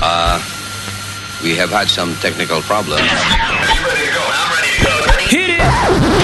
[0.00, 0.38] Uh,
[1.42, 3.02] we have had some technical problems.
[5.28, 6.18] Hit it!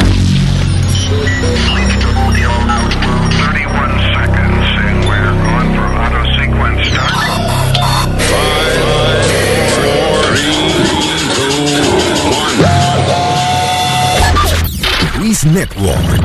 [15.45, 16.25] Network.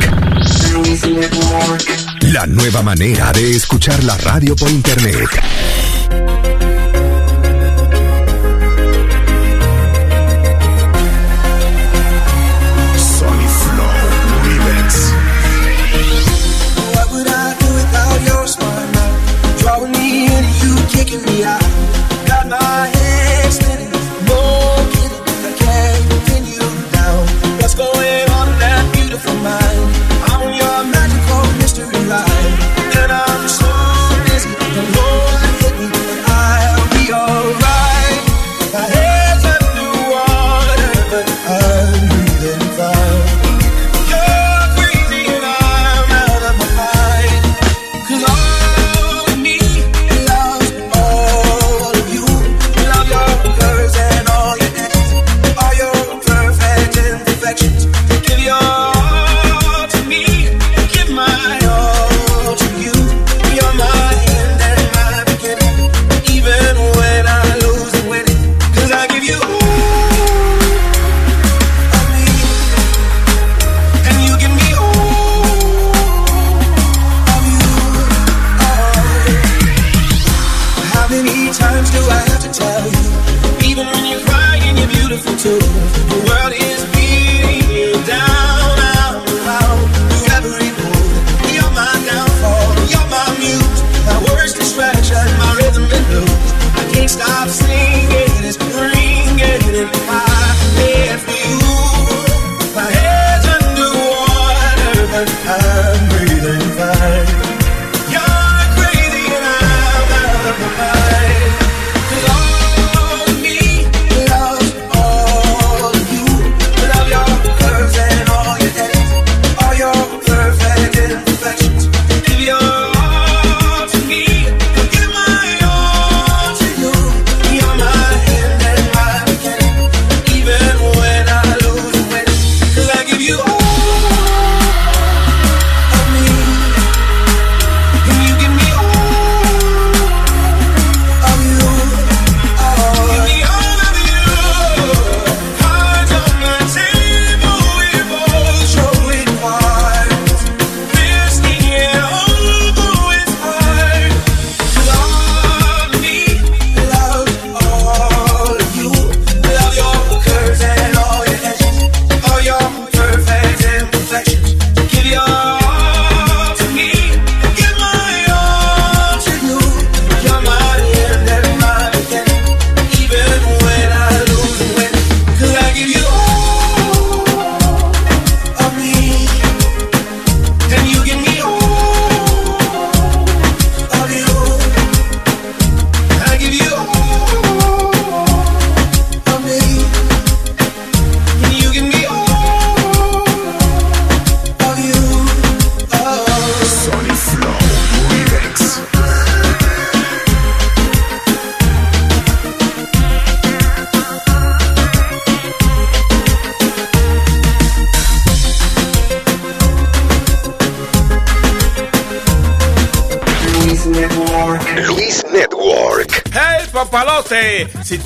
[1.03, 1.81] Network.
[2.21, 5.88] La nueva manera de escuchar la radio por internet.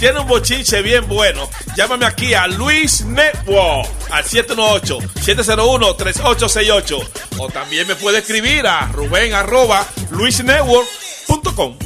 [0.04, 7.10] tiene un bochinche bien bueno, llámame aquí a Luis Network al 718-701-3868.
[7.38, 11.78] O también me puede escribir a Rubén arroba luisnetwork.com.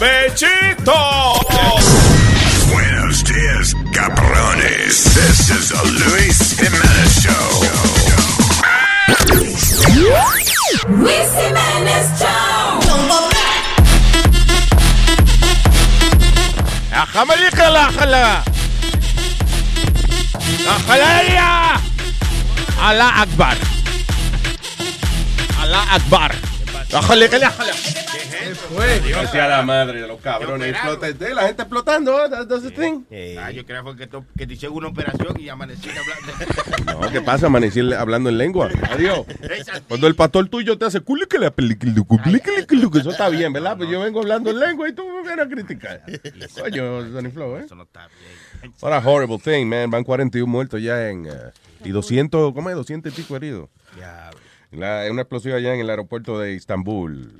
[0.00, 0.94] ¡Bechito!
[2.72, 5.04] Buenos días, cabrones.
[5.04, 7.66] This is the Luis Jiménez Show.
[10.88, 12.37] Luis Jiménez Show.
[17.18, 18.42] عملي خلا خلا
[20.88, 21.76] خلايا
[22.90, 23.56] الله اكبر
[25.62, 26.32] الله اكبر
[26.94, 27.72] ¡Ájale, que le ájale!
[27.72, 29.00] ¿Qué es fue?
[29.00, 30.74] Dios sea la madre de los cabrones.
[31.34, 33.04] La gente explotando, that's the thing.
[33.38, 36.98] Ah, yo creo que, te hicieron una operación y amanecí hablando.
[37.00, 37.46] No, ¿qué pasa?
[37.46, 38.70] Amanecí hablando en lengua.
[38.90, 39.26] Adiós.
[39.86, 43.76] Cuando el pastor tuyo te hace culicle, que eso está bien, ¿verdad?
[43.76, 45.04] Pues yo vengo hablando en lengua y tú
[45.40, 46.02] a criticar.
[46.60, 47.62] Coño, Sonny Flow, ¿eh?
[47.64, 48.72] Eso no está bien.
[48.80, 49.90] What a horrible thing, man.
[49.90, 51.26] Van 41 muertos ya en.
[51.26, 51.32] eh,
[51.84, 52.76] y 200, ¿cómo es?
[52.76, 53.68] 200 y pico heridos.
[53.98, 54.30] Ya,
[54.72, 57.32] La, una explosión allá en el aeropuerto de Estambul.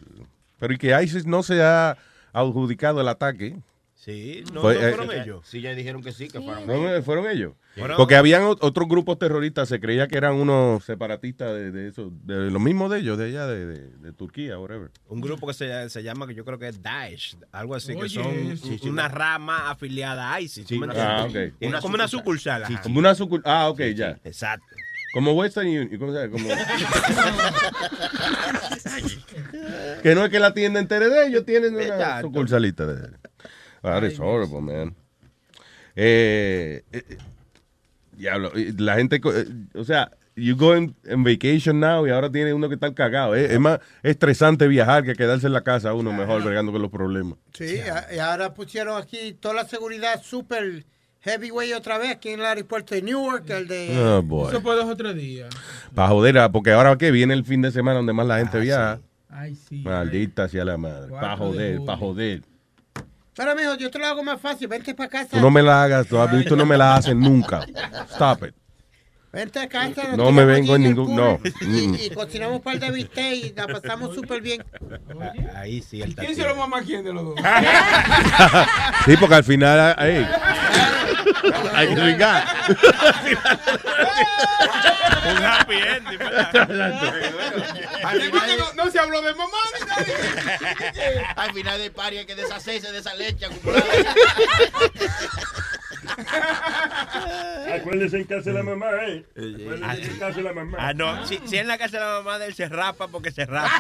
[0.59, 1.97] Pero y que ISIS no se ha
[2.33, 3.57] adjudicado el ataque.
[4.01, 5.41] Sí, no, Fue, no eh, fueron eh, ellos.
[5.45, 7.01] Sí, ya dijeron que sí, que fueron ¿No ellos.
[7.01, 7.55] eh, fueron ellos?
[7.77, 11.89] Fueron- Porque habían ot- otros grupos terroristas, se creía que eran unos separatistas de, de
[11.89, 14.93] eso, de lo mismo de ellos, de allá, de, de, de Turquía, whatever.
[15.09, 18.09] Un grupo que se, se llama, que yo creo que es Daesh, algo así, que
[18.09, 20.65] son sí, una rama afiliada a ISIS.
[20.69, 21.27] ¿tú me Ah,
[21.61, 22.63] Una como una sucursal.
[22.85, 24.17] Como una sucur- Ah, ok, ya.
[24.23, 24.65] Exacto.
[25.13, 26.31] Como Western Union, ¿cómo se llama?
[26.33, 26.49] Como...
[30.03, 33.11] que no es que la tienda entera de ellos, tienen una sucursalita de
[33.83, 34.95] That is horrible, man.
[35.97, 37.03] Eh, eh,
[38.17, 39.45] diablo, y la gente, eh,
[39.75, 40.95] o sea, you go en
[41.25, 43.35] vacation now y ahora tiene uno que estar cagado.
[43.35, 43.53] eh.
[43.53, 47.39] Es más estresante viajar que quedarse en la casa uno mejor bregando con los problemas.
[47.55, 50.85] Sí, a- y ahora pusieron aquí toda la seguridad super
[51.21, 53.99] heavyweight otra vez aquí en el aeropuerto de Newark, el de...
[54.31, 54.49] Oh.
[54.49, 55.49] Eso fue dos o tres días.
[55.95, 58.61] Para joder, ah, porque ahora que viene el fin de semana donde más la gente
[58.61, 59.01] viaja.
[59.29, 59.83] Ay, sí.
[59.83, 61.11] Maldita sea la madre.
[61.11, 61.85] Para joder, julio.
[61.87, 62.43] para joder.
[63.39, 64.67] Pero, mijo, yo te lo hago más fácil.
[64.67, 65.29] Vente para casa.
[65.31, 67.65] Tú no me la hagas, tú, a mí tú no me la haces nunca.
[68.11, 68.55] Stop it.
[69.33, 70.17] Vente a casa.
[70.17, 71.39] No me vengo en ningún- no.
[71.61, 74.65] Y, y cocinamos un par de bistec y la pasamos súper bien.
[75.55, 77.35] Ahí sí, el ¿Quién se lo mamá a quién de los dos?
[79.07, 80.27] Sí, porque al final ey,
[81.75, 82.45] hay que brincar.
[85.29, 87.15] Un happy ending, ¿verdad?
[88.05, 90.15] Al final, no, no se habló de mamá ni nadie.
[91.37, 93.85] al final del party hay que deshacerse de esa leche acumulada.
[97.75, 99.25] Acuérdese en casa de la mamá, ¿eh?
[99.37, 100.79] Acuérdese en casa de la mamá.
[100.81, 101.27] Ah, no.
[101.27, 103.71] Si, si en la casa de la mamá de él se rapa porque se rapa.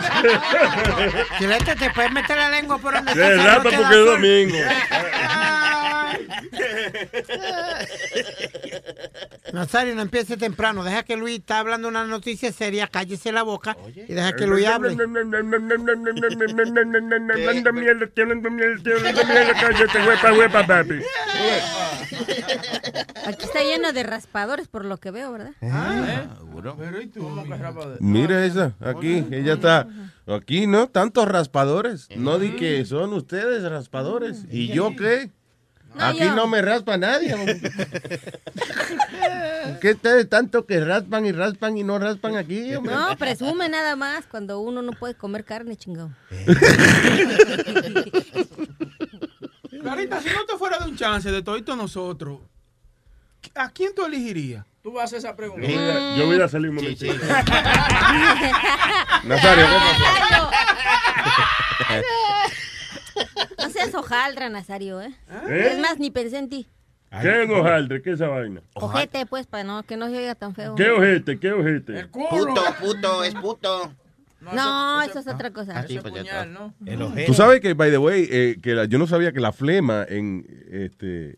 [1.39, 4.59] Chilete, te puedes meter la lengua por donde Se rapa porque es domingo.
[9.53, 10.85] Nazario, no empiece temprano.
[10.85, 12.87] Deja que Luis está hablando una noticia seria.
[12.87, 14.91] Cállese la boca y deja que Luis hable.
[14.91, 15.75] Hablando mierda, hablando
[17.73, 21.01] mierda, hablando mierda, cállate, huepa, huepa, papi.
[23.27, 25.53] Aquí está lleno de raspadores, por lo que veo, ¿verdad?
[25.61, 27.21] Pero ¿y tú?
[27.21, 29.87] ¿Cómo que rapa de- Mira esa, aquí, ella está.
[30.27, 32.09] Aquí no, tantos raspadores.
[32.17, 34.45] No di que son ustedes raspadores.
[34.51, 35.31] ¿Y yo qué?
[35.95, 36.35] No, Aquí yo.
[36.35, 37.35] no me raspa nadie.
[39.81, 42.75] ¿Qué ustedes tanto que raspan y raspan y no raspan aquí?
[42.75, 42.95] hombre?
[42.95, 46.11] No, presume nada más cuando uno no puede comer carne, chingado.
[49.95, 52.41] Clarita, si no te fuera de un chance de todito nosotros,
[53.55, 54.65] ¿a quién tú elegirías?
[54.83, 55.67] Tú vas a hacer esa pregunta.
[55.67, 57.13] Yo voy a- Yo voy a salir un momentito.
[59.25, 59.67] Nazario,
[61.89, 62.03] ¿qué
[63.59, 65.13] No seas hojaldra, Nazario, ¿eh?
[65.49, 65.71] ¿Eh?
[65.73, 66.67] Es más, ni pensé en ti.
[67.23, 68.03] ¿Qué es hojaldre?
[68.03, 68.61] ¿Qué es esa vaina?
[68.75, 70.75] Ojete, pues, para no, que no se oiga tan feo.
[70.75, 71.39] ¿Qué ojete?
[71.41, 72.07] ¿Qué ojete?
[72.07, 73.93] Puto, puto, es puto.
[74.41, 75.79] No, eso es otra cosa.
[75.79, 76.47] Así, pues ya está.
[76.47, 76.75] ¿no?
[76.87, 77.25] El ojete.
[77.27, 80.05] Tú sabes que, by the way, eh, que la- yo no sabía que la flema
[80.09, 81.37] en este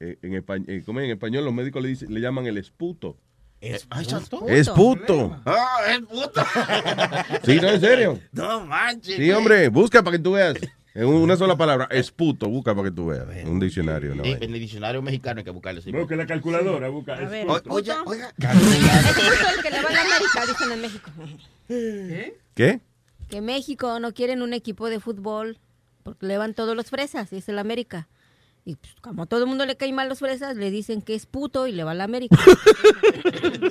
[0.00, 3.16] eh, en, español, en español los médicos le, dicen, le llaman el esputo.
[3.60, 4.46] Es, santo.
[4.48, 5.40] Es puto.
[5.46, 6.42] Ah, es puto.
[7.44, 8.18] Sí, no, en serio.
[8.32, 9.16] No manches.
[9.16, 10.56] Sí, hombre, busca para que tú veas.
[10.94, 13.26] En una sola palabra, esputo, busca para que tú veas.
[13.34, 14.24] En un diccionario, ¿no?
[14.24, 15.80] Eh, En el diccionario mexicano hay que buscarlo.
[15.80, 15.90] Sí.
[15.90, 17.14] Busca la calculadora, busca.
[17.14, 17.74] A ver, O- ¿es puto?
[17.74, 18.28] Oye, oiga.
[18.36, 21.10] Es puto el que le va a la América, dicen en México.
[21.68, 22.36] ¿Qué?
[22.54, 22.80] Que
[23.40, 25.58] México no quieren un equipo de fútbol
[26.02, 28.08] porque le van todos los fresas, dice la América.
[28.64, 31.14] Y pues, como a todo el mundo le caen mal los fresas, le dicen que
[31.14, 32.36] es puto y le va a la América.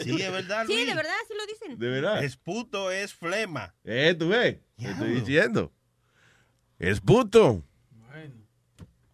[0.01, 0.65] Sí, es verdad.
[0.65, 0.87] Sí, Luis.
[0.87, 1.77] de verdad, sí lo dicen.
[1.79, 2.23] ¿De verdad?
[2.23, 3.75] Es puto, es flema.
[3.83, 4.57] Eh, tú ves.
[4.77, 5.71] Te estoy diciendo.
[6.79, 7.63] Es puto.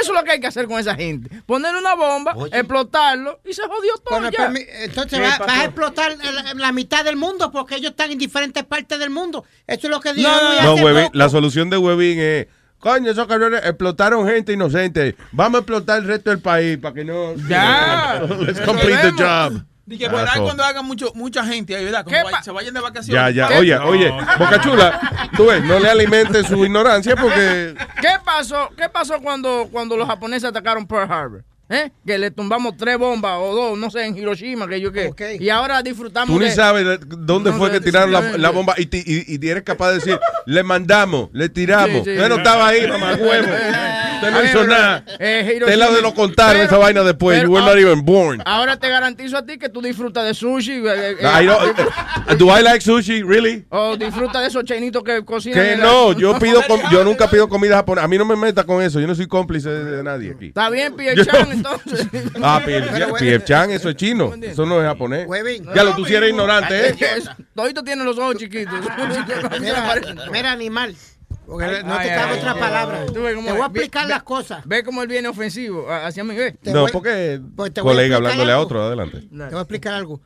[0.00, 1.28] Eso es lo que hay que hacer con esa gente.
[1.44, 4.48] Poner una bomba, explotarlo y se jodió todo ya.
[4.48, 8.62] permi- Entonces vas a explotar la, la mitad del mundo porque ellos están en diferentes
[8.64, 9.44] partes del mundo.
[9.66, 12.46] Eso es lo que dijo Luis No, hace Webin, la solución de Webin es,
[12.78, 15.16] coño, esos cabrones explotaron gente inocente.
[15.32, 17.34] Vamos a explotar el resto del país para que no...
[17.48, 18.22] Ya.
[18.40, 19.62] Let's complete the job.
[19.86, 20.44] Pues, ahí Asshole.
[20.44, 22.04] cuando haga mucho, mucha gente ahí, ¿verdad?
[22.04, 23.22] Como vay- se vayan de vacaciones.
[23.22, 23.48] Ya, ya.
[23.48, 23.58] ¿Qué?
[23.58, 23.86] Oye, No.
[23.86, 27.74] oye, Boca Chula, tú ves, no le alimentes su ignorancia porque...
[28.00, 28.70] ¿Qué pasó?
[28.76, 31.44] ¿Qué pasó cuando, cuando los japoneses atacaron Pearl Harbor?
[31.70, 31.90] ¿Eh?
[32.06, 35.38] Que le tumbamos tres bombas o dos, no sé, en Hiroshima, que yo qué.
[35.40, 38.50] Y ahora disfrutamos Tú ni de- sabes de- dónde No fue sé, que tiraron la,
[38.50, 42.04] bomba y, ti- y, y eres capaz de decir, le mandamos, le tiramos.
[42.04, 42.16] Sí, sí.
[42.28, 43.48] No estaba ahí, mamá huevo.
[44.28, 45.04] Usted no hizo nada.
[45.18, 47.38] eh, Hiroshima- la de lo contaron esa vaina después.
[47.38, 48.42] pero- you were not even born.
[48.44, 50.72] Ahora te garantizo a ti que tú disfrutas de sushi.
[50.86, 53.22] eh, eh, I don't- do I like sushi?
[53.22, 53.64] Really?
[53.70, 55.62] O disfrutas de esos chinitos que cocinan.
[55.64, 58.04] Que la- no, yo pido yo nunca pido comida japonesa.
[58.04, 59.00] A mí no me meta con eso.
[59.00, 60.46] Yo no soy cómplice de, nadie aquí.
[60.48, 62.06] Está bien, Pierre Chan, entonces.
[62.42, 63.44] Ah, P.F.
[63.44, 64.32] Chan, eso es chino.
[64.40, 65.26] Eso no es japonés.
[65.26, 65.66] Huevín.
[65.74, 66.94] Ya lo tú sí eres ignorante, ¿eh?
[67.54, 68.74] Todito tienen los ojos chiquitos.
[70.30, 70.94] Mira, animal.
[71.46, 73.00] Porque no te Ay, cabe ay, otra ay, palabra.
[73.02, 73.12] ay.
[73.12, 74.66] Te voy a explicar ve- las cosas.
[74.66, 76.58] Ve cómo él viene ofensivo a- hacia mí, ve.
[76.64, 78.64] No, porque Pues te voy a colega explicar hablándole a algo.
[78.66, 79.20] otro, adelante.
[79.20, 80.20] Te voy a explicar algo.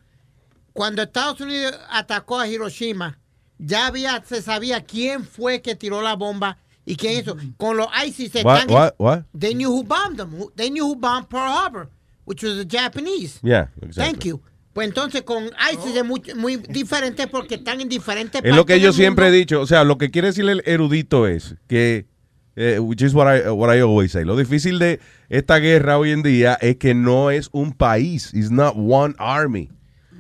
[0.73, 3.19] Cuando Estados Unidos atacó a Hiroshima,
[3.59, 7.37] ya había, se sabía quién fue que tiró la bomba y quién hizo.
[7.57, 9.23] Con los ISIS se What, están- what, what?
[9.37, 10.31] They knew who bombed them.
[10.55, 11.89] They knew who bombed Pearl Harbor,
[12.25, 13.41] which was the Japanese.
[13.43, 14.05] Yeah, exactly.
[14.05, 14.41] Thank you.
[14.79, 15.43] Pues entonces con
[15.73, 19.33] ISIS es muy, muy diferente porque están en diferentes Es lo que yo siempre he
[19.33, 19.61] dicho.
[19.61, 22.07] O sea, lo que quiere decir el erudito es que,
[22.55, 24.25] eh, which is what I, what I always say.
[24.25, 28.33] Lo difícil de esta guerra hoy en día es que no es un país.
[28.33, 29.69] It's not one army.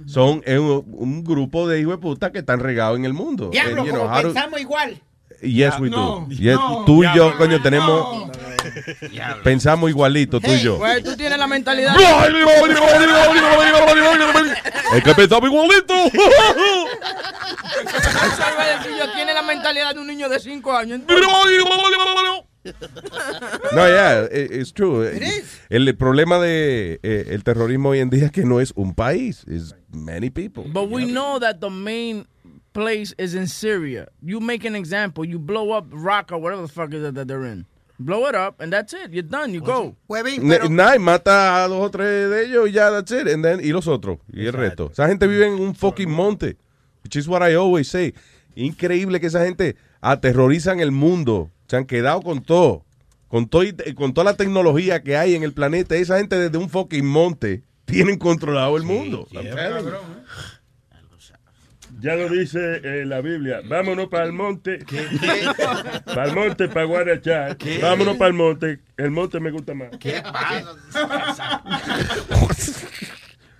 [0.06, 3.50] Son un, un grupo de hijos de puta que están regados en el mundo.
[3.52, 5.00] Diablo, And, you know, como how to- pensamos igual.
[5.40, 6.34] Yes, we No, do.
[6.34, 6.84] Yes, no.
[6.84, 8.28] tú y yo, coño, tenemos.
[9.44, 10.76] Pensamos igualito, tú y yo.
[10.78, 11.94] Güey, tú tienes la mentalidad.
[14.94, 15.94] Es que pensamos igualito.
[15.94, 16.16] Eso
[18.52, 21.00] iba a decir yo, tiene la mentalidad de un niño de 5 años.
[23.72, 25.08] No, yeah, it- it's true.
[25.70, 29.44] El problema de eh, el terrorismo hoy en día es que no es un país,
[29.48, 30.64] es many people.
[30.66, 32.26] But we know that the main
[32.72, 34.08] place is in Syria.
[34.20, 37.44] You make an example, you blow up Raqqa, whatever the fuck is it that they're
[37.46, 37.64] in.
[38.00, 39.10] Blow it up, and that's it.
[39.10, 39.52] You're done.
[39.52, 39.96] You go.
[40.70, 43.26] Nah, y mata a dos o tres de ellos y ya, that's it.
[43.26, 44.90] And then- y los otros, y el resto.
[44.92, 46.56] Esa gente vive en un fucking monte,
[47.02, 48.14] which is what I always say.
[48.54, 51.50] Increíble que esa gente aterrorizan el mundo.
[51.66, 52.84] Se han quedado con todo.
[53.26, 55.96] Con, todo y- con toda la tecnología que hay en el planeta.
[55.96, 59.26] Esa gente desde un fucking monte tienen controlado el mundo.
[62.00, 63.60] Ya lo dice eh, la Biblia.
[63.68, 64.78] Vámonos para el monte.
[66.04, 67.56] Para el monte, para Guarachar.
[67.56, 67.78] ¿Qué?
[67.78, 68.78] Vámonos para el monte.
[68.96, 69.90] El monte me gusta más.
[69.98, 71.62] ¿Qué pasa?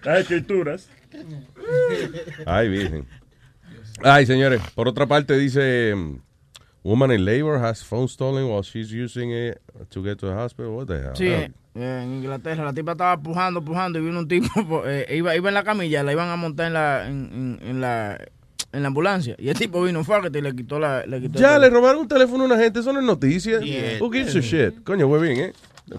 [0.05, 0.89] Las escrituras.
[2.47, 3.07] Ay, virgen.
[4.03, 4.61] Ay, señores.
[4.75, 5.95] Por otra parte, dice:
[6.85, 10.77] Woman in labor has phone stolen while she's using it to get to the hospital.
[10.77, 11.15] What the hell?
[11.15, 14.49] Sí, eh, en Inglaterra la tipa estaba pujando, pujando y vino un tipo,
[14.87, 17.81] eh, iba, iba en la camilla, la iban a montar en la, en, en- en
[17.81, 18.19] la,
[18.73, 21.59] en la ambulancia y el tipo vino fuerte y le quitó la, le quitó Ya
[21.59, 23.61] le robaron un teléfono a una gente, eso no es noticia.
[23.61, 23.99] Yeah.
[24.01, 24.83] Who gives a shit?
[24.85, 25.53] Coño, güey, bien, ¿eh?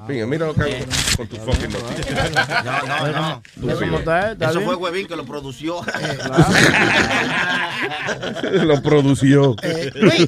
[0.08, 0.86] Pinga, mira lo que hago
[1.17, 2.29] con tu fucking noticia.
[2.63, 3.41] No, no, no.
[3.55, 4.31] ¿Ves cómo está, eh?
[4.34, 4.65] ¿Está Eso bien?
[4.65, 5.81] fue Huevín que lo produció.
[8.63, 9.55] lo produció.
[9.63, 10.27] Eh, Luis,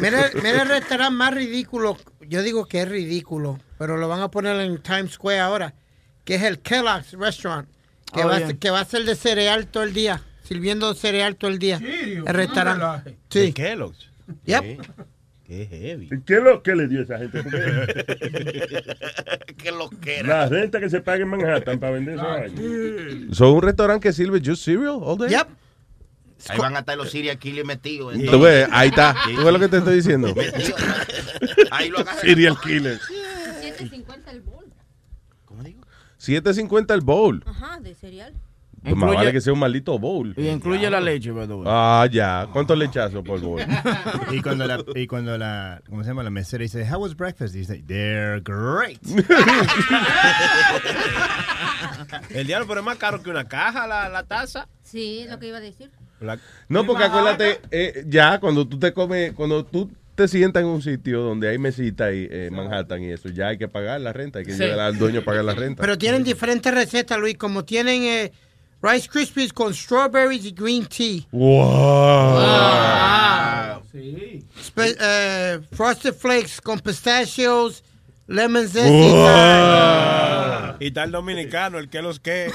[0.00, 1.96] mira, mira el restaurante más ridículo.
[2.28, 5.74] Yo digo que es ridículo, pero lo van a poner en Times Square ahora,
[6.24, 7.68] que es el Kellogg's Restaurant,
[8.12, 8.48] que, Oh, va, a bien.
[8.50, 11.78] ser, que va a ser de cereal todo el día, sirviendo cereal todo el día.
[11.78, 12.24] ¿Serio?
[12.26, 13.10] El restaurante.
[13.10, 13.16] No.
[13.28, 13.52] Sí.
[13.52, 14.08] Kellogg's.
[14.46, 14.80] Yep.
[15.52, 16.08] Qué heavy.
[16.24, 17.42] ¿Qué es lo que le dio a esa gente?
[19.58, 22.56] Qué lo que la renta que se paga en Manhattan para vender vaina.
[23.32, 25.28] ¿Son un restaurante que sirve just cereal all day?
[25.28, 25.48] Yep.
[26.48, 28.14] Ahí van a estar los Siri Killers metidos.
[28.14, 29.14] en Tú ves, ahí está.
[29.26, 30.34] Sí, ¿Tú ves lo que te estoy diciendo?
[30.34, 30.74] Metido.
[31.70, 32.22] Ahí lo agarran.
[32.22, 32.98] Serial killer.
[33.60, 34.64] 7.50 el bol.
[36.18, 37.44] 7.50 el bowl.
[37.46, 38.32] Ajá, de cereal.
[38.82, 40.34] Pues más vale que sea un maldito bowl.
[40.36, 41.64] Y incluye la leche, by the way.
[41.68, 42.48] Ah, ya.
[42.52, 43.60] ¿Cuántos lechazos por bowl?
[44.32, 46.22] Y cuando la, y cuando la, ¿cómo se llama?
[46.22, 47.54] La mesera dice, how was breakfast?
[47.54, 48.98] Dice, they're great.
[52.30, 54.68] El diablo, pero es más caro que una caja la, la taza.
[54.82, 55.90] Sí, es lo que iba a decir.
[56.68, 60.82] No, porque acuérdate, eh, ya cuando tú te comes, cuando tú te sientas en un
[60.82, 64.38] sitio donde hay mesita y eh, Manhattan y eso, ya hay que pagar la renta,
[64.38, 64.62] hay que Sí.
[64.62, 65.80] llevar al dueño a pagar la renta.
[65.80, 68.32] Pero tienen diferentes recetas, Luis, como tienen eh,
[68.82, 71.20] Rice Krispies con strawberries y green tea.
[71.30, 72.40] Wow.
[73.92, 74.44] Sí.
[74.60, 77.84] Spe- eh, Frosted Flakes con pistachios,
[78.26, 79.26] lemon zest y Wow.
[79.26, 80.76] lime.
[80.80, 82.50] Y tal dominicano, el que los que.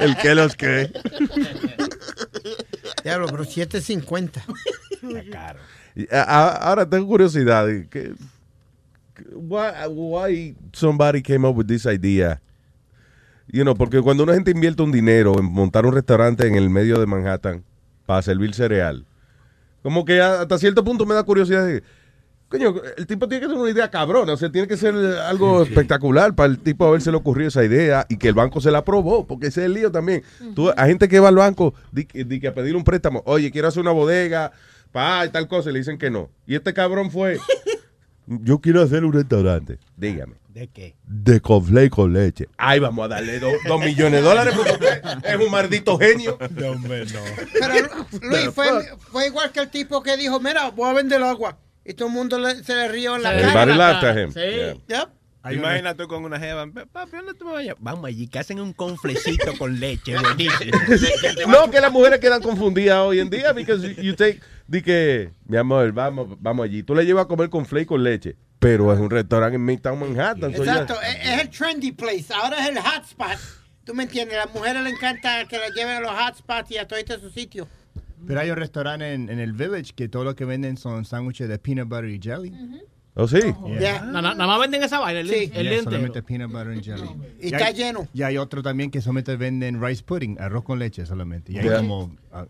[0.00, 0.90] El que los que.
[3.02, 4.42] Diablo, pero 7.50.
[5.94, 7.66] Y, a- a- Ahora tengo curiosidad.
[7.90, 8.14] ¿qué-
[9.34, 12.40] why, why somebody came up with this idea?
[13.48, 16.70] You know, porque cuando una gente invierte un dinero en montar un restaurante en el
[16.70, 17.62] medio de Manhattan
[18.06, 19.04] para servir cereal,
[19.82, 21.82] como que a- hasta cierto punto me da curiosidad de,
[22.52, 25.62] coño, el tipo tiene que tener una idea cabrona, o sea, tiene que ser algo
[25.62, 28.78] espectacular para el tipo haberse le ocurrido esa idea y que el banco se la
[28.78, 30.22] aprobó, porque ese es el lío también.
[30.54, 33.50] Tú, hay gente que va al banco di, di que a pedir un préstamo, oye,
[33.50, 34.52] quiero hacer una bodega,
[34.92, 36.28] pa, y tal cosa, y le dicen que no.
[36.46, 37.38] Y este cabrón fue,
[38.26, 40.34] yo quiero hacer un restaurante, dígame.
[40.52, 40.94] ¿De qué?
[41.06, 42.46] De conflé con leche.
[42.58, 46.36] Ay, vamos a darle do- dos millones de dólares porque usted es un maldito genio.
[46.50, 47.20] No, hombre, no.
[47.58, 47.74] Pero
[48.28, 48.66] Luis, fue,
[48.98, 51.56] fue igual que el tipo que dijo, mira, voy a vender agua.
[51.84, 53.76] Y todo el mundo le- se le rió en la Everybody cara.
[53.76, 54.32] laughed at him.
[54.32, 54.40] Sí.
[54.40, 55.00] Yeah.
[55.00, 55.08] Yep.
[55.54, 56.66] Imagínate con una jeva.
[56.92, 57.74] Papi, ¿dónde tú me vayas?
[57.80, 60.70] Vamos allí, que hacen un conflecito con leche, buenísimo.
[61.48, 65.56] No, que las mujeres quedan confundidas hoy en día because you take, di que, mi
[65.56, 66.84] amor, vamos, vamos allí.
[66.84, 69.98] Tú le llevas a comer con flake con leche, pero es un restaurante en Midtown
[69.98, 70.52] Manhattan.
[70.52, 72.26] ya- Exacto, es, es el trendy place.
[72.32, 73.36] Ahora es el hotspot.
[73.84, 74.38] ¿Tú me entiendes?
[74.38, 77.32] A las mujeres les encanta que la lleven a los hotspots y a todos sus
[77.32, 77.66] sitios.
[78.26, 81.48] Pero hay un restaurante en, en el Village que todo lo que venden son sándwiches
[81.48, 82.52] de peanut butter y jelly.
[83.14, 83.40] ¿Oh, sí?
[83.78, 84.00] Yeah.
[84.06, 85.50] Na- na- Nada más venden esa vaina, el, Sí.
[85.52, 87.10] el Yeah, día solamente peanut butter and jelly.
[87.42, 88.08] Y Y está hay- lleno.
[88.14, 91.52] Y hay otro también que solamente venden rice pudding, arroz con leche solamente.
[91.52, 92.46] Y hay como uh,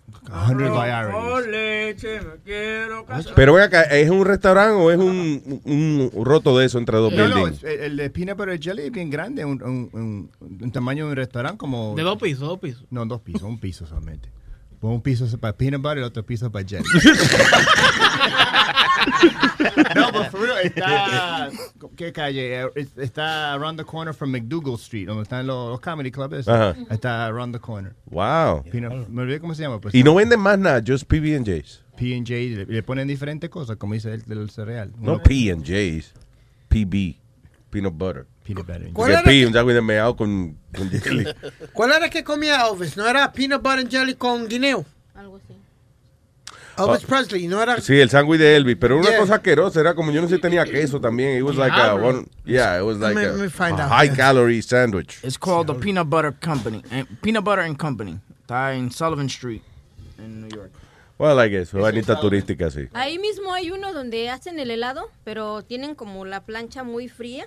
[0.46, 1.46] 100 varieties.
[1.50, 3.32] leche, me quiero casar.
[3.34, 6.96] Pero ven acá, ¿es un restaurante o es un, un- un roto de eso entre
[6.98, 7.64] dos No, no, buildings?
[7.64, 10.30] es- el, el de peanut butter jelly es bien grande, un, un, un-
[10.60, 11.96] un tamaño de un restaurante como...
[11.96, 12.84] De dos pisos, dos pisos.
[12.88, 14.28] No, dos pisos, un piso solamente.
[14.82, 16.84] Un piso es para peanut butter y el otro piso para jelly.
[19.94, 21.50] no, pero for real, está...
[21.96, 22.66] ¿Qué calle?
[22.96, 26.48] Está around the corner from McDougal Street, donde están los, los comedy clubs.
[26.48, 26.74] Ajá.
[26.90, 27.94] Está around the corner.
[28.10, 28.64] Wow.
[28.70, 29.80] Peanut- me olvidé cómo se llama.
[29.80, 31.82] Pues, Y no venden más nada, just PB&J's.
[31.96, 34.92] P&J, le, le ponen diferentes cosas, como dice el del cereal.
[34.98, 36.12] No P&J's,
[36.68, 37.16] PB,
[37.72, 38.26] peanut butter.
[38.44, 38.90] Peanut butter.
[38.92, 41.26] ¿Cuál era P, que- un sándwich de meado con, con jelly.
[41.72, 42.96] ¿Cuál era que comía Elvis?
[42.96, 44.84] ¿No era peanut butter and jelly con guineo?
[45.14, 45.54] Algo así.
[46.78, 47.06] Elvis Oh.
[47.06, 47.80] Presley, ¿no era?
[47.80, 49.18] Sí, el sándwich de Elvis, pero una Yeah.
[49.18, 51.36] cosa asquerosa, era como yo no sé si tenía queso también.
[51.38, 53.46] It was like a one, yeah, it was like me- a, me
[53.82, 55.18] a high calorie sandwich.
[55.22, 56.82] It's called the Peanut Butter Company.
[56.90, 58.18] eh, Peanut Butter and Company.
[58.40, 59.62] Está en Sullivan Street,
[60.18, 60.70] en New York.
[61.18, 62.88] Well, I guess, vainita turística, sí.
[62.94, 67.46] Ahí mismo hay uno donde hacen el helado, pero tienen como la plancha muy fría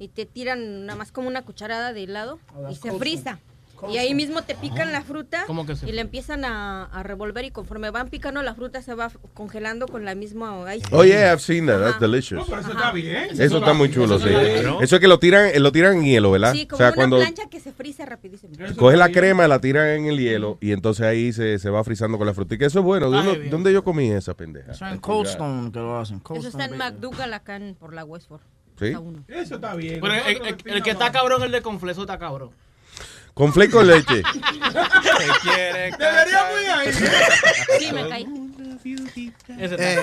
[0.00, 3.38] y te tiran nada más como una cucharada de helado y se frisa.
[3.90, 7.02] Y ahí mismo te pican la fruta ¿Cómo que se y le empiezan a, a
[7.02, 11.02] revolver y conforme van picando la fruta se va congelando con la misma ice Oh,
[11.02, 11.78] yeah, I've seen that.
[11.80, 12.44] That's delicious.
[12.46, 13.28] Pero eso está bien.
[13.30, 14.28] Eso está muy chulo, sí.
[14.82, 16.52] Eso es que lo tiran, lo tiran en hielo, ¿verdad?
[16.52, 18.52] Sí, O como sea, una cuando plancha que se frisa rapidísimo.
[18.76, 22.18] coge la crema, la tiran en el hielo y entonces ahí se, se va frizando
[22.18, 22.66] con la frutica.
[22.66, 23.10] Eso es bueno.
[23.10, 23.50] ¿De Ay, uno- bien.
[23.50, 24.72] ¿Dónde yo comí esa pendeja?
[24.72, 26.20] Eso en Cold Stone que lo hacen.
[26.20, 28.42] Cold Eso está en McDougall acá en- por la Westford.
[29.28, 30.00] Eso está bien.
[30.00, 32.50] Pero el, el- el que está cabrón, el de confleso está cabrón.
[33.34, 34.16] Con con leche.
[35.98, 36.92] Deberíamos ir ahí.
[37.78, 38.26] Sí, me caí.
[39.48, 39.98] Eh,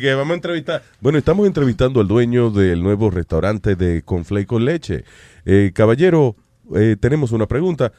[0.00, 0.82] que vamos a entrevistar.
[1.00, 5.04] Bueno, estamos entrevistando al dueño del nuevo restaurante de Conflake con leche.
[5.44, 6.36] Eh, caballero,
[6.74, 7.92] eh, tenemos una pregunta.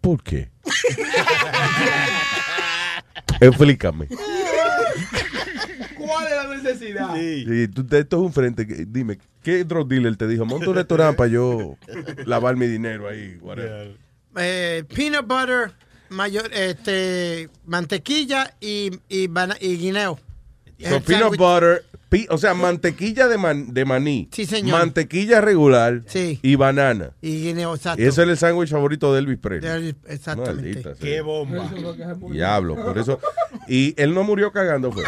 [0.00, 0.50] ¿Por qué?
[3.40, 4.08] Explícame.
[6.08, 7.14] ¿Cuál es la necesidad?
[7.16, 8.66] Sí, tú- esto es un frente.
[8.66, 10.44] que- Dime, ¿qué drug dealer te dijo?
[10.46, 11.76] Monta un restaurante para yo
[12.26, 13.38] lavar mi dinero ahí.
[13.40, 13.96] whatever"?
[14.36, 15.72] eh, peanut butter,
[16.10, 19.28] mayor, este, mantequilla y, y,
[19.60, 20.18] y guineo.
[20.88, 21.84] So, peanut butter,
[22.30, 24.78] o sea, mantequilla de, man- de maní, Sí, señor.
[24.78, 26.38] mantequilla regular Sí.
[26.42, 27.10] y banana.
[27.20, 28.00] Y guineo, exacto.
[28.02, 29.94] Ese es el sándwich favorito de Elvis Presley.
[30.06, 30.62] Exactamente.
[30.62, 31.06] Maldita sea.
[31.06, 31.70] Qué bomba.
[32.30, 33.20] Diablo, por eso.
[33.68, 35.04] Y él no murió cagando, fue.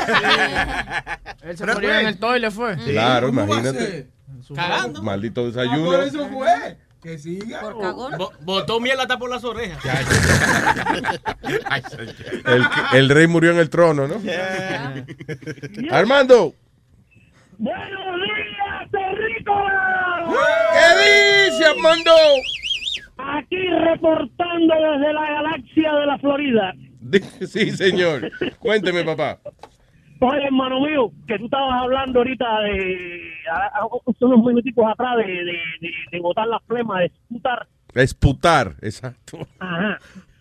[1.43, 2.77] Él se murió en el toile, fue.
[2.77, 4.09] Claro, imagínate.
[4.55, 5.03] Cagando.
[5.03, 5.85] Maldito Ah, desayuno.
[5.87, 6.77] por eso fue.
[7.03, 7.61] Que siga.
[7.63, 8.13] Por cagón.
[8.19, 9.83] Bo- Botó miel hasta por las orejas.
[12.47, 14.17] El, el rey murió en el trono, ¿no?
[15.91, 16.55] Armando.
[17.61, 20.29] Buenos días, terrícolas.
[20.73, 22.11] ¿Qué dice, Armando?
[23.19, 26.75] Aquí reportando desde la galaxia de la Florida.
[27.47, 28.31] Sí, señor.
[28.59, 29.39] Cuénteme, papá.
[30.21, 33.21] Oye, hermano mío, que tú estabas hablando ahorita de,
[33.51, 33.87] a- a-
[34.21, 37.67] unos minuticos atrás de, de, de, de botar la flema, de esputar.
[37.95, 39.39] Esputar, exacto.
[39.59, 39.99] Ajá.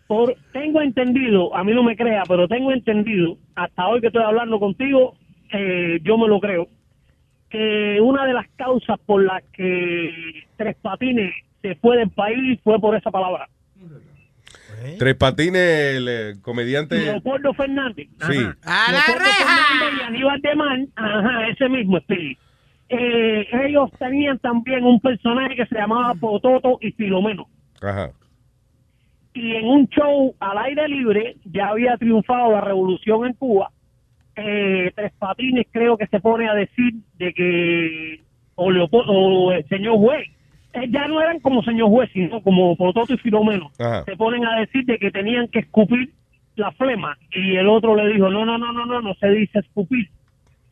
[0.07, 4.23] Por, tengo entendido, a mí no me crea, pero tengo entendido, hasta hoy que estoy
[4.23, 5.15] hablando contigo,
[5.51, 6.67] eh, yo me lo creo,
[7.49, 12.79] que una de las causas por las que Tres Patines se fue del país fue
[12.79, 13.49] por esa palabra.
[14.97, 16.97] Tres Patines, el eh, comediante.
[16.97, 18.07] Leopoldo Fernández.
[18.27, 18.37] Sí.
[18.63, 19.97] ¡A la reja!
[19.97, 22.37] Y Aníbal de Man, ajá, ese mismo Speedy.
[22.89, 27.47] Eh, ellos tenían también un personaje que se llamaba Pototo y Filomeno.
[27.81, 28.11] Ajá.
[29.33, 33.71] Y en un show al aire libre ya había triunfado la revolución en Cuba.
[34.41, 38.21] Eh, Tres Patines creo que se pone a decir de que
[38.55, 40.27] o, Leopoldo, o el señor juez,
[40.73, 43.71] eh, ya no eran como señor juez, sino como Pototo y Filomeno.
[43.79, 44.03] Ajá.
[44.05, 46.13] Se ponen a decir de que tenían que escupir
[46.55, 49.59] la flema y el otro le dijo, no, no, no, no, no, no se dice
[49.59, 50.09] escupir,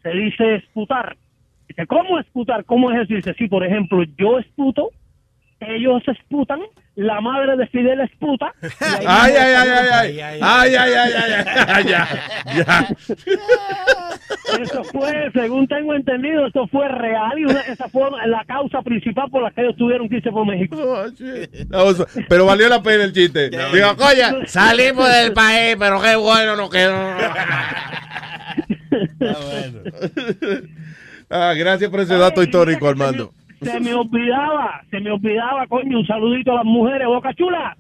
[0.04, 1.18] se dice esputar.
[1.68, 2.64] Dice, ¿cómo esputar?
[2.66, 3.16] ¿Cómo es eso?
[3.16, 4.92] Dice, sí, por ejemplo, yo esputo,
[5.60, 6.62] ellos esputan,
[6.98, 8.54] la madre de Fidel esputa.
[8.62, 10.40] y ahí Ay, ay, ay, ay, ay.
[10.42, 11.34] Ay, ay, ay, ay,
[11.68, 11.84] ay.
[11.88, 12.08] Ya,
[12.56, 12.88] ya.
[14.62, 19.30] Eso fue, según tengo entendido, eso fue real y una- esa fue la causa principal
[19.30, 20.76] por la que ellos tuvieron que irse por México.
[21.68, 23.50] Vamos, Pero valió la pena el chiste.
[23.50, 26.98] Digo, coño, salimos del país, pero qué bueno nos quedó.
[31.30, 33.34] Ah, gracias por ese dato histórico, Armando.
[33.62, 37.78] Se me olvidaba, se me olvidaba, coño, un saludito a las mujeres, Boca Chula.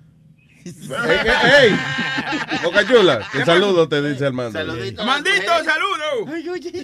[0.66, 1.76] ¡Ey, ey, ey!
[2.64, 4.60] Boca Chula, un saludo te dice Armando.
[5.06, 6.36] Mandito, saludo.
[6.36, 6.44] Y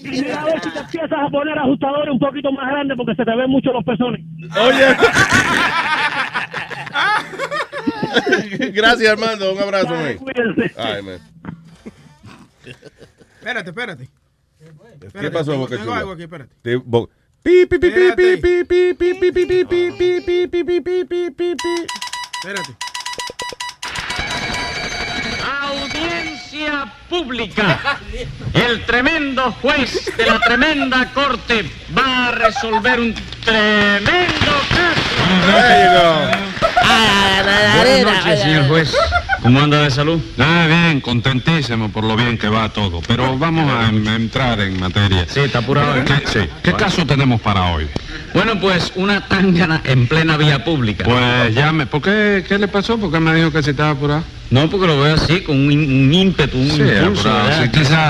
[0.10, 3.25] mira a ver si te empiezas a poner ajustadores un poquito más grandes porque se
[3.25, 4.21] te ven mucho los pezones.
[4.62, 4.95] Oye.
[8.73, 9.51] Gracias, Armando.
[9.53, 10.17] Un abrazo, man.
[10.77, 11.19] Ay, man.
[13.39, 14.08] Espérate, espérate.
[15.19, 15.97] ¿Qué pasó, tengo- Boca tengo Chula?
[15.97, 16.53] algo aquí, espérate.
[16.62, 16.77] Te-
[17.43, 20.63] Pi, pi, pi, pi, pi, pi, pi, pi, pi, pi, pi, pi, pi, pi, pi,
[20.63, 21.86] pi, pi, pi, pi, pi.
[22.39, 22.77] Espérate.
[25.62, 27.99] Audiencia pública.
[28.53, 34.92] El tremendo juez de la tremenda corte va a resolver un tremendo caso.
[37.77, 38.95] Buenas noches, señor juez.
[39.41, 40.21] ¿Cómo anda de salud?
[40.39, 43.01] Ah, bien, contentísimo por lo bien que va todo.
[43.05, 45.25] Pero vamos a entrar en materia.
[45.27, 45.97] Sí, está apurado.
[45.97, 46.05] ¿eh?
[46.05, 46.49] ¿Qué, sí.
[46.63, 47.89] ¿Qué caso tenemos para hoy?
[48.33, 51.03] Bueno, pues una tangana en plena vía pública.
[51.03, 51.86] Pues llame.
[51.88, 52.45] ¿Por qué?
[52.47, 52.97] ¿Qué le pasó?
[52.97, 54.23] ¿Por qué me dijo que se estaba apurado?
[54.49, 57.29] No, porque lo veo así, con un, un ímpetu, un Sí, impulso,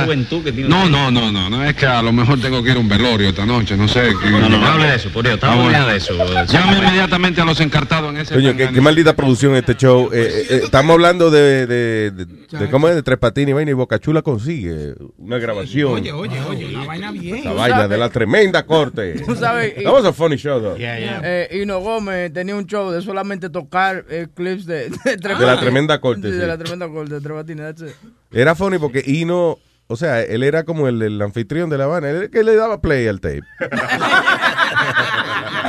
[0.04, 1.64] juventud que tiene No, no, no, no, no.
[1.64, 4.14] Es que a lo mejor tengo que ir a un velorio esta noche, no sé.
[4.22, 5.34] que- No, no, no hable de eso, por Dios.
[5.36, 5.78] Ah, Estamos bueno.
[5.78, 6.52] hablando de eso.
[6.52, 10.10] Llame inmediatamente a los encartados en ese Coño, qué, qué maldita producción este show.
[10.12, 12.26] Eh, eh, eh, estamos hablando de, de, de,
[12.60, 15.94] de cómo es de Tres Patines y vaina y Boca Chula consigue una grabación.
[15.94, 17.44] Oye, oye, oye, la vaina bien.
[17.44, 19.14] La vaina de la tremenda corte.
[19.26, 20.76] Tú sabes, That was a funny show, though.
[20.80, 25.30] Eh, Hino Gómez tenía un show de solamente tocar eh, clips de, de, Tres De
[25.30, 25.60] la Patines.
[25.60, 26.40] tremenda corte, Sí, sí.
[26.40, 27.96] De la tremenda corte, de Tres Patines, that's it.
[28.32, 32.10] Era funny porque Ino, o sea, él era como el, el anfitrión de La Habana,
[32.10, 33.42] él que le daba play al tape.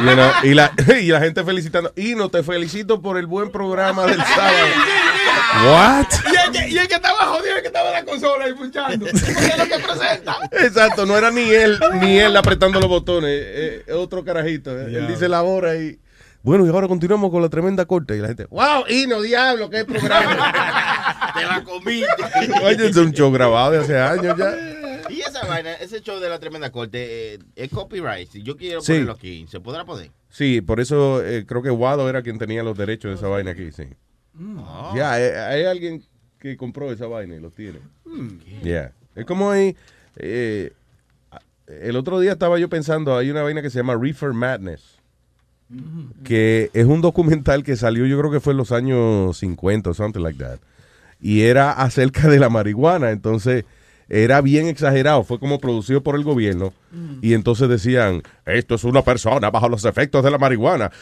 [0.01, 1.93] You know, y, la, y la gente felicitando.
[1.97, 4.67] Ino, te felicito por el buen programa del sábado.
[5.67, 6.07] What?
[6.33, 8.53] Y el, que, y el que estaba jodido, el que estaba en la consola ahí
[8.55, 9.07] punchando.
[9.07, 10.37] Porque es lo que presenta.
[10.51, 14.77] Exacto, no era ni él, ni él apretando los botones, eh, eh, otro carajito.
[14.79, 14.87] eh.
[14.97, 15.99] Él dice la hora y.
[16.43, 18.17] Bueno, y ahora continuamos con la tremenda corte.
[18.17, 21.33] Y la gente, wow, Ino, diablo, qué programa.
[21.35, 22.07] Te la comiste.
[22.63, 24.53] Oye, es un show grabado de hace años ya.
[25.29, 28.29] Esa vaina, ese show de la tremenda corte, eh, es copyright.
[28.31, 28.93] Si yo quiero Sí.
[28.93, 30.11] ponerlo aquí, ¿se podrá poner?
[30.31, 33.53] Sí, por eso eh, creo que Wado era quien tenía los derechos de esa vaina
[33.53, 33.85] aquí, sí.
[34.95, 36.03] Ya, eh, hay alguien
[36.39, 37.79] que compró esa vaina y los tiene.
[38.63, 38.93] Ya.
[39.15, 39.77] Es como ahí.
[40.17, 40.73] eh,
[41.67, 44.99] el otro día estaba yo pensando, hay una vaina que se llama Reefer Madness.
[46.25, 49.95] Que es un documental que salió, yo creo que fue en los años 50 o
[49.95, 50.59] something like that.
[51.21, 53.11] Y era acerca de la marihuana.
[53.11, 53.65] Entonces,
[54.15, 56.73] era bien exagerado, fue como producido por el gobierno.
[57.21, 60.93] Y entonces decían, esto es una persona bajo los efectos de la marihuana.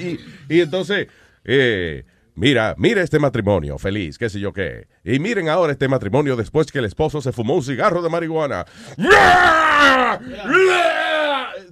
[0.00, 1.08] Y, y entonces,
[1.44, 4.88] eh, mira, mira este matrimonio feliz, qué sé yo qué.
[5.04, 8.64] Y miren ahora este matrimonio después que el esposo se fumó un cigarro de marihuana.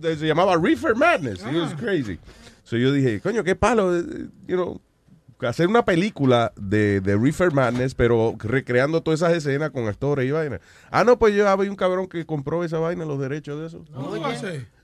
[0.03, 1.41] Se llamaba Reefer Madness.
[1.41, 2.19] It was crazy.
[2.65, 4.03] So yo dije, coño, qué palo, eh,
[4.47, 4.81] you know,
[5.49, 10.31] hacer una película de, de Reefer Madness, pero recreando todas esas escenas con actores y
[10.31, 10.61] vaina.
[10.91, 13.85] Ah, no, pues yo había un cabrón que compró esa vaina, los derechos de eso.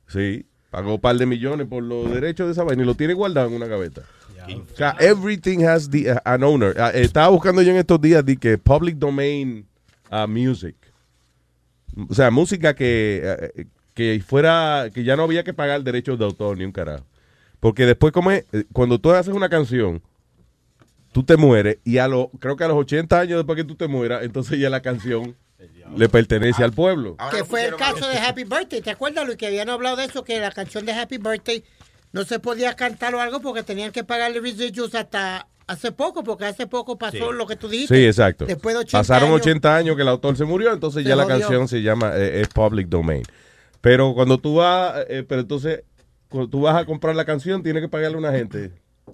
[0.06, 3.14] Sí, pagó un par de millones por los derechos de esa vaina y lo tiene
[3.14, 4.02] guardado en una gaveta.
[4.48, 6.74] O sea, everything has the, uh, an owner.
[6.78, 9.66] Ah, eh, estaba buscando yo en estos días de que public domain
[10.10, 10.74] uh, music.
[12.08, 16.24] O sea, música que, eh, que fuera, que ya no había que pagar derechos de
[16.24, 17.04] autor ni un carajo.
[17.60, 20.02] Porque después, como es, eh, cuando tú haces una canción,
[21.12, 23.74] tú te mueres y a lo, creo que a los 80 años después que tú
[23.74, 25.36] te mueras, entonces ya la canción
[25.96, 27.16] le pertenece al pueblo.
[27.30, 28.80] que fue el caso de Happy Birthday.
[28.80, 30.24] ¿Te acuerdas, Luis, que habían hablado de eso?
[30.24, 31.64] Que la canción de Happy Birthday
[32.12, 36.46] no se podía cantar o algo porque tenían que pagarle residuos hasta hace poco, porque
[36.46, 37.96] hace poco pasó lo que tú dijiste.
[37.96, 38.44] Sí, exacto.
[38.46, 39.40] Después de 80 Pasaron años.
[39.42, 42.40] 80 años que el autor se murió, entonces Se ya la canción se llama, eh,
[42.40, 43.22] es public domain.
[43.80, 45.84] Pero cuando tú vas, eh, pero entonces,
[46.28, 48.72] cuando tú vas a comprar la canción, tienes que pagarle a una gente.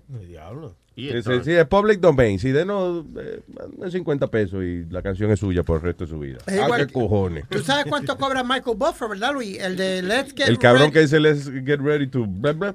[0.09, 0.75] Diablo.
[0.95, 2.39] Y Sí, entonces- sí, es public domain.
[2.39, 6.11] Si denos eh, manden 50 pesos y la canción es suya por el resto de
[6.11, 6.39] su vida.
[6.47, 7.45] Es Ah, igual qué cojones.
[7.51, 9.59] ¿Tú sabes cuánto cobra Michael Buffer, verdad, Luis?
[9.61, 10.93] El de Let's Get El cabrón Ready.
[10.93, 12.75] que dice let's get ready to blah, blah.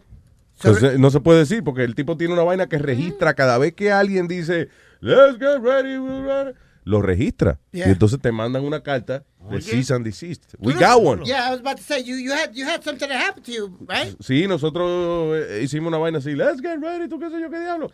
[0.64, 3.74] Eh, no se puede decir porque el tipo tiene una vaina que registra cada vez
[3.74, 6.52] que alguien dice let's get ready, ready",
[6.84, 7.88] lo registra Yeah.
[7.88, 10.54] y entonces te mandan una carta de cease and desist.
[10.60, 11.24] We got one.
[11.26, 13.52] Yeah, I was about to say, you, you, had, you had something that happened to
[13.52, 14.16] you, right?
[14.20, 17.60] Sí, nosotros eh, hicimos una vaina así, let's get ready, tú qué sé yo qué
[17.60, 17.92] diablo.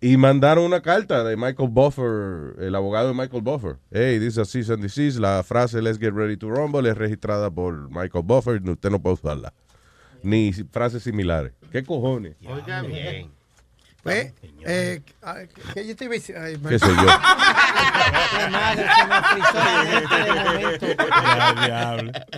[0.00, 3.78] Y mandaron una carta de Michael Buffer, el abogado de Michael Buffer.
[3.90, 7.88] Hey, dice cease and desist, la frase let's get ready to rumble es registrada por
[7.90, 9.52] Michael Buffer, usted no puede usarla.
[10.22, 11.52] Ni frases similares.
[11.72, 12.36] ¿Qué cojones?
[12.46, 13.30] Oiga bien.
[14.04, 15.38] Eh, ah,
[15.74, 16.36] ¿qué yo te iba a decir?
[16.36, 16.56] Ay.
[16.68, 16.94] ¿Qué sé yo?
[16.94, 19.72] Qué madre, se me frizó la.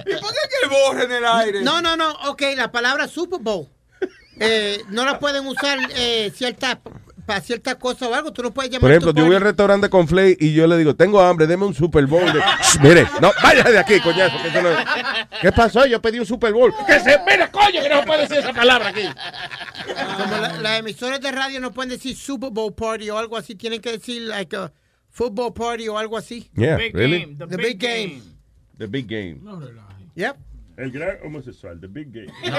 [0.06, 1.62] ¿Y por qué que borre en el aire?
[1.62, 2.10] No, no, no.
[2.28, 3.68] Ok, la palabra Super Bowl.
[4.40, 6.80] eh, no la pueden usar eh, cierta,
[7.30, 8.32] para cierta cosa o algo.
[8.32, 10.66] Tú no puedes llamar Por ejemplo, tu yo voy al restaurante con Flay y yo
[10.66, 12.24] le digo, tengo hambre, deme un Super Bowl.
[12.32, 12.40] de-".
[12.62, 14.36] Shh, mire, no, vaya de aquí, coñazo.
[14.42, 14.78] que eso no es-
[15.40, 15.86] ¿Qué pasó?
[15.86, 16.74] Yo pedí un Super Bowl.
[16.88, 19.02] Que se mire, coño, que no puede decir esa palabra aquí.
[20.18, 23.54] Como la- las emisoras de radio no pueden decir Super Bowl Party o algo así.
[23.54, 24.72] Tienen que decir, like, a
[25.08, 26.50] football party o algo así.
[26.56, 27.20] Yeah, Big really?
[27.20, 28.22] game, the, big game.
[28.78, 29.40] The big game.
[30.16, 30.36] Yep.
[30.80, 32.26] El gran homosexual, the big gay.
[32.42, 32.52] Gay,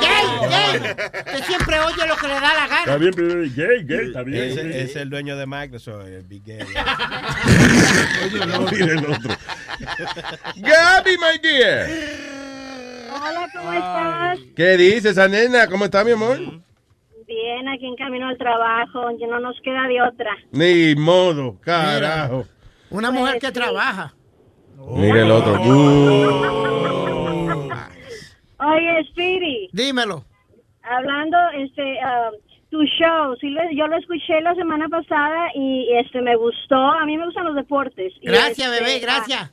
[0.00, 0.74] gay, gay.
[0.80, 2.96] Usted siempre oye lo que le da la Está gana.
[2.96, 4.58] bien, pero gay, gay, está bien.
[4.72, 6.58] Es el dueño de Microsoft, el Big Gay.
[8.72, 9.36] Mira el otro.
[10.56, 11.88] Gaby, my dear.
[13.14, 14.38] Hola, ¿cómo estás?
[14.56, 15.68] ¿Qué dice esa nena?
[15.68, 16.38] ¿Cómo está, mi amor?
[16.38, 20.36] Bien, aquí en camino al trabajo, ya no nos queda de otra.
[20.50, 22.46] Ni modo, carajo.
[22.90, 24.12] Una mujer que trabaja.
[24.90, 25.60] Mira el otro.
[25.62, 26.62] Uh.
[28.58, 30.24] Oye, Speedy, Dímelo.
[30.82, 32.30] hablando, este, ah,
[32.70, 36.76] tu show, sí, yo lo escuché la semana pasada y este me gustó.
[36.76, 38.12] A mí me gustan los deportes.
[38.20, 39.52] Y, Gracias, este, bebé, ah, gracias.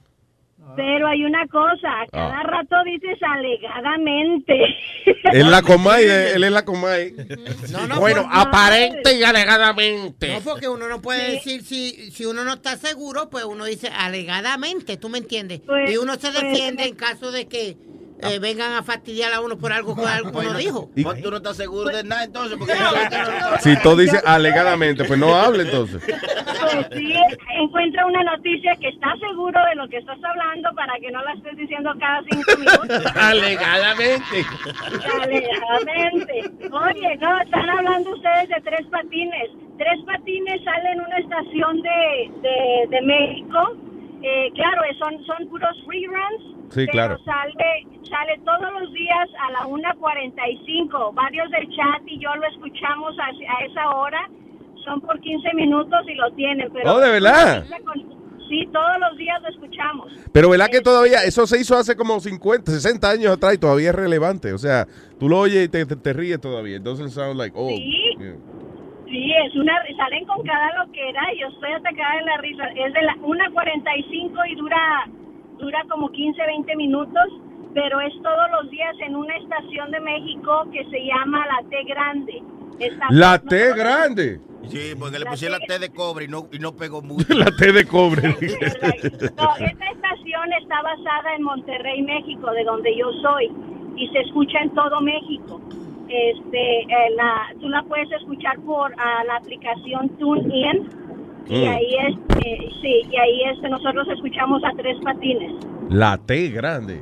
[0.75, 2.43] Pero hay una cosa, a cada Ah.
[2.43, 4.53] rato dices alegadamente.
[5.33, 7.13] Él la comay, de- él es la comay.
[7.71, 10.33] No, no, bueno, por- aparente y alegadamente.
[10.33, 13.89] No, porque uno no puede decir si, si uno no está seguro, pues uno dice
[13.89, 15.61] alegadamente, ¿tú me entiendes?
[15.65, 17.77] Pues- y uno se pues- defiende en caso de que
[18.21, 20.89] eh, vengan a fastidiar a uno por algo que algo uno dijo.
[20.95, 22.73] Y- tú no estás seguro de nada entonces, porque
[23.61, 26.01] Si tú dices alegadamente, pues no hable entonces.
[26.05, 27.13] Pues sí,
[27.55, 31.33] encuentra una noticia que está seguro de lo que estás hablando para que no la
[31.33, 33.05] estés diciendo cada cinco minutos.
[33.15, 34.45] Alegadamente.
[35.21, 36.51] Alegadamente.
[36.71, 39.49] Oye, no, están hablando ustedes de tres patines.
[39.77, 43.77] Tres patines sale en una estación de, de, de México.
[44.21, 46.55] Eh, claro, eh, son, son puros reruns.
[46.73, 47.17] Sí, pero claro.
[47.25, 51.13] Sale, sale todos los días a la 1.45.
[51.13, 54.29] Varios del chat y yo lo escuchamos a, a esa hora.
[54.85, 56.69] Son por 15 minutos y lo tienen.
[56.73, 57.65] Pero Oh, ¿de verdad?
[58.49, 60.11] Sí, todos los días lo escuchamos.
[60.31, 63.89] Pero ¿verdad que todavía eso se hizo hace como 50, 60 años atrás y todavía
[63.89, 64.53] es relevante?
[64.53, 64.87] O sea,
[65.19, 66.77] tú lo oyes y te, te, te ríes todavía.
[66.77, 67.69] It doesn't sound like old.
[67.77, 68.15] Sí.
[68.19, 68.35] Yeah.
[69.09, 72.63] Sí, es una, salen con cada loquera y yo estoy atacada de la risa.
[72.75, 75.09] Es de la 1.45 y dura,
[75.57, 77.23] dura como 15, 20 minutos,
[77.73, 81.83] pero es todos los días en una estación de México que se llama La T
[81.85, 82.43] Grande.
[83.09, 84.39] La T grande.
[84.67, 87.33] Sí, porque le pusieron la T de cobre y no, y no pegó mucho.
[87.33, 88.29] La T de cobre.
[88.29, 93.51] No, esta estación está basada en Monterrey, México, de donde yo soy,
[93.97, 95.59] y se escucha en todo México.
[96.09, 100.89] Este, eh, la, tú la puedes escuchar por ah, la aplicación TuneIn
[101.47, 101.69] y Mm.
[101.69, 105.53] ahí este, sí, y ahí este nosotros escuchamos a Tres Patines,
[105.89, 107.01] La T grande.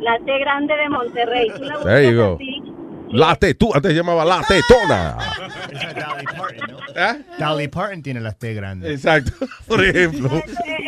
[0.00, 1.48] la T grande de Monterrey.
[1.56, 2.34] Tú la There you go.
[2.36, 2.62] así.
[3.10, 5.16] La T, tú antes se llamaba La Tetona.
[5.70, 6.76] Esa es Dolly Parton,
[7.38, 7.46] ¿no?
[7.46, 8.90] Dolly Parton tiene las T grandes.
[8.90, 9.32] Exacto.
[9.68, 10.28] Por ejemplo,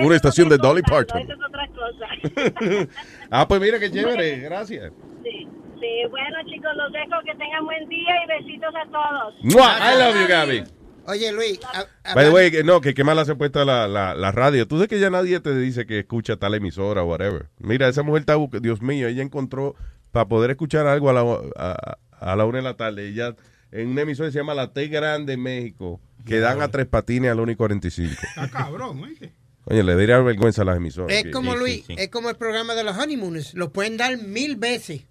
[0.00, 1.20] una estación de Dolly Parton.
[1.22, 2.88] Eso es otra cosa.
[3.30, 4.38] Ah, pues mira qué chévere.
[4.40, 4.92] Gracias.
[5.22, 5.46] Sí,
[5.80, 9.34] sí, bueno chicos, los dejo, que tengan buen día y besitos a todos.
[9.42, 9.78] ¡Mua!
[9.94, 10.64] I love you, Gaby.
[11.06, 11.58] Oye, Luis.
[12.04, 14.30] a- By the way, que no, que qué mala se ha puesto la, la, la
[14.32, 14.68] radio.
[14.68, 17.46] Tú sabes que ya nadie te dice que escucha tal emisora o whatever.
[17.58, 19.74] Mira, esa mujer está, Dios mío, ella encontró
[20.12, 21.22] para poder escuchar algo a la,
[21.56, 21.98] a,
[22.32, 23.08] a la una de la tarde.
[23.08, 23.34] Ella
[23.72, 27.30] en una emisora que se llama La T Grande México, que dan a tres patines
[27.30, 28.12] al 1 y 45.
[28.22, 29.32] Está cabrón, ¿oíste?
[29.64, 31.14] Oye, le diría vergüenza a las emisoras.
[31.16, 31.94] Es que- como sí, Luis, sí, sí.
[31.98, 33.52] es como el programa de los honeymooners.
[33.54, 35.06] Lo pueden dar mil veces,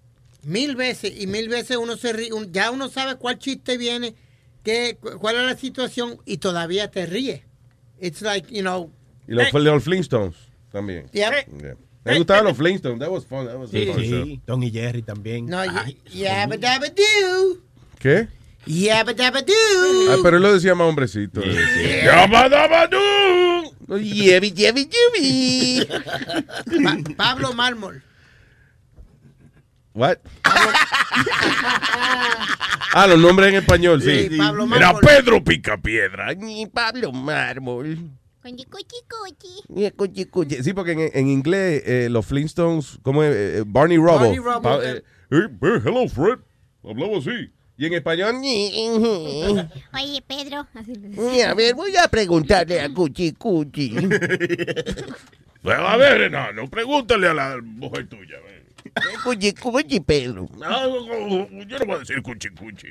[0.48, 2.32] mil veces y mil veces uno se ríe.
[2.32, 4.14] un- ya uno sabe cuál chiste viene,
[4.64, 7.44] qué, cu- cuál es la situación y todavía te ríe.
[8.00, 8.90] It's like, you know.
[9.26, 10.34] Y los, los Flintstones
[10.72, 11.06] también.
[11.12, 11.32] Yep.
[11.60, 11.76] Yeah.
[12.04, 12.98] Me gustaban los Flintstones.
[13.00, 13.46] That was fun.
[13.46, 14.40] That was a Sí, sí.
[14.46, 15.46] Tom y Jerry también.
[15.46, 15.62] No,
[16.12, 17.58] yabba dabba doo.
[17.98, 18.28] ¿Qué?
[18.66, 19.54] Yabba dabba doo.
[20.12, 21.42] Ah, pero él lo decía más hombrecito.
[21.42, 23.98] Yabba dabba doo.
[23.98, 24.52] Yebi.
[26.82, 28.02] Pa- Pablo Mármol.
[29.98, 30.18] What?
[32.94, 34.28] Ah, los nombres en español, sí.
[34.30, 34.94] Sí, Pablo Era.
[35.00, 36.34] Pedro Picapiedra.
[36.34, 37.98] Ni Pablo Mármol.
[38.44, 38.64] Ni
[39.90, 40.62] cuchi, cuchi.
[40.62, 44.14] Sí, porque en, en inglés eh, los Flintstones, como eh, Barney Rubble.
[44.14, 45.02] Barney Rubble, Pa- eh.
[45.30, 46.38] eh, eh, eh, hello, Fred.
[46.88, 47.52] Hablaba así.
[47.76, 48.88] Y en español, ni-
[49.94, 50.66] Oye, Pedro.
[51.48, 53.94] A ver, voy a preguntarle a Cuchi Cuchi.
[55.64, 58.36] A ver, enano, pregúntale a la mujer tuya.
[59.24, 60.48] Cuchi Cuchi, Pedro.
[60.56, 62.88] No, no, yo no voy a decir cuchi cuchi.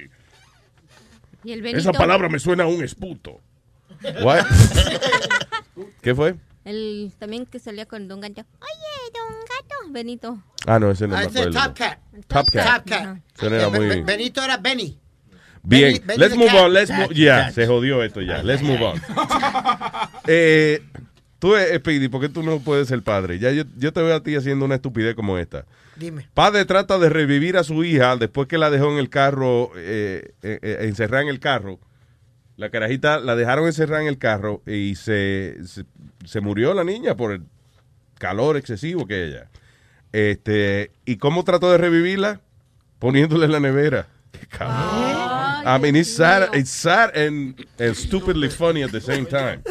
[1.43, 1.79] Y el Benito.
[1.79, 3.39] Esa palabra me suena a un esputo.
[4.23, 4.45] What?
[6.01, 6.36] ¿Qué fue?
[6.65, 8.41] El también que salía con Don Gato.
[8.41, 9.91] Oye, Don Gato.
[9.91, 10.43] Benito.
[10.65, 11.60] Ah, no, ese no Ah, me ese acuerdo.
[11.63, 11.99] Top Cat.
[12.27, 12.83] Top Cat.
[12.83, 13.17] Top Cat.
[13.41, 14.99] Era Eh, muy- Be- Benito era Benny.
[15.63, 16.62] Bien, Benny- Benny let's move cat.
[16.65, 16.73] on.
[16.73, 17.13] Let's move.
[17.15, 17.53] Ya, cat.
[17.55, 18.43] se jodió esto ya.
[18.43, 19.01] Let's move on.
[20.29, 20.83] Eh,
[21.39, 23.39] tú, eh, Speedy, ¿por qué tú no puedes ser padre?
[23.39, 25.65] Ya yo, yo te veo a ti haciendo una estupidez como esta.
[25.97, 26.29] Dime.
[26.33, 30.33] Padre trata de revivir a su hija después que la dejó en el carro, eh,
[30.43, 31.79] eh, eh, encerrada en el carro.
[32.55, 35.86] La carajita la dejaron encerrada en el carro y se, se,
[36.25, 37.43] se murió la niña por el
[38.17, 39.49] calor excesivo que ella.
[40.12, 42.41] Este, ¿Y cómo trató de revivirla?
[42.99, 44.07] Poniéndole en la nevera.
[44.31, 45.37] Qué cabrón.
[45.67, 49.62] I mean, it's sad, it's sad and, and stupidly funny at the same time.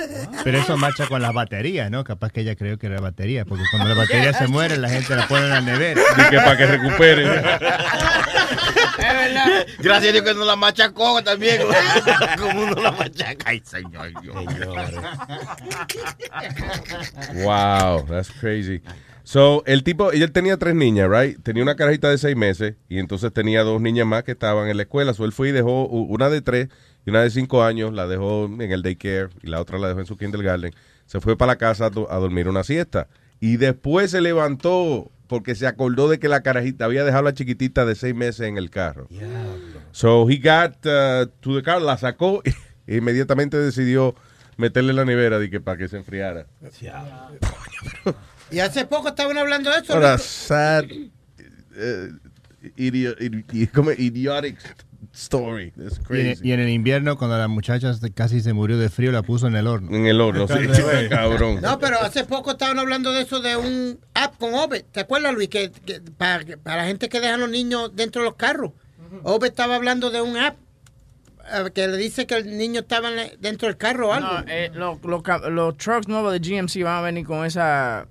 [0.45, 2.05] Pero eso marcha con las baterías, ¿no?
[2.05, 5.17] Capaz que ella creyó que era batería, porque cuando la batería se muere, la gente
[5.17, 6.03] la pone en la nevera.
[6.19, 7.25] Y que para que recupere.
[9.79, 11.63] Gracias a Dios que no la machacó también.
[12.39, 13.45] Como uno la machaca.
[13.47, 14.13] Ay, señor.
[17.43, 18.83] Wow, that's crazy.
[19.29, 21.43] So, el tipo, ella tenía tres niñas, right?
[21.43, 24.77] Tenía una carajita de seis meses y entonces tenía dos niñas más que estaban en
[24.77, 25.15] la escuela.
[25.15, 26.69] So, él fue y dejó una de tres
[27.05, 29.99] y una de cinco años, la dejó en el daycare y la otra la dejó
[29.99, 30.73] en su kindergarten.
[31.07, 33.09] Se fue para la casa a, do- a dormir una siesta.
[33.41, 37.35] Y después se levantó porque se acordó de que la carajita había dejado a la
[37.35, 39.09] chiquitita de seis meses en el carro.
[39.91, 42.43] So, he got uh, to the car, la sacó
[42.87, 44.15] e inmediatamente decidió
[44.57, 46.47] meterle la nevera de que para que se enfriara.
[48.51, 49.95] Y hace poco estaban hablando de eso.
[49.95, 50.19] What a ¿no?
[50.19, 50.85] sad,
[52.77, 53.17] idio-
[53.73, 54.59] como idiotic
[55.13, 55.73] story.
[55.77, 56.49] That's Y en, crazy.
[56.49, 59.57] y en el invierno, cuando la muchacha casi se murió de frío, la puso en
[59.57, 59.95] el horno.
[59.97, 60.55] En el horno, sí,
[61.11, 61.61] cabrón.
[61.63, 64.85] No, pero hace poco estaban hablando de eso de un app con Obe.
[64.91, 65.49] ¿Te acuerdas, Luis?
[65.49, 68.73] Que, que para, la gente que deja a los niños dentro de los carros.
[69.23, 70.57] Obe estaba hablando de un app
[71.53, 74.29] eh, que le dice que el niño estaba dentro del carro o algo.
[74.41, 78.07] No, eh, lo- lo ca- los trucks nuevos de GMC van a venir con esa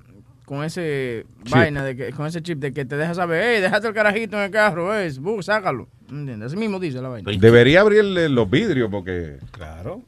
[0.46, 3.88] con ese vaina de que con ese chip de que te deja saber, hey, déjate
[3.88, 5.88] el carajito en el carro, eh, bu, sácalo.
[6.10, 6.48] ¿Entiendes?
[6.48, 7.32] Así mismo dice la vaina.
[7.38, 9.38] Debería abrirle los vidrios porque.
[9.52, 10.04] Claro.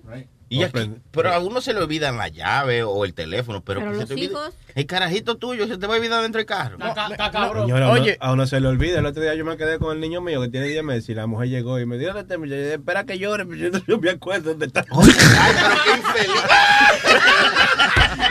[0.49, 3.91] Y aquí- pero a uno se le olvidan la llave o el teléfono, pero, Pero
[3.91, 4.53] que se los te olvide- hijos.
[4.75, 6.77] El carajito tuyo se te va a olvidar dentro del carro.
[6.77, 8.99] Señora, a uno- a uno se le olvida.
[8.99, 11.15] El otro día yo me quedé con el niño mío que tiene 10 meses y
[11.15, 13.69] la mujer llegó y me dijo, "¿Dónde está mi muchacho?" espera que llore, pero yo
[13.87, 14.85] no me acuerdo dónde está.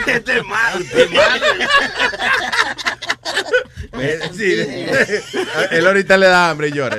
[0.07, 1.47] Este es malo, este es malo.
[4.35, 4.45] Sí.
[5.71, 6.97] Él ahorita le da hambre y llora.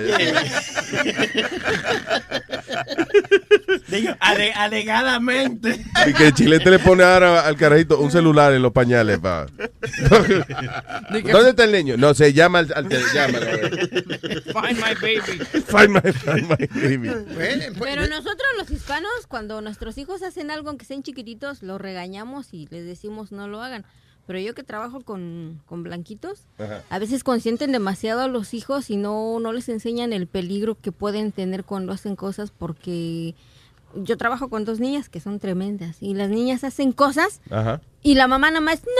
[3.87, 5.83] Digo, ale- alegadamente.
[6.07, 9.19] Y que el chilete le pone ahora al carajito un celular en los pañales.
[9.19, 9.47] Pa.
[10.09, 11.97] ¿Dónde está el niño?
[11.97, 12.67] No se llama al.
[12.67, 12.91] Find
[14.77, 15.39] my baby.
[15.67, 17.09] Find my, find my baby.
[17.79, 22.67] Pero nosotros los hispanos, cuando nuestros hijos hacen algo, aunque sean chiquititos, los regañamos y
[22.71, 23.85] les decimos no lo hagan.
[24.27, 26.83] Pero yo que trabajo con, con blanquitos, Ajá.
[26.89, 30.91] a veces consienten demasiado a los hijos y no, no les enseñan el peligro que
[30.91, 33.33] pueden tener cuando hacen cosas porque
[33.95, 37.81] yo trabajo con dos niñas que son tremendas y las niñas hacen cosas Ajá.
[38.03, 38.91] y la mamá nada más, no,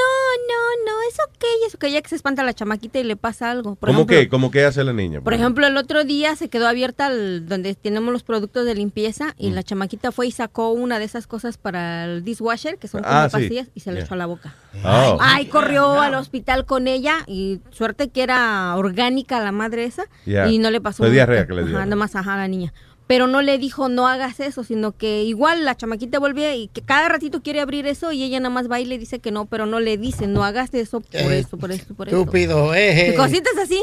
[0.48, 3.52] no, no, es ok, es ok, ya que se espanta la chamaquita y le pasa
[3.52, 3.76] algo.
[3.76, 4.30] Por ¿Cómo ejemplo, que?
[4.30, 5.22] ¿Cómo que hace la niña?
[5.22, 9.36] por ejemplo, el otro día se quedó abierta el- donde tenemos los productos de limpieza
[9.38, 13.04] y la chamaquita fue y sacó una de esas cosas para el dishwasher, que son
[13.04, 13.34] como Ah, sí.
[13.34, 14.06] pastillas, y se la Yeah.
[14.06, 14.56] echó a la boca.
[14.84, 15.18] Oh.
[15.22, 20.50] Ay, corrió al hospital con ella y suerte que era orgánica la madre esa Yeah.
[20.50, 21.14] y no le pasó Fue nada.
[21.14, 21.90] diarrea que le dio, Ajá, ¿no?
[21.92, 22.74] nada más ajá a la niña.
[23.08, 26.82] Pero no le dijo no hagas eso, sino que igual la chamaquita vuelve y que
[26.82, 29.46] cada ratito quiere abrir eso y ella nada más va y le dice que no,
[29.46, 32.10] pero no le dice no hagas eso por Eh, esto, por esto, por.
[32.10, 33.12] Estúpido, eh.
[33.14, 33.82] Y Cositas así.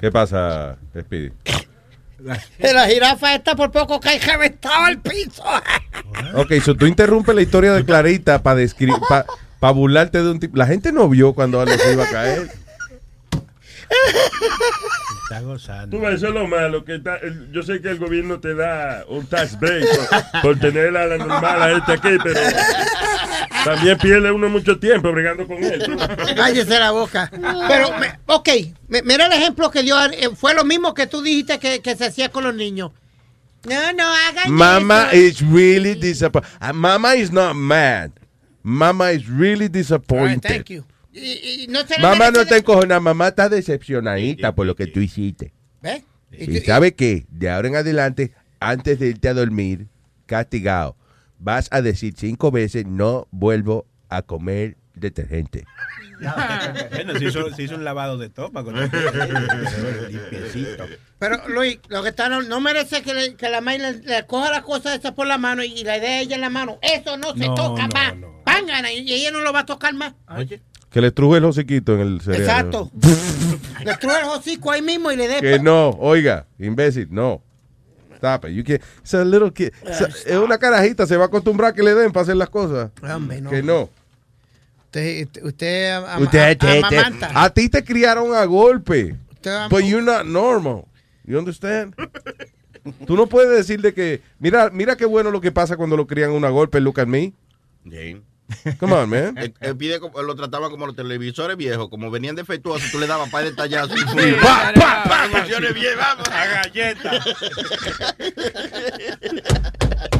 [0.00, 1.32] ¿Qué pasa, Speedy?
[2.18, 5.42] La jirafa está por poco cae reventado al piso.
[6.34, 10.56] Ok, so tú interrumpes la historia de Clarita para describir, para burlarte de un tipo.
[10.56, 12.50] La gente no vio cuando Alex iba a caer.
[15.24, 15.96] Está gozando.
[15.96, 17.18] Tú ves, eso es lo malo, que está-
[17.52, 19.84] yo sé que el gobierno te da un tax break
[20.32, 22.40] por, por tener a la normal a este aquí, pero
[23.64, 25.84] también pierde uno mucho tiempo bregando con él.
[26.36, 27.30] Cállese la boca.
[27.68, 28.48] Pero, me- ok,
[28.88, 29.98] me- mira el ejemplo que dio.
[30.12, 32.92] eh, Fue lo mismo que tú dijiste que, que se hacía con los niños.
[33.64, 35.16] No, no hagan Mama eso.
[35.16, 36.48] is really disappointed.
[36.74, 38.10] Mama is not mad.
[38.62, 40.42] Mama is really All right, disappointed.
[40.42, 40.84] thank you.
[41.18, 44.86] Y, y no se le Mamá no está encojonada, mamá está decepcionadita por lo que
[44.86, 45.52] tú hiciste.
[45.82, 46.04] ¿Ve?
[46.32, 49.86] Y Y tú- sabe qué, de ahora en adelante, antes de irte a dormir,
[50.26, 50.96] castigado,
[51.38, 55.64] vas a decir cinco veces, no vuelvo a comer detergente.
[56.90, 58.98] Bueno, se hizo, se hizo un lavado de topa con limpiecito.
[61.18, 64.26] Pero Luis, lo que está no, no merece que, le- que la madre le, le
[64.26, 66.50] coja la cosa esa por la mano y, y la dé a ella en la
[66.50, 66.78] mano.
[66.82, 68.14] Eso no se No, toca no, más.
[68.92, 70.14] Y, y ella no lo va a tocar más.
[70.90, 72.44] Que le truje el hociquito en el cerebro.
[72.44, 72.90] Exacto.
[73.84, 75.40] le truje el hocico ahí mismo y le dé.
[75.40, 77.42] Que no, oiga, imbécil, no.
[78.16, 78.50] Stop it.
[78.52, 79.70] You can't- it's a little kid.
[79.82, 82.36] It's a- es una carajita, se va a acostumbrar a que le den para hacer
[82.36, 82.90] las cosas.
[83.02, 83.50] Hombre, no.
[83.50, 83.88] Que no.
[84.86, 86.18] Usted, usted, ama-
[87.34, 89.14] a ti te criaron a golpe.
[89.70, 90.84] But you're not normal.
[91.24, 91.94] You understand?
[93.06, 96.06] Tú no puedes decir de que, mira, mira qué bueno lo que pasa cuando lo
[96.06, 97.34] crían a una golpe, look at me.
[97.88, 98.20] Sí.
[98.80, 99.36] Come on, man.
[99.38, 103.06] Él, él pide como- lo trataban como los televisores viejos, como venían defectuosos, tú le
[103.06, 103.94] dabas para detallazo.
[103.96, 104.04] Sí,
[104.42, 105.28] pa, pa, pa, pa.
[105.38, 106.26] Funciones bien, vamos.
[106.28, 107.10] A galleta.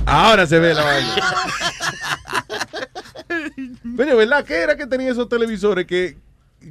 [0.07, 1.17] Ahora se ve la vaina.
[3.97, 4.45] Coño, ¿verdad?
[4.45, 6.17] ¿Qué era que tenía esos televisores que,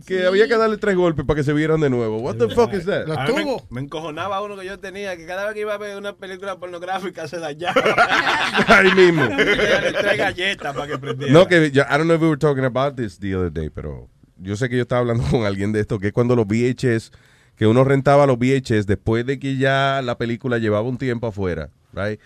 [0.05, 2.17] que había que darle tres golpes para que se vieran de nuevo?
[2.17, 3.09] What the fuck is that?
[3.09, 5.77] A mí Me, me encojonaba uno que yo tenía, que cada vez que iba a
[5.77, 7.81] ver una película pornográfica se dañaba.
[8.67, 9.23] Ahí mismo.
[9.25, 11.33] Le trae galletas para que prendiera.
[11.33, 13.69] No, que ya- I don't know if we were talking about this the other day,
[13.69, 16.45] pero yo sé que yo estaba hablando con alguien de esto, que es cuando los
[16.47, 17.11] VHS,
[17.55, 21.69] que uno rentaba los VHS después de que ya la película llevaba un tiempo afuera,
[21.93, 22.19] right?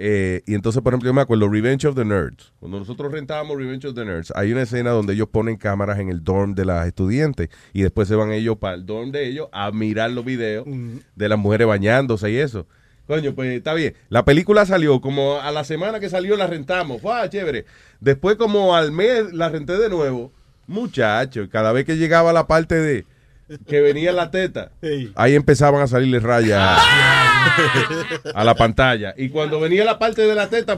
[0.00, 2.52] Eh, y entonces, por ejemplo, yo me acuerdo Revenge of the Nerds.
[2.60, 6.08] Cuando nosotros rentábamos Revenge of the Nerds, hay una escena donde ellos ponen cámaras en
[6.08, 9.48] el dorm de las estudiantes y después se van ellos para el dorm de ellos
[9.50, 10.64] a mirar los videos
[11.16, 12.64] de las mujeres bañándose y eso.
[13.08, 13.94] Coño, pues está bien.
[14.08, 17.02] La película salió como a la semana que salió la rentamos.
[17.02, 17.64] ¡Fue chévere!
[17.98, 20.30] Después como al mes la renté de nuevo.
[20.68, 23.04] Muchacho, cada vez que llegaba la parte de
[23.66, 24.72] que venía la teta,
[25.14, 29.14] ahí empezaban a salirle rayas a, a la pantalla.
[29.16, 30.76] Y cuando venía la parte de la teta,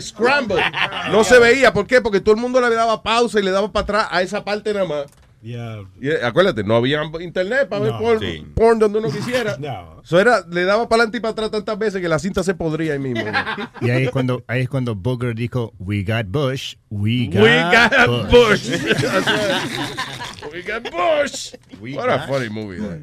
[0.00, 0.62] scramble.
[1.10, 1.72] No se veía.
[1.72, 2.00] ¿Por qué?
[2.00, 4.72] Porque todo el mundo le daba pausa y le daba para atrás a esa parte
[4.72, 5.04] nada más.
[5.42, 8.46] Y, eh, acuérdate, no había internet para ver No, porn, sí.
[8.54, 9.56] porn donde uno quisiera.
[9.58, 10.02] No.
[10.04, 12.52] Eso era, le daba para adelante y para atrás tantas veces que la cinta se
[12.52, 13.24] podría ahí mismo.
[13.80, 17.62] Y ahí es cuando, ahí es cuando Booger dijo, we got Bush, we got, We
[17.62, 18.68] got Bush.
[18.68, 18.70] Bush.
[20.52, 21.54] We got Bush.
[21.80, 22.78] We what a funny movie.
[22.80, 23.00] that.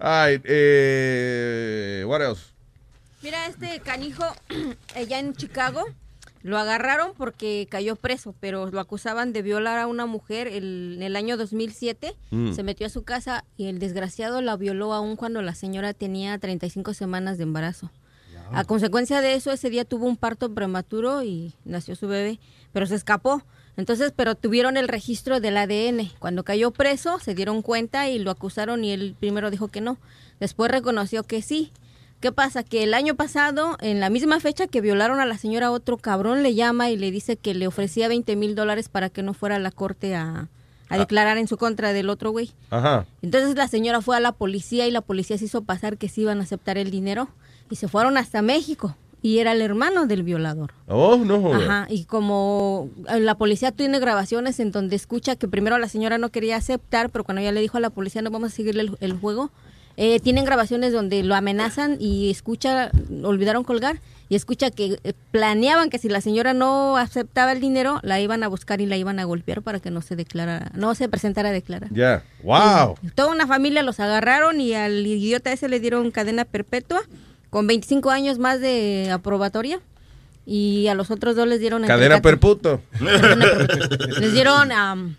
[0.00, 2.52] All right, eh, what else?
[3.22, 4.24] Mira, este canijo,
[4.94, 5.84] allá en Chicago,
[6.42, 11.02] lo agarraron porque cayó preso, pero lo acusaban de violar a una mujer el- en
[11.02, 12.14] el año 2007.
[12.30, 12.52] Mm.
[12.52, 16.36] Se metió a su casa y el desgraciado la violó aún cuando la señora tenía
[16.38, 17.90] 35 semanas de embarazo.
[18.52, 22.38] A consecuencia de eso, ese día tuvo un parto prematuro y nació su bebé,
[22.72, 23.42] pero se escapó.
[23.76, 26.10] Entonces, pero tuvieron el registro del ADN.
[26.18, 29.98] Cuando cayó preso, se dieron cuenta y lo acusaron y él primero dijo que no.
[30.40, 31.72] Después reconoció que sí.
[32.20, 32.62] ¿Qué pasa?
[32.62, 36.42] Que el año pasado, en la misma fecha que violaron a la señora, otro cabrón
[36.42, 39.56] le llama y le dice que le ofrecía 20 mil dólares para que no fuera
[39.56, 40.48] a la corte a,
[40.88, 42.52] a declarar en su contra del otro güey.
[42.70, 43.04] Ajá.
[43.20, 46.22] Entonces la señora fue a la policía y la policía se hizo pasar que sí
[46.22, 47.28] iban a aceptar el dinero
[47.68, 48.96] y se fueron hasta México.
[49.24, 50.74] Y era el hermano del violador.
[50.86, 51.54] Oh, no.
[51.54, 56.18] Ajá, y como eh, la policía tiene grabaciones en donde escucha que primero la señora
[56.18, 58.82] no quería aceptar, pero cuando ya le dijo a la policía no vamos a seguirle
[58.82, 59.50] el, el juego,
[59.96, 62.90] eh, tienen grabaciones donde lo amenazan y escucha,
[63.22, 63.98] olvidaron colgar,
[64.28, 68.42] y escucha que eh, planeaban que si la señora no aceptaba el dinero, la iban
[68.42, 71.48] a buscar y la iban a golpear para que no se declarara, no se presentara
[71.48, 71.88] a declarar.
[71.94, 72.24] Ya.
[72.42, 72.96] Wow.
[73.14, 77.00] Toda una familia los agarraron y al idiota ese le dieron cadena perpetua
[77.54, 79.78] con 25 años más de aprobatoria
[80.44, 82.82] y a los otros dos les dieron Cadena perputo.
[84.18, 85.14] les dieron am,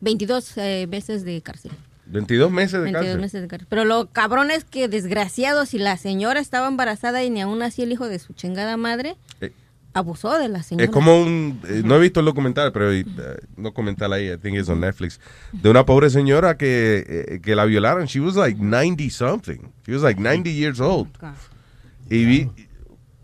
[0.00, 1.70] 22 eh, meses de cárcel.
[2.06, 3.20] 22 meses de 22 cárcel.
[3.20, 3.68] meses de cárcel.
[3.70, 7.82] Pero lo cabrón es que desgraciados si la señora estaba embarazada y ni aún así
[7.82, 9.52] el hijo de su chingada madre Eh,
[9.94, 10.86] abusó de la señora.
[10.86, 14.58] Es como un, eh, no he visto el documental, pero un documental ahí, I think
[14.58, 15.20] it's on Netflix,
[15.52, 18.06] de una pobre señora que, eh, que la violaron.
[18.06, 19.70] She was like 90 something.
[19.86, 21.06] She was like 90 years old.
[22.10, 22.50] Y vi,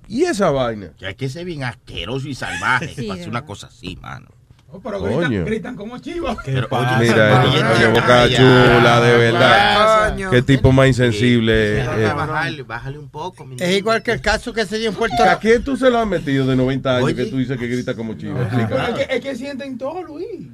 [0.08, 0.92] y esa vaina.
[0.98, 4.26] Que hay que ser bien asqueroso y salvaje Sí, para hacer una cosa así, mano.
[4.76, 5.20] Oh, pero Coño.
[5.28, 6.36] gritan, gritan como chivos.
[6.44, 6.68] Pero,
[6.98, 7.44] Mira,
[7.78, 10.10] qué boca chula, de verdad.
[10.10, 10.30] Coño.
[10.32, 11.52] Qué tipo más insensible.
[11.52, 12.12] Déjame eh.
[12.12, 13.44] bajarle, bájale un poco.
[13.44, 13.76] mi Es niño.
[13.78, 16.06] igual que el caso que se dio en Puerto ¿A quién tú se lo has
[16.08, 17.14] metido de 90 años Oye.
[17.14, 18.34] que tú dices que grita como chivo?
[18.34, 18.88] Pero Explica.
[18.88, 20.48] es, que, es que sienten todo, Luis.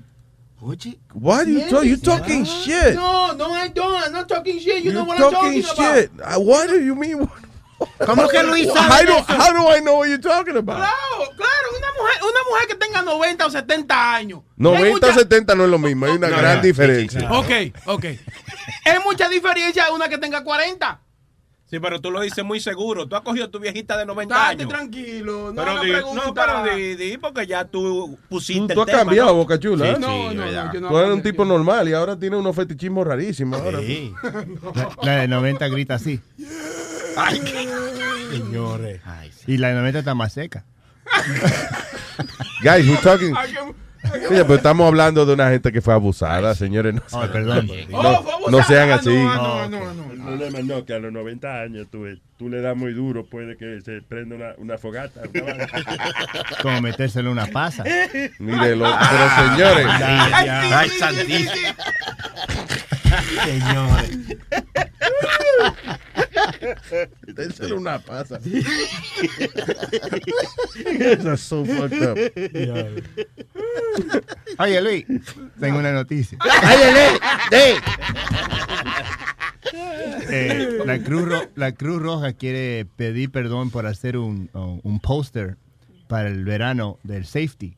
[0.61, 2.95] Oye, Why do you, talk, you talking shit?
[2.95, 4.05] No, no, I don't.
[4.07, 4.85] I'm not talking shit.
[4.85, 5.97] You You know what I'm talking talking about.
[5.97, 6.11] shit.
[6.21, 7.27] Uh, What do you mean?
[8.07, 9.27] ¿Cómo que Luis How sabe do, de eso?
[9.33, 10.77] how do I know what you're talking about?
[10.79, 14.41] Claro, claro, una mujer, una mujer que tenga 90 o 70 años.
[14.59, 17.31] Y hay 90 mucha- 70 no es lo mismo, hay una No, gran no, diferencia.
[17.33, 17.51] Ok,
[17.87, 18.05] ok.
[18.05, 21.01] Es mucha diferencia de una que tenga 40.
[21.71, 23.07] Sí, pero tú lo dices muy seguro.
[23.07, 24.69] Tú has cogido a tu viejita de 90 Estate años.
[24.69, 25.53] tranquilo.
[25.53, 28.87] No Pero haga di, no, pero di, di, porque ya tú pusiste Tú, tú has
[28.89, 29.35] tema, cambiado, ¿no?
[29.37, 29.85] Boca Chula.
[29.87, 29.95] Sí, ¿eh?
[29.95, 32.57] sí, No, no, no, yo no Tú eres un tipo normal y ahora tienes unos
[32.57, 33.61] fetichismos rarísimos.
[33.61, 33.79] Ahora.
[33.79, 34.13] Sí.
[34.75, 36.21] La, la de 90 grita así.
[38.31, 39.01] Señores.
[39.05, 39.53] ay, sí.
[39.53, 40.65] Y la de 90 está más seca.
[42.63, 43.35] Guys, we're talking.
[43.37, 43.55] Ay,
[44.29, 46.95] pero estamos hablando de una gente que fue abusada, señores.
[46.95, 47.69] No, Ay, perdón.
[48.51, 49.09] No, sean Ah, así.
[49.15, 50.11] No, no, no, no.
[50.13, 52.05] El problema no, que a los 90 años tú,
[52.37, 55.23] tú le das muy duro, puede que se prenda una, una fogata.
[56.63, 57.85] Como metérselo en una pasa.
[58.39, 61.75] Mire, lo- pero señores, Ay, Ay, santísimo.
[63.45, 64.19] Señores.
[67.27, 68.39] dénselo una pasa.
[71.01, 72.19] Eso es so fucked up.
[74.59, 75.05] Oye, Luis,
[75.59, 76.39] tengo una noticia.
[80.33, 85.01] Eh, la, Cruz Ro- la Cruz Roja quiere pedir perdón por hacer un, un- un
[85.01, 85.57] póster
[86.09, 87.77] para el verano del safety.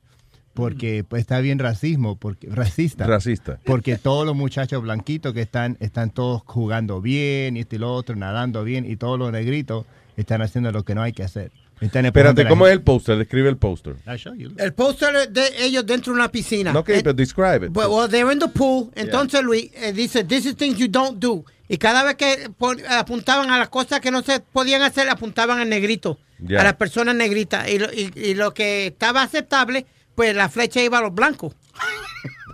[0.54, 3.06] Porque pues, está bien racismo, porque racista.
[3.06, 3.58] Racista.
[3.64, 7.94] Porque todos los muchachos blanquitos que están, están todos jugando bien, y este y lo
[7.94, 9.86] otro, nadando bien, y todos los negritos
[10.16, 11.50] están haciendo lo que no hay que hacer.
[11.80, 13.16] Están Espérate, ¿cómo es el póster?
[13.18, 13.96] Describe el póster.
[14.06, 14.50] I'll show you.
[14.56, 16.72] El póster de ellos dentro de una piscina.
[16.72, 17.76] No, ok, Eh, pero describe it.
[17.76, 18.90] Well, well, they're in the pool.
[18.94, 21.44] Entonces Luis eh, dice, this is things you don't do.
[21.68, 22.48] Y cada vez que
[22.88, 26.18] apuntaban a las cosas que no se podían hacer, apuntaban al negrito.
[26.56, 27.68] A las personas negritas.
[27.68, 31.54] Y lo, y, y lo que estaba aceptable, pues la flecha iba a los blancos.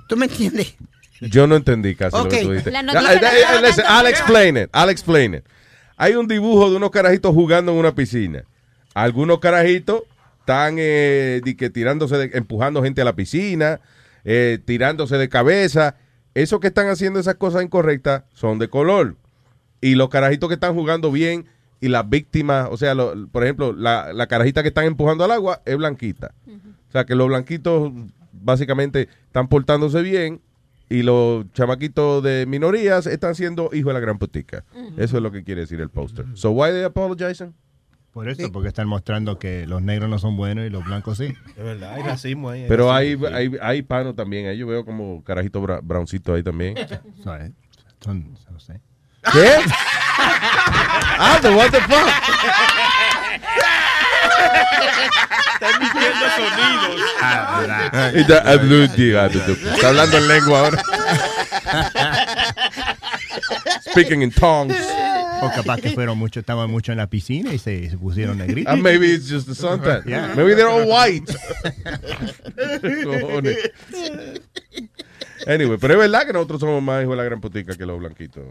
[0.09, 0.75] ¿Tú me entiendes?
[1.21, 2.43] Yo no entendí casi lo que Ok.
[2.43, 2.71] tú dijiste.
[2.71, 4.71] Eh, eh, I'll explain it.
[4.75, 5.45] I'll explain it.
[5.97, 8.45] Hay un dibujo de unos carajitos jugando en una piscina.
[8.95, 10.03] Algunos carajitos
[10.41, 13.81] están eh, di que tirándose, de- empujando gente a la piscina,
[14.25, 15.97] eh, tirándose de cabeza.
[16.35, 19.17] Esos que están haciendo esas cosas incorrectas son de color.
[19.81, 21.47] Y los carajitos que están jugando bien
[21.81, 25.33] y las víctimas, o sea, lo- por ejemplo, la, la carajita que están empujando al
[25.33, 26.33] agua es blanquita.
[26.89, 27.93] O sea, que los blanquitos
[28.33, 30.41] básicamente están portándose bien
[30.89, 34.65] y los chamaquitos de minorías están siendo hijos de la gran putica.
[34.97, 36.27] Eso es lo que quiere decir el póster.
[36.35, 37.55] So why they apologizing?
[38.13, 41.35] Por eso, porque están mostrando que los negros no son buenos y los blancos sí.
[41.57, 42.65] Es verdad, hay racismo ahí.
[42.67, 43.37] Pero hay, racismo.
[43.37, 44.47] hay, hay pano también.
[44.47, 46.75] Ahí yo veo como carajito bra browncito ahí también.
[47.23, 47.53] ¿Sabes?
[48.01, 48.81] Son, no sé.
[49.33, 49.57] ¿Qué?
[50.19, 52.09] ah, the what the fuck?
[55.55, 57.03] Está emitiendo sonidos.
[57.21, 57.65] Ah,
[59.47, 60.83] du- Está hablando en lengua ahora.
[63.91, 64.77] Speaking in tongues.
[65.41, 68.73] O capaz que fueron mucho, estaban mucho en la piscina y se, se pusieron negritos.
[68.73, 70.03] Ah, maybe it's just the suntan.
[70.05, 70.33] Yeah.
[70.35, 71.27] Maybe they're all white.
[73.05, 73.57] Cojones.
[75.47, 78.01] Anyway, pero es verdad que nosotros somos más hijos de la gran putica que los
[78.01, 78.43] blanquitos.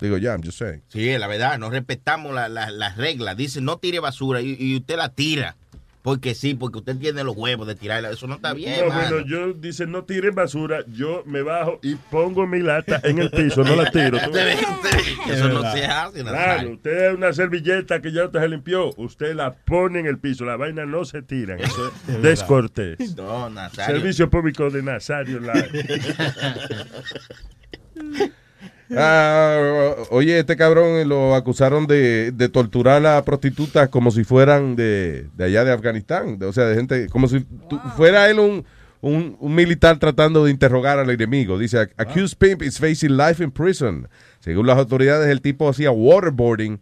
[0.00, 0.82] Digo, ya, I'm just saying.
[0.88, 3.36] Sí, la verdad, no respetamos la- la- las reglas.
[3.36, 5.56] Dice, no tire basura y, y usted la tira.
[6.00, 8.10] Porque sí, porque usted tiene los huevos de tirarla.
[8.10, 9.10] Eso no está bien, No, mano.
[9.16, 13.30] bueno, yo dice no tiren basura, yo me bajo y pongo mi lata en el
[13.30, 14.16] piso, no la tiro.
[14.16, 19.34] Eso no se hace, Claro, usted es una servilleta que ya usted se limpió, usted
[19.34, 23.14] la pone en el piso, la vaina no se tira, eso es descortés.
[23.16, 23.96] No, Nazario.
[23.96, 25.84] Servicio público de Nazario Live.
[28.96, 35.26] Ah, oye, este cabrón lo acusaron de, de torturar a prostitutas como si fueran de,
[35.34, 36.38] de allá de Afganistán.
[36.38, 38.64] de- o sea, de gente, como si tu- fuera él un,
[39.00, 41.58] un, un militar tratando de interrogar al enemigo.
[41.58, 44.08] Dice, accused pimp is facing life in prison.
[44.40, 46.80] Según las autoridades, el tipo hacía waterboarding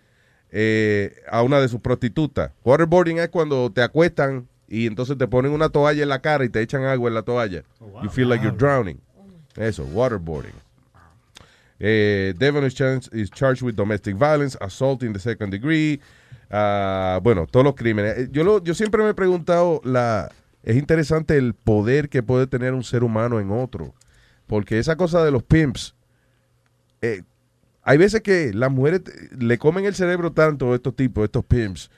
[0.51, 2.53] eh, a una de sus prostitutas.
[2.65, 6.49] Waterboarding es cuando te acuestan y entonces te ponen una toalla en la cara y
[6.49, 7.63] te echan agua en la toalla.
[8.03, 9.01] You feel like you're drowning.
[9.57, 10.53] Eso, waterboarding.
[11.79, 16.01] Eh, Devon is, char- is charged with domestic violence, assault in the second degree.
[16.51, 18.17] ah, bueno, todos los crímenes.
[18.19, 20.31] Eh, Yo, lo- yo siempre me he preguntado, la,
[20.63, 23.95] es interesante el poder que puede tener un ser humano en otro.
[24.47, 25.95] Porque esa cosa de los pimps,
[27.03, 27.23] eh,
[27.83, 31.45] hay veces que las mujeres te- le comen el cerebro tanto a estos tipos, estos
[31.45, 31.91] pimps,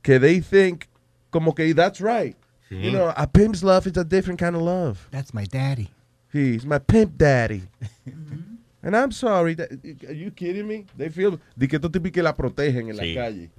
[0.00, 0.84] que they think
[1.30, 2.36] como que that's right.
[2.68, 2.76] Sí.
[2.82, 4.98] You know, a pimp's love is a different kind of love.
[5.10, 5.90] That's my daddy.
[6.32, 7.64] He's my pimp daddy.
[8.82, 9.56] And I'm sorry.
[9.56, 9.70] that-
[10.06, 10.86] are you kidding me?
[10.96, 13.14] They feel de que estos tipos que la protegen en Sí.
[13.14, 13.50] la calle.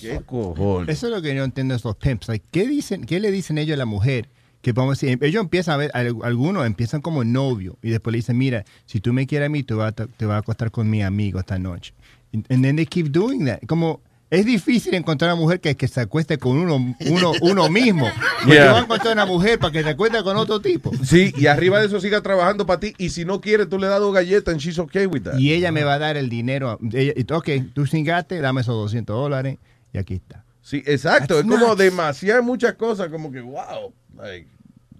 [0.00, 0.88] ¿Qué cojones?
[0.96, 2.28] Eso es lo que no entiendo de estos pimps.
[2.28, 4.28] Like, ¿qué, dicen, ¿Qué le dicen ellos a la mujer?
[4.62, 8.10] Que vamos a decir, ellos empiezan a ver, al- algunos empiezan como novio y después
[8.12, 10.38] le dicen, mira, si tú me quieres a mí, tú vas a, te vas a
[10.38, 11.92] acostar con mi amigo esta noche.
[12.34, 13.60] And, and then they keep doing that.
[13.68, 18.06] Como es difícil encontrar una mujer que, que se acueste con uno, uno, uno mismo.
[18.42, 18.72] Porque Yeah.
[18.72, 20.90] vas a encontrar una mujer para que se acueste con otro tipo.
[21.04, 22.94] Sí, y arriba de eso siga trabajando para ti.
[22.98, 25.38] Y si no quiere, tú le das dos galletas and she's okay with that.
[25.38, 26.78] Y ella me va a dar el dinero.
[26.92, 29.58] Ella, ok, tú cingaste, dame esos 200 dólares
[29.92, 30.44] y aquí está.
[30.62, 31.36] Sí, exacto.
[31.36, 33.92] That's es como demasiadas muchas cosas, como que, wow.
[34.16, 34.48] Like,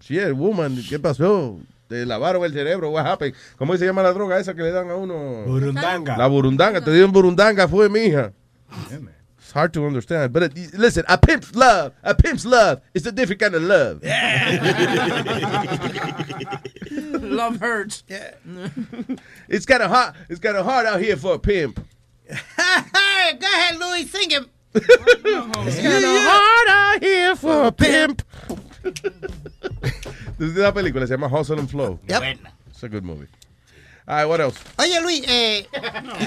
[0.00, 1.58] shit, woman, ¿qué pasó?
[1.88, 3.34] Te lavaron el cerebro, what happened?
[3.56, 5.42] ¿Cómo se llama la droga esa que le dan a uno?
[5.46, 6.16] Burundanga.
[6.16, 6.80] La burundanga.
[6.80, 8.32] Te dieron burundanga, fue mija.
[8.90, 9.00] It's
[9.56, 10.32] hard to understand.
[10.32, 14.02] But it, listen, a pimp's love, a pimp's love is a different kind of love.
[16.90, 18.02] Love hurts.
[18.08, 18.32] Yeah.
[19.48, 20.14] it's kind of hot.
[20.28, 21.84] It's kind of hard out here for a pimp.
[22.28, 24.44] Go ahead, Louis, sing it.
[24.74, 28.22] It's kind of hard out here for a pimp.
[30.38, 31.98] This is una película, se llama Hustle and Flow.
[32.08, 32.38] Yep.
[32.68, 33.26] It's a good movie.
[34.08, 34.56] All right, what else?
[34.78, 35.66] Oye, Luis, eh,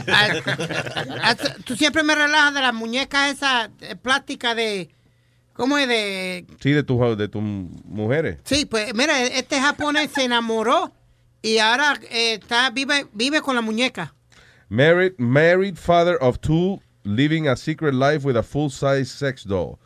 [0.07, 4.89] a- a- tú siempre me relajas de las muñecas esas eh, plásticas de...
[5.53, 6.45] ¿Cómo es de...?
[6.61, 8.37] Sí, de tus de tus mujeres.
[8.45, 10.93] Sí, pues mira, este japonés se enamoró
[11.41, 14.13] y ahora eh, está vive, vive con la muñeca.
[14.69, 19.77] Married, married father of two, living a secret life with a full-size sex doll.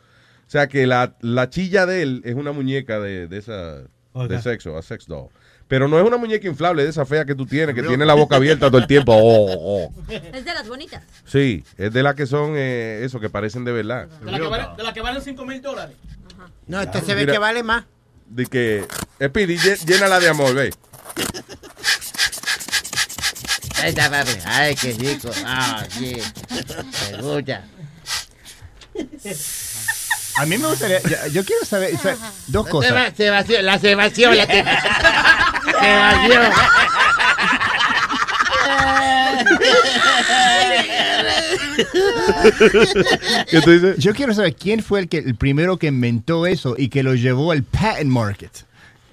[0.46, 3.82] O sea que la, la chilla de él es una muñeca de, de esa
[4.28, 5.28] de sexo, a sex doll.
[5.66, 8.14] Pero no es una muñeca inflable de esa fea que tú tienes, que tiene la
[8.14, 9.14] boca abierta todo el tiempo.
[9.16, 9.92] Oh, oh.
[10.10, 11.02] Es de las bonitas.
[11.26, 14.06] Sí, es de las que son eh, eso, que parecen de verdad.
[14.06, 15.96] De la que, vale- de la que valen 5 mil dólares.
[16.66, 17.32] No, este se ve Mira.
[17.32, 17.84] que vale más.
[18.26, 18.84] De que,
[19.22, 20.72] Speedy, llé- llénala de amor, ve.
[23.82, 24.32] Ahí está, papi.
[24.44, 25.30] Ay, qué rico.
[25.46, 26.16] Ah, sí.
[27.12, 27.64] Me gusta.
[30.36, 32.16] A mí me gustaría, yo, yo quiero saber, o sea,
[32.48, 32.92] dos cosas.
[32.92, 33.30] la se
[33.94, 34.46] vació, la
[43.50, 43.98] ¿Qué tú dices?
[43.98, 47.14] Yo quiero saber quién fue el que el primero que inventó eso y que lo
[47.14, 48.64] llevó al patent market.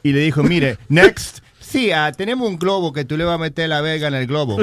[0.04, 3.38] Y le dijo, mire, next, sí, ah, tenemos un globo que tú le vas a
[3.38, 4.58] meter la verga en el globo.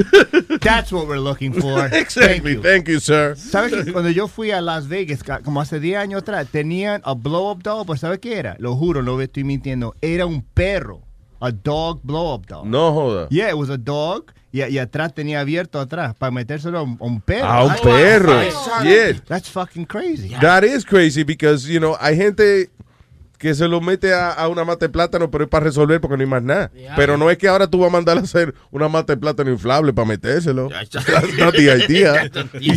[0.60, 1.86] That's what we're looking for.
[1.94, 3.36] Exactly, thank you, sir.
[3.36, 7.14] ¿Sabes que cuando yo fui a Las Vegas, como hace 10 años atrás, tenían a
[7.14, 8.56] blow-up doll, pues ¿sabes qué era?
[8.58, 9.94] Lo juro, no estoy mintiendo.
[10.00, 11.07] Era un perro.
[11.40, 12.64] A dog blow-up doll.
[12.64, 13.28] No joda.
[13.30, 14.32] Yeah, it was a dog.
[14.50, 17.46] Y, y atrás tenía abierto atrás para metérselo a un, a un perro.
[17.46, 18.42] A un perro.
[18.82, 19.20] Yeah.
[19.26, 20.34] That's fucking crazy.
[20.40, 22.70] That is crazy because, you know, hay gente
[23.38, 26.16] que se lo mete a, a una mata de plátano, pero es para resolver porque
[26.16, 26.70] no hay más nada.
[26.96, 29.50] Pero no es que ahora tú vas a mandar a hacer una mata de plátano
[29.50, 30.68] inflable para metérselo.
[32.60, 32.76] Y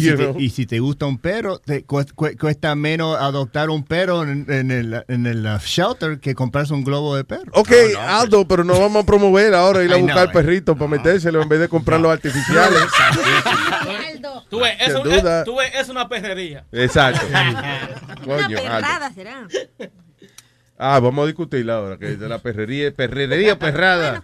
[0.49, 4.45] si, You te, gusta un perro, te cu- cu- cuesta menos adoptar un perro en,
[4.49, 7.51] en el, en el uh, shelter que comprarse un globo de perro.
[7.53, 11.41] Ok, Aldo, pero no vamos a promover ahora ir a buscar know, perritos para metérselo
[11.41, 12.79] en vez de comprar los artificiales.
[14.49, 15.39] Tú ves, Sin eso, duda.
[15.39, 16.65] es, tú ves, es una perrería.
[16.73, 17.25] Exacto.
[17.31, 18.61] Una Coño, Aldo.
[18.61, 19.47] perrada será.
[20.83, 24.23] Ah, vamos a discutirla ahora, que es de la perrería, perrería perrada.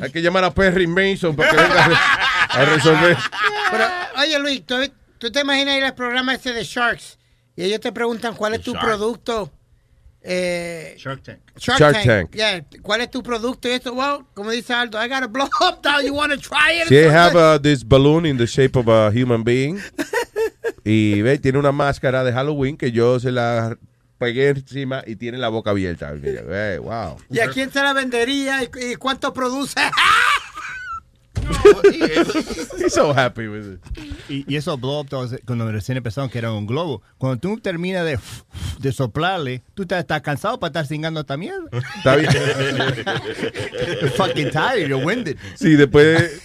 [0.00, 1.96] Hay que llamar a Perry Mason para que venga a, re-
[2.48, 3.16] a resolver.
[3.70, 3.84] Pero,
[4.22, 4.76] oye, Luis, ¿tú,
[5.18, 7.18] tú te imaginas ir al programa ese de Sharks
[7.56, 8.86] y ellos te preguntan cuál es tu Shark.
[8.86, 9.52] producto.
[10.22, 11.38] Eh, Shark Tank.
[11.58, 12.06] Shark, Shark Tank.
[12.06, 12.34] Tank.
[12.34, 13.68] Yeah, ¿Cuál es tu producto?
[13.68, 16.02] Y esto, well, como dice Aldo, I got a blow up doll.
[16.02, 16.88] You want to try it?
[16.88, 19.78] She have uh, this balloon in the shape of a human being.
[20.84, 23.76] Y ve, tiene una máscara de Halloween que yo se la
[24.20, 26.12] pegué encima y tiene la boca abierta.
[26.12, 26.42] Mira,
[26.78, 27.16] wow.
[27.30, 29.80] ¿Y a quién se la vendería y, y cuánto produce?
[32.78, 33.80] He's so happy with it.
[34.28, 35.06] Y, y esos blow
[35.46, 38.18] cuando recién empezaron, que era un globo, cuando tú terminas de,
[38.78, 41.64] de soplarle, tú estás, estás cansado para estar cingando esta mierda.
[41.96, 42.30] Está bien.
[44.00, 45.38] You're fucking tired, you're winded.
[45.54, 46.42] Sí, después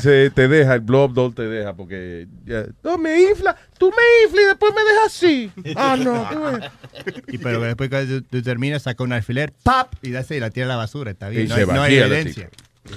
[0.00, 3.90] se te deja, el blow up doll te deja porque ya, no me infla, tú
[3.90, 5.50] me inflas y después me dejas así.
[5.76, 6.24] Ah, no.
[7.26, 9.92] Y pero después que tú, terminas, saca un alfiler, ¡pap!
[10.02, 11.46] Y da y la tira a la basura, está bien.
[11.46, 12.48] Y no, se hay, no hay evidencia.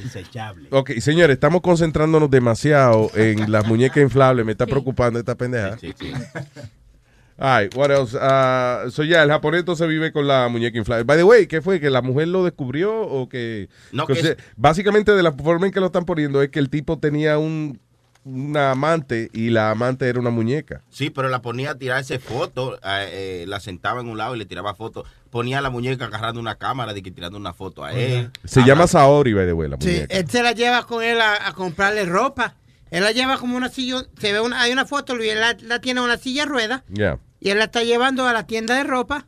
[0.03, 0.67] Desechable.
[0.71, 4.45] Ok, señores, estamos concentrándonos demasiado en las muñecas inflables.
[4.45, 5.77] Me está preocupando esta pendeja.
[7.37, 8.17] Ay, what else?
[8.21, 11.03] Ah, so ya, el japonés entonces vive con la muñeca inflable.
[11.03, 11.81] By the way, ¿qué fue?
[11.81, 13.67] ¿Que la mujer lo descubrió o que...?
[13.91, 16.49] No, que que se- es- Básicamente de la forma en que lo están poniendo es
[16.49, 17.77] que el tipo tenía un,
[18.25, 20.81] una amante y la amante era una muñeca.
[20.89, 23.09] Sí, pero la ponía a tirarse fotos, eh,
[23.43, 25.07] eh, la sentaba en un lado y le tiraba fotos.
[25.29, 28.31] Ponía a la muñeca agarrando una cámara de que tirando una foto a él.
[28.43, 30.15] Se llama Saori, by the way, la Sí, muñeca.
[30.17, 32.55] él se la lleva con él a, a comprarle ropa.
[32.91, 33.97] Él la lleva como una silla.
[34.19, 36.49] Se ve una, hay una foto, Luis, él la, la tiene en una silla de
[36.49, 37.19] ruedas Ya.
[37.39, 39.27] y él la está llevando a la tienda de ropa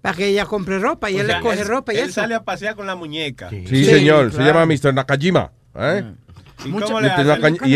[0.00, 2.04] para que ella compre ropa y O él sea, le coge él- ropa y él
[2.06, 2.14] eso.
[2.20, 3.50] sale a pasear con la muñeca.
[3.50, 4.32] Sí, señor.
[4.32, 4.92] Se llama Mr.
[4.94, 5.52] Nakajima.
[5.74, 6.12] ¿eh?
[6.64, 7.08] ¿Y cómo le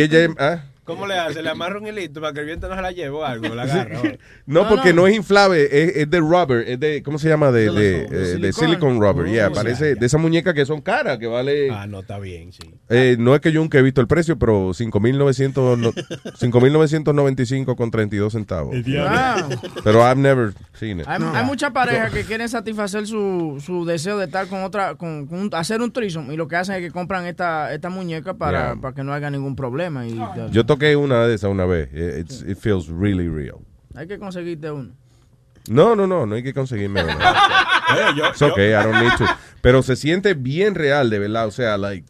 [0.01, 0.25] ella...
[0.25, 0.61] ¿eh?
[0.87, 1.43] ¿Cómo le hace?
[1.43, 3.55] ¿Le amarra un hilito para que el viento no se la lleve o algo?
[3.55, 4.01] La agarra.
[4.01, 4.03] ¿o?
[4.47, 5.07] No, porque no.
[5.07, 7.51] es inflable, es, es de rubber, es de, ¿cómo se llama?
[7.51, 10.81] De, de, eh, de silicone rubber, Oh, yeah, ya, parece, de esas muñecas que son
[10.81, 12.61] caras, que vale, Ah, no, está bien, sí.
[12.89, 15.93] eh, no es que yo nunca he visto el precio, pero 5.900 no-
[16.73, 18.75] 5.995 con 32 centavos.
[18.75, 19.61] Wow.
[19.85, 21.07] Pero I've never seen it.
[21.09, 25.27] Hay, hay muchas parejas que quieren satisfacer su, su deseo de estar con otra, con,
[25.27, 28.35] con un- hacer un trisom y lo que hacen es que compran esta, esta muñeca
[28.35, 28.77] para, Yeah.
[28.81, 30.07] para que no haya ningún problema.
[30.07, 30.17] Y
[30.51, 33.59] Yo toqué una de esas una vez, It's- it feels really real.
[33.95, 34.93] hay que conseguirte uno.
[35.69, 37.17] No, no, no, no hay que conseguirme una.
[38.31, 39.25] It's okay, I don't need to.
[39.61, 41.47] Pero se siente bien real, de verdad.
[41.47, 42.07] O sea, like,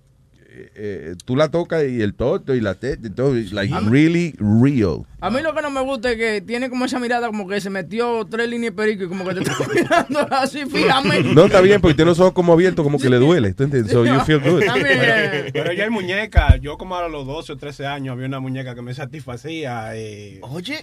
[0.74, 4.34] eh, tú la tocas y el toto y la teta y todo, y, like, really
[4.38, 5.04] real.
[5.20, 7.60] A mí lo que no me gusta es que tiene como esa mirada como que
[7.60, 11.34] se metió tres líneas de perico y como que te está mirando así fijamente.
[11.34, 13.54] No, está bien, porque tiene los ojos como abiertos, como que le duele.
[13.90, 14.62] So you feel good.
[14.82, 16.56] Pero, pero ya hay muñeca.
[16.56, 19.96] Yo como a los 12 o 13 años había una muñeca que me satisfacía.
[19.96, 20.80] eh, Oye.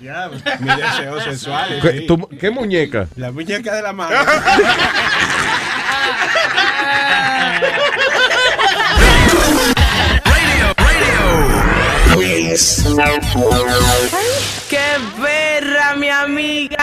[0.59, 1.81] mis deseos sexuales.
[1.81, 2.37] ¿Qué, sí.
[2.39, 3.07] qué muñeca?
[3.15, 4.15] La muñeca de la mano.
[14.69, 16.82] ¡Qué perra, mi amiga!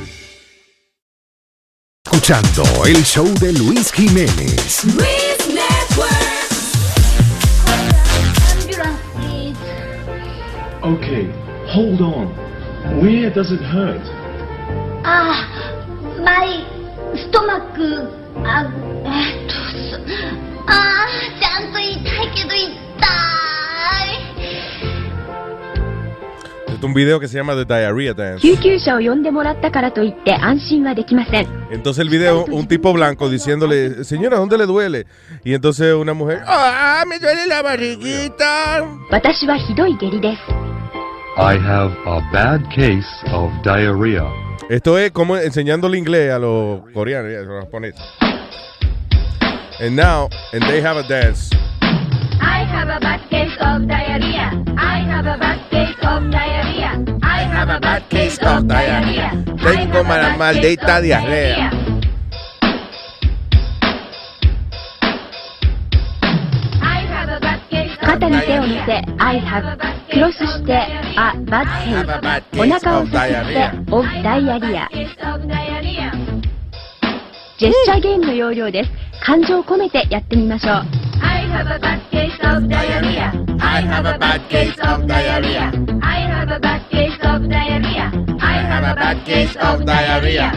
[2.26, 4.84] escuchando el show de Luis Jiménez.
[4.84, 6.26] Luis Network.
[10.82, 11.28] Okay,
[11.68, 12.26] hold on.
[13.00, 14.00] Where does it hurt?
[15.04, 15.46] Ah,
[16.24, 16.64] my
[17.28, 17.66] stomach.
[18.44, 18.64] あ、
[19.04, 19.54] えっと、
[19.90, 19.96] そ
[20.66, 21.88] あー、ちゃんと言
[22.34, 24.29] けど痛い。
[26.81, 28.47] corto, un video que se llama The Diarrhea Dance.
[31.71, 35.05] Entonces el video, un tipo blanco diciéndole, señora, ¿dónde le duele?
[35.43, 38.85] Y entonces una mujer, ¡ah, me duele la barriguita!
[41.37, 44.25] I have a bad case of diarrhea.
[44.69, 48.01] Esto es como enseñándole inglés a los coreanos a los japoneses.
[49.79, 51.49] And now, and they have a dance.
[52.41, 54.49] I have a bad case of diarrhea.
[54.77, 57.05] I have a bad case of diarrhea.
[57.21, 59.29] I have a bad case of diarrhea.
[59.61, 61.69] Tengo mala maldita diarrea.
[66.81, 69.77] I have a bad case of 肩に手を乗せ I have
[70.11, 76.30] クロスして A bad case お腹をさすって of diarrhea.
[77.60, 78.90] ジェスチャーゲームの要領です
[79.24, 80.74] 感情を込めてやってみましょう
[81.22, 83.32] I have a bad case of diarrhea.
[83.60, 85.72] I have a bad case of diarrhea.
[86.02, 88.12] I have a bad case of diarrhea.
[88.40, 90.52] I have a bad case of diarrhea.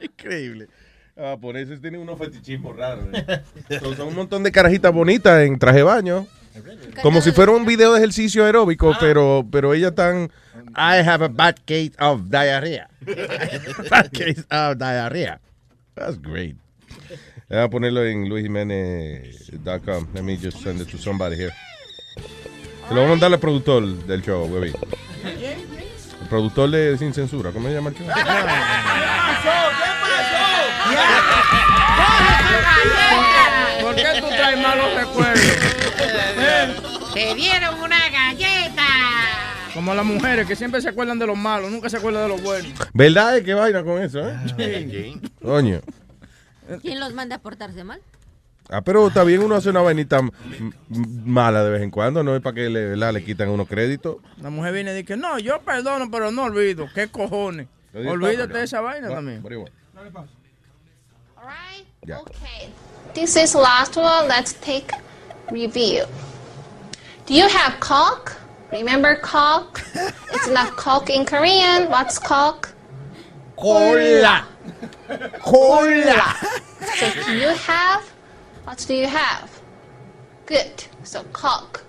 [0.00, 0.68] Increíble.
[1.16, 3.06] Ah, por eso tienen unos fetichismos raros.
[3.12, 3.42] eh.
[3.80, 6.26] son, son un montón de carajitas bonitas en traje de baño.
[7.02, 10.30] Como si fuera un video de ejercicio aeróbico, pero, pero ellas están.
[10.75, 12.87] I have a bad case of diarrhea.
[13.89, 15.39] bad case of diarrhea.
[15.95, 16.57] That's great.
[17.49, 20.07] Voy a ponerlo en luisjimenez.com.
[20.13, 21.53] Let me just send it to somebody here.
[22.87, 24.73] Se lo voy a mandar al productor del show, baby.
[25.23, 27.51] El productor de Sin Censura.
[27.51, 28.07] ¿Cómo se llama el show?
[33.81, 35.45] ¿Por qué tú traes malos recuerdos?
[36.37, 36.75] ¿Eh?
[37.13, 38.54] Te dieron una galleta.
[39.75, 42.41] Como las mujeres que siempre se acuerdan de los malos, nunca se acuerdan de los
[42.41, 42.71] buenos.
[42.93, 43.41] ¿Verdad?
[43.43, 44.35] ¿Qué vaina con eso, eh?
[44.57, 45.21] Sí.
[45.43, 45.81] Coño.
[46.81, 48.01] ¿Quién los manda a portarse mal?
[48.69, 50.21] Ah, pero está bien uno hace una vainita
[50.89, 53.13] mala de vez en cuando, no es para que le, ¿verdad?
[53.13, 54.17] le quitan unos créditos.
[54.41, 56.87] La mujer viene y dice, no, yo perdono, pero no olvido.
[56.95, 57.67] ¿Qué cojones?
[57.93, 59.41] Olvídate de esa vaina Va- también.
[59.41, 59.71] por igual.
[62.05, 62.19] Ya.
[63.13, 64.27] This is last one.
[64.27, 64.87] Let's take
[65.51, 66.05] review.
[67.25, 68.31] Do you have cock?
[68.72, 69.82] Remember cock?
[69.94, 71.90] it's not cock in Korean.
[71.90, 72.72] What's cock?
[73.56, 74.46] Cola.
[75.40, 76.36] Cola.
[76.96, 78.02] So do you have?
[78.64, 79.50] What do you have?
[80.46, 80.84] Good.
[81.02, 81.82] So cock.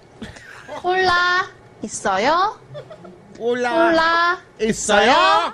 [0.68, 1.48] Cola
[1.84, 2.58] 있어요?
[3.38, 5.54] Cola 있어요?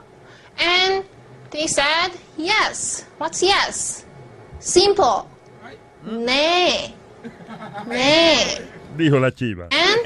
[0.59, 1.03] And
[1.51, 3.05] they said yes.
[3.17, 4.05] What's yes?
[4.59, 5.29] Simple.
[6.05, 6.93] 네.
[7.87, 8.70] 네.
[8.96, 9.68] Dijo la chiva.
[9.70, 10.00] And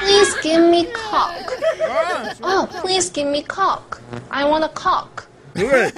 [0.00, 1.52] please give me cock.
[2.42, 4.00] Oh, please give me cock.
[4.30, 5.26] I want a cock.
[5.54, 5.92] ¿Tú ves?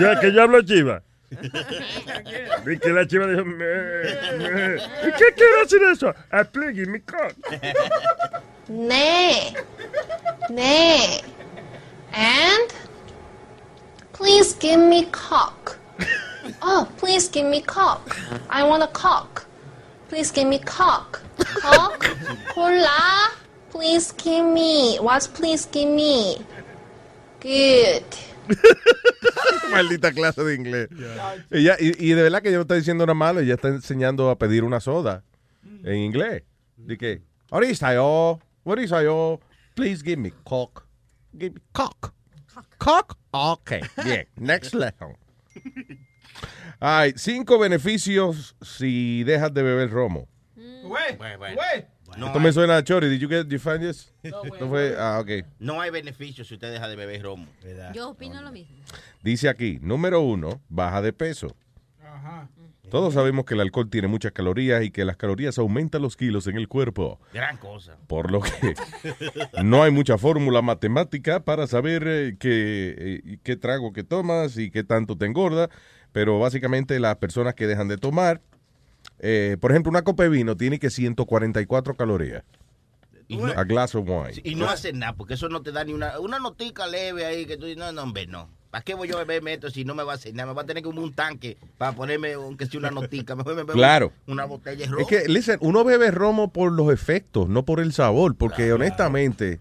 [0.00, 1.02] Ya que yo hablo chiva.
[2.66, 4.76] Y que la chiva dijo, "Me, me".
[4.76, 6.14] ¿Y qué quiere decir eso?
[6.32, 7.32] I play, give me cock.
[8.68, 9.54] 네.
[10.50, 11.22] 네.
[12.12, 12.72] And
[14.12, 15.78] please give me cock.
[16.62, 18.16] Oh, please give me cock.
[18.50, 19.45] I want a cock.
[20.08, 21.20] Please give me cock.
[21.60, 22.06] Cock.
[22.54, 23.30] Cola.
[23.70, 24.98] Please give me.
[24.98, 26.38] What's please give me?
[27.40, 28.04] Good.
[29.70, 30.88] Maldita clase de inglés.
[31.50, 34.30] Ella- y, y de verdad que ella no está diciendo nada malo, ella está enseñando
[34.30, 35.24] a pedir una soda
[35.84, 36.44] en inglés.
[36.76, 39.40] De que, ahorita yo, ahorita yo,
[39.74, 40.84] please give me cock.
[41.32, 42.12] Give me cock.
[42.78, 43.16] Cock.
[43.32, 43.72] Ok,
[44.04, 44.26] bien.
[44.36, 45.16] Next lesson.
[46.80, 50.28] Hay cinco beneficios si dejas de beber romo.
[50.54, 51.56] Güey, güey.
[52.16, 53.08] No Esto hay, me suena a Chori.
[53.08, 54.12] Did you get, you find this?
[54.22, 54.60] No, güey.
[54.60, 54.94] ¿No fue?
[54.98, 55.46] Ah, ok.
[55.58, 57.46] no hay beneficio si usted deja de beber romo.
[57.92, 58.76] Yo opino lo mismo.
[59.22, 61.54] Dice aquí, número uno, baja de peso.
[62.90, 66.46] Todos sabemos que el alcohol tiene muchas calorías y que las calorías aumentan los kilos
[66.46, 67.18] en el cuerpo.
[67.34, 67.96] Gran cosa.
[68.06, 68.74] Por lo que
[69.64, 74.70] no hay mucha fórmula matemática para saber eh, qué, eh, qué trago que tomas y
[74.70, 75.68] qué tanto te engorda.
[76.16, 78.40] Pero básicamente las personas que dejan de tomar,
[79.18, 82.42] eh, por ejemplo, una copa de vino tiene que 144 calorías.
[83.28, 84.40] Y no- a glass of wine.
[84.42, 87.44] Y no hace nada, porque eso no te da ni una, una notica leve ahí
[87.44, 88.48] que tú dices, no, no, hombre, no.
[88.70, 90.46] ¿Para qué voy yo a beberme esto si no me va a hacer nada?
[90.48, 93.36] Me va a tener como un tanque para ponerme, aunque sea una notica.
[93.36, 94.10] Mejor me bebo Claro.
[94.26, 95.00] una botella de romo.
[95.00, 99.60] Es que, listen, uno bebe romo por los efectos, no por el sabor, porque honestamente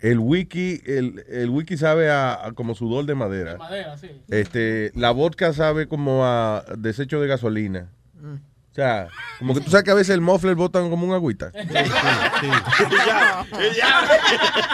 [0.00, 3.56] el wiki, el, el wiki sabe a, a como sudor de madera.
[3.56, 4.10] Madera, sí.
[4.28, 7.90] Este, la vodka sabe como a desecho de gasolina.
[8.20, 8.36] Mm.
[8.72, 11.52] sea, como que tú sabes que a veces el muffler botan como un agüita.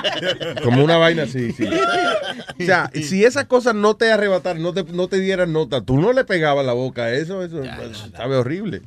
[0.63, 1.69] Como una vaina así, sí.
[1.69, 6.01] O sea, si esas cosas no te arrebataran, no te, no te dieran nota, tú
[6.01, 7.63] no le pegabas la boca a eso, eso
[8.17, 8.83] sabe horrible.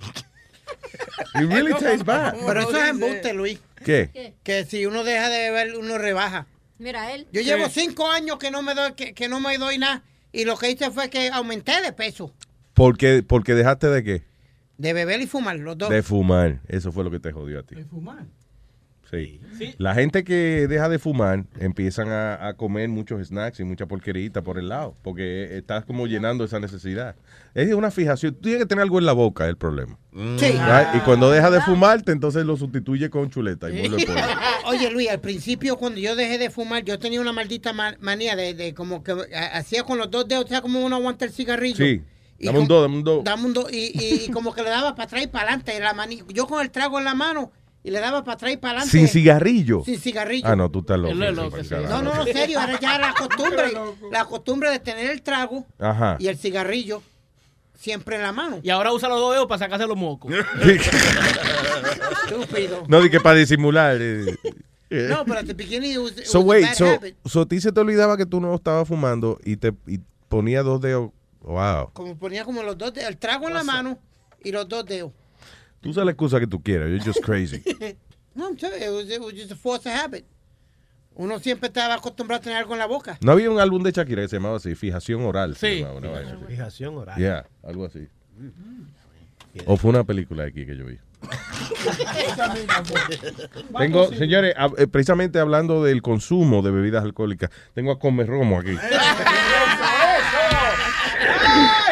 [1.35, 2.35] It really tastes bad.
[2.45, 3.59] Pero eso es embuste, Luis.
[3.83, 4.33] ¿Qué?
[4.43, 6.47] Que si uno deja de beber, uno rebaja.
[6.79, 7.27] Mira él.
[7.31, 10.03] Yo llevo cinco años que no me doy, que, que no me doy nada.
[10.31, 12.33] Y lo que hice fue que aumenté de peso.
[12.73, 14.23] Porque, porque dejaste de qué?
[14.77, 15.89] De beber y fumar, los dos.
[15.89, 16.61] De fumar.
[16.67, 17.75] Eso fue lo que te jodió a ti.
[17.89, 18.25] fumar?
[19.09, 19.39] Sí.
[19.77, 24.41] La gente que deja de fumar empiezan a, a comer muchos snacks y mucha porquerita
[24.43, 27.15] por el lado, porque estás como llenando esa necesidad.
[27.53, 28.33] Es una fijación.
[28.35, 29.97] Tú tienes que tener algo en la boca, es el problema.
[30.37, 30.53] Sí.
[30.95, 33.87] Y cuando dejas de fumarte, entonces lo sustituye con chuleta y.
[34.65, 38.35] Oye, Luis, al principio cuando yo dejé de fumar, yo tenía una maldita ma- manía
[38.35, 41.25] de, de como que a- hacía con los dos dedos, o sea, como uno aguanta
[41.25, 41.77] el cigarrillo.
[41.77, 42.01] Sí.
[42.39, 43.23] Y Dame un dos, dame un dos.
[43.23, 45.79] Dame un dos, y, y- y como que le daba para atrás y para adelante.
[45.79, 47.51] La mani- yo con el trago en la mano
[47.87, 48.91] y le daba para atrás y para adelante.
[48.97, 49.81] Sin cigarrillo.
[49.85, 50.45] Sin cigarrillo.
[50.45, 51.57] Ah, no, tú estás loco.
[51.57, 51.75] Es sí.
[51.87, 53.71] No, no, no, serio, era ya la costumbre,
[54.11, 56.17] la costumbre de tener el trago Ajá.
[56.19, 57.01] y el cigarrillo
[57.79, 58.59] siempre en la mano.
[58.61, 60.29] Y ahora usa los dos dedos para sacarse los mocos.
[62.25, 62.83] Estúpido.
[62.89, 63.97] No, di que para disimular.
[64.01, 64.35] eh.
[64.89, 67.15] No, pero at the beginning it was, it So was a wait, bad so, habit.
[67.25, 70.61] so a ti se te olvidaba que tú no estabas fumando y te y ponía
[70.61, 71.11] dos dedos.
[71.39, 71.91] Wow.
[71.93, 73.97] Como ponía como los dos dedos, el trago en la mano
[74.43, 75.13] y los dos dedos.
[75.87, 76.89] Tú usas la excusa que tú quieras.
[76.89, 77.63] You're just crazy.
[78.35, 80.25] no, I'm telling you, it was, it was just a force of habit.
[81.15, 83.17] Uno siempre estaba acostumbrado a tener algo en la boca.
[83.21, 85.55] No había un álbum de Shakira que se llamaba así, Fijación Oral.
[85.55, 85.79] Sí.
[85.79, 86.19] llamaba.
[86.45, 87.17] Fijación oral.
[87.17, 88.05] Yeah, algo así.
[89.65, 90.97] O fue una película aquí que yo vi.
[93.77, 98.59] Tengo, señores, a- eh, precisamente hablando del consumo de bebidas alcohólicas, tengo a Come Romo
[98.59, 98.75] aquí.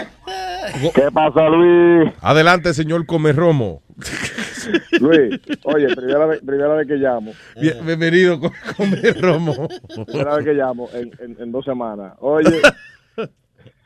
[0.93, 2.11] ¿Qué pasa, Luis?
[2.21, 3.81] Adelante, señor Come Romo.
[4.99, 7.31] Luis, oye, primera vez, primera vez que llamo.
[7.59, 9.67] Bien- bienvenido, Co- Come Romo.
[10.05, 12.13] Primera vez que llamo en, en, en dos semanas.
[12.19, 12.61] Oye,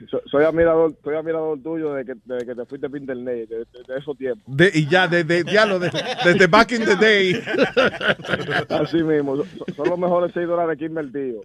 [0.08, 3.58] so- soy admirador, soy admirador tuyo desde que, desde que te fuiste por internet, de,
[3.60, 4.44] de- de esos tiempos.
[4.48, 5.92] De- y ya, desde ya lo de-
[6.24, 7.34] desde back in the day.
[8.70, 11.42] Así mismo, so- so- son los mejores 6 dólares que he invertido.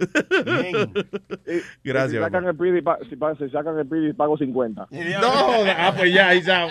[1.46, 4.14] Y- Gracias, y Si sacan el PID, y pa- si, pa- si sacan el PID,
[4.14, 4.86] pago 50.
[5.20, 5.28] No,
[5.76, 6.68] ah, pues ya, ahí ya.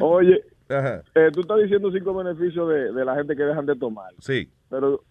[0.00, 4.12] Oye, eh, tú estás diciendo cinco beneficios de, de la gente que dejan de tomar.
[4.20, 4.50] Sí.
[4.70, 5.02] Pero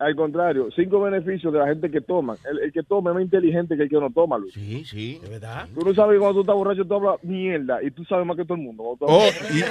[0.00, 2.36] al contrario, cinco beneficios de la gente que toma.
[2.50, 4.54] El, el que toma es más inteligente que el que no toma, Luis.
[4.54, 5.20] Sí, sí.
[5.22, 5.68] ¿De verdad?
[5.74, 8.44] Tú no sabes cuando tú estás borracho, tú hablas mierda y tú sabes más que
[8.44, 8.96] todo el mundo.
[9.00, 9.62] Oh, y-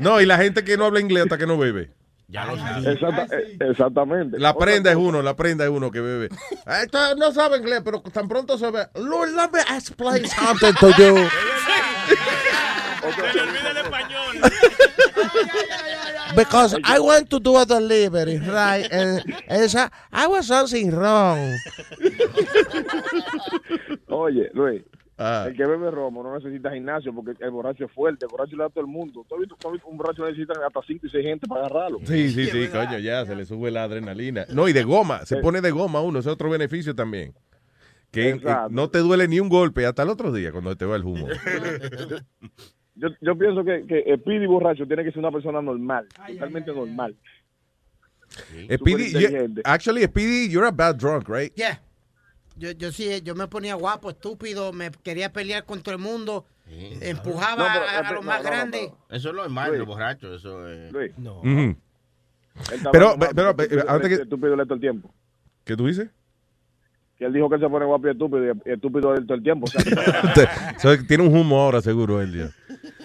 [0.00, 1.90] no, y la gente que no habla inglés hasta que no bebe.
[2.28, 4.38] Ya lo Exacta- eh, exactamente.
[4.38, 6.28] La prenda es uno, la prenda es uno que bebe.
[6.82, 8.86] Esto no sabe inglés, pero tan pronto se ve.
[8.94, 11.16] Lord, let me explain something to you.
[16.36, 18.86] Because I want to do a delivery, right?
[18.92, 21.56] And, and so I was something wrong.
[24.08, 24.82] Oye, Luis,
[25.22, 25.44] Ah.
[25.48, 28.24] el que bebe romo no necesita gimnasio porque el borracho es fuerte.
[28.24, 29.22] El borracho le da a todo el mundo.
[29.28, 31.66] ¿Tú has visto, tú has visto un borracho necesita hasta 5 y 6 gente para
[31.66, 31.98] agarrarlo?
[32.04, 34.46] Sí, sí, sí, coño, ya se le sube la adrenalina.
[34.48, 37.34] No, y de goma, se pone de goma uno, ese es otro beneficio también.
[38.10, 38.70] Que eh, Exacto.
[38.70, 41.26] no te duele ni un golpe hasta el otro día cuando te va el humo.
[43.00, 47.16] Yo, yo pienso que, que pidi borracho tiene que ser una persona normal, totalmente normal.
[48.74, 49.62] Speedy, you- inteligente.
[49.64, 51.52] actually, Speedy, you're a bad drunk, right?
[51.56, 51.80] Yeah.
[52.56, 56.44] Yo, yo sí, yo me ponía guapo, estúpido, me quería pelear con todo el mundo,
[57.00, 58.90] empujaba No, pero, a, a espera, los no, más no, no, grandes.
[59.08, 60.36] Eso es lo normal, los borrachos.
[60.40, 60.92] Eso es.
[60.92, 61.40] Luis, No.
[61.42, 61.76] Él
[62.72, 65.12] estaba Pero, pero, pero, el antes que- estúpido- todo el tiempo.
[65.64, 66.10] ¿Qué tú dices?
[67.18, 69.42] Que él dijo que él se pone guapo y estúpido, y el estúpido todo el
[69.42, 69.64] tiempo.
[69.64, 69.82] o sea,
[70.34, 72.50] que- So, tiene un humo ahora, seguro, él ya.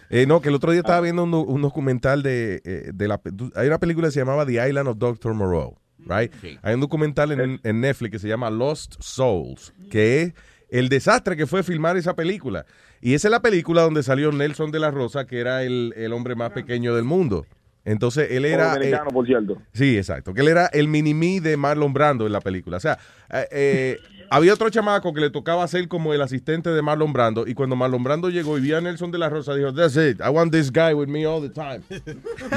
[0.10, 3.08] Eh, no, que el otro día estaba viendo un, do- un documental de, eh, de
[3.08, 3.20] la...
[3.56, 5.34] Hay una película que se llamaba The Island of Dr.
[5.34, 6.32] Moreau, right?
[6.62, 10.34] Hay un documental en, en Netflix que se llama Lost Souls, que es
[10.70, 12.66] el desastre que fue filmar esa película.
[13.02, 16.12] Y esa es la película donde salió Nelson de la Rosa, que era el, el
[16.14, 17.46] hombre más pequeño del mundo.
[17.88, 18.72] Entonces, él era...
[18.72, 19.62] eh, dominicano, por cierto.
[19.74, 20.34] Sí, exacto.
[20.34, 22.78] Que él era el mini-me de Marlon Brando en la película.
[22.78, 22.98] O sea,
[23.32, 23.98] eh, eh,
[24.30, 27.46] había otro chamaco que le tocaba ser como el asistente de Marlon Brando.
[27.48, 30.20] Y cuando Marlon Brando llegó y vio a Nelson de la Rosa, dijo, That's it.
[30.20, 31.82] I want this guy with me all the time.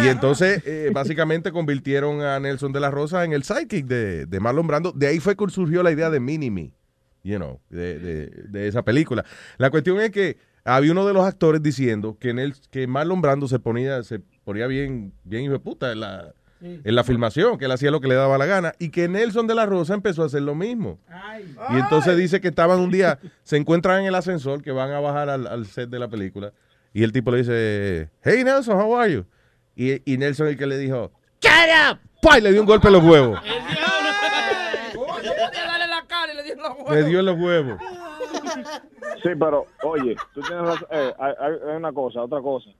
[0.04, 4.40] y entonces, eh, básicamente, convirtieron a Nelson de la Rosa en el sidekick de, de
[4.40, 4.92] Marlon Brando.
[4.92, 6.72] De ahí fue que surgió la idea de mini-me,
[7.22, 9.24] you know, de, de- de esa película.
[9.58, 13.22] La cuestión es que había uno de los actores diciendo que, en el, que Marlon
[13.22, 17.56] Brando se ponía, se ponía bien, bien hijo de puta en la, en la filmación,
[17.58, 19.94] que él hacía lo que le daba la gana, y que Nelson de la Rosa
[19.94, 20.98] empezó a hacer lo mismo.
[21.70, 25.00] Y entonces dice que estaban un día, se encuentran en el ascensor, que van a
[25.00, 26.52] bajar al, al set de la película,
[26.92, 29.24] Y el tipo le dice, hey Nelson, how are you?
[29.76, 31.52] Y, y Nelson el que le dijo, Shut
[31.92, 31.98] up.
[32.20, 32.38] ¡pah!
[32.38, 33.38] Y le dio un golpe en los huevos.
[35.54, 36.90] Dale la cara y le dio los huevos.
[36.94, 37.78] Le dio en los huevos.
[39.22, 40.86] Sí, pero oye, tú tienes razón.
[40.90, 42.70] Eh, hay, hay- hay una cosa, otra cosa.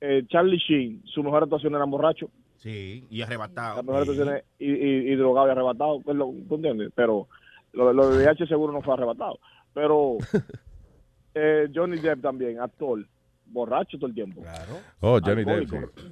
[0.00, 2.28] Eh, Charlie Sheen, su mejor actuación era borracho.
[2.66, 3.80] Sí, y arrebatado.
[3.80, 4.00] La
[4.38, 6.00] es y, y, y drogado y arrebatado.
[6.00, 6.90] pues lo- ¿Tú entiendes?
[6.96, 7.28] Pero
[7.72, 9.38] lo, lo de VIH seguro no fue arrebatado.
[9.72, 10.16] Pero
[11.34, 13.06] eh, Johnny Depp también, actor,
[13.46, 14.40] borracho todo el tiempo.
[14.42, 14.80] Claro.
[14.98, 15.68] Oh, Johnny Depp.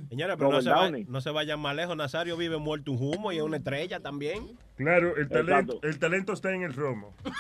[0.09, 1.97] Señora, pero no se, va- no se vayan más lejos.
[1.97, 4.57] Nazario vive muerto un humo y es una estrella también.
[4.77, 7.15] Claro, el talento, el talento está en el romo.
[7.25, 7.31] Tú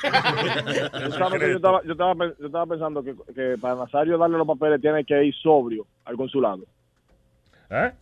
[1.12, 4.46] sabes que yo estaba, yo, estaba, yo estaba pensando que, que para Nazario darle los
[4.48, 6.64] papeles tiene que ir sobrio al consulado.
[7.70, 7.92] ¿Eh?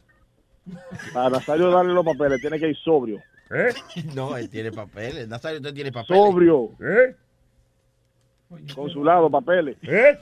[1.12, 3.20] Para Nazario darle los papeles tiene que ir sobrio.
[3.50, 3.72] ¿Eh?
[4.14, 5.28] No, él tiene papeles.
[5.28, 6.22] Nazario, usted tiene papeles.
[6.22, 6.70] Sobrio.
[6.80, 7.14] ¿Eh?
[8.74, 9.76] Consulado, papeles.
[9.82, 10.18] ¿Eh?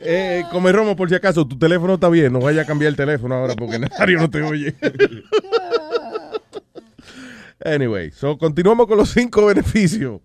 [0.00, 2.32] Eh, come Romo, por si acaso, tu teléfono está bien.
[2.32, 4.74] No vaya a cambiar el teléfono ahora porque Nazario no te oye.
[7.64, 10.20] anyway, so continuamos con los cinco beneficios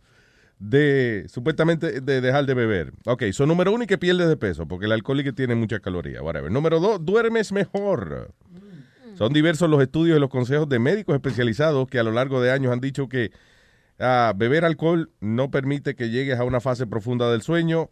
[0.59, 2.93] de supuestamente de dejar de beber.
[3.05, 5.55] Ok, son número uno y que pierdes de peso porque el alcohol y que tiene
[5.55, 6.21] mucha caloría.
[6.21, 6.51] Whatever.
[6.51, 8.33] Número dos, duermes mejor.
[9.15, 12.51] Son diversos los estudios y los consejos de médicos especializados que a lo largo de
[12.51, 13.31] años han dicho que
[13.99, 17.89] ah, beber alcohol no permite que llegues a una fase profunda del sueño.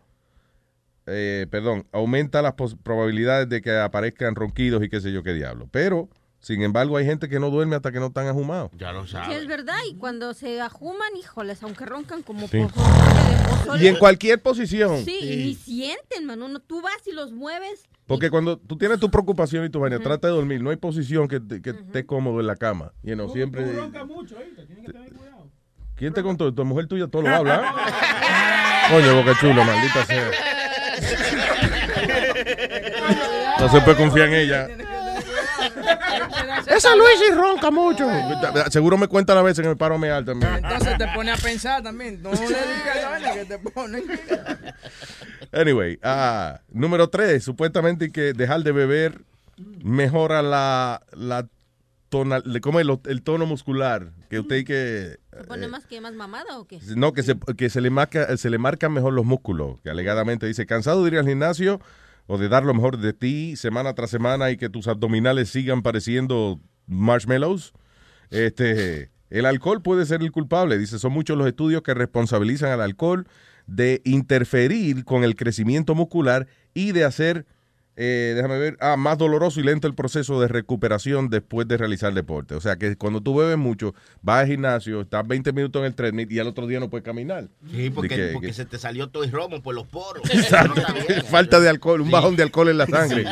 [1.07, 2.53] Eh, perdón, aumenta las
[2.83, 5.67] probabilidades de que aparezcan ronquidos y qué sé yo qué diablo.
[5.71, 6.09] Pero,
[6.45, 8.69] sin embargo, hay gente que no duerme hasta que no están ajumados.
[8.77, 12.59] Ya lo Sí, es verdad, y cuando se ajuman, híjoles, aunque roncan como Sí.
[12.59, 13.83] pozole.
[13.83, 15.03] Y en cualquier posición.
[15.03, 16.47] Sí, y ni sienten, mano.
[16.47, 17.85] No, tú vas y los mueves.
[18.05, 20.61] Porque cuando tú tienes tu preocupación y tu vaina, trata de dormir.
[20.61, 22.91] No hay posición que, te- que esté cómodo en la cama.
[23.01, 23.65] You know, siempre.
[25.95, 26.53] ¿Quién te contó?
[26.53, 27.73] Tu mujer tuya todo lo habla.
[28.91, 30.29] Coño, boca chula, maldita sea.
[33.59, 34.67] No se puede confiar en ella.
[36.75, 38.07] Esa Luis y ronca mucho.
[38.69, 40.55] Seguro me cuenta la vez que me paro a mear también.
[40.55, 42.21] Entonces te pone a pensar también.
[42.21, 42.55] No le digas
[43.01, 44.03] la vaina que te pone.
[45.51, 49.21] Anyway, ah, número tres, supuestamente que dejar de beber
[49.83, 51.47] mejora la, la
[52.09, 52.85] tonal, ¿cómo es?
[52.85, 54.11] Lo- el tono muscular.
[54.29, 55.17] Que usted hay que...
[55.31, 56.79] ¿Se pone más que más mamada o qué?
[56.95, 59.79] No, que se, que se le marca, se le marcan mejor los músculos.
[59.81, 61.79] Que alegadamente dice, cansado de ir al gimnasio
[62.27, 65.81] o de dar lo mejor de ti semana tras semana y que tus abdominales sigan
[65.81, 67.73] pareciendo marshmallows.
[68.29, 70.77] Este, el alcohol puede ser el culpable.
[70.77, 73.27] Dice, son muchos los estudios que responsabilizan al alcohol
[73.67, 77.45] de interferir con el crecimiento muscular y de hacer,
[77.97, 82.13] eh, déjame ver, ah, más doloroso y lento el proceso de recuperación después de realizar
[82.13, 82.55] deporte.
[82.55, 85.95] O sea que cuando tú bebes mucho, vas al gimnasio, estás 20 minutos en el
[85.95, 87.47] treadmill y al otro día no puedes caminar.
[87.71, 90.23] Sí, porque, que- porque que- se te salió todo el romo por los poros.
[90.33, 90.81] Exacto.
[90.81, 91.23] No.
[91.25, 93.25] Falta de alcohol, un bajón de alcohol en la sangre.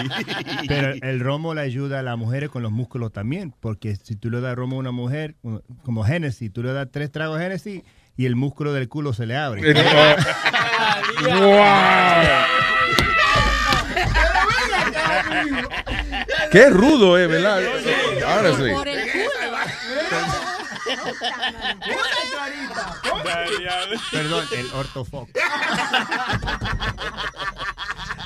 [0.67, 4.29] Pero el romo le ayuda a las mujeres con los músculos también, porque si tú
[4.29, 5.35] le das romo a una mujer,
[5.83, 7.81] como Genesis, tú le das tres tragos de Genesis
[8.15, 9.61] y el músculo del culo se le abre.
[16.53, 17.63] Qué rudo, eh, ¿verdad?
[18.37, 18.73] Honestly.
[18.73, 18.99] Por el
[24.11, 25.29] Perdón, el ortofoc.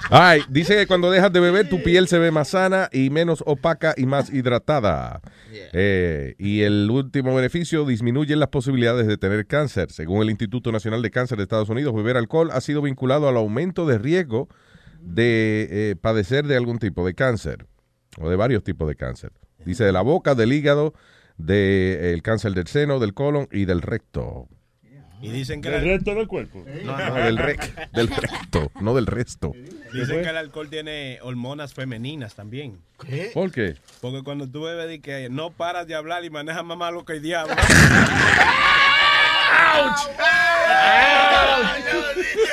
[0.10, 3.42] Ay, dice que cuando dejas de beber tu piel se ve más sana y menos
[3.46, 5.22] opaca y más hidratada.
[5.72, 9.90] Eh, y el último beneficio disminuye las posibilidades de tener cáncer.
[9.90, 13.38] Según el Instituto Nacional de Cáncer de Estados Unidos, beber alcohol ha sido vinculado al
[13.38, 14.50] aumento de riesgo
[15.00, 17.66] de eh, padecer de algún tipo de cáncer
[18.18, 19.32] o de varios tipos de cáncer.
[19.66, 20.94] Dice de la boca, del hígado,
[21.38, 24.48] del cáncer del seno, del colon y del recto.
[25.20, 26.64] Y dicen que ¿Del el- resto del cuerpo?
[26.84, 29.52] No, del, rec- del recto, no del resto.
[29.92, 32.78] Dicen que el alcohol tiene hormonas femeninas también.
[33.04, 33.32] ¿Qué?
[33.34, 33.78] ¿Por qué?
[34.00, 37.14] Porque cuando tú bebes y que no paras de hablar y manejas más malo que
[37.14, 37.56] el diablo.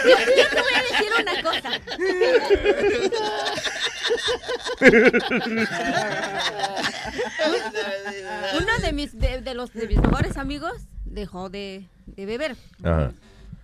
[0.05, 1.71] Yo, yo te voy a decir una cosa.
[8.61, 10.73] Uno de mis, de, de los de mis mejores amigos
[11.05, 12.57] dejó de, de beber.
[12.83, 13.13] Ajá.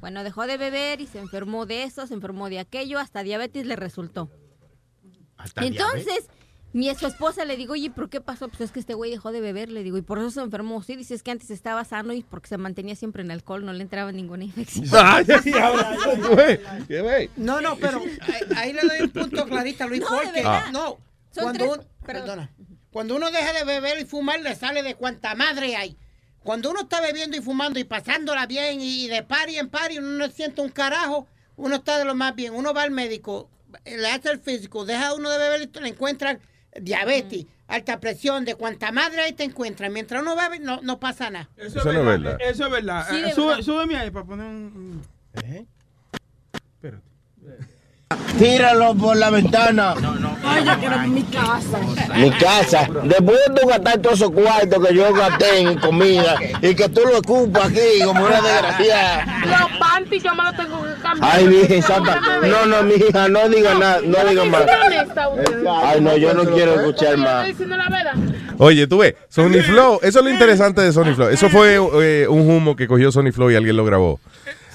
[0.01, 3.67] Bueno, dejó de beber y se enfermó de eso, se enfermó de aquello, hasta diabetes
[3.67, 4.31] le resultó.
[5.57, 6.29] Entonces,
[6.73, 8.49] mi su esposa le digo, oye, ¿por qué pasó?
[8.49, 10.83] Pues es que este güey dejó de beber, le digo, y por eso se enfermó.
[10.83, 13.83] Sí, dices que antes estaba sano y porque se mantenía siempre en alcohol, no le
[13.83, 14.87] entraba ninguna infección.
[17.37, 20.43] No, no, pero ahí, ahí le doy un punto clarito a Luis, No, porque
[20.73, 20.99] no,
[21.33, 22.51] Son cuando perdona,
[22.93, 25.97] cuando uno deja de beber y fumar le sale de cuanta madre hay.
[26.43, 29.99] Cuando uno está bebiendo y fumando y pasándola bien y, y de pari en pari,
[29.99, 31.27] uno no siente un carajo,
[31.57, 32.55] uno está de lo más bien.
[32.55, 33.51] Uno va al médico,
[33.85, 36.41] le hace el físico, deja uno de beber y le encuentran
[36.81, 39.93] diabetes, alta presión, de cuanta madre ahí te encuentran.
[39.93, 41.49] Mientras uno bebe, no, no pasa nada.
[41.57, 42.39] Eso, no es verdad.
[42.41, 43.07] Eso es verdad.
[43.09, 43.63] Sí, Eh, de sube- verdad.
[43.65, 45.03] súbeme ahí para poner un...
[48.41, 49.95] Tíralo por la ventana.
[50.43, 51.79] Ay, yo quiero mi casa.
[52.17, 52.89] Mi casa.
[53.05, 57.19] Después de gastar todos esos cuartos que yo gasté en comida y que tú lo
[57.19, 59.27] ocupas aquí como una desgraciada.
[59.45, 61.31] Los panties yo me los tengo que cambiar.
[61.35, 62.21] Ay, Virgen Santa.
[62.43, 64.63] No, no, mi hija, no diga nada, no diga más.
[65.85, 67.47] Ay, no, yo no quiero escuchar más.
[68.57, 71.29] Oye, tú ves, Sony Flow, eso es lo interesante de Sony Flow.
[71.29, 74.19] Eso fue eh, un humo que cogió Sony Flow y alguien lo grabó.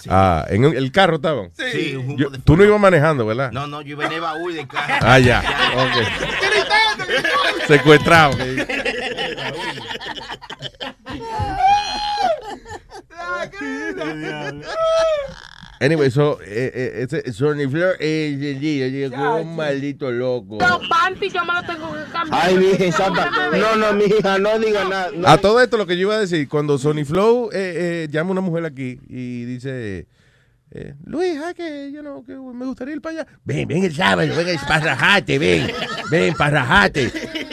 [0.10, 1.52] Ah, en el carro estaban.
[1.56, 3.52] Sí, un humo Yo- de tú no ibas manejando, ¿verdad?
[3.52, 5.00] No, no, yo venía baúl de caja.
[5.02, 5.44] Ah, ya.
[5.76, 7.68] Ok.
[7.68, 8.36] Secuestrado.
[15.80, 20.58] Anyway, so, eh, eh, ese Sony Flow eh, llegó un maldito loco.
[20.60, 22.42] Los panties yo me los tengo que cambiar.
[22.46, 23.30] Ay, Virgen Santa.
[23.52, 25.12] No, no, mi hija, no diga nada.
[25.14, 25.28] no.
[25.28, 28.30] A todo esto lo que yo iba a decir, cuando Sony Flow eh, eh, llama
[28.30, 30.08] a una mujer aquí y dice,
[30.78, 33.28] eh, Luis, ay, que yo no, que me gustaría ir para allá.
[33.46, 35.72] Ven, ven el sábado, ven para rajate, ven,
[36.12, 37.12] ven para rajate.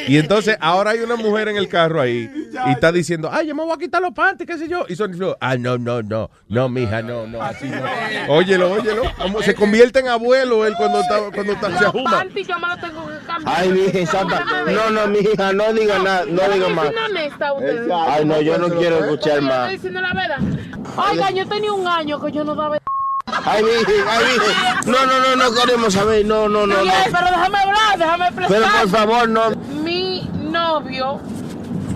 [0.08, 2.28] Y entonces ahora hay una mujer en el carro ahí
[2.66, 4.86] y está diciendo, ay, yo me voy a quitar los panties, qué sé yo.
[4.88, 8.34] Y Sony Flow, ah, no, no, no, no, mija, no, no, así no.
[8.34, 9.02] Óyelo, óyelo.
[9.16, 12.24] Como se convierte en abuelo él cuando está, cuando está, se ajuma.
[13.44, 14.44] Ay, Virgen Santa.
[14.66, 16.88] No, no, mi hija, no diga nada, no diga más.
[18.08, 19.70] Ay, no, yo no quiero escuchar Estoy más.
[19.70, 20.38] diciendo la verdad.
[20.96, 22.78] Oiga, yo tenía un año que yo no daba...
[23.26, 24.92] Ay, Virgen, ay, Virgen.
[24.92, 26.24] No, no, no, no queremos saber.
[26.26, 26.92] No, no, no, no.
[27.04, 28.48] Pero déjame hablar, déjame expresar.
[28.56, 29.50] Pero por favor, no.
[29.82, 31.20] Mi novio,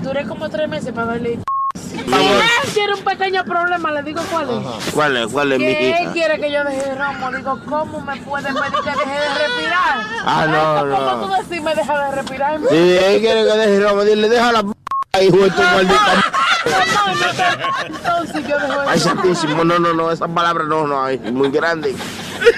[0.03, 1.39] duré como tres meses para darle...
[1.77, 2.27] Si favor.
[2.65, 4.93] él tiene un pequeño problema, le digo cuál es.
[4.93, 5.27] ¿Cuál es?
[5.33, 6.13] ¿Cuál es, mi Que él hija?
[6.13, 7.31] quiere que yo deje el romo.
[7.33, 9.99] Digo, ¿cómo me puede pedir que deje de respirar?
[10.27, 11.27] Ah, no, Esto, ¿Cómo no.
[11.27, 12.61] tú decís me deja de respirar?
[12.69, 14.69] Si él quiere que deje robo, dile, deja la p
[15.23, 16.33] hijo de tu maldita
[18.89, 21.95] Ay, santísimo, no, no, no, esas palabras no, no, ay, muy grande.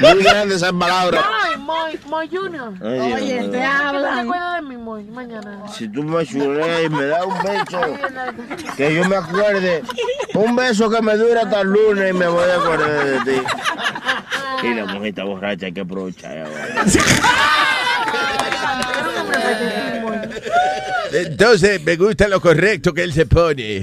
[0.01, 1.25] Muy grande esas palabras.
[1.43, 2.73] Ay, Moy, Moy Junior.
[2.83, 4.15] Ay, Oye, te hablan.
[4.15, 5.63] ¿Te acuerdas de mí, Moy, mañana?
[5.73, 7.81] Si tú me chuleas y me das un beso,
[8.77, 9.83] que yo me acuerde,
[10.35, 13.43] un beso que me dure hasta el lunes y me voy a acordar de ti.
[14.63, 16.47] Y la mujer está borracha, hay que aprovechar.
[21.13, 23.81] Entonces, me gusta lo correcto que él se pone.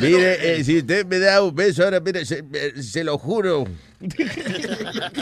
[0.00, 2.42] Mire, eh, si usted me da un beso ahora, mire, se,
[2.82, 3.64] se lo juro.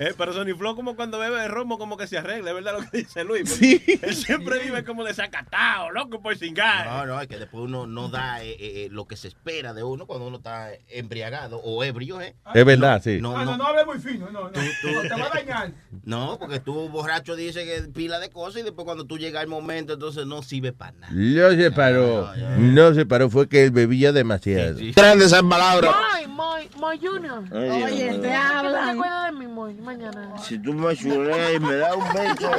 [0.00, 2.78] Eh, pero Sony Flow como cuando bebe de romo como que se arregla, es verdad
[2.78, 3.50] lo que dice Luis.
[3.50, 3.82] Sí.
[4.00, 6.86] Él siempre vive como desacatado, loco por cingar.
[6.86, 9.74] No, no, es que después uno no da eh, eh, eh, lo que se espera
[9.74, 12.36] de uno cuando uno está embriagado o ebrio, ¿eh?
[12.54, 13.18] Es verdad, sí.
[13.20, 14.50] No, Ah, no, no, no hable muy fino, no, no.
[14.50, 15.72] Te va a dañar.
[16.04, 19.48] no, porque tú borracho dice que pila de cosas y después cuando tú llegas al
[19.48, 21.12] momento entonces no sirve para nada.
[21.12, 22.30] No se paró.
[22.58, 24.76] No se paró, fue que él bebía demasiado.
[24.94, 25.92] Grande esas palabras.
[26.12, 27.42] Ay, Moy, Moy Junior.
[27.52, 28.27] Oye.
[28.28, 28.84] Te hablan.
[28.84, 30.36] ¿Te acuerdas de mí, Moy, mañana?
[30.42, 32.50] Si tú me chuleas y me das un beso,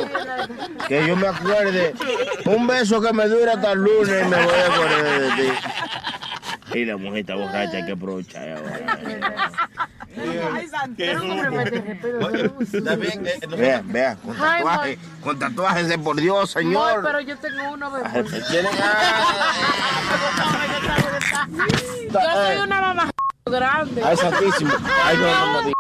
[0.88, 1.94] que yo me acuerde,
[2.46, 5.50] un beso que me dure hasta el lunes y me voy a acordar de ti.
[6.80, 9.00] Y la mujer está borracha, hay que aprovechar ahora.
[9.02, 10.68] Ay.
[12.84, 17.02] También, eh, no Vea, vea, con Ay, tatuajes, con tatuajes de por Dios, señor.
[17.04, 18.10] pero yo tengo uno, bebé.
[22.12, 23.12] Yo soy una mamá
[23.46, 24.02] grande.
[24.04, 24.72] Ay, santísimo.
[25.04, 25.72] Ay, no, no.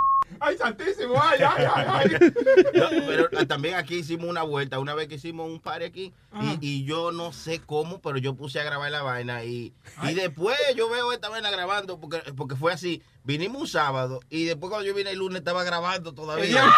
[0.41, 2.33] Ay, santísimo, ay, ay, ay, ay.
[2.73, 6.13] No, pero ah, también aquí hicimos una vuelta, una vez que hicimos un par aquí,
[6.41, 9.73] y, y yo no sé cómo, pero yo puse a grabar la vaina y,
[10.03, 14.45] y después yo veo esta vaina grabando, porque, porque fue así, vinimos un sábado y
[14.45, 16.63] después cuando yo vine el lunes estaba grabando todavía.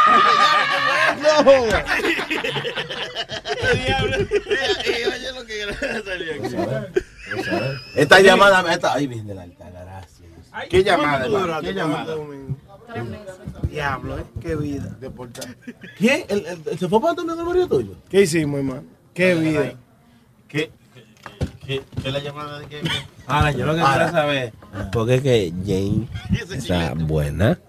[1.22, 1.52] No.
[3.72, 3.84] Y
[5.06, 5.68] oye lo que
[6.04, 6.56] salió aquí.
[7.96, 9.70] Esta llamada, esta, ay, viene la alta,
[10.70, 11.62] ¿Qué llamada, hermano?
[11.62, 12.16] ¿Qué llamada?
[13.70, 14.24] Diablo, ¿eh?
[14.42, 14.98] Qué vida.
[15.98, 16.24] ¿Quién?
[16.28, 17.96] ¿El, el, el- se fue para Antonio del barrio tuyo?
[18.10, 18.84] ¿Qué hicimos, hermano?
[19.14, 19.74] Qué vida.
[20.48, 20.72] ¿Qué?
[21.66, 21.82] ¿Qué?
[22.02, 22.82] ¿Qué es la llamada de qué?
[23.28, 24.54] Ahora, yo lo que quiero saber,
[24.92, 26.08] porque es que Jane
[26.58, 27.60] está buena,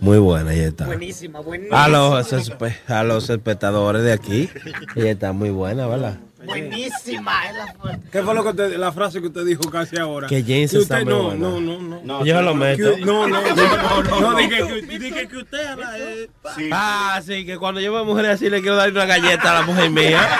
[0.00, 0.84] muy buena, ella está.
[0.86, 1.84] Buenísima, buenísima.
[1.84, 2.52] A los,
[2.88, 4.50] a los espectadores de aquí,
[4.96, 6.18] ella está muy buena, ¿verdad?
[6.44, 7.46] Buenísima.
[7.48, 8.08] es la fuerte.
[8.12, 10.28] ¿Qué fue lo que usted, la frase que usted dijo casi ahora?
[10.28, 12.94] Que James usted, está muy no, no, no, no, No, Yo lo meto.
[12.94, 14.36] que- no, no, no, no, no, no.
[14.38, 14.56] dije
[14.88, 16.28] que, dije que usted habla, eh,
[16.72, 19.62] Ah, sí, que cuando yo veo mujeres así le quiero dar una galleta a la
[19.66, 20.20] mujer mía.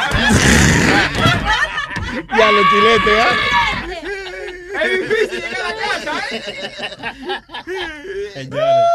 [2.36, 3.87] Ya lo chilete, ¿ah?
[4.82, 6.42] Es difícil llegar a casa, ¿eh?
[8.34, 8.86] Señores,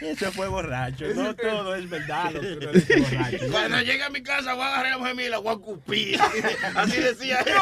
[0.00, 1.06] eso fue borracho.
[1.14, 3.38] No todo es verdad lo que uno dice borracho.
[3.50, 5.54] Cuando llegue a mi casa voy a agarrar a la mujer mía y la voy
[5.54, 6.20] a cupir.
[6.74, 7.54] Así decía él.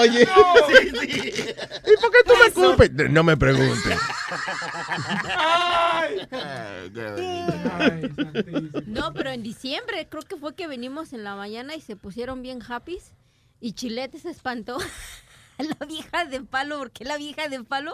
[0.00, 0.26] Oye.
[0.26, 1.32] Sí, sí.
[1.32, 2.90] ¿Y por qué tú me culpes?
[3.10, 3.98] No me preguntes.
[8.86, 12.42] No, pero en diciembre creo que fue que venimos en la mañana y se pusieron
[12.42, 12.98] bien happy
[13.60, 14.78] y Chilete se espantó.
[15.80, 17.92] La vieja de palo, porque la vieja de palo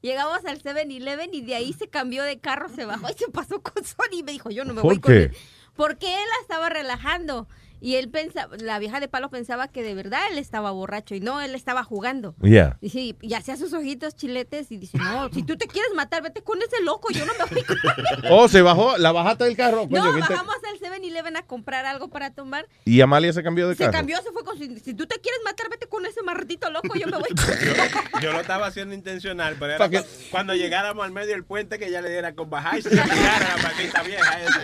[0.00, 3.60] llegamos al 7-Eleven y de ahí se cambió de carro, se bajó y se pasó
[3.62, 5.22] con Sony y me dijo, yo no me ¿Por voy con qué?
[5.24, 5.36] él.
[5.74, 7.48] Porque él la estaba relajando
[7.82, 11.20] y él pensaba, la vieja de palo pensaba que de verdad él estaba borracho y
[11.20, 12.34] no, él estaba jugando.
[12.40, 12.78] Yeah.
[12.80, 16.22] Y sí, y hacía sus ojitos chiletes y dice, no, si tú te quieres matar,
[16.22, 18.22] vete con ese loco, yo no me voy con él.
[18.30, 19.88] Oh, se bajó, la bajaste del carro.
[19.88, 22.68] coño, No, ¿qué te- bajamos al 7-Eleven a comprar algo para tomar.
[22.84, 23.92] Y Amalia se cambió de Se carro.
[23.92, 24.56] cambió, se fue con.
[24.56, 28.32] Si tú te quieres matar, vete con ese marratito loco, yo me voy con Yo
[28.32, 31.90] lo estaba haciendo intencional, pero era que- cu- cuando llegáramos al medio del puente que
[31.90, 34.62] ya le diera con bajar y se tirara la paquita vieja esa.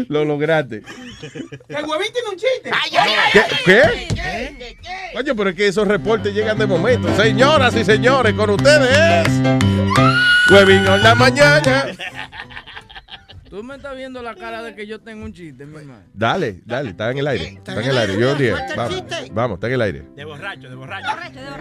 [0.08, 0.82] Lo lograste.
[1.68, 2.70] El huevín tiene un chiste.
[3.64, 4.08] ¿Qué?
[4.14, 4.76] ¿Qué?
[5.14, 7.14] Coño, pero es que esos reportes llegan de momento.
[7.16, 9.26] Señoras y señores, con ustedes.
[10.50, 11.86] Huevín en la mañana.
[13.48, 16.02] Tú me estás viendo la cara de que yo tengo un chiste, mi hermano.
[16.12, 17.46] Dale, dale, está en el aire.
[17.56, 18.18] Está en el aire.
[18.20, 20.02] Yo dije, vamos, vamos, está en el aire.
[20.14, 21.08] De borracho, de borracho.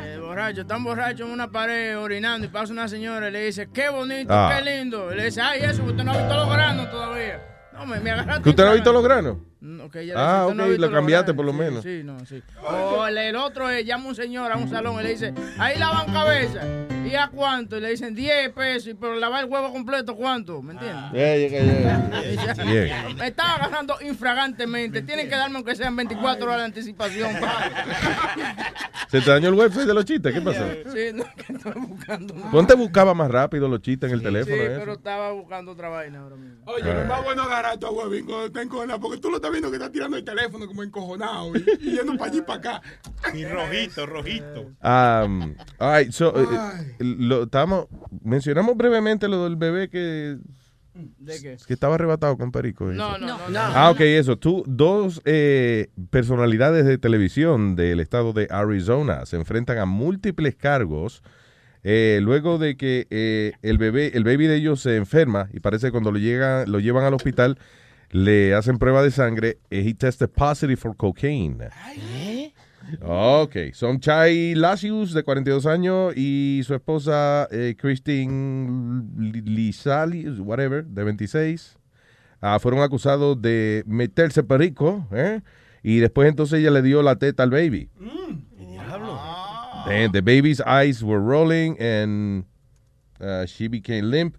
[0.03, 3.69] Eh, borracho, están borrachos en una pared orinando y pasa una señora y le dice,
[3.73, 4.55] qué bonito, Ah.
[4.57, 5.13] qué lindo.
[5.13, 7.39] Y le dice, ay, eso, usted no ha visto los granos todavía.
[7.76, 8.43] No, me, me agarraste.
[8.43, 9.38] ¿Que usted no ha visto los granos?
[9.61, 11.36] Ella Ah, ok, "Usted no ha visto lo cambiaste granos".
[11.36, 11.84] por lo Sí, menos.
[11.84, 12.44] Sí, no, sí.
[12.64, 15.77] O el, el otro es, llama un señor a un salón y le dice, ahí
[15.80, 16.61] lavan cabeza.
[17.06, 17.77] ¿Y a cuánto?
[17.77, 20.61] Y le dicen 10 pesos, y pero lavar el huevo completo, ¿cuánto?
[20.61, 21.11] ¿Me entiendes?
[21.14, 23.10] Yeah, yeah.
[23.18, 25.02] Me están agarrando infragantemente.
[25.03, 27.32] Tienen que darme aunque sean 24 horas de anticipación.
[27.40, 27.69] pa.
[29.10, 30.34] ¿Se te dañó el website de los chistes?
[30.34, 30.65] ¿Qué pasó?
[30.91, 32.34] Sí, no, que estoy buscando.
[32.52, 34.56] Ponte buscaba más rápido los chistes en el Sí, teléfono.
[34.56, 34.76] ¿eh?
[34.80, 36.57] pero estaba buscando otra vaina ahora mismo.
[36.65, 36.94] Oye, Ah.
[36.94, 39.69] no es más bueno agarrar a tu huevín cuando encojonado, porque tú lo estás viendo
[39.69, 42.81] que está tirando el teléfono como encojonado y, y yendo para allí y para acá.
[43.34, 44.61] Y rojito, rojito.
[44.84, 47.88] Um, all right, so, eh, lo, estamos,
[48.23, 50.38] mencionamos brevemente lo del bebé que,
[50.93, 51.57] ¿De qué?
[51.65, 52.91] que estaba arrebatado con Perico.
[52.91, 52.95] ¿eh?
[52.95, 53.49] No, no, no.
[53.49, 53.59] no.
[53.59, 54.38] Ah, ok, eso.
[54.38, 61.22] Tú, dos eh, personalidades de televisión del estado de Arizona se enfrentan a múltiples cargos
[61.88, 65.88] eh, luego de que eh, el bebé, el baby de ellos se enferma y parece
[65.88, 67.59] que cuando lo, llegan, lo llevan al hospital
[68.11, 71.69] le hacen prueba de sangre y he tested positive for cocaine.
[73.02, 79.03] Ok, son Chai Lasius, de 42 años, y su esposa eh, Christine
[79.44, 81.77] Lizali, whatever, de 26.
[82.41, 85.41] Ah, fueron acusados de meterse perico, ¿eh?
[85.82, 87.90] Y después entonces ella le dio la teta al baby.
[89.88, 92.45] And the baby's eyes were rolling and
[93.19, 94.36] uh, she became limp.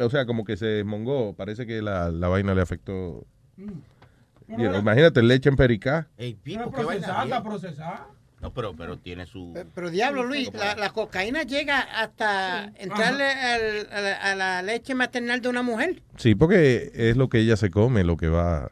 [0.00, 1.34] O sea, como que se desmongó.
[1.34, 3.26] Parece que la, la vaina le afectó.
[3.56, 6.08] You know, imagínate, leche en pericá.
[6.16, 7.42] Ey, Está qué vaina procesada, está bien.
[7.42, 8.06] procesada.
[8.40, 9.52] No, pero, pero tiene su...
[9.74, 14.94] Pero diablo, Luis, la, la cocaína llega hasta entrarle al- a, la, a la leche
[14.94, 16.02] maternal de una mujer.
[16.16, 18.70] Sí, porque es lo que ella se come, lo que va,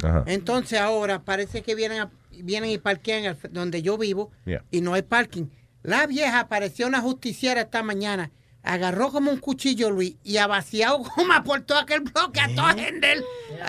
[0.03, 0.25] Ajá.
[0.27, 4.65] Entonces ahora parece que vienen, a- vienen y parquean donde yo vivo Yeah.
[4.71, 5.47] y no hay parking.
[5.83, 8.31] La vieja apareció una justiciera esta mañana,
[8.63, 12.75] agarró como un cuchillo, Luis, y ha vaciado goma por todo aquel bloque, a toda
[12.75, 13.23] gente.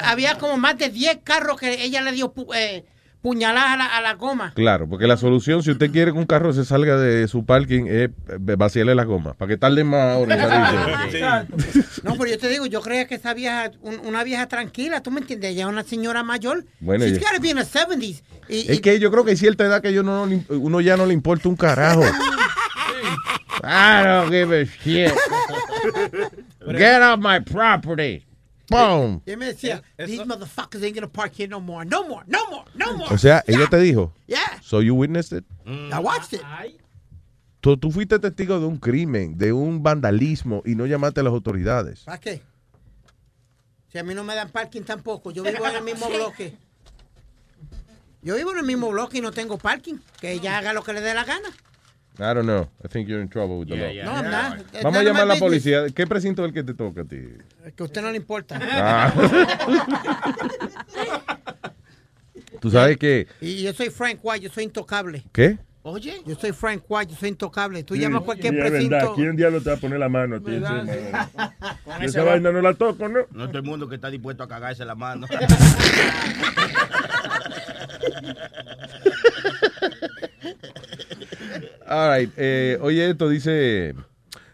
[0.04, 2.86] Había como más de 10 carros que ella le dio pu- eh,
[3.22, 4.52] puñaladas a la, a la goma.
[4.56, 7.86] Claro, porque la solución, si usted quiere que un carro se salga de su parking,
[7.86, 8.12] es eh,
[8.58, 11.46] vaciarle la goma, para que tarde más horas.
[12.04, 15.12] No, pero yo te digo, yo creía que esa vieja, un- una vieja tranquila, ¿tú
[15.12, 15.52] me entiendes?
[15.52, 16.66] Ella es una señora mayor.
[16.80, 18.24] Bueno, She's ella- gotta be in the 70s.
[18.50, 20.98] Y, Es que yo creo que hay cierta edad que yo no, le- uno ya
[20.98, 22.02] no le importa un carajo.
[23.64, 25.12] I don't give a shit.
[26.68, 28.26] Get off my property.
[28.70, 29.22] Boom.
[29.26, 32.66] Y me decía, these motherfuckers ain't gonna park here no more, no more, no more,
[32.74, 33.14] no more.
[33.14, 34.14] O sea, ella te dijo.
[34.28, 34.62] Yeah.
[34.62, 35.46] So you witnessed it.
[35.68, 36.42] I watched it.
[37.60, 41.34] Tú, tú fuiste testigo de un crimen, de un vandalismo y no llamaste a las
[41.34, 42.04] autoridades.
[42.06, 42.42] ¿Para qué?
[43.92, 46.56] Si a mí no me dan parking tampoco, yo vivo en el mismo bloque.
[48.24, 49.96] Yo vivo en el mismo bloque y no tengo parking.
[50.20, 51.50] Que ella haga lo que le dé la gana.
[52.22, 52.68] I don't know.
[52.84, 53.92] I think you're in trouble with the law.
[54.06, 54.60] No, I'm not.
[54.84, 55.88] Vamos a llamar a la policía.
[55.90, 57.18] ¿Qué precinto es el que te toca a ti?
[57.66, 58.60] Es que a usted no le importa.
[58.62, 59.12] Ah.
[62.60, 63.26] Tú sabes que...
[63.42, 65.24] Y yo soy Frank White, yo soy intocable.
[65.32, 65.58] ¿Qué?
[65.82, 66.22] Oye.
[66.28, 67.84] Yo soy Frank White, yo soy intocable.
[67.84, 68.88] Tú llamas a cualquier Sí, es verdad.
[68.90, 69.16] precinto.
[69.16, 70.62] ¿Quién diablo te va a poner la mano a ti.
[71.84, 73.22] Con Esa vaina no la toco, ¿no?
[73.32, 75.26] No todo el mundo que está dispuesto a cagarse la mano.
[81.92, 82.32] All right.
[82.38, 83.94] eh, oye, esto dice...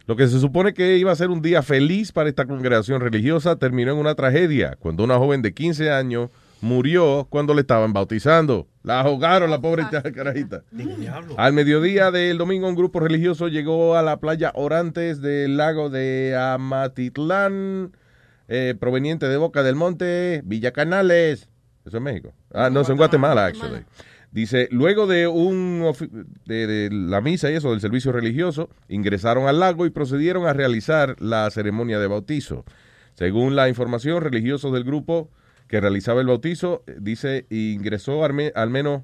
[0.07, 3.57] Lo que se supone que iba a ser un día feliz para esta congregación religiosa
[3.57, 6.29] terminó en una tragedia cuando una joven de 15 años
[6.61, 8.67] murió cuando le estaban bautizando.
[8.83, 9.83] La ahogaron, la pobre
[10.15, 10.63] carajita.
[11.35, 16.37] Al mediodía del domingo, un grupo religioso llegó a la playa Orantes del lago de
[16.39, 17.91] Amatitlán,
[18.47, 21.49] eh, proveniente de Boca del Monte, Villa Canales.
[21.85, 22.33] Eso es México.
[22.53, 23.83] Ah, no, eso en Guatemala, actually.
[24.37, 25.83] Dice, luego de, un,
[26.45, 31.19] de, la misa y eso, del servicio religioso, ingresaron al lago y procedieron a realizar
[31.19, 32.63] la ceremonia de bautizo.
[33.15, 35.31] Según la información, religiosos del grupo
[35.67, 39.01] que realizaba el bautizo, dice, ingresó al menos,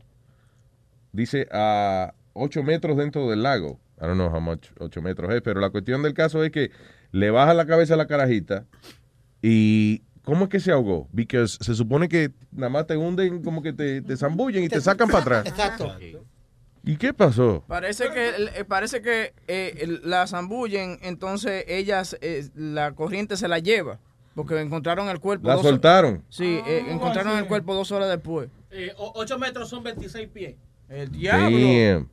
[1.14, 3.80] dice, a 8 metros dentro del lago.
[4.00, 6.70] I don't know how much 8 metros es, pero la cuestión del caso es que
[7.12, 8.68] le baja la cabeza a la carajita
[9.42, 11.08] y ¿cómo es que se ahogó?
[11.16, 14.82] Porque se supone que nada más te hunden, como que te, te zambullen y te
[14.82, 15.46] sacan para atrás.
[15.48, 15.96] Exacto.
[16.86, 17.64] ¿Y qué pasó?
[17.68, 18.30] Parece que
[18.60, 24.00] eh, parece que eh, la zambullen, entonces ellas eh, la corriente se la lleva
[24.36, 25.48] porque encontraron el cuerpo.
[25.48, 26.24] La dos- soltaron.
[26.28, 27.40] Sí, eh, Ah, encontraron sí.
[27.40, 28.50] el cuerpo dos horas después.
[28.72, 30.56] Eh, 8 metros son 26 pies.
[30.90, 32.10] El Damn.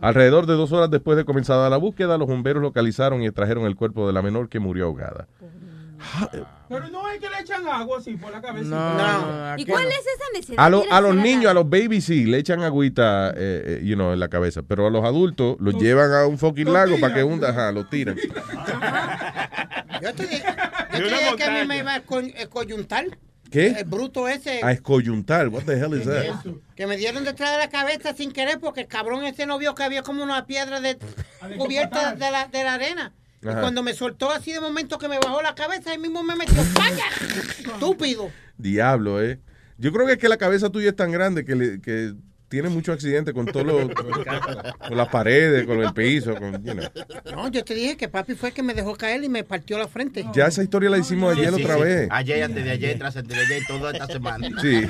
[0.00, 3.76] Alrededor de dos horas después de comenzada la búsqueda, los bomberos localizaron y extrajeron el
[3.76, 5.28] cuerpo de la menor que murió ahogada.
[6.68, 9.54] Pero no es que le echan agua así por la cabeza.
[9.56, 10.64] ¿Y cuál es esa necesidad?
[10.64, 13.94] A, lo- a los niños, a los babies sí, le echan agüita eh, eh, you
[13.94, 17.14] know, en la cabeza, pero a los adultos los llevan a un fucking lago para
[17.14, 18.16] que hunda, ajá, lo tiran.
[20.02, 20.44] Yo te dije,
[20.92, 23.06] yo te dije que a mí me iba a eh, coyuntar.
[23.50, 23.68] ¿Qué?
[23.68, 24.60] El bruto ese.
[24.62, 26.36] A escoyuntar, what the hell is that?
[26.76, 29.74] Que me dieron detrás de la cabeza sin querer porque el cabrón ese no vio
[29.74, 30.98] que había como una piedra de,
[31.56, 33.14] cubierta de la, de la arena.
[33.40, 36.34] Y cuando me soltó así de momento que me bajó la cabeza, ahí mismo me
[36.36, 37.04] metió ¡Vaya!
[37.58, 38.30] Estúpido.
[38.56, 39.38] Diablo, eh.
[39.78, 42.14] Yo creo que es que la cabeza tuya es tan grande que, le- que
[42.48, 46.84] tiene mucho accidente con todo lo, con las paredes, con el piso, con, you know.
[47.30, 49.78] No, yo te dije que papi fue el que me dejó caer y me partió
[49.78, 50.24] la frente.
[50.34, 51.82] Ya esa historia la hicimos ayer sí, otra sí.
[51.82, 52.08] vez.
[52.10, 54.48] Ayer, antes de ayer, tras antes de ayer, toda esta semana.
[54.60, 54.80] Sí.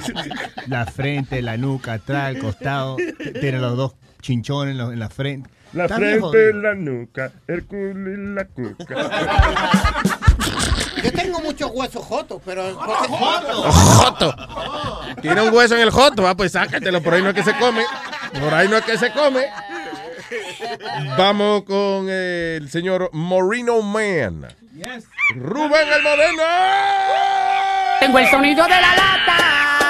[0.69, 2.97] La frente, la nuca, atrás, el costado.
[3.41, 5.51] Tiene los dos chinchones en la frente.
[5.73, 6.53] La Está frente, jodido.
[6.63, 8.95] la nuca, el culo y la cuca.
[11.03, 12.75] Yo tengo muchos huesos jotos, pero...
[12.75, 14.35] Joto.
[15.21, 17.55] Tiene un hueso en el joto, va, pues sácatelo, por ahí no es que se
[17.57, 17.85] come.
[18.41, 19.47] Por ahí no es que se come.
[21.17, 24.47] Vamos con el señor Moreno Man.
[25.37, 26.43] Rubén el Moreno.
[28.01, 29.89] Tengo el sonido de la lata.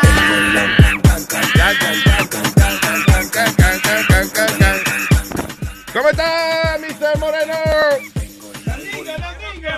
[5.98, 7.18] ¿Cómo está, Mr.
[7.18, 7.54] Moreno?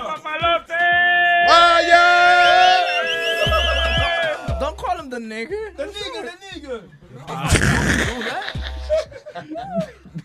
[0.04, 0.74] papalote!
[1.48, 2.04] ¡Vaya!
[4.60, 5.56] Don't call him the nigga.
[5.78, 6.82] The nigga, the nigga.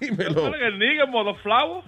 [0.02, 0.54] Dímelo.
[0.54, 1.86] el nigga modo flavo?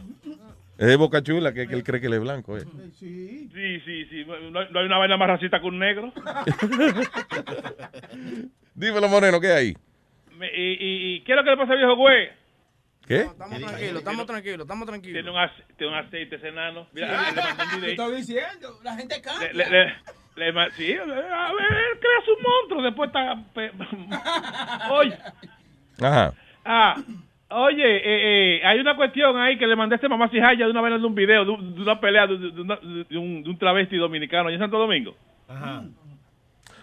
[0.77, 2.57] Es de Boca Chula, que, que él cree que él es blanco.
[2.57, 2.63] eh.
[2.97, 4.23] Sí, sí, sí.
[4.25, 6.13] No, hay- no hay una vaina más racista que un negro.
[8.73, 9.75] Dímelo, Moreno, ¿qué hay?
[10.37, 12.46] Me- y, y, y ¿Qué es lo que le pasa al viejo güey?
[13.07, 13.21] ¿Qué?
[13.21, 15.13] Estamos tranquilos, estamos tranquilos, estamos tranquilos.
[15.13, 16.87] Tiene un, ace- tiene un aceite ese enano.
[16.93, 17.89] Mira, le, le mandé un Te video.
[17.91, 19.53] estoy diciendo, la gente cambia.
[19.53, 19.85] Le, le,
[20.51, 22.81] le, sí, a ver, él crea su monstruo.
[22.83, 24.89] Después está.
[24.91, 25.17] Oye,
[26.01, 26.33] Ajá.
[26.65, 26.95] ah,
[27.49, 30.71] oye, eh, eh, hay una cuestión ahí que le mandé a este mamá Cijaya de
[30.71, 33.41] una vez de un video, de, un- de una pelea de, de una- de un,
[33.43, 35.15] de un travesti dominicano allá en Santo Domingo.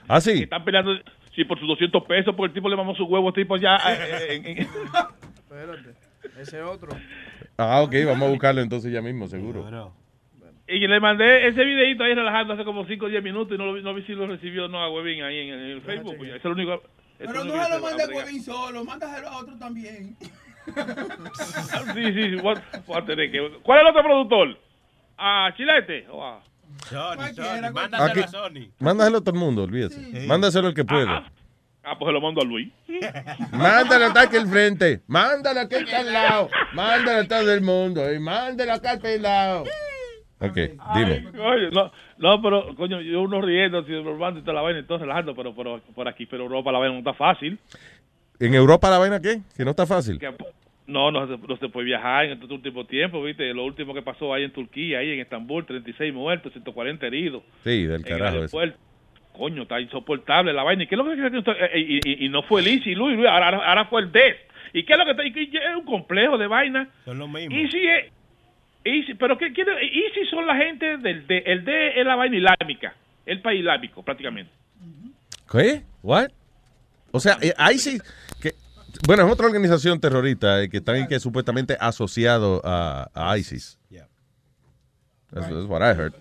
[0.08, 0.42] ¿Ah, sí?
[0.44, 0.92] Están peleando,
[1.34, 3.76] sí, por sus 200 pesos, porque el tipo le mamó su huevo, tipo ya.
[3.76, 4.68] eh, eh, en- en-
[5.44, 5.94] Espérate,
[6.38, 6.90] ese otro.
[7.56, 9.92] Ah, ok, vamos a buscarlo entonces ya mismo, seguro.
[10.66, 13.66] y le mandé ese videito ahí relajando hace como 5 o 10 minutos y no,
[13.66, 15.70] lo vi- no vi si lo recibió o no a Huevín ahí en, el- en
[15.72, 16.16] el Facebook.
[16.16, 16.74] pues, es lo único.
[16.74, 16.80] es
[17.18, 18.06] Pero lo no se lo mande a.
[18.08, 20.16] Huevín solo, mándaselo a otro también.
[20.66, 24.58] Sí, sí, sí, a- a tener que- ¿Cuál es el otro productor?
[25.18, 26.06] a Chilete.
[26.10, 26.42] o a-
[27.98, 30.26] Aquí, mándaselo a todo el mundo, olvídese.
[30.26, 31.06] Mándaselo al que puede.
[31.08, 31.30] Ah,
[31.98, 32.68] pues se lo mando a Luis.
[33.52, 35.00] Mándalo acá aquí al frente.
[35.06, 36.48] Mándalo aquí al lado.
[36.74, 38.12] Mándalo a todo el mundo.
[38.12, 39.64] Y mándalo acá al pelado.
[40.40, 40.56] Ok,
[40.94, 41.24] dime.
[41.72, 45.34] No, no, pero, coño, yo uno riendo, bromeando y toda la vaina, y todo relajando,
[45.34, 47.58] pero, pero por aquí, pero Europa la vaina no está fácil.
[48.40, 49.40] ¿En Europa la vaina qué?
[49.56, 50.18] Que no está fácil.
[50.18, 50.34] Que,
[50.86, 53.54] no, no, se- no se puede viajar en este último tiempo, ¿viste?
[53.54, 57.42] Lo último que pasó ahí en Turquía, ahí en Estambul, 36 muertos, 140 heridos.
[57.62, 58.58] Sí, del en el carajo eso.
[59.36, 60.84] Coño, está insoportable la vaina.
[60.84, 61.12] ¿Y qué es lo que
[61.52, 64.36] eh, y, y, y no fue el Easy, Luis, Luis, ahora, ahora- fue el DES.
[64.72, 65.26] ¿Y qué es lo que está?
[65.26, 66.88] y es un complejo de vaina.
[67.04, 67.54] Son lo mismo.
[67.54, 68.12] Easy es.
[68.84, 69.72] Easy, pero ¿qué quiere?
[69.82, 71.42] Easy son la gente del D.
[71.46, 72.94] El D es la vaina islámica.
[73.26, 74.52] El país islámico, prácticamente.
[75.50, 75.82] ¿Qué?
[76.02, 76.28] ¿What?
[77.10, 77.98] O sea, eh, ahí sí.
[78.40, 78.52] Que,
[79.06, 83.78] bueno, es otra organización terrorista eh, que está ahí que supuestamente asociado a, a ISIS.
[85.32, 86.14] That's, that's what I heard.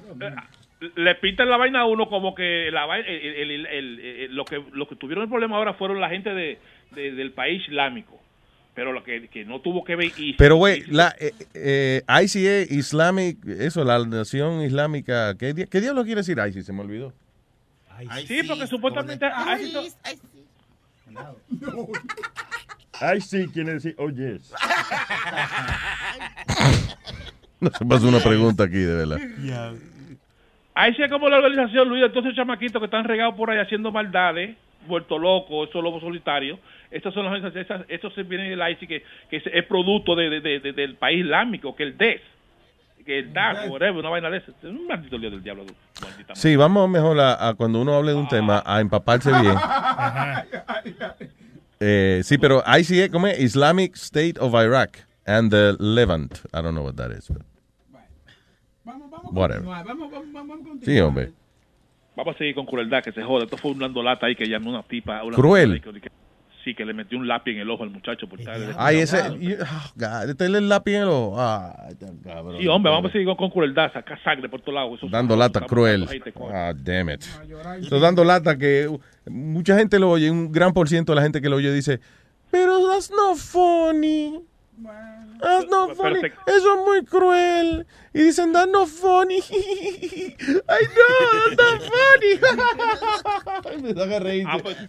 [0.95, 4.35] Le pintan la vaina a uno como que la vaina, el, el- el- el- el-
[4.35, 6.59] lo que lo que tuvieron el problema ahora fueron la gente de,
[6.91, 8.19] de- del país islámico
[8.75, 12.73] pero lo que, que no tuvo que ver y Pero, güey, la eh, eh, ICA,
[12.73, 16.65] Islamic, eso, la nación islámica, ¿qué, qué diablo quiere decir ISIS?
[16.65, 17.13] Se me olvidó.
[18.25, 19.71] sí porque supuestamente hay-
[22.99, 24.51] Ay, sí, quiere decir, oh, yes.
[27.59, 29.19] No se pasó una pregunta aquí, de verdad.
[30.75, 33.91] Ahí sí es como la organización Luis entonces chamaquitos que están regados por ahí haciendo
[33.91, 34.55] maldades
[34.87, 36.59] vuelto locos esos lobos solitarios
[36.91, 40.15] estas son las organizaciones esas- esto se viene del ICI que, que es, es producto
[40.15, 42.21] de, de- de- de- del país islámico que el DES
[43.05, 45.65] que el DAC whatever una vaina de eso es un maldito lío del diablo
[46.01, 49.55] maldita Sí, vamos mejor a, a cuando uno hable de un tema, a empaparse bien.
[51.85, 53.37] Eh, sí, pero ICA, ¿cómo es?
[53.41, 56.37] Islamic State of Iraq and the Levant.
[56.53, 57.27] I don't know what that is.
[57.29, 57.41] but-
[59.31, 59.63] Whatever.
[59.63, 61.31] Vamos, vamos, vamos, vamos a Sí, hombre.
[62.15, 63.45] Vamos a seguir con crueldad, que se joda.
[63.45, 65.23] Esto fue un landolata ahí que llamó una tipa.
[65.23, 65.81] Una Cruel.
[65.81, 66.11] que-
[66.63, 68.55] sí, que le metió un lápiz en el ojo al muchacho por estar.
[68.77, 69.17] Ay, ese.
[69.39, 71.35] you- oh, God, este es el lápiz en el ojo.
[72.23, 72.57] Cabrón.
[72.61, 74.99] Sí, hombre, vamos a seguir con, con crueldad, sacar sangre por todos lados.
[75.11, 76.05] Dando lata cruel.
[76.05, 76.49] dando.
[76.53, 77.23] Ah, damn it.
[77.81, 81.21] Estoy dando lata que uh, mucha gente lo oye, un gran por ciento de la
[81.23, 81.99] gente que lo oye dice,
[82.51, 84.39] pero that's not funny.
[85.41, 86.19] That's not funny.
[86.47, 87.85] Eso es muy cruel.
[88.13, 89.37] Y dicen, that's not funny.
[89.39, 90.35] I
[90.93, 91.81] know, that's not
[93.67, 93.81] funny.
[93.83, 94.47] Me da a reír.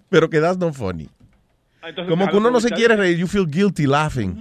[0.08, 1.08] Pero que that's not funny.
[1.82, 4.34] Ah, entonces, Como que uno no se quiere reír, you feel guilty laughing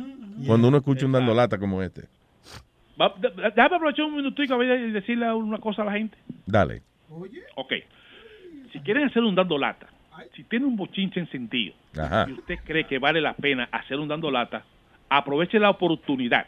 [0.47, 2.03] cuando uno escucha un dando lata como este.
[2.99, 6.17] Va- Déjame aprovechar un minutico y decirle una cosa a la gente.
[6.45, 6.81] Dale.
[7.55, 7.73] Ok.
[8.71, 9.87] Si quieren hacer un dando lata,
[10.35, 12.25] si tiene un bochinche encendido Ajá.
[12.29, 14.63] y usted cree que vale la pena hacer un dando lata,
[15.17, 16.47] aproveche la oportunidad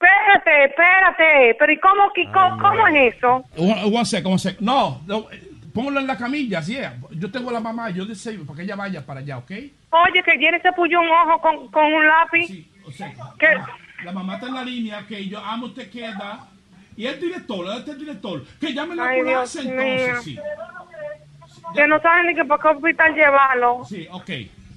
[0.00, 1.56] Espérate, espérate.
[1.58, 3.44] Pero ¿y cómo, qué- cómo, cómo es eso?
[3.56, 4.60] One, one sec, one sec.
[4.60, 5.26] No, no,
[5.74, 6.88] póngalo en la camilla, así es.
[7.10, 9.50] Yo tengo a la mamá, yo deseo para que ella vaya para allá, ¿ok?
[9.50, 12.48] Oye, que Jenny se puyó un ojo con, con un lápiz.
[13.38, 13.46] ¿Qué?
[14.04, 16.48] La mamá está en la línea, que yo amo, usted queda.
[16.96, 20.22] Y el director, este es director, que llame la ambulancia entonces, mío.
[20.22, 20.38] sí.
[21.74, 23.84] Que no saben ni que para qué hospital llevarlo.
[23.84, 24.30] Sí, ok.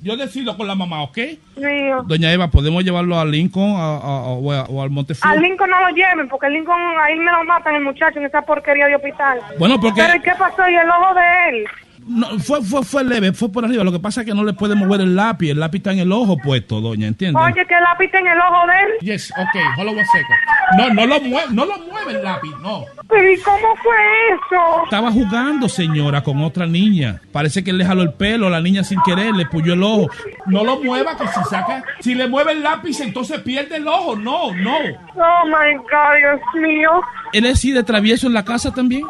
[0.07, 1.17] Yo decido con la mamá, ¿ok?
[1.57, 2.03] Mío.
[2.07, 5.35] Doña Eva, ¿podemos llevarlo a Lincoln a- a- a- o, al Montefiore?
[5.37, 8.25] Al Lincoln no lo lleven, porque el Lincoln ahí me lo matan el muchacho en
[8.25, 9.39] esa porquería de hospital.
[9.59, 10.67] Bueno, porque- Pero ¿y qué pasó?
[10.69, 11.67] ¿Y el ojo de él?
[12.07, 13.83] No, fue, fue, fue leve, fue por arriba.
[13.83, 15.51] Lo que pasa es que no le puede mover el lápiz.
[15.51, 17.39] El lápiz está en el ojo puesto, doña, ¿entiende?
[17.39, 18.91] Oye, que el lápiz está en el ojo de él.
[19.01, 20.77] Yes, ok, hold on second.
[20.77, 22.85] No, no lo mueve, no lo mueve el lápiz, no.
[23.09, 23.95] Pero ¿y cómo fue
[24.29, 24.83] eso?
[24.85, 27.21] Estaba jugando, señora, con otra niña.
[27.31, 30.09] Parece que él le jaló el pelo, la niña sin querer, le puyó el ojo.
[30.45, 34.15] No lo mueva, que si saca, si le mueve el lápiz, entonces pierde el ojo.
[34.15, 34.77] No, no.
[34.77, 36.89] Oh my God, Dios mío.
[37.33, 39.05] ¿Él es así de travieso en la casa también?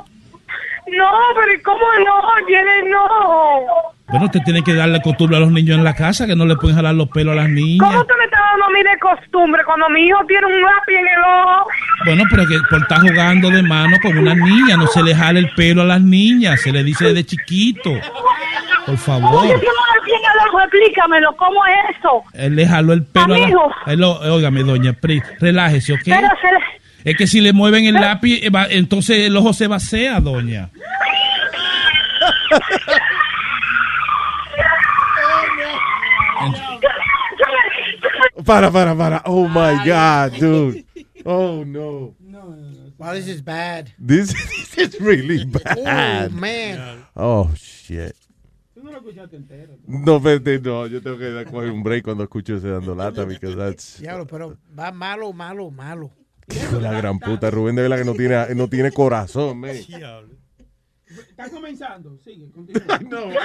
[0.96, 1.80] No, pero ¿y cómo
[2.48, 3.94] tiene el ojo?
[4.10, 6.56] Bueno, usted tiene que darle costumbre a los niños en la casa, que no le
[6.56, 7.90] pueden jalar los pelos a las niñas.
[7.92, 10.96] ¿Cómo tú me estás dando a mí de costumbre cuando mi hijo tiene un lápiz
[10.96, 11.68] en el ojo?
[12.06, 15.40] Bueno, pero que por estar jugando de mano con una niña, no se le jale
[15.42, 17.92] el pelo a las niñas, se le dice desde chiquito.
[18.86, 19.46] Por favor.
[20.64, 22.24] Explícamelo, ¿cómo es eso?
[22.34, 23.72] Él le jaló el pelo a Amigo.
[23.86, 23.94] la...
[23.94, 26.00] Él lo- óigame, doña, Pri, relájese, ¿ok?
[26.06, 26.60] Pero se le...
[27.08, 30.70] Es que si le mueven el lápiz, eh, va- entonces el ojo se vacía, doña.
[38.46, 39.22] Para, para, para.
[39.26, 40.86] Oh my God, dude.
[41.26, 42.16] Oh no.
[42.98, 43.92] Wow, this is bad.
[44.00, 44.34] This,
[44.76, 45.78] this is really bad.
[45.78, 47.06] Oh, man.
[47.16, 48.16] Oh shit.
[49.88, 53.56] No, vete, no, yo tengo que coger un break cuando escucho ese dando lata, because
[53.56, 56.12] that's Diablo, pero va malo, malo, malo.
[56.48, 57.50] Hijo de la gran puta.
[57.52, 59.72] Rubén de Vela que no tiene, no tiene corazón, man.
[59.72, 63.00] Está comenzando, sigue, continúa.
[63.10, 63.36] no, me.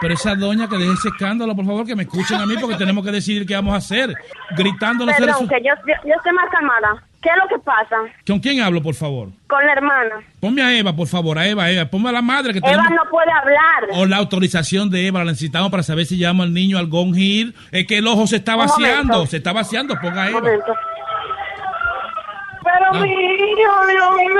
[0.00, 2.76] Pero esa doña que deje ese escándalo, por favor, que me escuchen a mí porque
[2.76, 4.12] tenemos que decidir qué vamos a hacer.
[4.56, 7.04] Gritando los seres Perdón, que yo, yo, yo estoy más calmada.
[7.22, 7.96] ¿Qué es lo que pasa
[8.26, 9.28] ¿Con quién hablo, por favor?
[9.46, 10.16] con la hermana?
[10.40, 11.84] Ponme a Eva, por favor, a Eva, Eva.
[11.84, 12.90] Ponme a la madre que Eva tenemos...
[12.90, 13.84] no puede hablar.
[13.92, 17.16] O la autorización de Eva, la necesitamos para saber si llevamos al niño al Gone
[17.20, 17.54] Hill.
[17.70, 20.40] Es que el ojo se está Un vaciando, se está vaciando, ponga a Un Eva.
[20.40, 20.74] momento.
[22.64, 24.32] Pero mi hijo, Dios mío.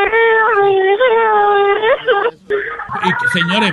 [3.05, 3.73] Y, señores,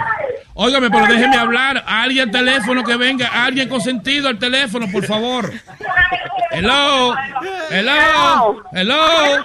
[0.54, 1.84] óigame, pero déjeme hablar.
[1.86, 5.52] Alguien al teléfono que venga, alguien con sentido al teléfono, por favor.
[6.52, 7.14] Hello,
[7.70, 9.44] hello, hello.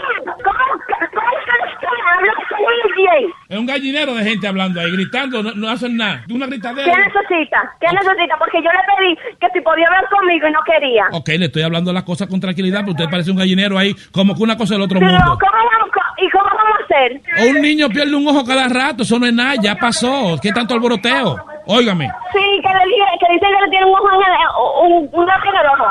[3.49, 6.25] Es un gallinero de gente hablando ahí, gritando, no, no hacen nada.
[6.31, 6.91] Una gritadera.
[6.91, 7.73] ¿Qué necesita?
[7.81, 8.37] ¿Qué necesita?
[8.39, 11.05] Porque yo le pedí que si podía hablar conmigo y no quería.
[11.13, 14.35] Ok, le estoy hablando las cosas con tranquilidad, pero usted parece un gallinero ahí, como
[14.35, 15.39] que una cosa del otro Pero, mundo.
[15.39, 17.21] ¿cómo vamos, ¿Y cómo vamos a hacer?
[17.47, 20.37] O un niño pierde un ojo cada rato, eso no es nada, ya pasó.
[20.41, 21.37] ¿Qué tanto alboroteo?
[21.67, 22.85] Óigame, Sí, que le
[23.19, 25.89] que dice que le tiene un ojo en el, un, un lápiz en el ojo.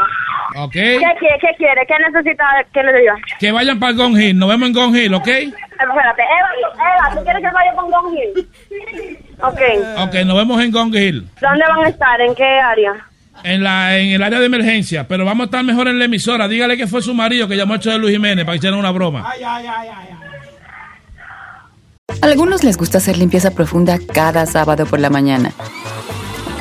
[0.55, 0.71] Ok.
[0.71, 1.37] ¿Qué, quiere?
[1.39, 1.85] ¿Qué quiere?
[1.87, 3.15] ¿Qué necesita que le diga?
[3.39, 5.27] Que vayan para el Gone Hill, nos vemos en Gone Hill, ¿ok?
[5.27, 8.47] Espérate, Eva, Eva, ¿tú quieres que vaya con Don Gil?
[9.41, 9.61] Ok.
[10.07, 11.27] Ok, nos vemos en Gone Hill.
[11.41, 12.21] ¿Dónde van a estar?
[12.21, 12.93] ¿En qué área?
[13.43, 16.47] En, la, en el área de emergencia, pero vamos a estar mejor en la emisora.
[16.47, 18.91] Dígale que fue su marido que llamó a de Luis Jiménez para que hicieran una
[18.91, 19.27] broma.
[22.21, 25.51] A algunos les gusta hacer limpieza profunda cada sábado por la mañana.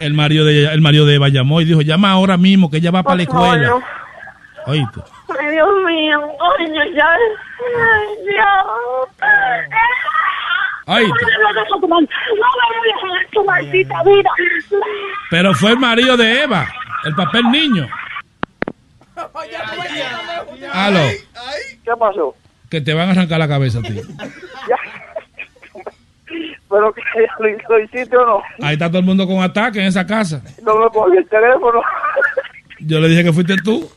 [0.00, 2.90] El marido de el marido de Eva llamó y dijo, llama ahora mismo que ella
[2.90, 3.68] va para la escuela.
[3.68, 3.82] no.
[4.66, 5.00] Oíste.
[5.38, 6.20] Ay, Dios mío.
[6.38, 7.08] Coño, ya.
[7.10, 9.08] Ay, Dios.
[10.86, 11.24] Oíste.
[11.26, 14.30] No me voy a tu maldita vida.
[15.30, 16.66] Pero fue el marido de Eva,
[17.04, 17.88] el papel niño.
[20.72, 21.00] Aló,
[21.84, 22.34] ¿Qué pasó?
[22.70, 24.00] que te van a arrancar la cabeza ti.
[26.74, 27.02] ¿Pero que
[27.68, 28.42] lo, hiciste o no?
[28.60, 30.42] Ahí está todo el mundo con ataque en esa casa.
[30.64, 31.80] No me cogí el teléfono.
[32.80, 33.88] Yo le dije que fuiste tú.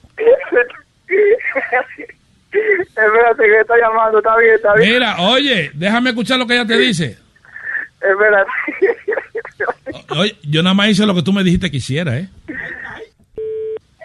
[2.52, 4.94] Espérate que está llamando, está bien, está bien.
[4.94, 7.18] Mira, oye, déjame escuchar lo que ella te dice.
[8.00, 8.52] Espérate.
[10.16, 12.30] Oye, yo nada más hice lo que tú me dijiste que hiciera, ¿eh?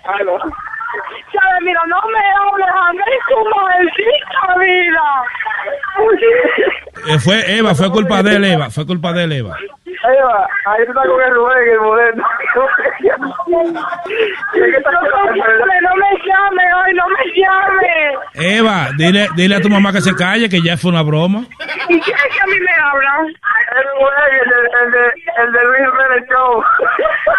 [0.04, 0.38] Aló.
[0.38, 5.24] Chávez, mira, no me hables a mí tu maldita vida.
[7.08, 8.70] Eh, Fue Eva, fue culpa de él, Eva.
[8.70, 9.56] Fue culpa de él, Eva.
[9.86, 12.24] Eva, Ahí está con el Rubén, el moderno.
[15.82, 17.94] No me llame hoy, no me llame.
[18.34, 21.44] Eva, dile, dile a tu mamá que se calle, que ya fue una broma.
[21.88, 23.26] ¿Y quién es que a mí me habla?
[23.26, 25.04] El güey, el de, el de,
[25.42, 26.64] el de Luis Jiménez Show.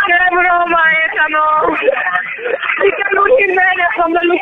[0.07, 1.45] ¿Qué broma esa, no?
[2.85, 4.41] ¿Y que Luis Jiménez son de Luis?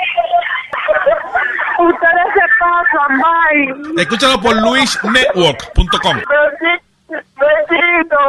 [1.87, 4.01] Ustedes se pasan, bye.
[4.01, 6.17] Escúchalo por luisnetwork.com.
[7.09, 8.21] Besito.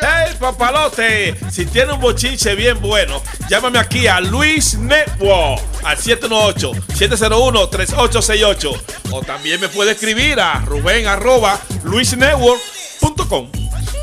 [0.00, 1.34] ¡Hey, papalote!
[1.50, 8.80] Si tiene un bochinche bien bueno, llámame aquí a Luis Network al 718-701-3868.
[9.12, 13.50] O también me puede escribir a Rubén arroba luisnetwork.com.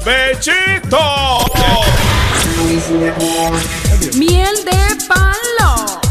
[0.05, 0.99] ¡Bechito!
[4.15, 6.01] Miel de palo,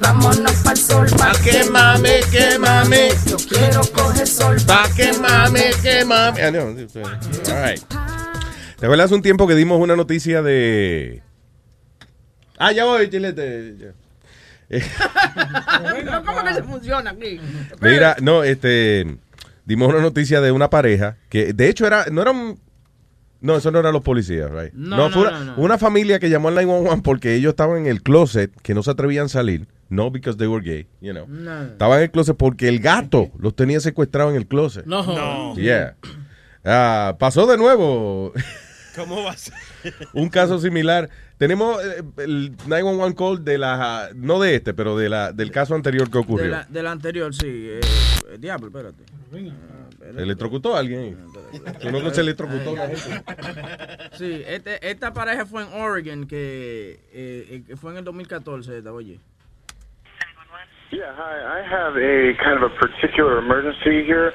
[0.00, 3.08] Vámonos pa'l sol, pa' que mame, que mame.
[3.26, 6.42] Yo quiero coger sol, Pa' que mame, que mame.
[6.42, 6.76] Ah, no, All
[7.64, 7.82] right.
[8.78, 11.22] ¿Te acuerdas un tiempo que dimos una noticia de...
[12.58, 13.94] Ah, ya voy, chilete.
[16.26, 17.40] ¿Cómo que se funciona aquí?
[17.80, 19.16] Mira, no, este...
[19.64, 22.04] Dimos una noticia de una pareja que, de hecho, era...
[22.10, 22.58] No eran...
[23.40, 24.72] No, eso no eran los policías, right?
[24.72, 25.62] No, no, fue una, no, no.
[25.62, 28.90] una familia que llamó al 911 porque ellos estaban en el closet, que no se
[28.90, 29.66] atrevían a salir.
[29.88, 31.26] No because they were gay, you know.
[31.28, 31.62] No.
[31.62, 34.84] Estaban en el closet porque el gato los tenía secuestrados en el closet.
[34.86, 35.04] No.
[35.04, 35.54] No.
[35.56, 35.96] Yeah.
[36.64, 38.32] Ah, pasó de nuevo.
[38.96, 39.54] ¿Cómo va a ser?
[40.14, 41.08] un caso similar.
[41.38, 45.74] Tenemos eh, el 911 call de la no de este, pero de la del caso
[45.74, 46.48] anterior que De ocurrió.
[46.48, 47.46] la, del anterior, sí.
[47.46, 47.80] Eh,
[48.32, 49.04] eh, diablo, espérate.
[50.00, 51.16] ¿Se electrocutó a alguien?
[51.84, 53.24] Uno que se electrocutó a una gente.
[54.12, 58.92] Sí, este, esta pareja fue en Oregon, que, eh, eh, fue en el 2014, esta,
[58.92, 59.18] oye.
[60.92, 61.42] Yeah, hi.
[61.42, 64.32] I have a kind of a particular emergency here.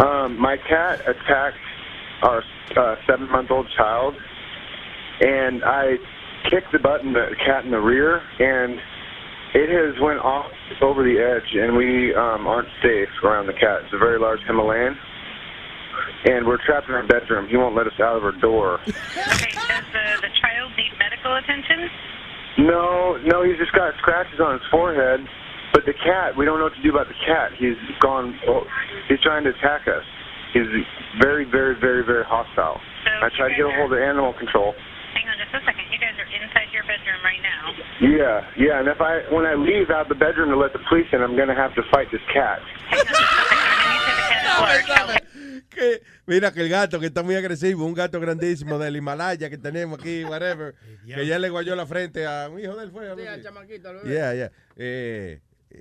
[0.00, 1.56] Um, my cat attacked
[2.22, 2.42] our
[2.76, 4.16] uh, seven-month-old child,
[5.20, 5.96] and I
[6.50, 8.80] kicked the button, the cat in the rear, and
[9.54, 10.50] it has went off
[10.82, 13.82] over the edge, and we um, aren't safe around the cat.
[13.84, 14.98] It's a very large Himalayan,
[16.24, 17.48] and we're trapped in our bedroom.
[17.48, 18.80] He won't let us out of our door.
[19.14, 21.88] Okay, does the, the child need medical attention?
[22.58, 25.26] No, no, he's just got scratches on his forehead.
[25.72, 27.50] But the cat, we don't know what to do about the cat.
[27.58, 28.38] He's gone.
[28.46, 28.62] Oh,
[29.08, 30.06] he's trying to attack us.
[30.54, 30.70] He's
[31.18, 32.78] very, very, very, very hostile.
[33.02, 34.70] So I tried to get a hold of animal control.
[35.18, 35.90] Hang on just a second.
[35.90, 37.74] You guys are inside your bedroom right now.
[37.98, 38.78] Yeah, yeah.
[38.78, 41.34] And if I, when I leave out the bedroom to let the police in, I'm
[41.34, 42.62] going to have to fight this cat.
[45.74, 49.58] Que- mira que el gato que está muy agresivo, un gato grandísimo del Himalaya que
[49.58, 50.74] tenemos aquí, whatever,
[51.06, 53.08] que ya le guayó la frente a un hijo del fue.
[53.08, 53.40] algo así.
[54.08, 54.46] Yeah, yeah.
[54.76, 55.40] Eh, eh,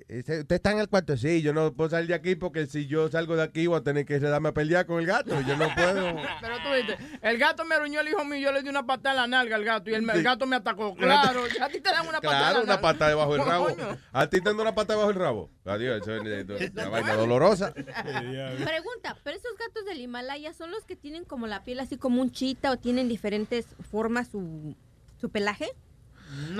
[0.09, 3.09] usted está en el cuarto, sí, yo no puedo salir de aquí porque si yo
[3.09, 5.67] salgo de aquí voy a tener que darme a pelear con el gato, yo no
[5.75, 6.15] puedo.
[6.41, 9.23] Pero tú viste, el gato me aruñó el hijo mío, yo le di una patada
[9.23, 10.95] en la nalga al gato y el, el gato me atacó.
[10.95, 12.81] Claro, a ti te dan una patada en Claro, la una nalga.
[12.81, 13.65] pata debajo del rabo.
[13.65, 13.97] Coño.
[14.11, 15.49] A ti te dan una pata debajo del rabo.
[15.65, 17.73] Adiós, eso es eh, una vaina dolorosa.
[17.73, 22.21] Pregunta, ¿pero esos gatos del Himalaya son los que tienen como la piel así como
[22.21, 24.75] un chita o tienen diferentes formas su,
[25.19, 25.69] su pelaje?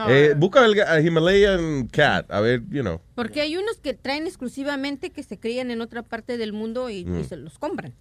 [0.09, 2.99] Eh, busca el ga- Himalayan cat, a ver, you know.
[3.15, 6.97] Porque hay unos que traen exclusivamente que se crían en otra parte del mundo y,
[6.99, 7.23] y Mm.
[7.25, 7.93] se los compran.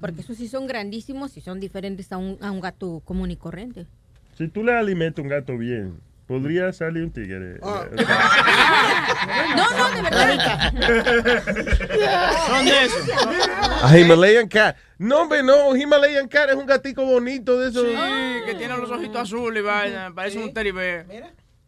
[0.00, 3.36] Porque esos sí son grandísimos y son diferentes a un, a un gato común y
[3.36, 3.86] corriente.
[4.36, 5.94] Si tú le alimentas un gato bien,
[6.28, 7.58] podría salir un tigre.
[7.58, 7.84] No,
[9.76, 10.72] no, de verdad.
[12.46, 13.08] Son de esos.
[13.82, 14.76] A Himalayan cat.
[14.98, 17.84] No, hombre, no, Himalayan cat es un gatico bonito de esos.
[17.84, 17.96] Sí,
[18.46, 21.06] que tiene los ojitos azules y vaina, parece un teddy bear.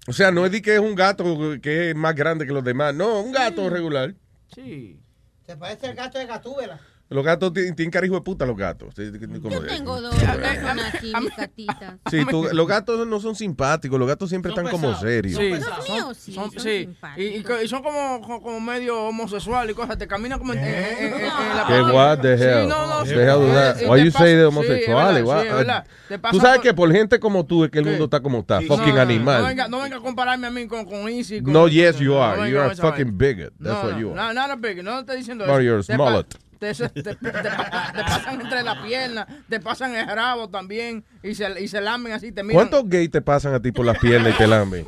[0.06, 1.24] O sea, no es de que es un gato
[1.62, 2.94] que es más grande que los demás.
[2.94, 4.14] No, un gato regular.
[4.54, 5.00] Sí.
[5.46, 6.78] Se parece al gato de Gatúbela.
[7.12, 8.94] Los gatos ti- tienen carijo de puta, los gatos.
[8.96, 9.18] Sí, Yo
[9.62, 11.94] tengo dos, no son así, mis gatitas.
[12.08, 15.36] Sí, tú- los gatos no son simpáticos, los gatos siempre están como serios.
[15.36, 16.88] Sí, Los míos sí, son, son sí.
[17.16, 17.22] Y,
[17.64, 21.14] y son como, como, medio homosexual y cosas, te caminan como en, en- en- en-
[21.14, 21.26] en
[21.56, 22.68] la ¿Qué what the Sí, hell?
[22.68, 23.12] no, no, sí.
[23.14, 23.80] hell is that?
[23.80, 25.22] Y Why you pasa- say de sí, homosexuales?
[25.22, 25.86] es verdad, What- sí, es verdad.
[26.08, 28.38] Te Tú sabes por- que por gente como tú es que el mundo está como
[28.38, 28.60] está.
[28.60, 29.42] Sí, fucking no, animal.
[29.42, 31.42] No venga, no venga a compararme a mí con, con Easy.
[31.42, 32.48] Con, No, yes, you no are.
[32.48, 33.52] You are a fucking bigot.
[33.60, 34.32] That's no, what you no, are.
[34.34, 35.62] No, no, big, no te estoy diciendo Or eso.
[35.62, 35.96] you're a
[36.60, 36.74] Te.
[36.74, 41.02] Te, te- te- te pa- te pasan entre las piernas, te pasan el rabo también
[41.22, 42.68] y se, y se lamen así, te miran.
[42.68, 44.86] ¿Cuántos gays te pasan a ti por las piernas y te lamben?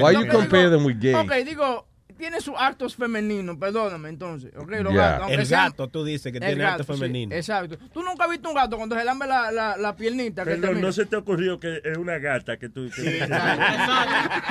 [0.00, 1.16] Why you compare them with gays?
[1.16, 1.86] Ok, digo,
[2.16, 4.52] tiene sus actos femeninos, perdóname entonces.
[4.56, 7.34] ok, los gatos, El sean- gato, tú dices que tiene acto gato, sí, femenino.
[7.34, 7.76] exacto.
[7.92, 10.44] Tú nunca has visto un gato cuando se lambe la, la, la piernita.
[10.44, 10.80] que termina?
[10.86, 12.88] no se te ocurrió que es una gata que tú...
[12.94, 13.26] que-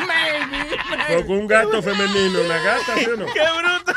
[0.08, 3.26] Maybe, Con un gato femenino, una gata, ¿sí o no?
[3.28, 3.94] ¡Qué bruto!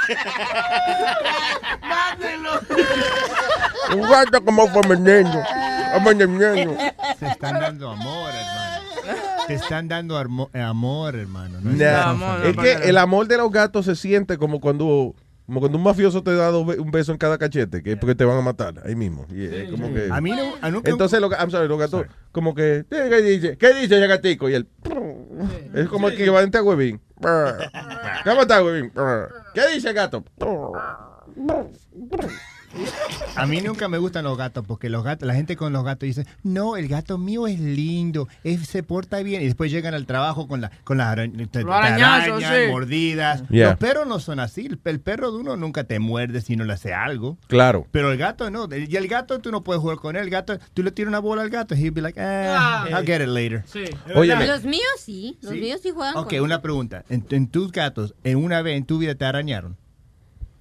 [3.94, 5.42] Un gato como femenino.
[6.04, 6.76] femenino.
[7.18, 8.65] Se están dando amor, hermano.
[9.46, 11.60] Te están dando armo- eh, amor, hermano.
[11.60, 15.14] No es Nah, que- es que el amor de los gatos se siente como cuando
[15.46, 18.24] como cuando un mafioso te da un beso en cada cachete, que es porque te
[18.24, 19.26] van a matar ahí mismo.
[19.70, 22.84] Como que- A mí no- a nunca- Entonces, los, I'm sorry, los gatos, como que,
[22.90, 23.56] ¿qué qué dice?
[23.56, 24.50] ¿Qué dice ese gatico?
[24.50, 24.66] Y él,
[25.72, 27.00] es como el equivalente a huevín.
[28.24, 28.90] ¿Cómo está, huevín?
[29.54, 30.24] ¿Qué dice el gato?
[33.36, 36.06] A mí nunca me gustan los gatos porque los gatos, la gente con los gatos
[36.06, 40.06] dice, no, el gato mío es lindo, es- se porta bien y después llegan al
[40.06, 42.70] trabajo con la con las arañ- te- te arañazos, arañan, sí.
[42.70, 43.48] mordidas.
[43.48, 43.68] Yeah.
[43.70, 44.66] Los perros no son así.
[44.66, 47.38] El, el perro de uno nunca te muerde si no le hace algo.
[47.46, 47.86] Claro.
[47.90, 48.68] Pero el gato no.
[48.74, 50.22] Y el gato tú no puedes jugar con él.
[50.24, 52.88] El gato, tú le tiras una bola al gato, he'll be like, ah, Ah.
[52.90, 53.64] I'll get it later.
[54.14, 54.46] Óyeme.
[54.46, 57.04] Los míos sí, los míos sí juegan Ok, con- una pregunta.
[57.08, 59.76] En, en tus gatos, en una vez en tu vida te arañaron.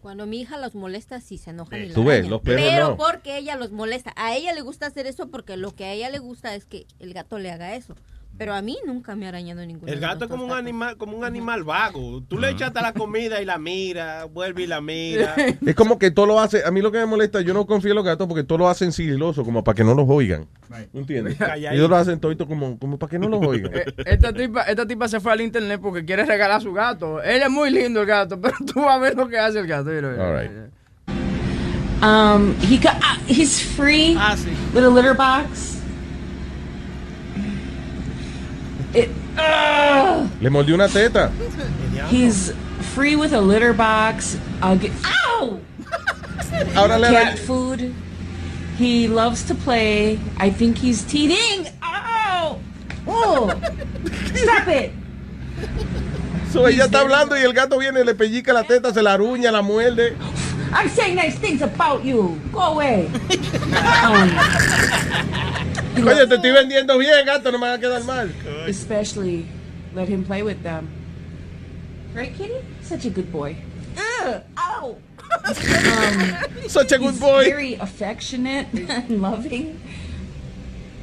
[0.06, 2.30] Cuando mi hija los molesta, sí se enojan y la Tú ves, arañan.
[2.30, 2.96] los perros Pero no.
[2.98, 4.14] porque ella los molesta.
[4.16, 6.86] A ella le gusta hacer eso porque lo que a ella le gusta es que
[7.00, 7.96] el gato le haga eso.
[8.38, 9.90] Pero a mí nunca me ha arañado ninguno.
[9.92, 10.62] El gato es como un gatos.
[10.64, 12.22] animal, como un animal vago.
[12.28, 15.36] Tú le echas hasta la comida y la mira, vuelve y la mira.
[15.66, 17.92] Es como que todo lo hace, a mí lo que me molesta, yo no confío
[17.92, 20.48] en los gatos porque todo lo hacen sigiloso, como para que no los oigan.
[20.94, 21.36] ¿Entiendes?
[21.40, 21.72] Calladito.
[21.74, 23.72] Ellos lo hacen todo como, como para que no los oigan.
[23.74, 27.22] Eh, Esta tipa, esta tipa se fue al internet porque quiere regalar a su gato.
[27.24, 29.68] Él es muy lindo el gato, pero tú vas a ver lo que hace el
[29.68, 29.90] gato.
[29.92, 30.28] mira, mira.
[30.28, 30.52] All right.
[32.04, 34.18] Um, he got, uh, he's free
[34.74, 35.75] with a litter box.
[38.96, 40.30] It, ugh.
[40.42, 41.30] Le mordió una teta.
[42.08, 42.54] he's
[42.94, 44.40] free with a litter box.
[44.62, 44.92] I'll get.
[45.04, 45.60] Ow!
[46.76, 47.94] Ahora le cat food.
[48.78, 50.20] He loves to play.
[50.38, 51.72] I think he's teething.
[51.84, 52.60] Ow!
[53.08, 53.50] Oh!
[54.34, 54.92] Stop it!
[56.52, 59.52] So, ella está hablando y el gato viene, le pellica la teta, se la aruña,
[59.52, 60.16] la muerde.
[60.74, 62.40] I'm saying nice things about you.
[62.52, 63.08] Go away.
[63.08, 64.30] Um,
[66.08, 68.30] Oye, te estoy vendiendo bien, gato, no me va a quedar mal.
[68.68, 69.46] especially
[69.94, 70.90] let him play with them.
[72.14, 72.56] Right, Kitty?
[72.82, 73.58] Such a good boy.
[73.98, 74.98] Ugh, ow!
[75.48, 77.44] Um, Such a good boy.
[77.46, 79.80] Very affectionate and loving.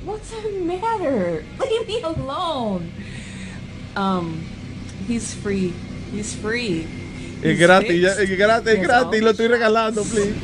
[0.04, 1.44] What's the matter?
[1.60, 2.92] Leave me alone.
[3.94, 4.44] Um,
[5.12, 5.72] he's free.
[6.10, 6.86] He's free.
[7.42, 8.30] Es gratis, ya- fixed.
[8.32, 10.36] es gratis, He es has gratis, all lo estoy regalando, please.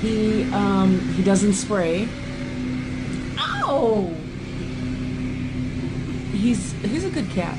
[0.00, 2.08] He um he doesn't spray.
[3.38, 4.10] Ow!
[6.32, 7.56] He's he's a good cat.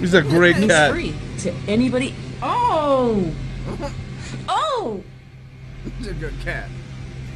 [0.00, 0.94] He's a great he's cat.
[0.94, 1.14] He's free
[1.44, 2.14] to anybody.
[2.42, 3.30] Oh,
[4.48, 5.02] oh!
[5.98, 6.68] He's a good cat.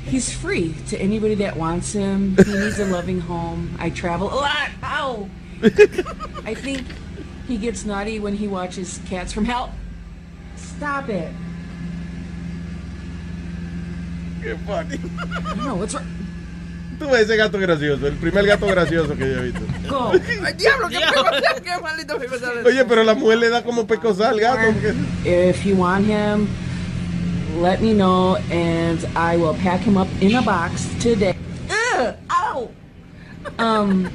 [0.05, 2.37] He's free to anybody that wants him.
[2.37, 3.77] He needs a loving home.
[3.79, 4.71] I travel a lot.
[4.83, 5.29] Ow!
[6.45, 6.85] I think
[7.49, 9.73] he gets naughty when he watches Cats from Hell.
[10.57, 11.33] Stop it.
[14.43, 14.99] Qué funny.
[15.65, 16.05] No, what's wrong?
[16.99, 19.61] Tú ves ese gato gracioso, el primer gato gracioso que yo he visto.
[19.89, 20.13] Go.
[20.43, 22.63] Ay, diablo, qué, qué, qué maldito me sale.
[22.65, 24.73] Oye, pero la mujer le da como pecosal al gato.
[24.73, 24.95] porque-
[25.51, 26.49] If you want him,
[27.61, 31.35] let me know and I will pack him up in a box today.
[31.99, 32.71] Ugh, ow!
[33.59, 34.09] Um,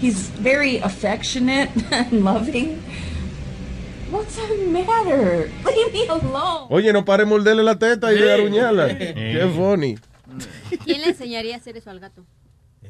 [0.00, 2.82] he's very affectionate and loving.
[4.10, 5.50] What's the matter?
[5.64, 6.68] Leave me alone.
[6.70, 8.96] Oye, no pare de morderle la teta y de aruñarla.
[8.96, 9.98] Qué funny.
[10.84, 12.24] ¿Quién le enseñaría a hacer eso al gato?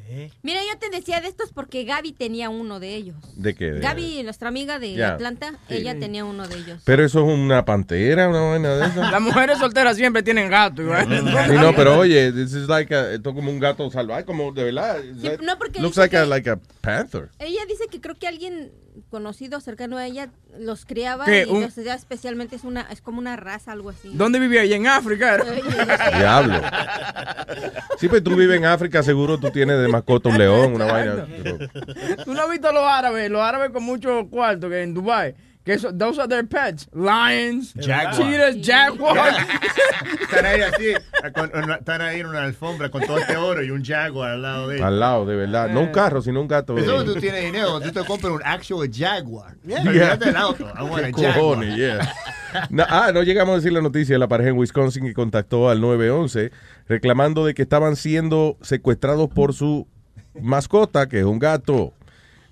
[0.08, 0.30] ¿Eh?
[0.42, 3.16] Mira, yo te decía de estos porque Gaby tenía uno de ellos.
[3.34, 3.72] ¿De qué?
[3.72, 5.74] De- Gaby, nuestra amiga de Ya, Atlanta, sí.
[5.78, 6.80] ella tenía uno de ellos.
[6.84, 9.10] Pero eso es una pantera, una vaina de esa.
[9.10, 10.82] Las mujeres solteras siempre tienen gato.
[10.82, 14.52] Sí, no, pero oye, this is like a, esto es como un gato salvaje, como
[14.52, 14.98] de verdad.
[15.20, 17.28] Sí, no, porque Looks like a, like a panther.
[17.40, 18.70] Ella dice que creo que alguien
[19.10, 21.44] conocido cercano a ella los criaba ¿Qué?
[21.46, 24.08] y Un- los hacía especialmente es una es como una raza algo así.
[24.14, 24.76] ¿Dónde vivía ella?
[24.76, 25.36] En África.
[26.16, 26.60] Diablo.
[27.98, 31.26] Sí, pues tú vives en África, seguro tú tienes de mascota un león, una vaina.
[32.24, 33.30] ¿Tú no has visto los árabes?
[33.30, 35.34] Los árabes con mucho cuarto que en Dubai.
[35.64, 36.88] Que eso, those are their pets.
[36.94, 38.14] Lions, Jaguar.
[38.14, 39.36] cheetahs, jaguars.
[40.22, 40.84] Están ahí así,
[41.34, 44.42] con- una- están ahí en una alfombra con todo este oro y un jaguar al
[44.42, 44.86] lado de ellos.
[44.86, 45.68] Al lado, de verdad.
[45.70, 46.78] No un carro, sino un gato.
[46.78, 49.56] Eso tú tienes dinero, tú te compras un actual Jaguar.
[49.66, 49.80] Yeah.
[49.80, 50.66] Olvídate del auto.
[50.78, 51.34] I want a ¿Qué Jaguar.
[51.34, 52.12] cojones, yeah.
[52.70, 55.68] No, ah, no llegamos a decir la noticia de la pareja en Wisconsin que contactó
[55.68, 56.52] al 911
[56.88, 59.86] reclamando de que estaban siendo secuestrados por su
[60.40, 61.92] mascota, que es un gato.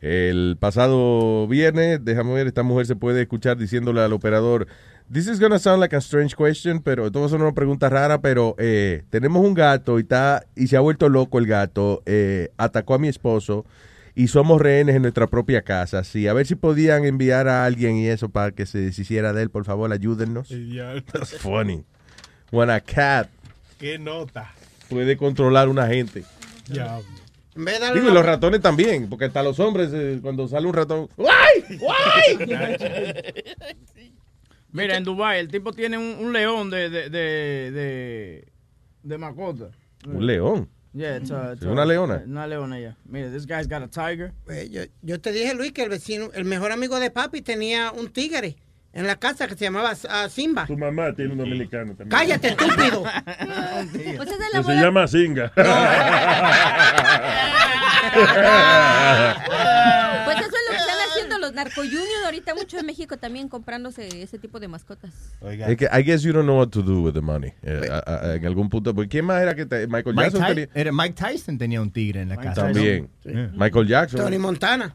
[0.01, 4.67] El pasado viernes, déjame ver, esta mujer se puede escuchar diciéndole al operador,
[5.13, 8.23] This is gonna sound like a strange question, pero va a ser una pregunta rara,
[8.23, 12.49] pero eh, tenemos un gato y está y se ha vuelto loco el gato, eh,
[12.57, 13.67] atacó a mi esposo
[14.15, 16.05] y somos rehenes en nuestra propia casa.
[16.05, 19.43] Sí, a ver si podían enviar a alguien y eso para que se deshiciera de
[19.43, 20.49] él, por favor, ayúdennos.
[21.13, 21.85] That's funny.
[22.51, 23.29] When a cat
[23.85, 24.51] Qué nota.
[24.89, 26.25] puede controlar una gente.
[26.69, 26.99] Ya.
[27.55, 31.79] Digo, y los ratones también, porque hasta los hombres, eh, cuando sale un ratón, ¡Guay!
[31.79, 32.49] ¡Guay!
[34.73, 38.49] Mira, en Dubai el tipo tiene un, un león de, de, de, de,
[39.03, 39.69] de mascota.
[40.07, 40.67] Un león.
[40.95, 42.23] Yeah, it's a- it's ¿Es a- una leona?
[42.27, 42.97] Una leona, ya.
[43.05, 44.33] Mira, this guy's got a tiger.
[44.49, 47.93] Eh, yo, yo te dije, Luis, que el vecino, el mejor amigo de papi tenía
[47.93, 48.57] un tigre
[48.95, 50.67] en la casa que se llamaba ah, Simba.
[50.67, 52.09] Tu mamá tiene un dominicano también.
[52.09, 53.05] Cállate, estúpido.
[54.17, 55.53] Pues es la se llama Singa.
[60.25, 64.23] Pues eso es lo que están haciendo los narcoyunios ahorita mucho en México también comprándose
[64.23, 65.13] ese tipo de mascotas.
[65.43, 67.53] Es que I guess you don't know what to do with the money.
[67.63, 70.47] Eh, a- a- en algún punto, porque ¿quién más era que te- Michael Mike, Jackson
[70.47, 70.69] tenía?
[70.75, 72.63] era Mike Tyson tenía un tigre en la casa.
[72.63, 73.11] También.
[73.23, 73.31] Sí.
[73.55, 74.21] Michael Jackson.
[74.21, 74.95] Tony Montana.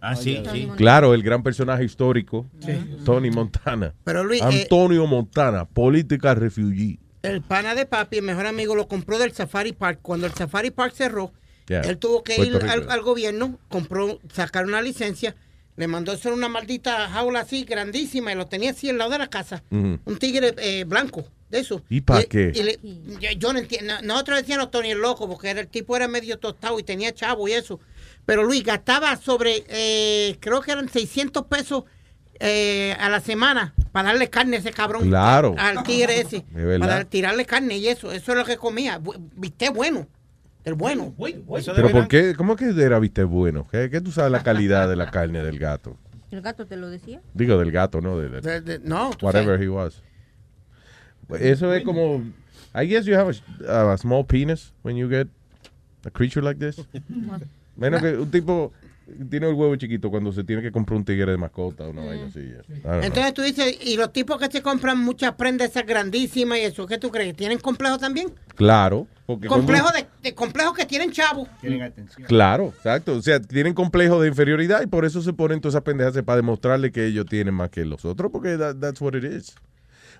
[0.00, 0.68] Ah, sí, sí.
[0.76, 2.72] Claro, el gran personaje histórico, Sí.
[3.04, 3.94] Tony Montana.
[4.04, 6.98] Pero, Luis, eh, Antonio Montana, política refugee.
[7.22, 9.98] El pana de papi, el mejor amigo, lo compró del Safari Park.
[10.02, 11.32] Cuando el Safari Park cerró,
[11.68, 11.80] Yeah.
[11.82, 15.34] él tuvo que Puerto ir al, al gobierno, compró, sacar una licencia,
[15.76, 19.18] le mandó hacer una maldita jaula así grandísima y lo tenía así al lado de
[19.18, 19.62] la casa.
[19.70, 21.82] Un tigre eh, blanco, de eso.
[21.90, 22.52] ¿Y pa' qué?
[22.54, 22.78] y le-
[23.20, 23.94] yo, yo no entiendo.
[24.02, 27.46] Nosotros decíamos Tony el loco porque era, el tipo era medio tostado y tenía chavo
[27.48, 27.78] y eso.
[28.28, 31.84] Pero Luis gastaba sobre, eh, creo que eran 600 pesos
[32.38, 35.08] eh, a la semana para darle carne a ese cabrón.
[35.08, 35.54] Claro.
[35.56, 36.44] Al tigre ese.
[36.78, 38.12] Para tirarle carne y eso.
[38.12, 39.00] Eso es lo que comía.
[39.34, 40.06] Viste bueno.
[40.62, 41.14] El bueno.
[41.74, 42.34] Pero ¿por qué?
[42.36, 43.66] ¿Cómo que era viste bueno?
[43.72, 45.96] ¿Qué, qué tú sabes la calidad de la carne del gato?
[46.30, 47.22] ¿El gato te lo decía?
[47.32, 48.18] Digo, del gato, ¿no?
[48.18, 49.62] De, de- De- de- no, whatever sabes.
[49.62, 50.02] he was.
[51.40, 52.22] Eso es como,
[52.74, 53.34] I guess you have
[53.66, 55.28] a, a small penis when you get
[56.04, 56.76] a creature like this.
[57.78, 58.72] Menos que un tipo
[59.30, 62.04] tiene el huevo chiquito cuando se tiene que comprar un tigre de mascota o una
[62.04, 62.40] vaina así.
[62.40, 63.02] I don't know.
[63.02, 66.86] Entonces tú dices, y los tipos que se compran muchas prendas esas grandísimas y eso,
[66.86, 67.34] ¿qué tú crees?
[67.34, 68.28] ¿Tienen complejo también?
[68.54, 69.06] Claro.
[69.24, 71.48] Porque cuando- Complejo de, de complejos que tienen chavos.
[71.60, 72.26] Tienen atención.
[72.26, 73.16] Claro, exacto.
[73.16, 76.36] O sea, tienen complejo de inferioridad y por eso se ponen todas esas pendejas para
[76.36, 79.54] demostrarle que ellos tienen más que los otros, porque that- that's what it is.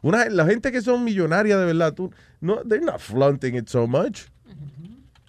[0.00, 2.10] Una, la gente que son millonarias de verdad, tú,
[2.40, 4.20] no, they're not flaunting it so much.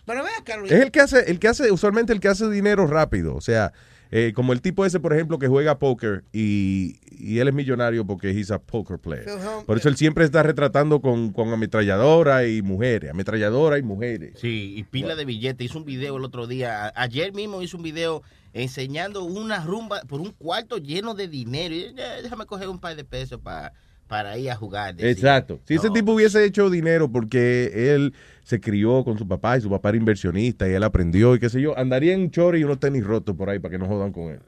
[0.09, 0.65] Pero vea.
[0.65, 3.35] Es el que hace, el que hace, usualmente el que hace dinero rápido.
[3.35, 3.71] O sea,
[4.11, 8.07] eh, como el tipo ese, por ejemplo, que juega póker y, y él es millonario
[8.07, 9.27] porque he's a poker player.
[9.67, 14.33] Por eso él siempre está retratando con, con ametralladora y mujeres, ametralladora y mujeres.
[14.41, 15.63] Sí, y pila de billetes.
[15.69, 16.91] Hizo un video el otro día.
[16.95, 18.23] Ayer mismo hizo un video
[18.53, 21.75] enseñando una rumba por un cuarto lleno de dinero.
[21.75, 23.73] Y, "Eh, déjame coger un par de pesos pa-
[24.09, 24.95] para ir a jugar.
[24.97, 25.61] Exacto.
[25.65, 29.69] Si ese tipo hubiese hecho dinero porque él se crió con su papá y su
[29.69, 32.63] papá era inversionista y él aprendió y qué sé yo, andaría en un chori y
[32.63, 34.39] unos tenis rotos por ahí para que no jodan con él.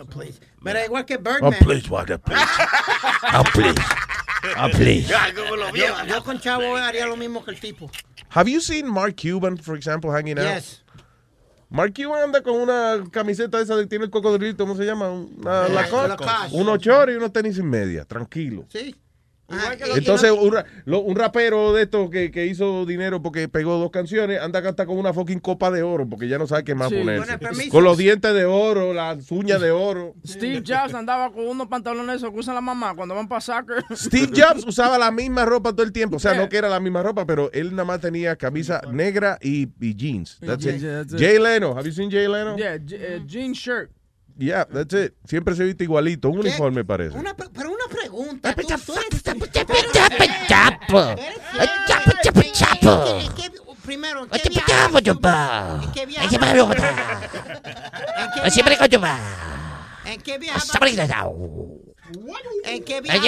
[0.00, 0.40] Oh, please.
[0.62, 1.52] Mira, igual que Birdman.
[1.54, 2.40] Oh, please, Walter, please.
[3.34, 3.82] Oh, please.
[4.58, 5.08] Oh, please.
[5.74, 7.90] Yo, yo con Chavo haría lo mismo que el tipo.
[8.30, 10.46] Have you seen Mark Cuban, for example, hanging out?
[10.46, 10.83] Yes.
[11.74, 15.10] Mark Cuban anda con una camiseta esa de tiene el cocodrilo, ¿cómo se llama?
[15.10, 15.70] Una Eh.
[15.70, 16.56] Lacoste.
[16.56, 18.64] Unos chores y unos tenis sin media, tranquilo.
[18.68, 18.94] Sí.
[19.94, 20.56] Entonces, un,
[20.86, 24.96] un rapero de estos que, que hizo dinero porque pegó dos canciones, anda hasta con
[24.98, 26.96] una fucking copa de oro porque ya no sabe qué más Sí.
[26.96, 27.68] ponerse.
[27.68, 30.14] Con los dientes de oro, las uñas de oro.
[30.26, 33.84] Steve Jobs andaba con unos pantalones esos que usan la mamá cuando van para soccer.
[33.94, 36.16] Steve Jobs usaba la misma ropa todo el tiempo.
[36.16, 39.38] O sea, no que era la misma ropa, pero él nada más tenía camisa negra
[39.42, 40.38] y, y jeans.
[40.40, 41.18] That's it.
[41.18, 42.56] Jay Leno, have you seen Jay Leno?
[42.56, 43.90] Yeah, eh, jean shirt.
[44.36, 45.14] Yeah, that's it.
[45.26, 46.28] Siempre se viste igualito.
[46.28, 47.16] Un uniforme parece.
[47.16, 48.50] Una, pre- pero una pregunta.
[48.62, 49.22] tú- tú eres-
[52.56, 53.18] chapo.
[53.20, 53.50] ¿En qué-
[53.84, 54.66] Primero, ¿en qué viaja?
[55.84, 56.24] ¿En qué viaja?
[58.16, 58.40] ¿En qué.
[60.06, 60.32] ¿En qué
[62.64, 63.20] ¿En qué Ay, viaja?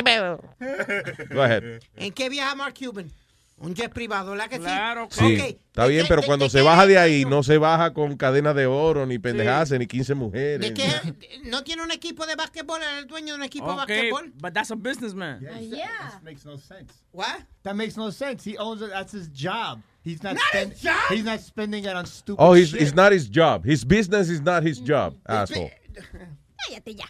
[1.30, 1.62] Go ahead.
[1.96, 3.10] ¿En qué viaja Mark Cuban?
[3.58, 4.62] Un jet privado, ¿verdad que sí?
[4.62, 5.08] Claro.
[5.10, 5.40] Sí, Ok.
[5.68, 9.06] está bien, pero cuando se baja de ahí, no se baja con cadena de oro,
[9.06, 10.60] ni pendejadas, ni 15 mujeres.
[10.60, 10.84] ¿De qué?
[11.44, 12.82] ¿No tiene un equipo de básquetbol?
[12.82, 14.32] ¿Es el dueño de un equipo de Okay, básquetbol?
[14.42, 15.40] but that's a businessman.
[15.70, 15.88] yeah.
[16.12, 16.92] That makes no sense.
[17.12, 17.46] What?
[17.62, 18.44] That makes no sense.
[18.44, 18.90] He owns it.
[18.90, 19.80] That's his job.
[20.04, 21.10] He's not, Not spend- his job?
[21.10, 22.82] He's not spending it on stupid Oh, he's, shit.
[22.82, 23.64] it's not his job.
[23.64, 25.70] His business is not his job, asshole.
[26.68, 27.06] Cállate ya.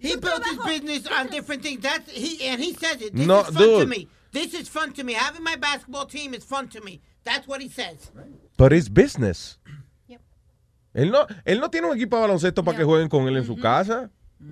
[0.00, 1.82] He built his business on different things.
[1.82, 3.14] That's he and he says it.
[3.14, 3.88] This No, is fun to dude.
[3.90, 4.08] me.
[4.32, 5.12] This is fun to me.
[5.12, 7.00] Having my basketball team is fun to me.
[7.24, 8.10] That's what he says.
[8.56, 9.58] But it's business.
[10.94, 13.46] Él no, él no tiene un equipo de baloncesto para que jueguen con él en
[13.46, 14.10] su casa.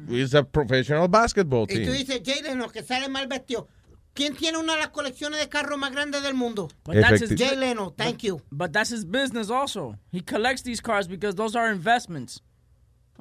[0.09, 1.93] It's a professional basketball Y tú team.
[1.93, 3.69] dices, Jalen, los que sale mal vestido.
[4.15, 6.69] ¿Quién tiene una de las colecciones de carros más grandes del mundo?
[6.85, 8.41] But that's his Jay Leno, thank you.
[8.51, 9.97] But that's his business also.
[10.11, 12.41] He collects these cars because those are investments.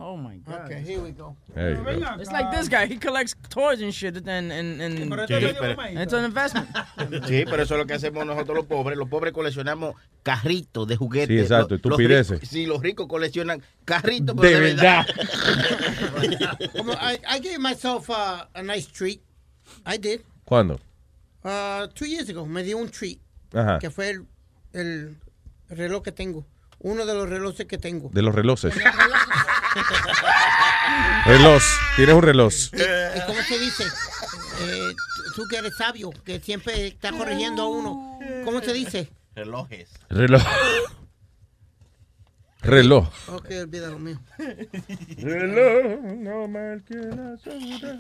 [0.01, 0.65] Oh my god.
[0.65, 1.35] Okay, here we go.
[1.53, 2.15] There you go.
[2.21, 2.85] It's like this guy.
[2.87, 5.13] He collects toys and shit and and and, and
[5.99, 6.67] it's an investment.
[7.27, 8.97] Sí, pero eso es lo que hacemos nosotros los pobres.
[8.97, 11.27] Los pobres coleccionamos carritos de juguetes.
[11.35, 12.39] Sí, exacto, Los- los estupideces.
[12.41, 15.05] ricos- Sí, los ricos coleccionan carritos, De pero de, verdad.
[16.77, 19.19] Como, I, I gave myself a nice treat.
[19.85, 20.21] I did.
[20.45, 20.79] ¿Cuándo?
[21.43, 23.19] Uh, two years ago me dio un treat.
[23.53, 23.79] Ajá.
[23.79, 24.25] Que fue el,
[24.73, 25.17] el
[25.69, 26.45] reloj que tengo.
[26.81, 28.09] Uno de los relojes que tengo.
[28.13, 28.73] De los relojes.
[31.25, 31.63] Reloj.
[31.95, 32.53] Tienes un reloj.
[32.73, 33.83] ¿Y cómo se dice?
[34.61, 34.93] Eh,
[35.35, 38.19] tú que eres sabio, que siempre está corrigiendo a uno.
[38.45, 39.09] ¿Cómo se dice?
[39.35, 39.89] Relojes.
[40.09, 40.43] Reloj.
[42.61, 43.07] Reloj.
[43.29, 44.19] Ok, olvida lo mío.
[45.17, 47.93] Reloj, no mal que la sombra.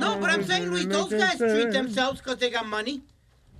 [0.00, 3.02] No, but I'm saying, Luis, those guys treat themselves because they got money.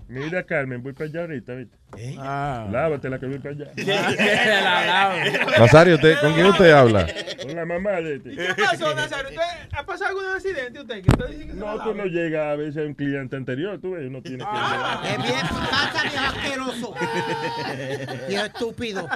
[0.08, 1.76] Mira, Carmen, voy para allá ahorita, ¿viste?
[2.18, 2.66] Ah.
[2.72, 3.72] Lávatela que voy para allá.
[3.76, 5.58] La.
[5.58, 7.06] Nazario, ¿usted- ¿con quién usted habla?
[7.42, 8.30] Con la mamá de este.
[8.30, 9.28] ¿Qué pasó, Nazario?
[9.28, 11.02] ¿Usted ha pasado algún accidente usted?
[11.04, 13.78] Que usted dice que No, la tú no llegas a veces a un cliente anterior,
[13.80, 15.10] tú ves, uno tiene que...
[15.10, 16.94] Es bien, pasa viejo asqueroso.
[18.28, 19.08] Viejo estúpido.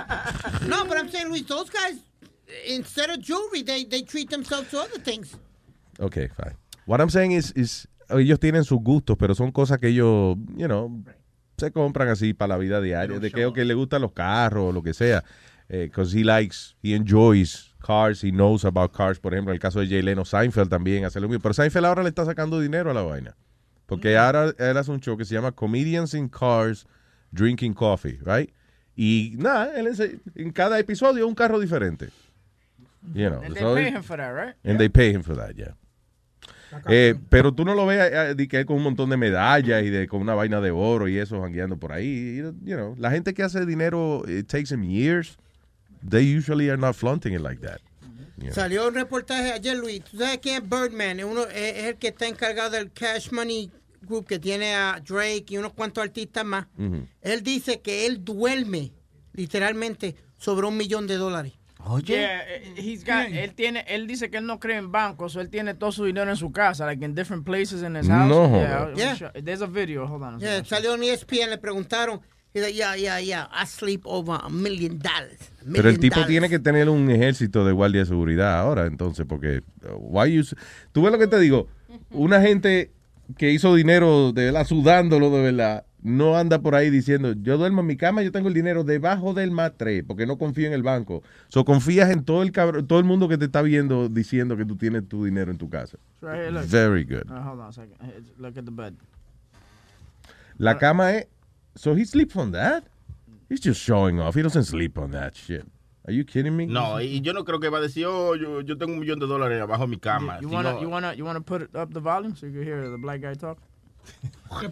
[0.69, 1.97] No, but I'm saying, Luis, those guys,
[2.67, 5.37] instead of jewelry, they, they treat themselves to other things.
[5.99, 6.55] Okay, fine.
[6.85, 7.87] What I'm saying is, is
[8.19, 11.03] ellos tienen sus gustos, pero son cosas que ellos, you know,
[11.57, 13.19] se compran así para la vida diaria.
[13.19, 15.23] De que, que le gustan los carros o lo que sea.
[15.69, 19.19] Because he likes, he enjoys cars, he knows about cars.
[19.19, 21.41] Por ejemplo, en el caso de Jay Leno, Seinfeld también hace lo mismo.
[21.43, 23.35] Pero Seinfeld ahora le está sacando dinero a la vaina.
[23.87, 26.87] Porque ahora él hace un show que se llama Comedians in Cars
[27.31, 28.51] Drinking Coffee, right?
[28.95, 32.11] Y nada, él ense- en cada episodio un carro diferente.
[33.15, 34.55] You know, And they so- pay him for that, right?
[34.65, 35.75] And they pay him for that, yeah.
[36.89, 40.09] Eh, pero tú no lo ves eh, que con un montón de medallas y de
[40.09, 42.37] con una vaina de oro y eso jangueando por ahí.
[42.65, 45.37] You know, la gente que hace dinero, it takes them years.
[46.09, 47.81] They usually are not flaunting it like that.
[48.37, 48.55] You know.
[48.55, 50.03] Salió un reportaje ayer, Luis.
[50.05, 51.21] ¿Tú sabes quién es Birdman?
[51.21, 53.71] Es, uno, es, es el que está encargado del Cash Money
[54.03, 56.67] Group que tiene a Drake y unos cuantos artistas más.
[57.21, 58.93] Él dice que él duerme
[59.33, 61.53] literalmente sobre un millón de dólares.
[62.05, 65.41] Yeah, eh, he's got, él tiene, él dice que él no cree en bancos, so
[65.41, 68.29] él tiene todo su dinero en su casa, like in different places in his house.
[68.29, 68.49] No
[68.97, 69.31] yeah, Yeah.
[69.43, 70.07] There's a video.
[70.07, 70.35] Hold on.
[70.37, 72.21] a Yeah, salió en ESPN, le preguntaron.
[72.55, 75.51] Y dice, yeah, yeah, yeah, I sleep over a million dollars.
[75.63, 76.29] A Pero el tipo dollars.
[76.29, 80.43] tiene que tener un ejército de guardia de seguridad ahora, entonces, porque uh, why you,
[80.93, 81.69] tú ves lo que te digo,
[82.11, 82.91] una gente
[83.39, 87.81] que hizo dinero de verdad, sudándolo de verdad, no anda por ahí diciendo, yo duermo
[87.81, 90.83] en mi cama, yo tengo el dinero debajo del matre, porque no confío en el
[90.83, 91.23] banco.
[91.49, 94.65] So confías en todo el cabro- todo el mundo que te está viendo diciendo que
[94.65, 95.97] tú tienes tu dinero en tu casa.
[96.15, 96.65] It's right here, look.
[96.65, 97.31] Very good.
[97.31, 97.97] Uh, hold on a second.
[98.39, 98.95] Look at the bed.
[100.59, 101.27] La cama es,
[101.75, 102.85] so he sleeps on that?
[103.49, 104.35] He's just showing off.
[104.35, 105.65] He doesn't sleep on that shit.
[106.07, 106.67] Are you kidding me?
[106.67, 109.21] No, y yo no creo que va a decir, oh, yo, yo tengo un millón
[109.21, 110.39] de dólares abajo de mi cama.
[110.41, 112.65] You Si wanna, no- you wanna, you wanna put up the volume so you can
[112.65, 113.59] hear the black guy talk?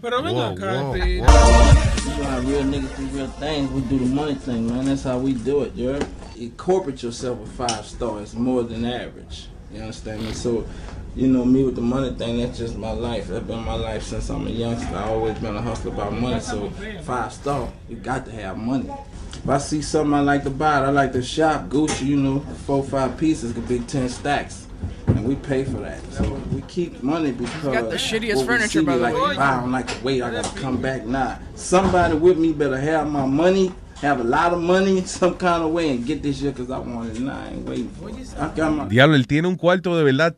[0.00, 0.96] Pero venga Whoa, acá, whoa.
[0.96, 3.70] You know how real niggas do real things.
[3.70, 4.84] We do the money thing, man.
[4.84, 5.98] That's how we do it, you
[6.36, 9.48] Incorporate yourself with five stars, more than average.
[9.72, 10.32] You understand me?
[10.32, 10.66] So,
[11.14, 13.28] you know, me with the money thing, that's just my life.
[13.28, 14.94] That's been my life since I'm a youngster.
[14.94, 16.40] I always been a hustler about money.
[16.40, 16.70] So,
[17.02, 18.90] five star, you got to have money.
[19.32, 21.68] If I see something I like to buy, it, I like to shop.
[21.68, 24.66] Gucci, you know, four, five pieces could be 10 stacks.
[25.06, 26.00] And we pay for that.
[26.12, 29.14] So we keep money because got the shittiest what we furniture, see, by the like,
[29.14, 29.36] way.
[29.36, 30.22] I don't like to wait.
[30.22, 31.38] I gotta come back now.
[31.54, 35.70] Somebody with me better have my money, have a lot of money some kind of
[35.72, 37.38] way, and get this shit because I want it now.
[37.38, 38.16] I ain't waiting for it.
[38.38, 40.36] I got my Diablo, él tiene un cuarto de verdad.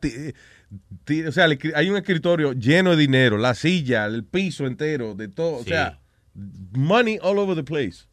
[1.29, 5.57] o sea, hay un escritorio lleno de dinero, la silla, el piso entero, de todo.
[5.59, 5.99] O sea,
[6.73, 8.07] money all over the place.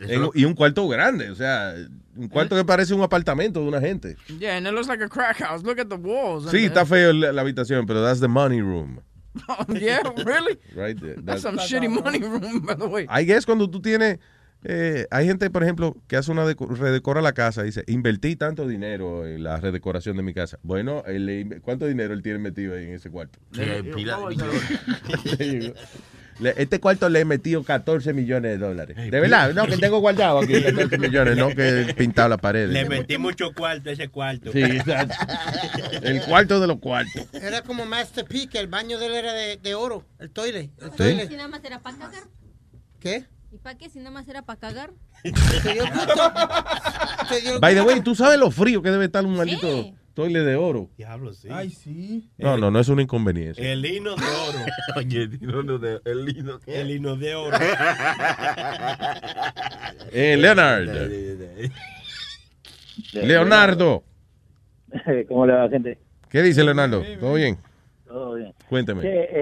[0.00, 1.74] En- y un cuarto grande, o sea,
[2.16, 4.16] un cuarto que parece un apartamento de una gente.
[4.38, 5.62] Yeah, and it looks like a crack house.
[5.62, 6.50] Look at the walls.
[6.50, 9.00] Sí, está feo la, la habitación, pero that's the money room.
[9.68, 10.58] yeah, really?
[10.74, 11.14] Right there.
[11.22, 13.06] That's That's- some shitty money room, by the way.
[13.08, 14.18] I guess cuando tú tienes,
[14.64, 18.66] eh, hay gente, por ejemplo, que hace una deco- redecora la casa, dice, invertí tanto
[18.66, 20.58] dinero en la redecoración de mi casa.
[20.62, 23.38] Bueno, él le inve- ¿cuánto dinero él tiene metido ahí en ese cuarto?
[23.56, 24.18] Hay pila
[26.56, 28.96] Este cuarto le he metido 14 millones de dólares.
[28.96, 32.68] De verdad, no, que tengo guardado aquí 14 millones, no que he pintado la pared.
[32.70, 34.52] Le metí mucho cuarto a ese cuarto.
[34.52, 35.14] Sí, exacto.
[36.02, 37.26] El cuarto de los cuartos.
[37.32, 40.70] Era como Master P, que el baño de él era de, de oro, el toile.
[40.80, 40.96] El Sí.
[40.96, 41.28] toile.
[41.28, 42.22] Si nada más era para cagar.
[43.00, 43.24] ¿Qué?
[43.52, 43.88] ¿Y para qué?
[43.90, 44.90] Si nada más era para cagar.
[45.62, 46.32] Se dio gusto.
[47.28, 50.40] te dio By the way, ¿tú sabes lo frío que debe estar un maldito toile
[50.40, 50.88] de oro?
[50.96, 51.48] Diablo, sí.
[51.50, 52.28] Ay, sí.
[52.38, 53.72] No, no, no es una inconveniencia.
[53.72, 54.58] El hino de oro.
[54.96, 56.80] Oye, el hino de, el hino ¿qué?
[56.80, 57.56] El hino de oro.
[60.12, 60.88] Eh, Leonard.
[63.12, 64.04] Leonardo.
[65.28, 65.98] ¿Cómo le va, gente?
[66.28, 67.02] ¿Qué dice Leonardo?
[67.18, 67.58] ¿Todo bien?
[68.06, 68.52] Todo bien.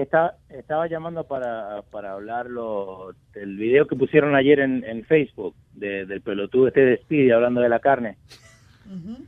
[0.01, 5.55] Está- estaba llamando para, para hablar lo- del video que pusieron ayer en, en Facebook
[5.73, 8.17] de- del pelotudo este de Speedy hablando de la carne.
[8.85, 9.25] No,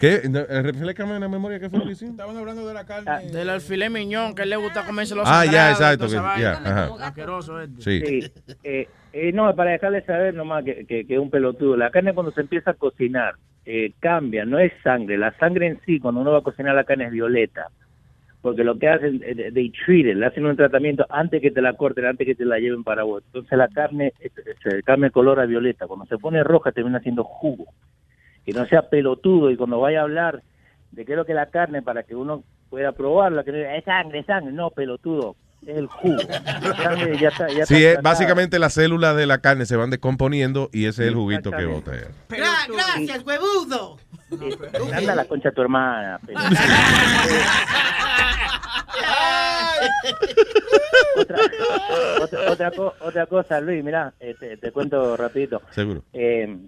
[0.00, 2.12] eh, Reflécame en la memoria qué fue lo que hicimos.
[2.12, 3.30] Estaban hablando de la carne.
[3.30, 6.52] Del alfilet miñón, que a él le gusta comerse los Ah, ya, exacto, que- ya,
[6.52, 6.90] ajá.
[7.06, 7.82] Asqueroso este.
[7.82, 8.32] Sí.
[8.62, 11.76] Eh, eh, no, para dejarles saber nomás que, que, que es un pelotudo.
[11.76, 13.34] La carne cuando se empieza a cocinar
[13.66, 15.18] eh, cambia, no es sangre.
[15.18, 17.66] La sangre en sí, cuando uno va a cocinar la carne es violeta.
[18.40, 21.60] Porque lo que hacen, eh, they treat it, le hacen un tratamiento antes que te
[21.60, 23.22] la corten, antes que te la lleven para vos.
[23.26, 24.12] Entonces la carne
[24.62, 25.86] se cambia el color a violeta.
[25.88, 27.66] Cuando se pone roja termina siendo jugo.
[28.48, 30.42] Que no sea pelotudo y cuando vaya a hablar
[30.92, 33.58] de qué es lo que es la carne para que uno pueda probarla, que no
[33.58, 34.52] diga, es sangre, es sangre.
[34.52, 36.16] No, pelotudo, es el jugo.
[36.62, 39.76] La sangre ya está, ya Sí, está es, básicamente las células de la carne se
[39.76, 41.92] van descomponiendo y ese es el juguito que bota.
[42.30, 43.98] gracias, huevudo.
[44.94, 46.18] Anda la concha de tu hermana.
[51.16, 51.36] otra,
[52.22, 55.62] otra, otra co- otra cosa, Luis, mira, te, te cuento rapidito.
[55.70, 56.02] Seguro.
[56.12, 56.58] Eh,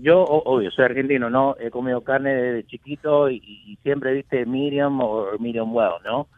[0.00, 1.56] yo, obvio, soy argentino, ¿no?
[1.58, 3.36] He comido carne desde chiquito y,
[3.66, 6.28] y siempre viste medium o medium well, ¿no?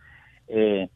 [0.49, 0.89] Eh,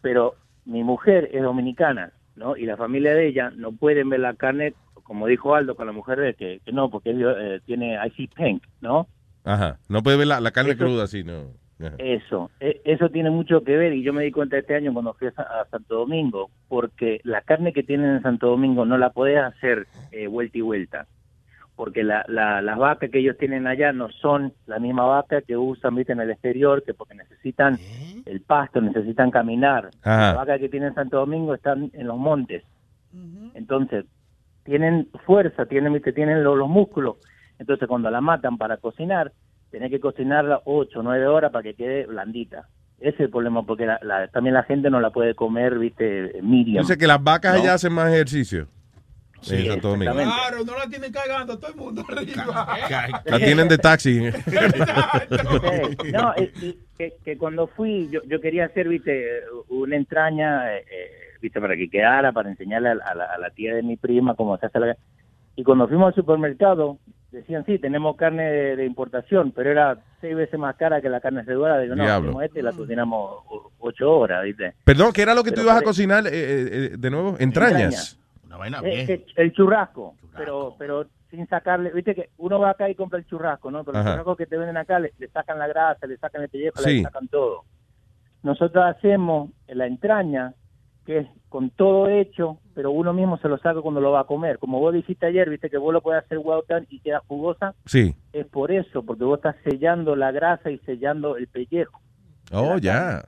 [0.00, 2.56] pero mi mujer es dominicana, ¿no?
[2.56, 4.74] Y la familia de ella no pueden ver la carne,
[5.04, 8.10] como dijo Aldo con la mujer de que, que no, porque él eh, tiene I
[8.10, 9.06] see pink, ¿no?
[9.44, 9.78] Ajá.
[9.88, 11.52] No puedes ver la, la carne Eso- cruda así, no.
[11.80, 11.94] Ajá.
[11.98, 15.14] Eso, e- eso tiene mucho que ver y yo me di cuenta este año cuando
[15.14, 18.96] fui a, Sa- a Santo Domingo, porque la carne que tienen en Santo Domingo no
[18.98, 21.06] la podés hacer eh, vuelta y vuelta,
[21.76, 25.56] porque la, la- las vacas que ellos tienen allá no son la misma vaca que
[25.56, 27.78] usan ¿viste, en el exterior, que porque necesitan
[28.24, 29.90] el pasto, necesitan caminar.
[30.02, 30.20] Ajá.
[30.28, 32.62] Las vacas que tienen en Santo Domingo están en los montes,
[33.54, 34.04] entonces
[34.64, 36.12] tienen fuerza, tienen, ¿viste?
[36.12, 37.16] tienen lo- los músculos,
[37.58, 39.32] entonces cuando la matan para cocinar,
[39.74, 42.68] tenés que cocinarla 8 o 9 horas para que quede blandita.
[43.00, 46.40] Ese es el problema, porque la- la- también la gente no la puede comer, viste,
[46.42, 46.76] medium.
[46.76, 47.60] Yo sé que las vacas ¿no?
[47.60, 48.68] allá hacen más ejercicio.
[49.40, 49.64] Sí.
[49.66, 52.68] Claro, no la tienen cargando a todo el mundo arriba.
[53.26, 54.30] La tienen de taxi.
[56.02, 60.74] Sí, no, y- y que, que cuando fui, yo, yo quería hacer, viste, una entraña,
[60.76, 61.10] eh, eh,
[61.42, 63.96] viste, para que quedara, para enseñarle a, la- a la, a la tía de mi
[63.96, 64.96] prima cómo se hace la...
[65.56, 66.98] Y cuando fuimos al supermercado,
[67.34, 71.20] decían, sí, tenemos carne de, de importación, pero era seis veces más cara que la
[71.20, 71.78] carne cedora.
[71.78, 72.28] Digo, no, Diablo.
[72.30, 74.74] hacemos este y la cocinamos o- ocho horas, viste.
[74.84, 77.36] Perdón, ¿qué era lo que tú Pero ibas a cocinar eh, eh, eh, de nuevo?
[77.38, 78.18] Entrañas.
[78.46, 82.88] Una vaina Eh, eh, el churrasco, pero pero sin sacarle, viste que uno va acá
[82.88, 83.82] y compra el churrasco, ¿no?
[83.84, 84.10] Pero Ajá.
[84.10, 86.78] el churrasco que te venden acá le, le sacan la grasa, le sacan el pellejo,
[86.80, 86.98] Sí.
[86.98, 87.64] le sacan todo.
[88.42, 90.52] Nosotros hacemos la entraña,
[91.04, 94.24] que es con todo hecho, pero uno mismo se lo saca cuando lo va a
[94.26, 94.58] comer.
[94.58, 97.74] Como vos dijiste ayer, viste que vos lo puedes hacer well done y queda jugosa,
[97.86, 98.14] Sí.
[98.32, 102.00] es por eso, porque vos estás sellando la grasa y sellando el pellejo.
[102.52, 103.22] Oh, ya.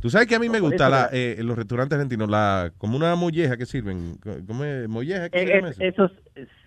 [0.00, 3.14] Tú sabes que a mí me gusta la, eh, los restaurantes argentinos, la, como una
[3.16, 4.18] molleja que sirven.
[4.46, 4.86] ¿Cómo es?
[4.86, 5.30] ¿Molleja?
[5.30, 6.04] ¿Qué se Eh, llama es- eso?
[6.04, 6.12] esos,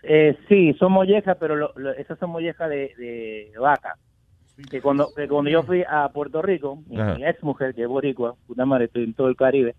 [0.01, 3.95] eh, sí, son mollejas, pero lo- lo- esas son mollejas de, de vaca.
[4.71, 8.33] Que cuando, que cuando yo fui a Puerto Rico, mi ex mujer, que es boricua,
[8.47, 9.75] puta madre, estoy en todo el Caribe,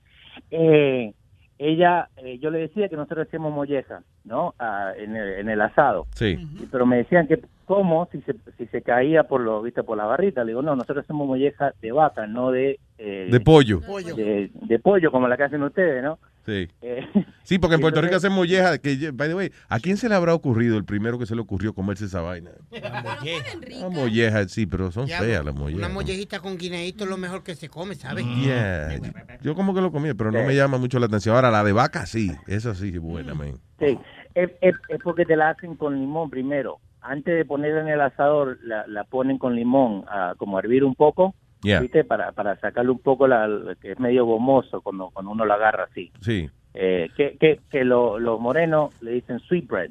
[0.50, 1.12] eh,
[1.58, 4.54] ella, eh, yo le decía que nosotros hacíamos mollejas, ¿no?
[4.58, 6.06] Ah, en, el, en el asado.
[6.14, 6.38] Sí.
[6.70, 8.08] Pero me decían que, ¿cómo?
[8.12, 10.44] Si se, si se caía por lo, viste, por la barrita.
[10.44, 12.78] Le digo, no, nosotros hacemos molleja de vaca, no de...
[12.98, 13.80] eh, De pollo.
[14.14, 16.18] De, de pollo, como la que hacen ustedes, ¿no?
[16.48, 16.66] Sí.
[16.80, 17.06] Eh,
[17.42, 18.78] Sí, porque en Puerto Rico hacen molleja.
[18.78, 21.40] Que, by the way, ¿a quién se le habrá ocurrido el primero que se le
[21.42, 22.50] ocurrió comerse esa vaina?
[22.70, 25.92] Una molleja, sí, pero son Ya, feas las Una mollejas.
[25.92, 28.24] mollejita con guineíto es lo mejor que se come, ¿sabes?
[28.42, 28.98] Yeah.
[29.42, 31.34] Yo como que lo comí, pero no me llama mucho la atención.
[31.36, 32.32] Ahora, la de vaca, sí.
[32.46, 33.58] Esa sí es buena, man.
[33.78, 33.98] Sí,
[34.34, 36.78] es, es- es porque te la hacen con limón primero.
[37.00, 40.84] Antes de ponerla en el asador, la, la ponen con limón, ah, como a hervir
[40.84, 41.80] un poco, Yeah.
[41.80, 42.04] ¿viste?
[42.04, 43.48] Para, para sacarle un poco la,
[43.80, 46.12] que es medio gomoso cuando, cuando uno la agarra así.
[46.20, 49.90] Sí, Eh, que que, que lo- los morenos le dicen sweet bread.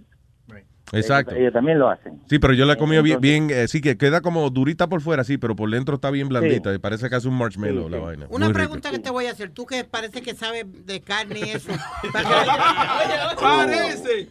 [0.94, 1.32] exacto.
[1.32, 2.22] Ellos, ellos también lo hacen.
[2.30, 4.88] Sí, pero yo la he comido bien, Entonces- bien, eh, sí, que queda como durita
[4.88, 6.74] por fuera, sí, pero por dentro está bien blandita.
[6.74, 8.04] y parece que hace un marshmallow Sí, la sí.
[8.06, 8.26] vaina.
[8.30, 8.60] Una Muy rica.
[8.60, 9.50] pregunta que te voy a hacer.
[9.50, 11.74] Tú que parece que sabes de carne y eso.
[13.40, 14.30] Parece.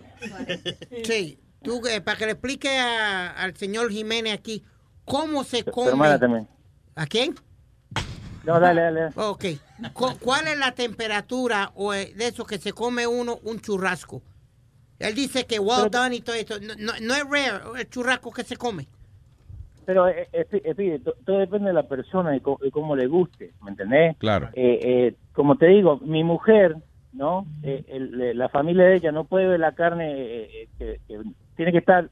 [1.05, 1.39] Sí.
[1.63, 4.63] Tú, que- para que le explique a- al señor Jiménez aquí
[5.05, 5.91] cómo se come.
[6.97, 7.35] ¿A quién?
[8.45, 9.07] No, dale, dale.
[9.17, 9.45] Ok.
[9.93, 14.23] Cu- ¿Cuál es la temperatura o eh, de eso que se come uno un churrasco?
[14.99, 16.55] Él dice que well done y todo esto.
[16.61, 18.87] No, no, no es rare el churrasco que se come.
[19.85, 23.53] Pero, eh, eh, eh, todo depende de la persona y, co- y cómo le guste,
[23.63, 24.17] ¿me entendés?
[24.17, 24.49] Claro.
[24.55, 26.77] Eh, eh, como te digo, mi mujer,
[27.13, 27.47] ¿no?
[27.63, 31.21] El- la familia de ella no puede ver la carne, eh, eh, que, que
[31.57, 32.11] tiene que estar,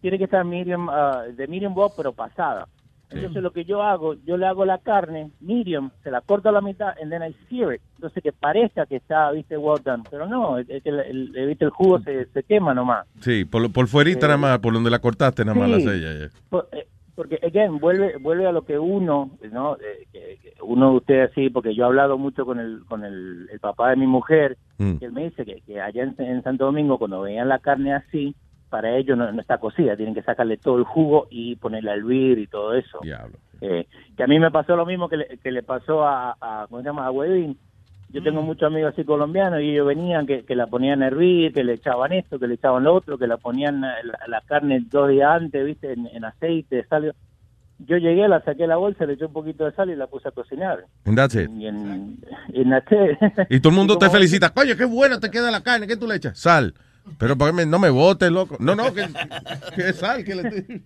[0.00, 2.68] tiene que estar medium, ah, de medium well, pero pasada.
[3.10, 6.52] Entonces lo que yo hago, yo le hago la carne medium, se la corto a
[6.52, 7.80] la mitad, and then I sear it.
[7.96, 10.04] Entonces que parezca que está, viste, well done.
[10.10, 11.00] Pero no, es es que el,
[11.36, 13.06] el- el jugo se, se quema nomás.
[13.20, 15.84] Sí, por, por fuerita Eh, nada más, por donde la cortaste nada más sí.
[15.84, 16.30] la sella.
[16.48, 20.90] Por- eh, porque again vuelve vuelve a lo que uno no Eh, que- que uno
[20.92, 23.96] de ustedes sí porque yo he hablado mucho con el con el, el papá de
[23.96, 24.96] mi mujer Mm.
[24.96, 27.92] que él me dice que, que allá en, en Santo Domingo cuando veían la carne
[27.92, 28.34] así
[28.70, 31.96] para ellos no, no está cocida tienen que sacarle todo el jugo y ponerla a
[31.96, 33.36] hervir y todo eso Diablo.
[33.60, 33.86] Eh,
[34.16, 36.80] que a mí me pasó lo mismo que le, que le pasó a, a ¿cómo
[36.80, 37.04] se llama?
[37.04, 37.58] a Wedin
[38.12, 41.52] yo tengo muchos amigos así colombianos y ellos venían que, que la ponían a hervir,
[41.52, 43.94] que le echaban esto, que le echaban lo otro, que la ponían la,
[44.26, 47.14] la carne dos días antes, viste, en, en aceite, sal.
[47.78, 50.08] Yo llegué, la saqué de la bolsa, le eché un poquito de sal y la
[50.08, 50.84] puse a cocinar.
[51.06, 51.48] And that's it.
[51.50, 52.18] Y en,
[52.52, 52.68] en
[53.48, 54.50] Y todo el mundo Y te felicita.
[54.50, 55.86] Coño, qué buena te queda la carne.
[55.86, 56.38] ¿Qué tú le echas?
[56.38, 56.74] Sal.
[57.18, 58.56] Pero para que me- no me botes, loco.
[58.60, 59.06] No, no, que,
[59.74, 60.24] que sal.
[60.24, 60.82] Que le...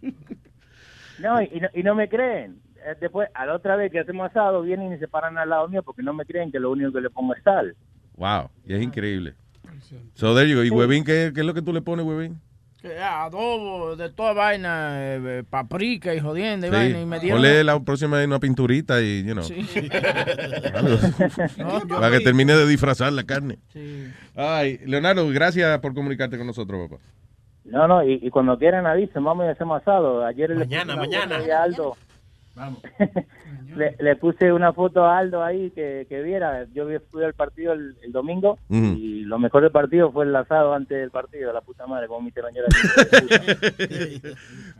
[1.18, 2.60] No, y, y no, y no me creen.
[2.84, 5.68] Eh, Después, a la otra vez que hacemos asado, vienen y se paran al lado
[5.68, 7.76] mío porque no me creen que lo único que le pongo es sal.
[8.16, 9.34] Wow, y es increíble.
[10.14, 10.64] So there you go.
[10.64, 12.40] ¿Y huevín qué, qué es lo que tú le pones, huevín?
[13.00, 16.76] Adobo, de toda vaina, eh, eh, paprika y jodienda y Sí.
[16.76, 17.00] vaina.
[17.00, 17.40] Y me dieron...
[17.40, 19.44] Ponle la próxima vez una pinturita y, you know.
[19.44, 19.66] Sí.
[21.58, 23.58] No, Para que termine de disfrazar la carne.
[23.72, 24.08] Sí.
[24.36, 27.02] Ay, Leonardo, gracias por comunicarte con nosotros, papá.
[27.64, 30.24] No, no, y, y cuando quieran avisen, vamos y hacemos asado.
[30.24, 31.38] Ayer le Mañana, mañana.
[32.56, 32.80] Aldo.
[33.76, 36.66] le, le puse una foto a Aldo ahí que, que viera.
[36.72, 40.74] Yo fui al partido el, el domingo y lo mejor del partido fue el asado
[40.74, 41.52] antes del partido.
[41.52, 42.70] La puta madre, como mi llorar.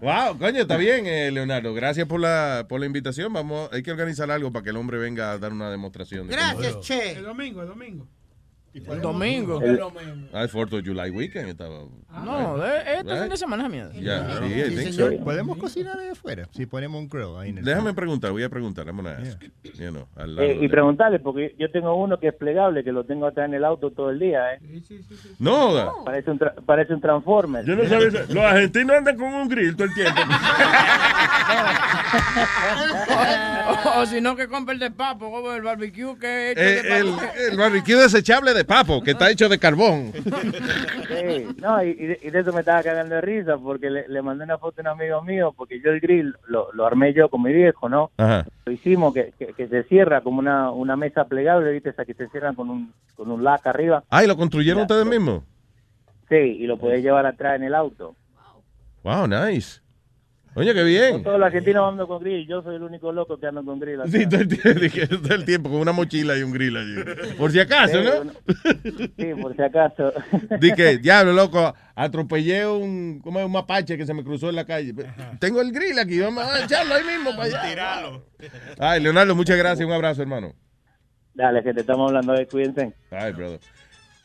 [0.01, 1.75] Wow, coño, está bien, eh, Leonardo.
[1.75, 3.33] Gracias por la, por la invitación.
[3.33, 6.29] Vamos, hay que organizar algo para que el hombre venga a dar una demostración.
[6.29, 7.13] de cómo- Gracias, Che.
[7.19, 8.07] El domingo, el domingo.
[8.75, 9.61] El domingo.
[9.63, 9.81] El-
[10.33, 11.85] Ah, el 4 of July weekend estaba.
[12.25, 13.21] No, de- este Right?
[13.23, 13.93] fin de semana es mierda.
[13.93, 14.39] Yeah,
[14.69, 15.11] sí, so.
[15.23, 18.49] Podemos cocinar ahí afuera si ponemos un grill ahí en el Déjame preguntar, voy a
[18.49, 18.87] preguntar.
[18.87, 19.41] I'm gonna ask,
[19.79, 22.91] you know, al lado Eh, y preguntarle, porque yo tengo uno que es plegable, que
[22.93, 24.55] lo tengo atrás en el auto todo el día.
[24.55, 24.59] ¿eh?
[25.39, 25.93] No, da.
[26.05, 27.65] Parece un, tra- parece un Transformer.
[27.65, 28.25] Yo no sabía.
[28.29, 30.21] Los argentinos andan con un grill todo el tiempo.
[33.95, 36.61] o, o si no, que compre el de papo, como el barbecue que es hecho
[36.61, 37.33] Eh, de el, papo.
[37.51, 40.13] el barbecue desechable de papo, que está hecho de carbón.
[40.13, 44.45] Sí, no, y, y de, eso me estaba cagando de risa porque le, le mandé
[44.45, 47.43] una foto a un amigo mío porque yo el grill lo, lo armé yo con
[47.43, 48.11] mi viejo, ¿no?
[48.17, 48.47] Ajá.
[48.65, 51.91] Lo hicimos que, que, que se cierra como una, una mesa plegable, ¿viste?
[51.91, 54.05] Esa que se cierra con un, con un laca arriba.
[54.11, 55.43] Ah, ¿y lo construyeron ustedes mismos?
[56.29, 58.17] Sí, y lo podés llevar atrás en el auto.
[59.03, 59.81] Wow, nice.
[60.57, 61.23] Oye, qué bien.
[61.23, 64.01] todos los argentinos andan con grill, yo soy el único loco que anda con grill.
[64.01, 64.13] atrás.
[64.13, 66.95] Sí, todo el, tiempo, dije, todo el tiempo con una mochila y un grill allí.
[67.37, 68.33] Por si acaso, Sí, ¿no?
[69.19, 70.13] Sí, por si acaso.
[70.61, 73.47] Dije, diablo, loco, atropellé un, ¿cómo es?
[73.47, 74.95] un mapache que se me cruzó en la calle.
[75.41, 78.21] Tengo el grill aquí, vamos a echarlo ahí mismo para allá.
[78.79, 79.87] Ay, Leonardo, muchas gracias.
[79.87, 80.55] Un abrazo, hermano.
[81.35, 82.95] Dale, gente, estamos hablando de cuídense.
[83.11, 83.59] Ay, brother.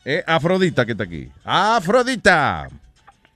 [0.04, 1.28] Eh, Afrodita que está aquí.
[1.44, 2.68] Afrodita.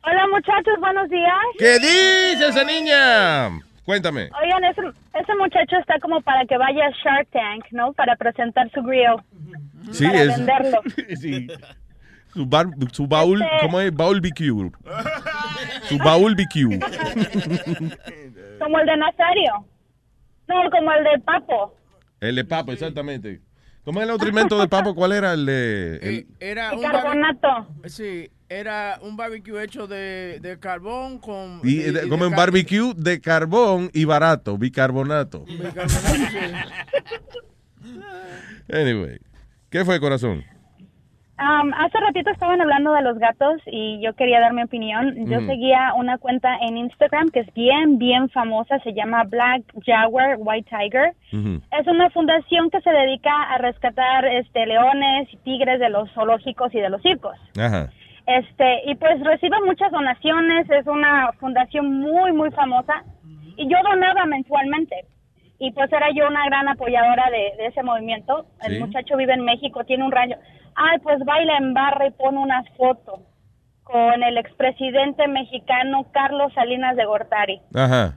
[0.06, 1.32] Hola muchachos, buenos días.
[1.58, 3.60] ¿Qué dice esa niña?
[3.84, 4.30] Cuéntame.
[4.42, 4.80] Oigan, ese,
[5.14, 7.92] ese muchacho está como para que vaya a Shark Tank, ¿no?
[7.92, 9.16] Para presentar su grill.
[9.92, 10.28] Sí, para es.
[10.38, 10.80] venderlo.
[11.20, 11.46] sí.
[12.32, 13.94] Su, bar- su baúl, Este- ¿cómo es?
[13.94, 14.72] Baúl BQ.
[15.84, 16.80] Su baúl BQ.
[18.58, 19.52] Como el de Nazario.
[20.48, 21.74] No, como el de Papo.
[22.20, 23.40] El de papo, exactamente.
[23.84, 24.94] ¿Cómo es el otro invento de papo?
[24.94, 25.32] ¿Cuál era?
[25.34, 25.96] El de.
[25.96, 27.66] el- Era El un carbonato.
[27.86, 31.60] Sí, era un barbecue hecho de, de carbón con...
[31.64, 35.44] y, de- de- y como de un barbecue de carbón y barato, bicarbonato.
[35.44, 36.38] bicarbonato, sí.
[38.72, 39.18] Anyway.
[39.70, 40.44] ¿Qué fue, corazón?
[41.36, 45.16] Um, hace ratito estaban hablando de los gatos y yo quería dar mi opinión.
[45.26, 45.46] Yo Mm.
[45.48, 48.78] seguía una cuenta en Instagram que es bien, bien famosa.
[48.84, 51.12] Se llama Black Jaguar White Tiger.
[51.32, 56.72] Es una fundación que se dedica a rescatar este leones y tigres de los zoológicos
[56.72, 57.36] y de los circos.
[57.58, 57.90] Ajá.
[58.26, 63.04] Este, y pues recibe muchas donaciones, es una fundación muy, muy famosa.
[63.56, 65.04] Y yo donaba mensualmente.
[65.58, 68.46] Y pues era yo una gran apoyadora de, de ese movimiento.
[68.62, 68.80] El Sí.
[68.80, 70.36] muchacho vive en México, tiene un rayo.
[70.74, 73.20] Ay, pues baila en barra y pone unas fotos
[73.84, 77.60] con el expresidente mexicano Carlos Salinas de Gortari.
[77.74, 78.14] Ajá.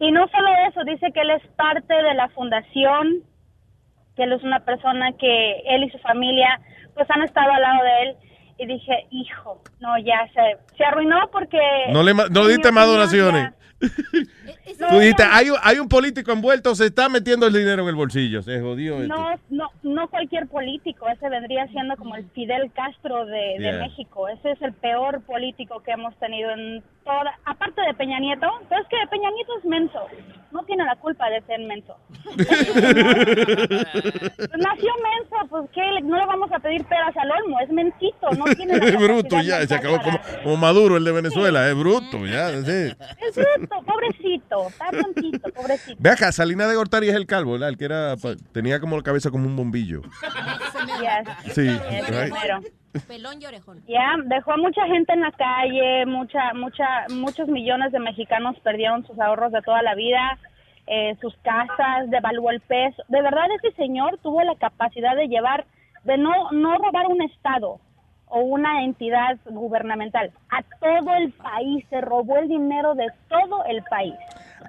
[0.00, 3.20] Y no solo eso, dice que él es parte de la fundación,
[4.16, 6.60] que él es una persona que él y su familia
[6.94, 8.16] pues han estado al lado de él.
[8.62, 11.58] Y dije, hijo, no, ya se, se arruinó porque...
[11.90, 13.50] No le no diste más donaciones.
[14.88, 17.94] Tú dijiste, hay, un- hay un político envuelto, se está metiendo el dinero en el
[17.94, 18.42] bolsillo.
[18.42, 19.14] Se jodió esto.
[19.14, 23.78] No, no, no cualquier político, ese vendría siendo como el Fidel Castro de.
[23.80, 24.28] México.
[24.28, 28.80] Ese es el peor político que hemos tenido en toda, aparte de Peña Nieto, pero
[28.82, 29.98] es que Peña Nieto es menso,
[30.52, 31.96] no tiene la culpa de ser menso.
[34.56, 38.44] Nació menso, pues qué, no le vamos a pedir peras al olmo, es mensito, no
[38.56, 42.24] tiene la Es bruto ya, se acabó como, como Maduro, el de Venezuela, es bruto
[42.26, 42.50] ya.
[42.62, 42.92] sí.
[43.20, 45.96] Es bruto, pobrecito, está tontito, pobrecito.
[45.98, 47.68] Ve acá, Salina de Gortari es el calvo, ¿verdad?
[47.68, 48.14] El que era,
[48.52, 50.02] tenía como la cabeza como un bombillo.
[50.02, 51.54] Yes.
[51.54, 52.32] Sí, Yes, right.
[53.08, 53.82] Pelón y orejón.
[53.88, 59.06] Ya, dejó a mucha gente en la calle, mucha, mucha, muchos millones de mexicanos perdieron
[59.06, 60.38] sus ahorros de toda la vida,
[60.86, 63.02] eh, sus casas, devaluó el peso.
[63.08, 65.66] De verdad, ese señor tuvo la capacidad de llevar,
[66.04, 67.80] de no, no robar un estado
[68.34, 73.82] o una entidad gubernamental, a todo el país, se robó el dinero de todo el
[73.84, 74.14] país.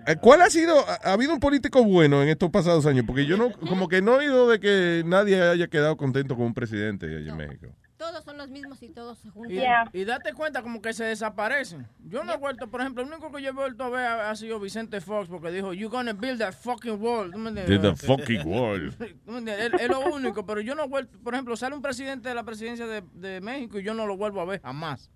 [0.05, 3.05] Eh, ¿Cuál ha sido, ha, ha habido un político bueno en estos pasados años?
[3.07, 6.47] Porque yo no, como que no he oído de que nadie haya quedado contento con
[6.47, 7.67] un presidente allá en México.
[8.03, 9.87] Todos son los mismos y todos se juntan.
[9.93, 11.87] Y, y date cuenta como que se desaparecen.
[11.99, 14.29] Yo no he vuelto, por ejemplo, el único que yo he vuelto a ver ha,
[14.29, 17.31] ha sido Vicente Fox porque dijo, you're gonna build that fucking wall.
[17.31, 18.93] Build the fucking wall.
[19.47, 22.35] Es, es lo único, pero yo no he vuelto, por ejemplo, sale un presidente de
[22.35, 25.09] la presidencia de, de México y yo no lo vuelvo a ver jamás.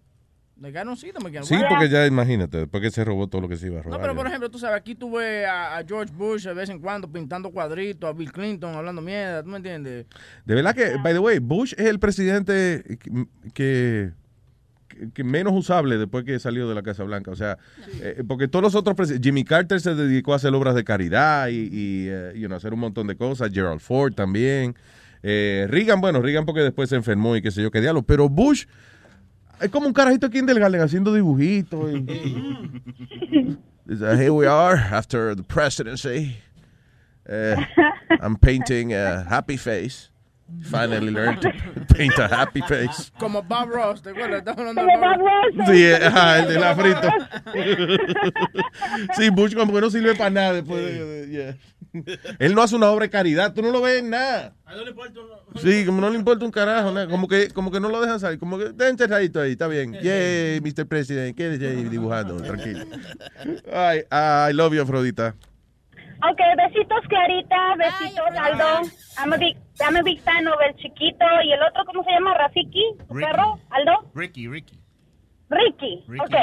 [0.60, 1.20] De que no sí, no
[1.70, 4.00] porque ya imagínate, después que se robó todo lo que se iba a No, robar.
[4.02, 4.18] pero ya.
[4.18, 7.08] por ejemplo, tú sabes, aquí tú ves a, a George Bush de vez en cuando
[7.12, 10.08] pintando cuadritos, a Bill Clinton hablando mierda, ¿tú me entiendes?
[10.46, 14.12] De verdad que, by the way, Bush es el presidente que, que,
[15.14, 17.30] que menos usable después que salió de la Casa Blanca.
[17.30, 17.60] O sea,
[18.02, 21.50] eh, porque todos los otros presidentes, Jimmy Carter se dedicó a hacer obras de caridad
[21.50, 23.52] y, y eh, you know, hacer un montón de cosas.
[23.54, 24.76] Gerald Ford también.
[25.22, 28.02] Eh, Reagan, bueno, Reagan porque después se enfermó y qué sé yo qué diablo.
[28.04, 28.66] Pero Bush
[29.60, 31.92] es como un carajito aquí en Del Garden haciendo dibujitos.
[31.94, 36.36] y- Dice, Here we are after the presidency.
[37.30, 37.56] Uh,
[38.22, 40.10] I'm painting a happy face.
[40.64, 41.52] Finally learned to
[41.96, 43.12] paint a happy face.
[43.20, 44.40] Como Bob Ross, ¿te acuerdas?
[44.40, 45.68] Estamos hablando de Bob Ross.
[45.70, 47.10] Sí, eh, ajá, el de la frito.
[49.16, 51.58] Sí, Bush como que no sirve para nada después de- de- yeah.
[52.40, 54.54] Él no hace una obra de caridad, tú no lo ves en nada.
[55.62, 58.20] Sí, como no le importa un carajo, nada, como que como que no lo dejan
[58.20, 59.94] salir, como que está encerradito ahí, está bien.
[59.94, 60.86] Yay, Mr.
[60.88, 62.86] President, quédese ahí dibujando, tranquilo.
[63.74, 65.36] Ay, I love you, Afrodita.
[66.24, 68.90] Ok, besitos Clarita, besitos Aldo.
[69.20, 72.12] I'm a, big, I'm a big fan of el chiquito y el otro, ¿cómo se
[72.12, 72.34] llama?
[72.34, 73.28] Rafiki, tu Ricky.
[73.28, 74.10] perro, Aldo.
[74.16, 74.80] Ricky, Ricky.
[75.50, 76.04] Ricky.
[76.08, 76.24] Ricky.
[76.24, 76.36] Ok,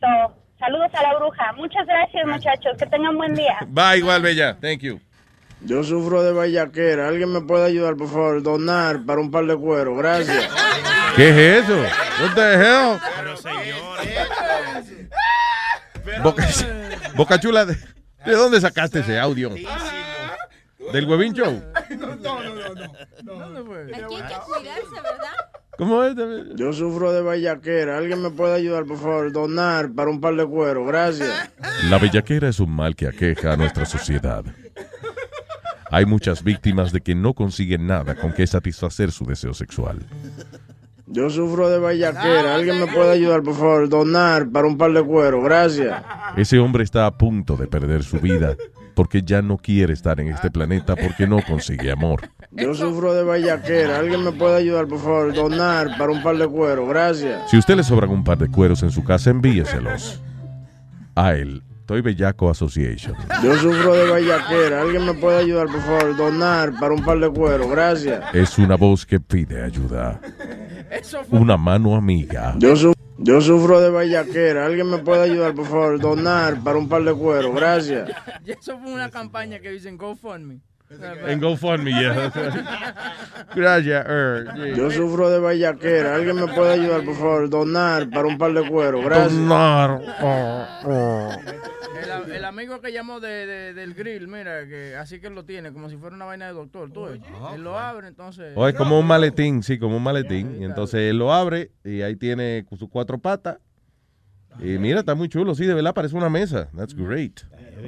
[0.00, 1.52] so, saludos a la bruja.
[1.54, 2.76] Muchas gracias, muchachos.
[2.78, 3.58] Que tengan buen día.
[3.68, 4.58] Bye, igual, Bella.
[4.60, 5.00] Thank you.
[5.62, 7.08] Yo sufro de vallaquera.
[7.08, 8.42] ¿Alguien me puede ayudar, por favor?
[8.42, 9.96] Donar para un par de cuero.
[9.96, 10.48] Gracias.
[11.16, 11.78] ¿Qué es eso?
[12.22, 12.98] What the hell?
[16.22, 16.46] Boca,
[17.14, 17.76] Boca Chula, ¿de,
[18.24, 19.50] de dónde sacaste ese audio?
[20.92, 21.62] ¿Del Huevín Show?
[21.98, 23.38] No, no, no, no.
[23.38, 23.82] ¿Dónde fue?
[23.84, 25.32] Aquí hay que cuidarse, ¿verdad?
[25.78, 26.14] ¿Cómo es?
[26.56, 27.98] Yo sufro de vallaquera.
[27.98, 29.32] ¿Alguien me puede ayudar, por favor?
[29.32, 30.84] Donar para un par de cuero.
[30.84, 31.50] Gracias.
[31.88, 34.44] La bellaquera es un mal que aqueja a nuestra sociedad.
[35.90, 39.98] Hay muchas víctimas de que no consiguen nada con que satisfacer su deseo sexual.
[41.12, 42.54] Yo sufro de vallaquera.
[42.54, 43.88] ¿Alguien me puede ayudar, por favor?
[43.88, 45.42] Donar para un par de cuero.
[45.42, 46.02] Gracias.
[46.36, 48.56] Ese hombre está a punto de perder su vida
[48.94, 52.22] porque ya no quiere estar en este planeta porque no consigue amor.
[52.50, 53.98] Yo sufro de vallaquera.
[53.98, 55.34] ¿Alguien me puede ayudar, por favor?
[55.34, 56.86] Donar para un par de cuero.
[56.86, 57.50] Gracias.
[57.50, 60.22] Si a usted le sobran un par de cueros en su casa, envíeselos
[61.14, 63.14] a el Toy Bellaco Association.
[63.42, 64.82] Yo sufro de vallaquera.
[64.82, 66.16] ¿Alguien me puede ayudar, por favor?
[66.16, 67.68] Donar para un par de cuero.
[67.68, 68.22] Gracias.
[68.34, 70.20] Es una voz que pide ayuda.
[71.30, 72.54] Una mano amiga.
[72.58, 74.66] Yo, su- yo sufro de vallaquera.
[74.66, 75.98] ¿Alguien me puede ayudar, por favor?
[76.00, 77.52] Donar para un par de cuero.
[77.52, 78.10] Gracias.
[78.44, 80.60] Y eso fue una campaña que dicen GoFundMe.
[81.26, 82.32] En GoFundMe, yeah.
[83.54, 84.76] Gracias, er, yeah.
[84.76, 86.14] Yo sufro de vallaquera.
[86.14, 87.50] ¿Alguien me puede ayudar, por favor?
[87.50, 89.02] Donar para un par de cuero.
[89.02, 89.32] Gracias.
[89.32, 90.00] Donar.
[90.22, 91.32] Oh, oh.
[92.24, 95.44] El, el amigo que llamó de, de- del grill, mira, que así que él lo
[95.44, 96.90] tiene, como si fuera una vaina de doctor.
[96.92, 97.20] Tú, ves.
[97.54, 98.52] él lo abre, entonces.
[98.56, 100.56] O es como un maletín, sí, como un maletín.
[100.60, 103.58] Y entonces él lo abre y ahí tiene sus cuatro patas.
[104.58, 106.68] Y mira, está muy chulo, sí, de verdad parece una mesa.
[106.76, 107.40] That's great.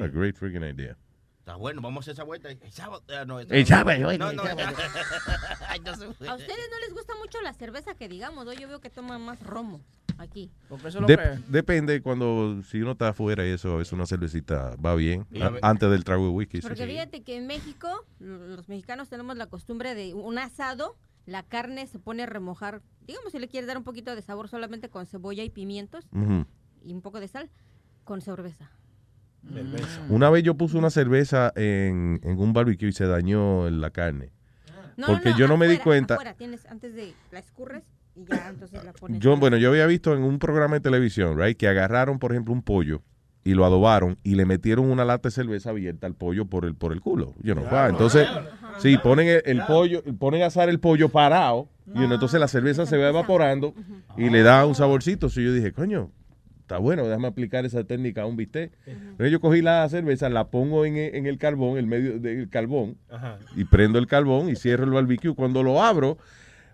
[0.02, 0.97] A great freaking idea.
[1.44, 2.50] Está bueno, vamos a hacer esa vuelta.
[2.50, 3.02] El sábado.
[3.10, 4.42] ah, no, El sábado, No, no.
[6.30, 8.54] A ustedes no les gusta mucho la cerveza que digamos, ¿no?
[8.54, 9.82] Yo veo que toman más romo
[10.16, 10.50] aquí.
[10.70, 14.94] Es Dep- depende cuando, si uno está afuera y eso, a veces una cervecita va
[14.94, 15.26] bien.
[15.60, 16.62] Antes del trago de whisky.
[16.62, 16.66] sí.
[16.66, 17.88] Porque fíjate que en México,
[18.20, 20.96] los mexicanos tenemos la costumbre de un asado
[21.26, 24.48] La carne se pone a remojar, digamos si le quieres dar un poquito de sabor
[24.48, 26.06] solamente con cebolla y pimientos
[26.82, 27.50] y un poco de sal,
[28.04, 28.70] con cerveza.
[30.08, 34.30] Una vez yo puse una cerveza en, en un barbecue y se dañó la carne.
[34.96, 36.14] No, Porque no, yo no me di cuenta.
[36.14, 37.82] afuera, tienes, antes de la escurres
[38.14, 39.18] y ya entonces la pones.
[39.20, 42.54] Yo, bueno, yo había visto en un programa de televisión, right, que agarraron, por ejemplo,
[42.54, 43.02] un pollo
[43.42, 46.74] y lo adobaron y le metieron una lata de cerveza abierta al pollo por el
[46.74, 47.34] por el culo.
[47.42, 47.88] Know, va.
[47.88, 48.26] Entonces,
[48.78, 52.86] sí, ponen el, el pollo, ponen a asar el pollo parado y entonces la cerveza
[52.86, 53.74] se va evaporando
[54.16, 55.28] y le da un saborcito.
[55.28, 56.10] So yo dije, coño,
[56.64, 58.72] está bueno, déjame aplicar esa técnica a un bistec.
[58.86, 62.96] Entonces yo cogí la cerveza, la pongo en, en el carbón, en medio del carbón,
[63.10, 63.38] Ajá.
[63.54, 65.34] y prendo el carbón y cierro el barbecue.
[65.34, 66.16] Cuando lo abro,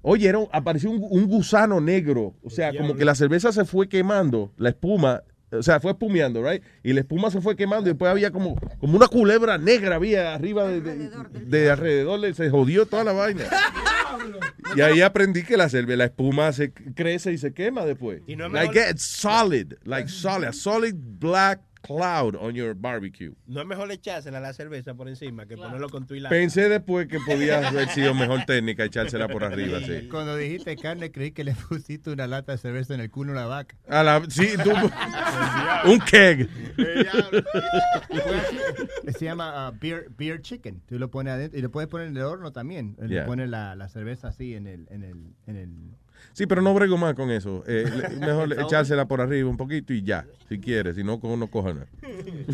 [0.02, 2.34] oye, era un- apareció un, un gusano negro.
[2.44, 6.48] O sea, como que la cerveza se fue quemando, la espuma, o sea, fue espumeando,
[6.48, 6.62] right?
[6.84, 10.32] Y la espuma se fue quemando y después había como, como una culebra negra había
[10.36, 11.10] arriba de, de-
[11.46, 13.42] de alrededor, le- se jodió toda la vaina.
[14.76, 18.22] Y ahí aprendí que la cerveza, la espuma se crece y se quema después.
[18.26, 23.34] Y no es like it's solid, like solid, a solid black cloud on your barbecue.
[23.46, 26.34] No es mejor echársela a la cerveza por encima que ponerlo con tu hilado.
[26.34, 30.08] Pensé después que podía haber sido mejor técnica echársela por arriba, sí.
[30.08, 33.34] Cuando dijiste carne, creí que le pusiste una lata de cerveza en el culo a
[33.34, 33.76] una vaca.
[33.88, 34.70] A la, sí, tú,
[35.90, 36.48] un keg.
[39.16, 40.80] Se llama ah, beer, beer chicken.
[40.86, 42.96] Tú lo pones adentro y lo puedes poner en el horno también.
[43.00, 45.70] Le pones la, la cerveza así en el, en el, en el
[46.32, 47.62] Sí, pero no brego más con eso.
[47.66, 50.96] Eh, le- mejor echársela por arriba un poquito y ya, si quieres.
[50.96, 51.86] Si no, co- no coja nada.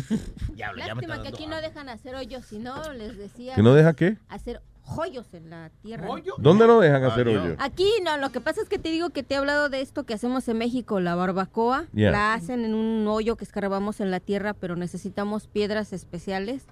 [0.75, 3.55] Lástima que aquí no dejan hacer hoyos, si no les decía.
[3.55, 4.17] ¿Que no deja qué?
[4.29, 4.61] Hacer
[4.97, 6.07] hoyos en la tierra.
[6.37, 7.55] ¿Dónde no dejan hacer hoyo?
[7.59, 10.05] Aquí no, lo que pasa es que te digo que te he hablado de esto
[10.05, 11.85] que hacemos en México, la barbacoa.
[11.93, 12.11] Yeah.
[12.11, 16.63] La hacen en un hoyo que escarbamos en la tierra, pero necesitamos piedras especiales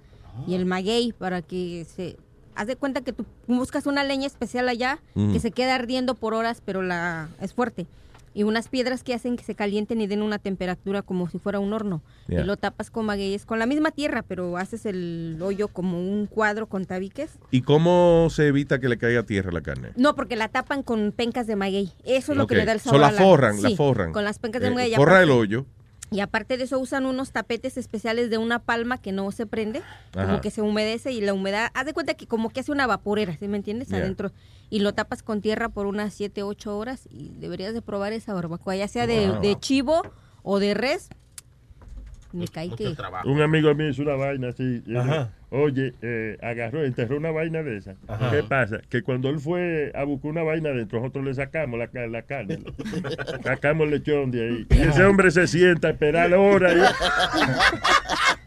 [0.48, 2.18] y el maguey para que se...
[2.56, 6.34] Haz de cuenta que tú buscas una leña especial allá que se queda ardiendo por
[6.34, 7.86] horas, pero la es fuerte.
[8.34, 11.60] Y unas piedras que hacen que se calienten y den una temperatura como si fuera
[11.60, 12.02] un horno.
[12.27, 12.41] Yeah.
[12.41, 16.26] Y lo tapas con magueyes, con la misma tierra, pero haces el hoyo como un
[16.27, 17.30] cuadro con tabiques.
[17.52, 19.91] ¿Y cómo se evita que le caiga a tierra la carne?
[19.95, 21.94] No, porque la tapan con pencas de maguey.
[22.03, 22.99] Eso es lo que le da el So, sabor.
[22.99, 24.11] la a forran, la forran.
[24.11, 24.95] Con las pencas de Eh, maguey.
[24.95, 25.65] forra el hoyo.
[26.11, 29.82] Y aparte de eso usan unos tapetes especiales de una palma que no se prende,
[30.14, 30.26] Ajá.
[30.27, 32.88] como que se humedece y la humedad, haz de cuenta que como que hace una
[32.88, 33.90] vaporera, ¿sí me entiendes?
[33.90, 33.98] Yeah.
[33.99, 34.32] Adentro.
[34.69, 38.34] Y lo tapas con tierra por unas 7, 8 horas y deberías de probar esa
[38.34, 39.41] barbacoa, ya sea de, Wow.
[39.41, 40.02] de chivo
[40.44, 41.10] o de res.
[42.34, 42.95] Me cae que...
[43.26, 44.84] Un amigo mío hizo una vaina así.
[44.86, 45.32] y Ajá.
[45.57, 47.95] Oye, eh, agarró, enterró una vaina de esa.
[48.10, 48.30] Ajá.
[48.30, 48.82] ¿Qué pasa?
[48.90, 52.60] Que cuando él fue a buscar una vaina dentro, nosotros le sacamos la, la carne.
[53.44, 54.68] sacamos el lechón de ahí.
[54.69, 56.73] Y ese hombre se sienta a esperar horas.
[56.76, 56.82] y-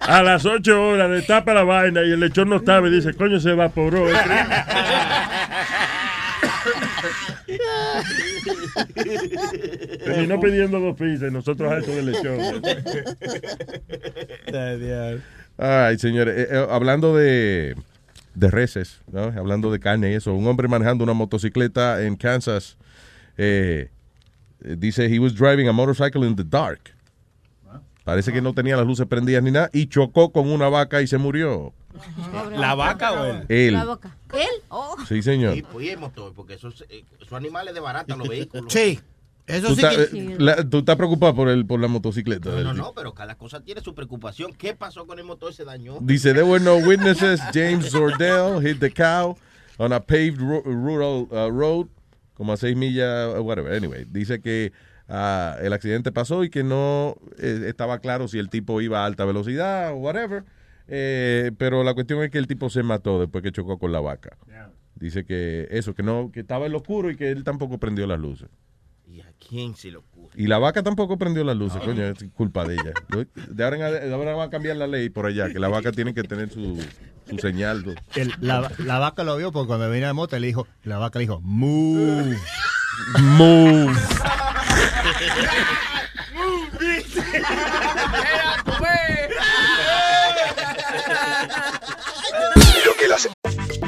[0.01, 3.15] a las ocho horas le tapa la vaina y el lechón no estaba y dice,
[3.15, 4.05] coño, se evaporó.
[10.05, 12.63] Terminó pidiendo dos pizzas y nosotros alto de lechón.
[15.59, 17.77] Ay, señores, eh, eh, hablando de,
[18.35, 19.25] de reses, ¿no?
[19.25, 22.77] hablando de carne y eso, un hombre manejando una motocicleta en Kansas
[23.37, 23.91] eh,
[24.61, 26.95] dice he was driving a motorcycle in the dark.
[28.05, 31.07] Parece que no tenía las luces prendidas ni nada y chocó con una vaca y
[31.07, 31.75] se murió.
[32.57, 33.45] ¿La vaca o él?
[33.49, 33.75] Él.
[33.75, 34.17] La boca.
[34.33, 34.63] ¿Él?
[34.69, 34.97] Oh.
[35.07, 35.57] Sí, señor.
[35.57, 38.73] Y, pues, y el motor, porque esos, eh, esos animales desbaratan los vehículos.
[38.73, 38.99] Sí.
[39.49, 42.51] ¿Tú, estás, eh, la- tú estás preocupado por, el, por la motocicleta.
[42.51, 44.53] No, del no, pero cada cosa tiene su preocupación.
[44.53, 45.53] ¿Qué pasó con el motor?
[45.55, 45.99] Se dañó.
[46.01, 47.41] Dice, there were no witnesses.
[47.55, 49.37] James Zordell hit the cow
[49.79, 51.87] on a paved ru- rural uh, road,
[52.35, 53.73] como a seis millas, uh, whatever.
[53.75, 54.73] Anyway, dice que
[55.09, 59.07] ah, el accidente pasó y que no eh, estaba claro si el tipo iba a
[59.07, 60.45] alta velocidad o whatever.
[60.89, 64.01] Eh, pero la cuestión es que el tipo se mató después que chocó con la
[64.01, 64.37] vaca.
[64.95, 68.07] Dice que eso, que no, que estaba en lo oscuro y que él tampoco prendió
[68.09, 68.49] las luces.
[69.41, 70.31] ¿Y a quién se le ocurre?
[70.37, 72.93] Y la vaca tampoco prendió las luces, coño, es culpa de ella.
[73.49, 75.69] De ahora, en ade- de ahora va a cambiar la ley por allá, que la
[75.69, 76.83] vaca tiene que tener su,
[77.29, 77.97] su señal.
[78.15, 81.19] El- la, la vaca lo vio porque cuando venía la moto le dijo, la vaca
[81.19, 82.37] le dijo, move.
[83.21, 83.95] Move.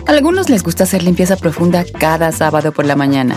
[0.07, 3.37] Algunos les gusta hacer limpieza profunda cada sábado por la mañana.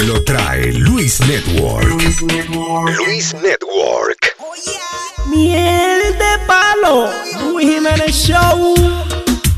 [0.00, 1.86] Te lo trae Luis Network.
[1.86, 4.34] Luis Network.
[5.26, 7.10] Miel de palo,
[7.42, 8.74] Luis Jiménez Show.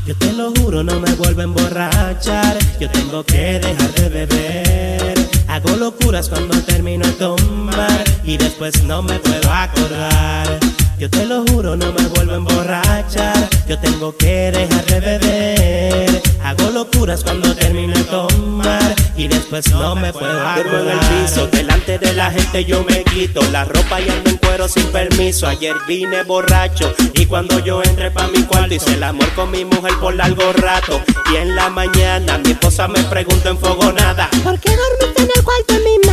[0.05, 2.57] Yo te lo juro, no me vuelvo a emborrachar.
[2.77, 5.29] Yo tengo que dejar de beber.
[5.47, 10.59] Hago locuras cuando termino de tomar y después no me puedo acordar.
[10.97, 13.49] Yo te lo juro, no me vuelvo a emborrachar.
[13.67, 16.21] Yo tengo que dejar de beber.
[16.43, 20.81] Hago locuras cuando termino de tomar y después no me puedo acordar.
[20.81, 24.37] en el piso, delante de la gente yo me quito la ropa y ando en
[24.37, 25.47] cuero sin permiso.
[25.47, 29.65] Ayer vine borracho y cuando yo entré pa' mi cuarto hice el amor con mi
[29.65, 31.01] mujer por largo rato.
[31.31, 34.29] Y en la mañana mi esposa me preguntó enfogonada.
[34.43, 36.12] ¿Por qué dormiste en el cuarto de mi mamá?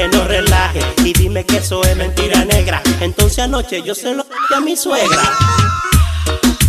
[0.00, 2.80] Dije no relaje y dime que eso es mentira negra.
[3.00, 5.22] Entonces anoche yo se lo dije a mi suegra.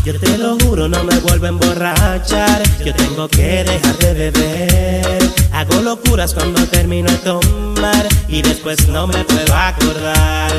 [0.04, 2.62] Yo te lo juro, no me vuelvo a emborrachar.
[2.84, 5.30] Yo tengo que dejar de beber.
[5.54, 10.52] Hago locuras cuando termino de tomar y después no me puedo acordar.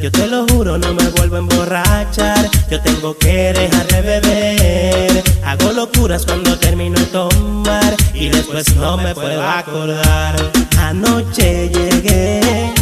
[0.00, 2.48] Yo te lo juro, no me vuelvo a emborrachar.
[2.70, 5.24] Yo tengo que dejar de beber.
[5.44, 10.36] Hago locuras cuando termino de tomar y después no me puedo acordar.
[10.78, 12.72] Anoche llegué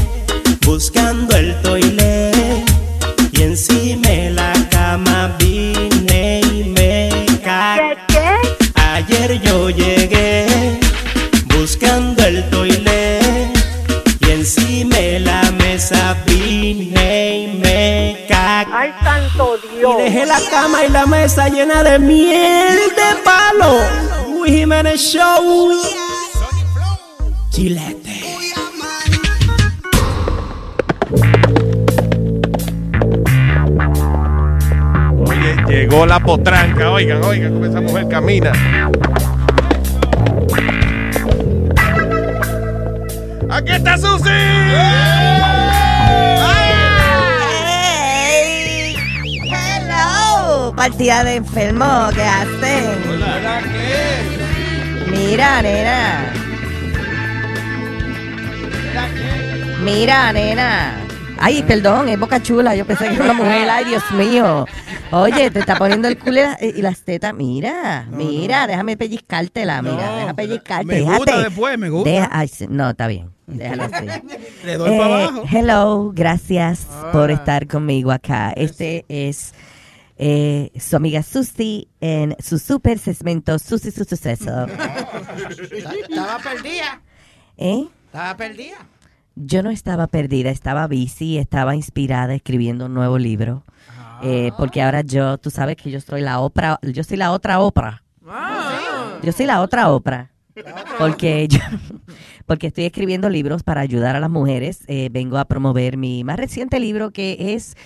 [0.66, 2.64] buscando el toilet
[3.32, 7.96] y encima de la cama vine y me cagué.
[8.74, 9.95] Ayer yo llegué
[19.60, 19.94] Dios.
[19.98, 23.78] Y dejé la cama y la mesa llena de miel de palo.
[24.28, 25.72] Luis Jiménez Show.
[27.50, 28.22] Chilete.
[35.26, 36.90] Oye, llegó la potranca.
[36.90, 38.52] Oigan, oigan cómo esa mujer camina.
[43.48, 45.15] ¡Aquí está Susi!
[50.88, 51.84] Partida de enfermo,
[52.14, 52.84] ¿qué hacen?
[55.10, 56.32] Mira, nena.
[59.82, 61.00] Mira, nena.
[61.40, 62.76] Ay, perdón, es boca chula.
[62.76, 63.68] Yo pensé que era una mujer.
[63.68, 64.64] Ay, Dios mío.
[65.10, 67.34] Oye, te está poniendo el culo y la- y las tetas.
[67.34, 69.82] Mira, mira, déjame pellizcártela.
[69.82, 70.86] Mira, déjame pellizcarte.
[70.86, 71.48] me gusta déjate.
[71.48, 72.10] después, me gusta.
[72.10, 73.30] Deja- ay, sí, no, está bien.
[73.48, 74.06] Déjalo así.
[74.64, 75.42] Le doy Eh, para abajo.
[75.50, 78.52] Hello, gracias por estar conmigo acá.
[78.56, 79.52] Este es
[80.16, 84.66] eh, su amiga Susi en su super segmento Susi su suceso.
[86.08, 87.02] Estaba perdida.
[87.56, 87.86] ¿Eh?
[88.06, 88.76] Estaba perdida.
[89.34, 93.64] Yo no estaba perdida, estaba busy, estaba inspirada escribiendo un nuevo libro.
[94.22, 97.60] Eh, porque ahora yo, tú sabes que yo soy la Oprah, yo soy la otra
[97.60, 98.02] Oprah.
[99.22, 100.30] Yo soy la otra Oprah.
[100.98, 101.58] Porque yo,
[102.46, 104.84] porque estoy escribiendo libros para ayudar a las mujeres.
[104.86, 107.76] Eh, vengo a promover mi más reciente libro que es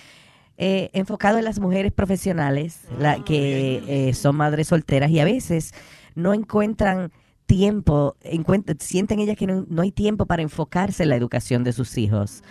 [0.62, 5.72] eh, enfocado en las mujeres profesionales la, que eh, son madres solteras y a veces
[6.14, 7.10] no encuentran
[7.46, 11.72] tiempo, encuent- sienten ellas que no, no hay tiempo para enfocarse en la educación de
[11.72, 12.42] sus hijos.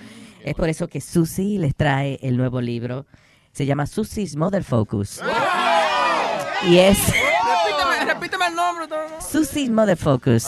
[0.44, 3.06] Es por eso que Susie les trae el nuevo libro.
[3.52, 5.22] Se llama Susie's Mother Focus.
[6.68, 6.98] Y es
[8.50, 8.88] el nombre.
[8.88, 9.22] todo.
[9.22, 10.48] Susie's Mother Focus.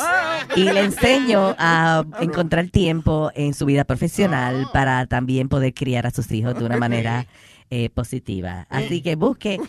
[0.56, 6.12] Y le enseño a encontrar tiempo en su vida profesional para también poder criar a
[6.12, 7.26] sus hijos de una manera
[7.70, 8.68] eh, positiva.
[8.70, 9.60] Así que busque,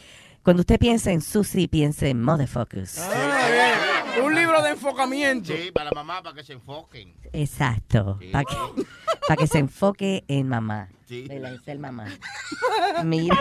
[0.42, 2.98] cuando usted piense en Susie, piense en Mother Focus.
[4.24, 5.52] Un libro de enfocamiento.
[5.55, 7.15] Sí, para la mamá, para que se enfoquen.
[7.32, 8.18] Exacto.
[8.31, 8.55] Para que,
[9.26, 10.89] para que se enfoque en mamá.
[11.08, 11.23] Sí.
[11.28, 12.07] De la- ser mamá.
[13.05, 13.34] Mira.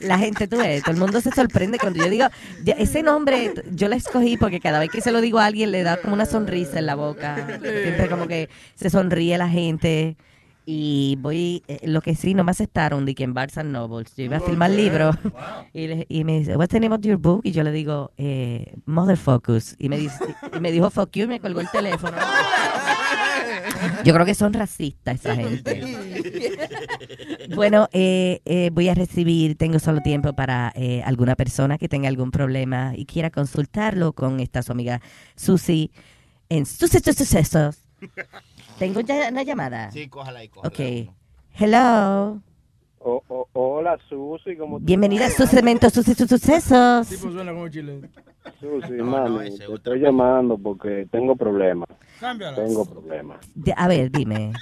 [0.00, 2.26] La gente, tú ves, todo el mundo se sorprende cuando yo digo,
[2.64, 5.70] ya- ese nombre yo lo escogí porque cada vez que se lo digo a alguien
[5.70, 7.36] le da como una sonrisa en la boca.
[7.62, 10.16] Siempre como que se sonríe la gente.
[10.66, 14.14] Y voy, eh, lo que sí, no me aceptaron de que en Barnes Nobles.
[14.16, 15.14] Yo iba a filmar libros
[15.74, 17.42] y, le- y me dice, what's the name of your book?
[17.44, 19.76] Y yo le digo, eh, Mother Focus.
[19.78, 20.16] Y me, dice,
[20.56, 22.16] y me dijo, fuck you, y me colgó el teléfono.
[24.04, 25.82] Yo creo que son racistas esa gente.
[27.54, 32.08] Bueno, eh, eh, voy a recibir, tengo solo tiempo para eh, alguna persona que tenga
[32.08, 35.00] algún problema y quiera consultarlo con esta su amiga
[35.36, 35.90] Susi
[36.48, 37.78] en Susi Sus Sucesos.
[38.78, 39.90] Tengo ya una llamada.
[39.90, 40.68] Sí, cójala ahí, cójala.
[40.68, 41.10] Ok.
[41.56, 42.42] Hello.
[43.06, 45.50] O- o- hola, Susi, ¿cómo Bienvenida a estás?
[45.50, 47.06] su segmento Susi Sus Sucesos.
[47.06, 48.08] Tipo suena como chileno.
[48.58, 51.88] Susi, mami, te estoy llamando porque tengo problemas.
[52.18, 52.56] Cámbiala.
[52.56, 53.40] Tengo problemas.
[53.54, 54.52] De- a ver, dime.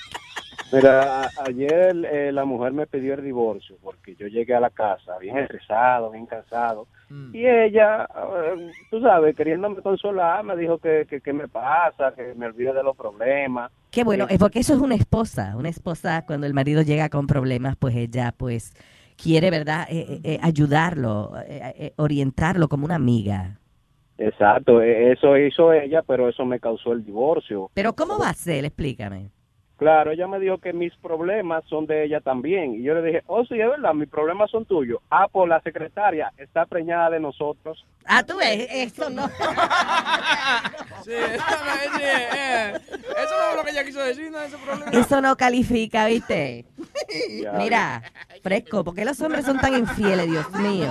[0.72, 5.18] Mira, ayer eh, la mujer me pidió el divorcio porque yo llegué a la casa
[5.18, 6.86] bien estresado, bien cansado.
[7.32, 12.32] Y ella, eh, tú sabes, queriéndome consolar, me dijo que, que, que me pasa, que
[12.34, 13.70] me olvide de los problemas.
[13.90, 15.54] Qué bueno, Eh, es porque eso es una esposa.
[15.56, 18.72] Una esposa, cuando el marido llega con problemas, pues ella, pues,
[19.22, 21.32] quiere, ¿verdad?, Eh, eh, eh, ayudarlo,
[21.96, 23.58] orientarlo como una amiga.
[24.18, 27.70] Exacto, eh, eso hizo ella, pero eso me causó el divorcio.
[27.74, 28.64] Pero ¿cómo va a ser?
[28.64, 29.30] Explícame.
[29.82, 32.74] Claro, ella me dijo que mis problemas son de ella también.
[32.74, 35.00] Y yo le dije, oh, sí, es verdad, mis problemas son tuyos.
[35.10, 37.84] Ah, por la secretaria está preñada de nosotros.
[38.04, 39.28] Ah, tú ves, eso no.
[41.02, 44.92] Sí, sí, eh, eso no es lo que ella quiso decir, no ese problema.
[44.92, 46.64] Eso no califica, ¿viste?
[47.42, 47.54] Ya.
[47.54, 48.04] Mira,
[48.40, 50.86] fresco, ¿por qué los hombres son tan infieles, Dios mío?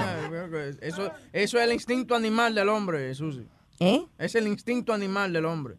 [0.81, 3.47] Eso, eso es el instinto animal del hombre, Susi.
[3.83, 4.05] ¿Eh?
[4.19, 5.73] Es el instinto animal del hombre.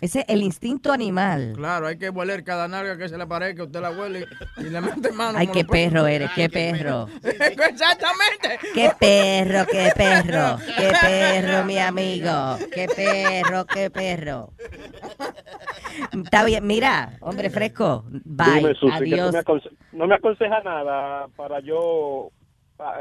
[0.00, 1.52] Ese es el instinto animal.
[1.54, 4.24] Claro, hay que hueler cada nalga que se le parezca, usted la huele
[4.56, 5.36] y le mete mano.
[5.38, 7.06] Ay, qué perro eres, qué perro.
[7.22, 8.58] Exactamente.
[8.72, 12.56] Qué perro, qué perro, qué perro, mi amigo.
[12.72, 14.50] Qué perro, qué perro.
[16.24, 18.04] Está bien, mira, hombre fresco.
[18.24, 19.32] Bye, Dime, Susi, que tú adiós.
[19.34, 22.30] me aconse- no me aconseja nada para yo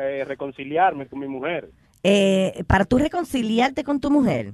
[0.01, 1.69] eh, reconciliarme con mi mujer.
[2.03, 4.53] Eh, para tú reconciliarte con tu mujer,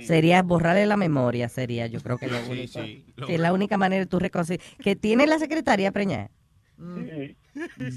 [0.00, 2.82] sería borrarle la memoria, sería yo creo que lo único.
[2.82, 4.64] sí, que es la única manera de tú reconciliar.
[4.82, 6.30] ¿Que tiene la secretaria preñada?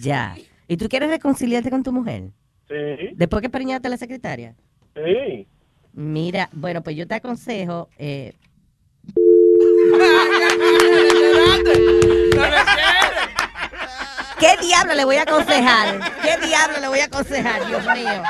[0.02, 0.36] Ya.
[0.68, 2.32] ¿Y tú quieres reconciliarte con tu mujer?
[2.68, 3.10] Sí.
[3.16, 4.56] Después que preñaste a la secretaria.
[4.96, 5.48] Sí.
[5.94, 7.90] Mira, bueno, pues yo te aconsejo.
[7.98, 8.34] Eh,
[14.42, 16.00] ¿Qué diablo le voy a aconsejar?
[16.24, 18.24] ¿Qué diablo le voy a aconsejar, Dios mío?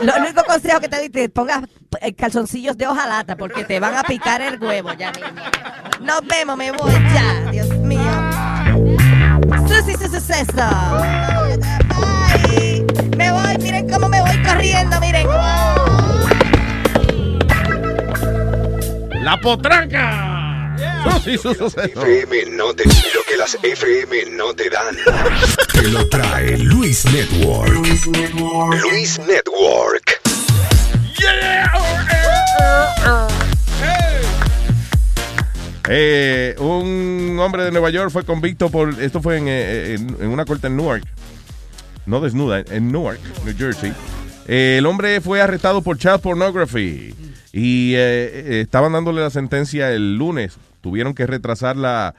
[0.00, 1.64] Lo único consejo que te doy, te pongas
[2.00, 5.42] eh, calzoncillos de hojalata porque te van a picar el huevo ya mismo.
[6.00, 8.00] Nos vemos, me voy ya, Dios mío.
[9.68, 10.70] Susi, su suceso.
[11.98, 12.86] Bye.
[13.18, 15.26] Me voy, miren cómo me voy corriendo, miren.
[19.22, 20.39] La potranca.
[21.24, 21.78] Su suceso.
[22.06, 24.96] FM no te lo que las FM no te dan.
[25.72, 27.72] Te lo trae Luis Network.
[27.74, 30.20] Luis Network.
[35.88, 39.00] Eh, un hombre de Nueva York fue convicto por.
[39.00, 41.02] Esto fue en, eh, en- en una corte en Newark.
[42.06, 43.92] No desnuda, en Newark, New Jersey.
[44.46, 47.14] Eh, el hombre fue arrestado por child pornography.
[47.52, 50.54] Y eh, eh, estaban dándole la sentencia el lunes.
[50.80, 52.14] Tuvieron que retrasar la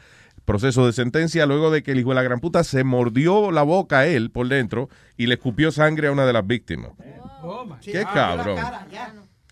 [0.46, 3.64] proceso de sentencia luego de que el hijo de la gran puta se mordió la
[3.64, 6.92] boca a él por dentro y le escupió sangre a una de las víctimas.
[7.82, 8.58] Qué cabrón.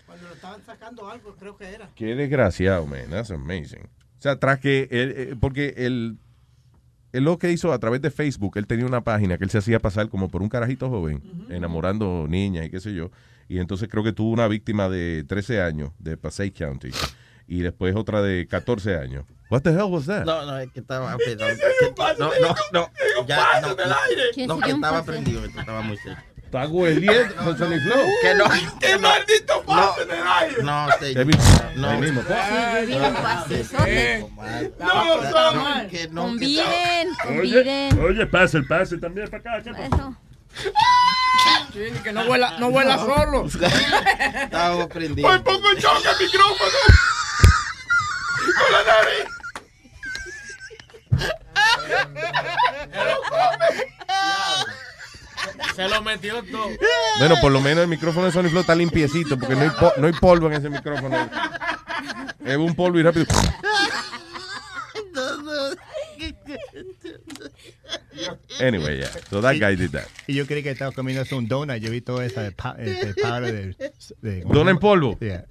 [0.05, 1.89] Cuando lo estaban sacando algo, creo que era.
[1.95, 3.09] Qué desgraciado, man.
[3.09, 3.83] That's amazing.
[3.83, 6.17] O sea, tras que él, eh, porque él,
[7.13, 9.59] él lo que hizo a través de Facebook, él tenía una página que él se
[9.59, 13.11] hacía pasar como por un carajito joven, enamorando niñas y qué sé yo.
[13.47, 16.89] Y entonces creo que tuvo una víctima de 13 años de Passaic County
[17.49, 19.25] y después otra de 14 años.
[19.49, 20.25] What the hell was that?
[20.25, 21.15] No, no, es que estaba.
[21.15, 22.89] ok, no, que- no, no, no,
[23.25, 26.17] ya, no, no, no, que estaba prendido, esto estaba muy serio.
[26.37, 28.07] Está hueliendo con Sony Flow.
[28.23, 28.45] Que no.
[28.79, 30.63] ¡Qué maldito paso en el aire!
[30.63, 30.87] No,
[31.25, 31.43] mismo.
[31.75, 31.89] no.
[31.89, 32.23] Ahí mismo.
[34.79, 35.21] No,
[35.53, 36.21] no, que no.
[36.23, 37.99] Conviden, Oye, conviden.
[37.99, 39.71] oye, pase el pase también para acá.
[39.71, 40.15] Eso.
[41.71, 43.45] Sí, que no vuela, no vuela solo.
[44.43, 45.43] Estaba prendido.
[45.43, 46.77] Pongo en choque el micrófono.
[48.57, 49.25] Con la nariz.
[55.75, 56.67] Se lo metió todo.
[57.19, 60.07] Bueno, por lo menos el micrófono de Sony Flow está limpiecito porque no hay, no
[60.07, 61.29] hay polvo en ese micrófono.
[62.45, 63.25] Es un polvo y rápido.
[68.59, 69.07] Anyway, yeah.
[69.29, 70.05] So that guy did that.
[70.27, 71.77] Y yo creí que estaba comiendo un donut.
[71.77, 75.17] Yo vi todo esa pa- este powder de, de- ¿cómo se ¿Don en polvo?
[75.21, 75.45] Yeah.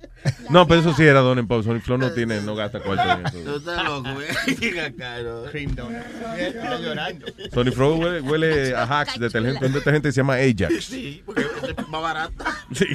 [0.51, 1.63] No, pero eso sí era Don en polvo.
[1.63, 3.57] Sony Flow no tiene, no gasta cuarto en Tú eso.
[3.57, 4.27] estás loco, güey.
[5.51, 5.97] Cream donut.
[6.37, 7.27] Está llorando.
[7.55, 10.85] Sony Flow huele, huele a hacks, detergente, un detergente que se llama Ajax.
[10.85, 12.45] Sí, porque es más barato.
[12.75, 12.87] Sí.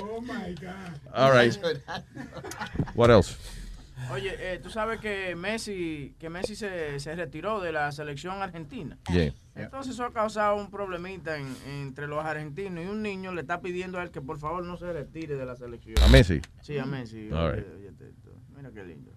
[0.00, 1.12] Oh my God.
[1.14, 1.54] All right.
[2.94, 3.36] What else?
[4.10, 8.98] Oye, eh, tú sabes que Messi, que Messi se, se retiró de la selección argentina.
[9.12, 9.32] Yeah.
[9.54, 13.60] Entonces eso ha causado un problemita en- entre los argentinos y un niño le está
[13.60, 15.96] pidiendo a él que por favor no se retire de la selección.
[16.02, 16.40] ¿A Messi?
[16.62, 17.28] Sí, a Messi.
[17.30, 17.66] All Oye, right.
[17.76, 18.30] oye, esto.
[18.56, 19.12] Mira qué lindo.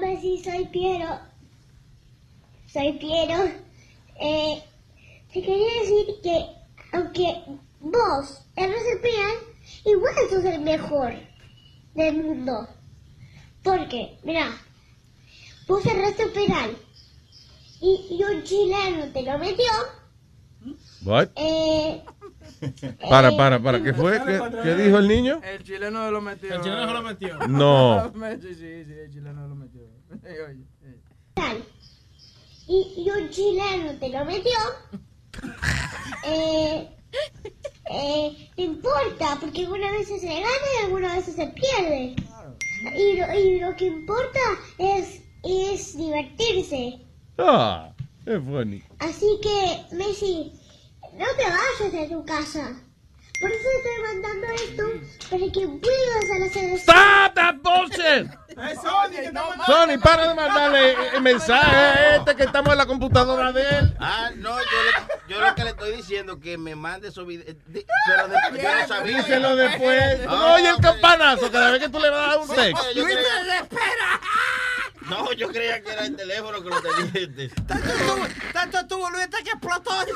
[0.00, 1.18] Messi, soy Piero.
[2.66, 3.44] Soy Piero.
[4.20, 4.62] Eh,
[5.32, 6.46] te quería decir que
[6.92, 7.34] aunque
[7.80, 11.12] vos eres el peor, igual sos el mejor
[11.94, 12.68] del mundo.
[13.62, 14.18] ¿Por qué?
[14.24, 14.50] Mira,
[15.66, 16.76] puse arresto penal.
[17.80, 19.70] Y, y un chileno te lo metió.
[21.04, 21.28] What?
[21.36, 22.02] Eh,
[23.08, 23.82] Para, para, para.
[23.82, 24.22] ¿Qué fue?
[24.22, 25.40] ¿Qué, qué dijo el niño?
[25.42, 26.54] El chileno lo metió.
[26.54, 27.38] El chileno lo metió.
[27.48, 28.12] No.
[28.40, 29.80] Sí, sí, sí, el chileno lo metió.
[30.24, 30.56] Eh.
[32.68, 34.58] Y, y un chileno te lo metió.
[36.26, 36.88] Eh,
[37.90, 40.46] eh, no importa, porque algunas veces se gana
[40.80, 42.14] y algunas veces se pierde.
[42.96, 44.40] Y lo, y lo que importa
[44.78, 47.00] es, es divertirse.
[47.38, 47.92] Ah,
[48.26, 48.82] es funny.
[48.98, 50.52] Así que, Messi,
[51.12, 52.82] no te vayas de tu casa.
[53.40, 54.84] Por eso estoy mandando esto,
[55.30, 56.72] para que vuelvas a la selección.
[56.76, 58.30] Stop that bullshit!
[59.66, 63.96] Sony, para de mandarle eh, mensaje a este que estamos en la computadora de él.
[63.98, 67.56] Ah, no, yo, le- yo lo que le estoy diciendo que me mande esos videos.
[67.66, 69.16] di- Pero después yo no sabía.
[69.18, 70.20] Díselo después.
[70.22, 72.54] Ah, No, oye el campanazo cada vez que tú le vas a dar un Sí,
[72.56, 72.92] texto.
[72.94, 73.68] yo creía-
[75.08, 77.50] No, yo creía que era el teléfono que lo tenía.
[78.52, 79.90] Tanto estuvo Luis hasta que explotó.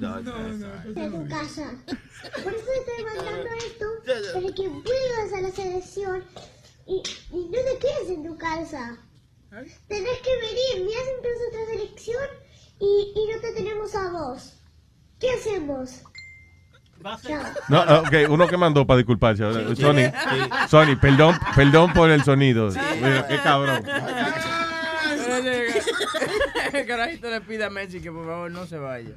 [0.00, 1.74] No, no, casa.
[2.42, 3.86] Por eso estoy mandando esto,
[4.32, 6.24] para que vuelvas a la selección
[6.86, 8.96] y, y no te quedes en tu casa.
[9.88, 12.28] Tenés que venir, mira siempre es otra selección
[12.80, 14.54] y, y no te tenemos a vos.
[15.20, 16.02] ¿Qué hacemos?
[17.68, 19.44] No, ah, ok, uno que mandó para disculparse.
[19.44, 20.10] ahora, Sony,
[20.68, 22.70] Sony, perdón, perdón por el sonido.
[23.00, 23.84] Mira, qué cabrón.
[26.80, 29.10] El carajito le pide a Messi que por favor no se vaya.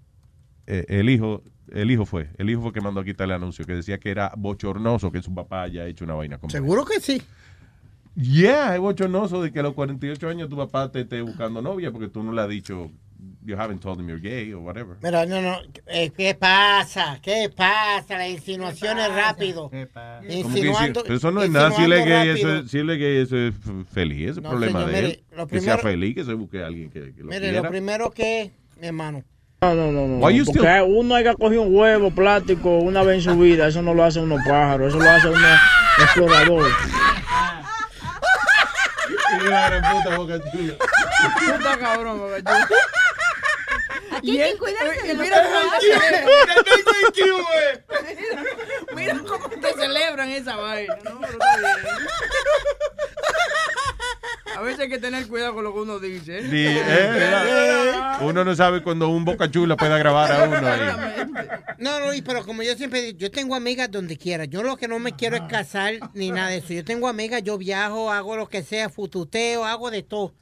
[0.70, 3.66] eh, el hijo el hijo fue el hijo fue que mandó a quitar el anuncio
[3.66, 7.00] que decía que era bochornoso que su papá haya hecho una vaina como Seguro que
[7.00, 7.22] sí.
[8.16, 11.92] Yeah, es bochornoso de que a los 48 años tu papá te esté buscando novia
[11.92, 12.92] porque tú no le has dicho,
[13.46, 14.98] you haven't told him you're gay or whatever.
[15.02, 15.58] Mira, no, no.
[15.88, 17.20] eh, ¿Qué pasa?
[17.22, 18.18] ¿Qué pasa?
[18.18, 19.70] Las insinuaciones rápido.
[19.70, 19.86] Como
[20.26, 21.00] que Insinuando.
[21.02, 23.00] si- pero eso no es nada, si él es gay, eso, es- si él es
[23.00, 23.54] gay, eso es
[23.94, 25.06] feliz, ese es el No, problema señor, de él.
[25.06, 27.62] mire, lo que sea feliz, que se busque a alguien que, que lo Mire, quiera.
[27.62, 29.24] lo primero que, mi hermano.
[29.62, 30.20] No, no, no, no.
[30.22, 33.68] Porque still- uno hay que coger un huevo plástico una vez en su vida.
[33.68, 35.48] Eso no lo hace uno pájaro, eso lo hace uno
[35.98, 36.72] explorador.
[41.58, 42.68] Puta cabrón, Boca Chula.
[44.18, 45.60] Aquí hay que cuidarse de Y los mira cómo.
[48.96, 50.96] Mira, mira cómo te celebran esa vaina.
[51.04, 51.76] No, pero está bien.
[54.56, 56.40] A veces hay que tener cuidado con lo que uno dice.
[56.40, 56.42] ¿eh?
[56.50, 61.28] Sí, eh, uno no sabe cuando un boca chula pueda grabar a uno ahí.
[61.78, 64.46] No, Luis, pero como yo siempre digo, yo tengo amigas donde quiera.
[64.46, 66.74] Yo lo que no me quiero es casar ni nada de eso.
[66.74, 70.34] Yo tengo amigas, yo viajo, hago lo que sea, fututeo, hago de todo.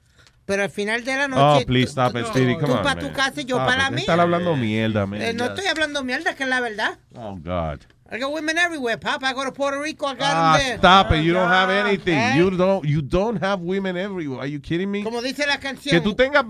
[0.46, 1.66] Pero al final de la Oh, noche.
[1.66, 3.90] please tú- stop tú- it, Speedy, tú come on, para tu casa y yo para
[3.92, 4.00] mía.
[4.00, 5.22] Están hablando mierda, man.
[5.22, 6.98] Eh, no estoy hablando mierda, que es la verdad.
[7.14, 7.80] Oh, God.
[8.10, 9.22] I got women everywhere, Pop.
[9.24, 10.78] I go to Puerto Rico, I got Ah, them there.
[10.78, 11.24] stop it.
[11.24, 12.18] You don't have anything.
[12.18, 12.38] Eh.
[12.38, 14.40] You don't, you don't have women everywhere.
[14.40, 15.04] Are you kidding me?
[15.04, 15.92] Como dice la canción.
[15.92, 16.46] Que tú tengas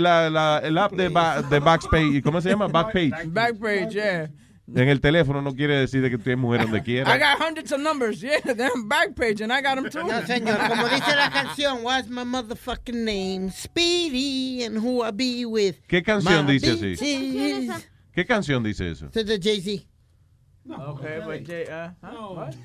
[0.00, 2.66] la, la, el app de, ba- de Backspace, ¿cómo se llama?
[2.72, 3.12] Backpage.
[3.26, 4.30] Backpage, yeah.
[4.74, 7.18] en el teléfono no quiere decir de que tú eres mujer donde I quiera.
[7.18, 8.22] got hundreds of numbers.
[8.22, 10.04] Yeah, they're back page and I got them too.
[10.06, 13.50] No, señor, como dice la canción, What's my motherfucking name?
[13.50, 15.76] Speedy, and who I be with.
[15.88, 16.96] ¿Qué canción My dice así?
[16.96, 17.88] bitches.
[18.14, 19.08] ¿Qué canción dice eso?
[19.12, 19.84] Es de Jay-Z.
[20.68, 22.34] Okay, but Jay, uh, huh?
[22.34, 22.56] what?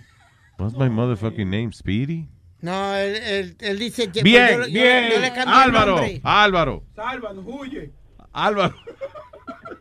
[0.58, 2.27] What's my motherfucking name, Speedy?
[2.61, 4.08] No, él, él, él dice...
[4.09, 5.11] pues Bien, yo- yo- bien.
[5.11, 6.00] yo le cambié el Álvaro.
[6.24, 7.92] Álvaro, Sálvanos, huye.
[8.34, 8.76] Álvaro.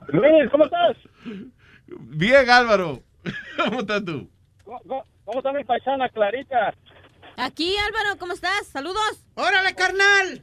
[0.08, 0.96] Luis, ¿cómo estás?
[1.86, 3.02] Bien, Álvaro.
[3.64, 4.28] ¿Cómo estás tú?
[4.64, 4.80] ¿Cómo,
[5.24, 6.74] cómo- está mi paisana Clarita?
[7.38, 8.66] Aquí, Álvaro, ¿cómo estás?
[8.66, 9.26] Saludos.
[9.34, 10.42] ¡Órale, carnal!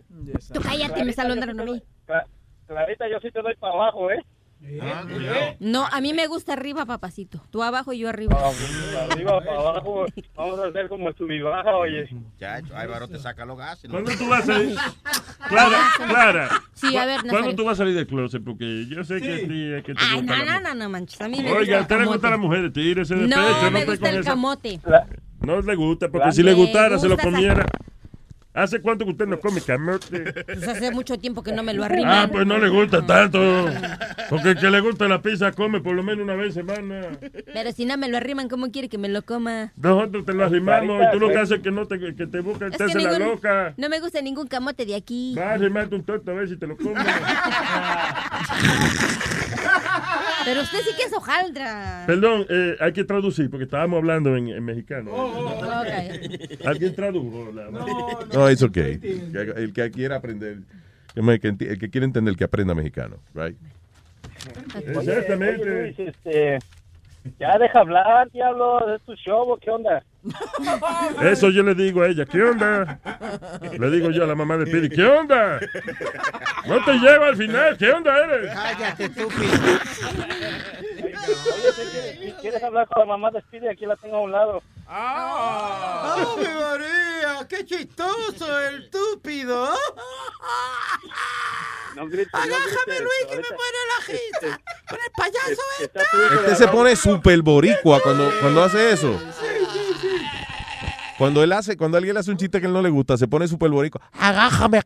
[0.54, 1.82] Tú cállate, me saludaron a mí.
[2.08, 2.26] Cla-
[2.68, 4.20] Clarita, yo sí te doy para abajo, ¿eh?
[5.60, 7.42] No, a mí me gusta arriba, papacito.
[7.52, 8.38] Tú abajo y yo arriba.
[8.40, 10.06] Ah, arriba, para abajo.
[10.36, 12.08] Vamos a hacer como el sub y baja, oye.
[12.40, 13.90] Chacho, Álvaro te saca los gases.
[13.92, 14.76] ¿Cuándo tú vas a salir?
[15.50, 15.78] Clara,
[16.08, 16.50] Clara.
[16.74, 17.56] Sí, a ver, ¿Cuándo Nazaret.
[17.58, 18.44] tú vas a salir del closet?
[18.44, 20.76] Porque yo sé que a ti es que te Ay, gusta no, la no, no,
[20.76, 21.22] no manches.
[21.22, 22.58] A mí me Oiga, a gusta usted el le gusta la camote.
[22.58, 24.80] mujer, tírese de No, pecho, no me gusta el esa- camote.
[25.42, 27.66] No le gusta, porque Me si le gustara, se lo comiera.
[28.54, 30.32] ¿Hace cuánto que usted no come camote?
[30.46, 32.12] Pues hace mucho tiempo que no me lo arriman.
[32.12, 33.40] Ah, pues no le gusta tanto.
[34.30, 37.08] Porque el que le gusta la pizza come por lo menos una vez a semana.
[37.52, 39.74] Pero si no me lo arriman, ¿cómo quiere que me lo coma?
[39.76, 42.40] Nosotros te lo arrimamos y tú lo que haces es que no te, que te
[42.42, 43.74] busca, te hace la loca.
[43.78, 45.34] no me gusta ningún camote de aquí.
[45.38, 47.04] Va a arrimarte un toto a ver si te lo comes.
[50.46, 52.04] Pero usted sí que es hojaldra.
[52.06, 55.12] Perdón, eh, hay que traducir porque estábamos hablando en, en mexicano.
[55.14, 56.66] Ok.
[56.66, 57.50] ¿Alguien tradujo?
[57.54, 57.70] La-
[58.34, 59.00] No, it's okay.
[59.34, 60.60] El que quiera aprender,
[61.16, 63.58] el que, quiere entender que aprenda mexicano, right?
[65.64, 66.60] Luis, este,
[67.40, 70.04] ya deja hablar, diablo, es tu show, ¿o ¿qué onda?
[71.22, 73.00] Eso yo le digo a ella, ¿qué onda?
[73.78, 75.60] Le digo yo a la mamá de Pidi, ¿qué onda?
[76.68, 78.54] No te llevo al final, ¿qué onda eres?
[78.54, 79.54] Cállate, estúpido.
[81.14, 84.62] Oye, si quieres hablar con la mamá de Speedy, aquí la tengo a un lado.
[84.86, 87.48] ¡Ave María!
[87.48, 89.74] ¡Qué chistoso, el estúpido!
[91.96, 94.62] No grites, no Agájame, grites, Luis, que me muere la jita.
[94.90, 95.86] Con el payaso de
[96.36, 99.20] Este se pone super boricua cuando, cuando hace eso.
[101.24, 103.30] Cuando él hace, cuando alguien le hace un chiste que él no le gusta, se
[103.30, 104.02] pone super boricua.
[104.12, 104.82] Agájame,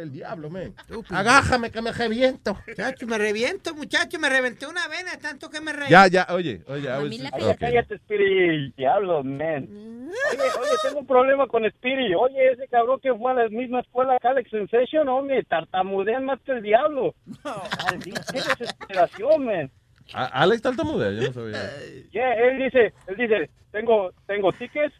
[0.00, 0.74] el diablo, man.
[1.10, 2.58] Agájame que me reviento.
[2.66, 5.92] Muchacho, me reviento, muchacho, me reventé una vena, tanto que me reviento.
[5.92, 7.56] Ya, ya, oye, oye, Oye, ok.
[7.60, 9.68] cállate, Speedy, diablo, man.
[10.32, 12.12] Oye, oye, tengo un problema con Speedy.
[12.16, 16.40] Oye, ese cabrón que fue a la misma escuela que Alex Sensation, hombre, tartamudean más
[16.40, 17.14] que el diablo.
[17.44, 19.70] Maldita desesperación, man.
[20.12, 21.70] Alex tartamudea, yo no sabía.
[22.12, 24.94] Yeah, él dice, él dice, tengo, tengo tickets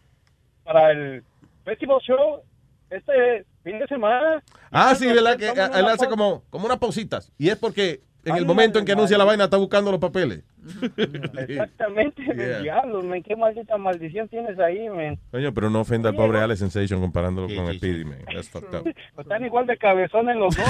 [0.65, 1.23] para el
[1.65, 2.43] festival show
[2.91, 4.43] este fin de semana.
[4.71, 5.37] Ah, sí, ¿verdad?
[5.37, 7.33] Que él hace como, como unas pausitas.
[7.39, 10.43] Y es porque en el momento en que anuncia la vaina está buscando los papeles.
[11.37, 12.59] Exactamente, Yeah.
[12.61, 15.19] diablo, man, qué maldita maldición tienes ahí, man.
[15.31, 18.19] Coño, pero no ofenda al pobre Alex Sensation comparándolo con Speedy, man.
[18.27, 18.93] That's fucked up.
[19.17, 20.67] Están igual de cabezones los dos.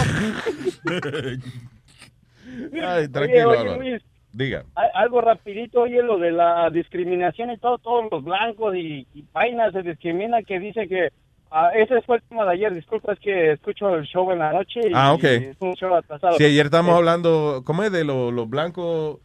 [2.82, 3.78] Ay, tranquilo, Oye, oye.
[3.78, 4.02] Luis,
[4.36, 4.64] Diga.
[4.94, 9.72] algo rapidito, oye, lo de la discriminación y todo, todos los blancos y, y vainas
[9.72, 11.08] se discriminan que dice que
[11.50, 14.52] ah, ese fue el tema de ayer, disculpa, es que escucho el show en la
[14.52, 15.24] noche y, Ah, ok.
[15.24, 16.36] es un show atrasado.
[16.36, 17.90] Sí, ayer estábamos Eh, hablando, ¿cómo es?
[17.90, 19.20] De los, blancos.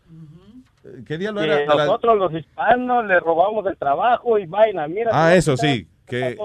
[1.06, 1.66] ¿Qué día lo era?
[1.66, 5.12] La- nosotros los hispanos le robamos el trabajo y vaina, mira.
[5.14, 5.88] Ah, eso sí.
[6.08, 6.38] Que,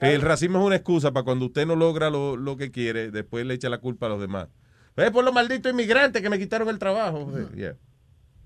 [0.00, 3.46] el racismo es una excusa para cuando usted no logra lo, lo que quiere, después
[3.46, 4.48] le echa la culpa a los demás.
[4.96, 7.30] Es por los malditos inmigrantes que me quitaron el trabajo.
[7.54, 7.76] Yeah.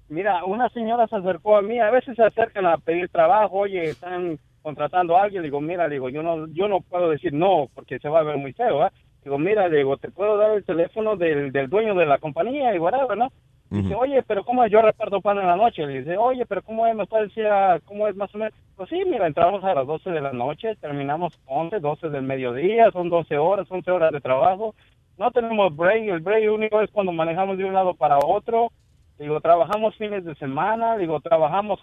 [0.09, 3.91] Mira, una señora se acercó a mí, a veces se acercan a pedir trabajo, oye,
[3.91, 7.33] están contratando a alguien, le digo, mira, le digo, yo no, yo no puedo decir
[7.33, 8.93] no, porque se va a ver muy feo, ¿ah?
[9.25, 12.75] Digo, mira, le digo, te puedo dar el teléfono del, del dueño de la compañía
[12.75, 13.31] y whatever, ¿no?
[13.71, 14.71] Dice, oye, pero ¿cómo es?
[14.71, 15.87] Yo reparto pan en la noche.
[15.87, 16.95] Le dice, oye, pero ¿cómo es?
[16.95, 17.47] ¿Me puede decir
[17.85, 18.55] cómo es más o menos?
[18.77, 22.91] Pues sí, mira, entramos a las 12 de la noche, terminamos 11, 12 del mediodía,
[22.93, 24.75] son 12 horas, 11 horas de trabajo.
[25.19, 28.71] No tenemos break, el break único es cuando manejamos de un lado para otro.
[29.19, 31.81] Digo, trabajamos fines de semana, digo, trabajamos.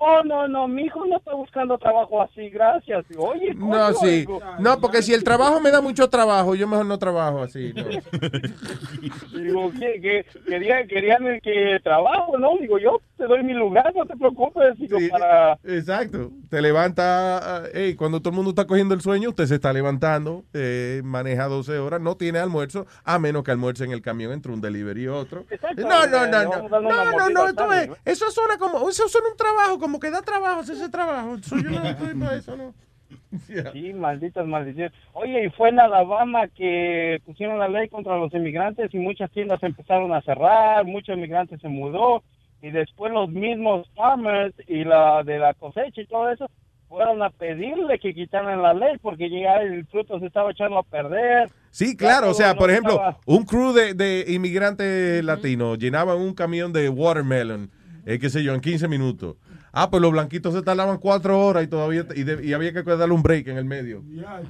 [0.00, 3.04] Oh, no, no, mi hijo no está buscando trabajo así, gracias.
[3.16, 4.06] Oye, No, sí.
[4.20, 7.72] digo, No, porque si el trabajo me da mucho trabajo, yo mejor no trabajo así.
[7.74, 7.84] no.
[9.32, 12.56] Digo, que, que, quería, querían el que trabajo, ¿no?
[12.60, 14.76] Digo, yo te doy mi lugar, no te preocupes.
[14.78, 15.54] Digo, para...
[15.64, 16.30] Exacto.
[16.48, 20.44] Te levanta, hey, cuando todo el mundo está cogiendo el sueño, usted se está levantando,
[20.54, 24.52] eh, maneja 12 horas, no tiene almuerzo, a menos que almuerce en el camión entre
[24.52, 25.44] un delivery y otro.
[25.76, 26.68] No, no, no, no.
[26.80, 30.20] No, no, no, esto es- eso suena como, eso suena un trabajo, como que da
[30.20, 31.38] trabajo, es ese trabajo.
[31.42, 32.74] So, yo no estoy para eso, ¿no?
[33.72, 34.92] Sí, malditas maldiciones.
[35.14, 39.62] Oye, y fue en Alabama que pusieron la ley contra los inmigrantes y muchas tiendas
[39.62, 42.22] empezaron a cerrar, muchos inmigrantes se mudó
[42.60, 46.50] y después los mismos farmers y la de la cosecha y todo eso
[46.88, 50.82] fueron a pedirle que quitaran la ley porque ya el fruto se estaba echando a
[50.82, 51.50] perder.
[51.70, 56.34] Sí, claro, o sea, por ejemplo, estaba- un crew de, de inmigrantes latinos llenaban un
[56.34, 57.70] camión de watermelon,
[58.06, 59.36] eh, qué sé yo, en 15 minutos.
[59.80, 62.82] Ah, pues los blanquitos se tardaban cuatro horas y todavía y, de- y había que
[62.82, 64.02] darle un break en el medio.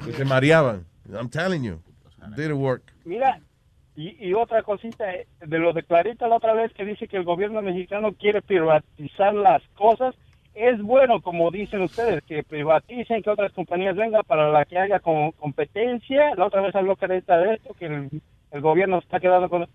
[0.08, 0.86] Y se mareaban.
[1.12, 1.80] I'm telling you,
[2.34, 2.82] didn't work.
[3.04, 3.38] Mira,
[3.94, 7.18] y, y otra cosita eh, de lo de Clarita la otra vez que dice que
[7.18, 10.14] el gobierno mexicano quiere privatizar las cosas.
[10.54, 14.98] Es bueno, como dicen ustedes, que privaticen, que otras compañías vengan para la que haya
[15.00, 16.34] con- competencia.
[16.36, 19.66] La otra vez habló Clarita de esto, que el, el gobierno está quedando con...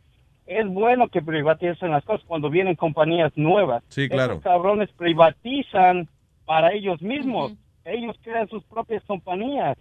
[0.45, 3.83] Es bueno que privaticen las cosas cuando vienen compañías nuevas.
[3.87, 4.33] Sí, claro.
[4.33, 6.09] Esos cabrones privatizan
[6.45, 7.53] para ellos mismos.
[7.85, 9.77] Ellos crean sus propias compañías.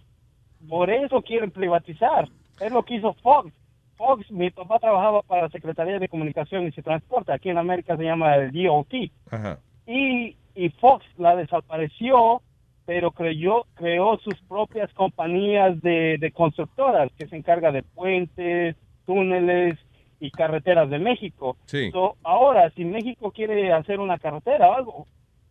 [0.67, 2.29] Por eso quieren privatizar.
[2.59, 3.51] Es lo que hizo Fox.
[3.97, 7.33] Fox, mi papá trabajaba para la Secretaría de Comunicación y se transporta.
[7.33, 8.93] Aquí en América se llama el DOT.
[9.29, 9.59] Ajá.
[9.85, 12.41] Y, y Fox la desapareció,
[12.85, 18.75] pero creyó, creó sus propias compañías de, de constructoras que se encarga de puentes,
[19.05, 19.77] túneles
[20.23, 21.57] y carreteras de México.
[21.65, 21.91] Sí.
[21.91, 25.07] So, ahora, si México quiere hacer una carretera o algo,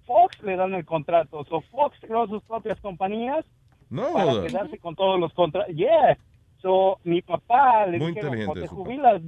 [0.06, 1.44] Fox le dan el contrato.
[1.44, 3.44] So, Fox creó sus propias compañías
[3.90, 5.74] No, para quedarse con todos los contratos.
[5.74, 6.16] Yeah.
[6.62, 9.22] So, mi papá le Muy dijeron, o inteligente te jubilas,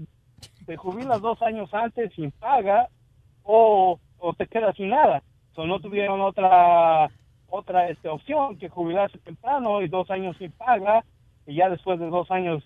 [0.64, 2.88] te jubilas dos años antes sin paga
[3.42, 5.22] o, o te quedas sin nada.
[5.54, 7.10] So, no tuvieron otra
[7.48, 11.04] otra este, opción que jubilarse temprano y dos años sin paga
[11.46, 12.64] y ya después de dos años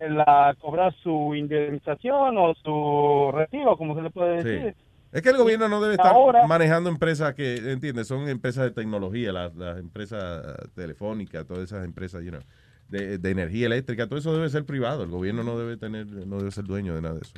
[0.00, 4.48] la cobrar su indemnización o su retiro, como se le puede Sí.
[4.48, 4.74] decir.
[5.12, 8.08] Es que el gobierno no debe estar Ahora- manejando empresas que, ¿entiendes?
[8.08, 10.42] Son empresas de tecnología, las, las empresas
[10.74, 12.40] telefónicas, todas esas empresas, you know,
[12.88, 15.04] de, de energía eléctrica, todo eso debe ser privado.
[15.04, 17.34] El gobierno no debe tener, no debe ser dueño de nada de eso.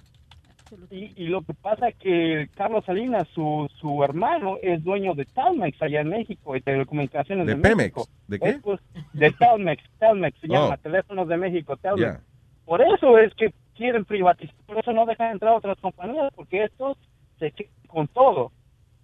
[0.90, 5.24] Y, y lo que pasa es que Carlos Salinas, su, su hermano, es dueño de
[5.26, 7.76] Telmex allá en México y telecomunicaciones ¿De de, Pemex?
[7.76, 8.08] México.
[8.26, 8.48] ¿De qué?
[8.48, 8.80] Es, pues,
[9.12, 10.52] de Telmex, Telmex se Oh.
[10.54, 12.00] llama, Teléfonos de México, Telmex.
[12.14, 12.20] Ya.
[12.66, 16.98] Por eso es que quieren privatizar, por eso no dejan entrar otras compañías, porque estos
[17.38, 18.50] se quedan con todo.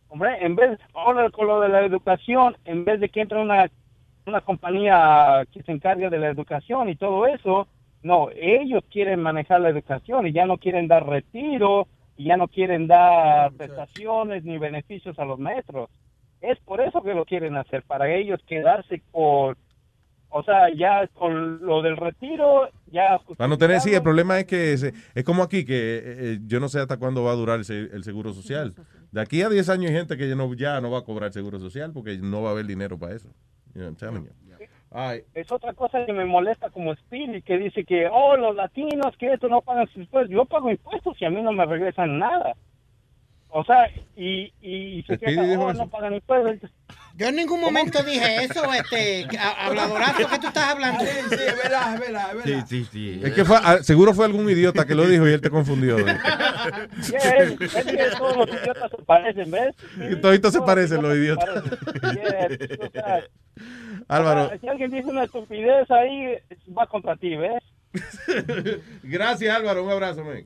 [0.08, 3.70] Hombre, en vez, ahora con lo de la educación, en vez de que entre una,
[4.26, 7.68] una compañía que se encargue de la educación y todo eso,
[8.02, 12.48] no, ellos quieren manejar la educación y ya no quieren dar retiro y ya no
[12.48, 15.88] quieren dar prestaciones ni beneficios a los maestros.
[16.40, 19.56] Es por eso que lo quieren hacer, para ellos quedarse con,
[20.32, 23.20] o sea, ya con lo del retiro, ya...
[23.36, 26.38] Para no tener, sí, el problema es que se- es como aquí, que eh, eh,
[26.46, 28.74] yo no sé hasta cuándo va a durar el, el seguro social.
[29.10, 31.32] De aquí a 10 años hay gente que ya no, ya no va a cobrar
[31.32, 33.28] seguro social porque no va a haber dinero para eso.
[33.74, 34.30] You know, I'm telling you.
[34.94, 39.16] Ay, es otra cosa que me molesta como Spirit, que dice que, oh, los latinos,
[39.18, 40.30] que esto no pagan sus impuestos.
[40.30, 42.54] Yo pago impuestos y a mí no me regresan nada.
[43.54, 46.70] O sea, y, y se dijo oh, no pagan impuestos.
[47.14, 51.04] Yo en ningún momento dije eso, este, a- habladorazo, ¿qué tú estás hablando?
[51.04, 52.66] Sí, es verdad, es verdad, es verdad.
[52.66, 53.20] Sí, sí, sí.
[53.22, 55.98] es que fue, ah, seguro fue algún idiota que lo dijo y él te confundió.
[55.98, 56.14] es,
[57.60, 59.74] es que todos los idiotas se parecen, ¿ves?
[60.10, 61.62] Y toditos se parecen los idiotas.
[62.14, 62.48] Yeah,
[62.86, 63.20] o sea,
[64.08, 66.38] Álvaro, Si alguien dice una estupidez ahí,
[66.76, 67.62] va contra ti, ¿ves?
[69.02, 70.42] gracias Álvaro, un abrazo, man.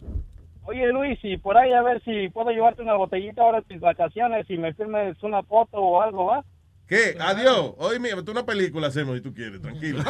[0.67, 3.81] Oye, Luis, y por ahí a ver si puedo llevarte una botellita ahora en tus
[3.81, 6.45] vacaciones y me firmes una foto o algo, ¿va?
[6.89, 7.17] ¿Qué?
[7.21, 7.75] Adiós.
[7.79, 10.03] Hoy mira, tú una película hacemos si tú quieres, tranquilo.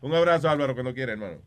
[0.00, 1.38] un abrazo Álvaro, cuando quieras, hermano.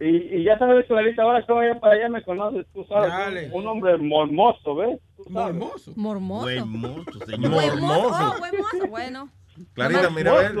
[0.00, 3.50] Y, y ya sabes, Clarita, ahora que vaya para allá me conoces, tú sabes, Dale.
[3.52, 4.98] un, hombre mormoso, ¿ves?
[5.28, 5.92] Mormoso.
[5.96, 6.48] Mormoso.
[6.48, 7.50] Hermoso, señor.
[7.50, 8.34] Mormoso.
[8.82, 9.28] Oh, bueno.
[9.74, 10.54] Clarita, mira, a ver,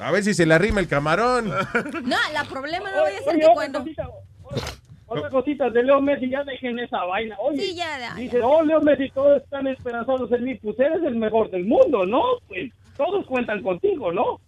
[0.00, 1.48] a ver si se le arrima el camarón.
[1.48, 3.84] No, la problema no vaya a ser que cuando...
[5.06, 7.36] Otra cosita de Leo Messi, ya dejen esa vaina.
[7.38, 10.54] Oye, Sí, ya, ya, dice, oh, Leo Messi, todos están esperanzados en mí.
[10.54, 12.22] Pues eres el mejor del mundo, ¿no?
[12.48, 14.40] Pues todos cuentan contigo, ¿no?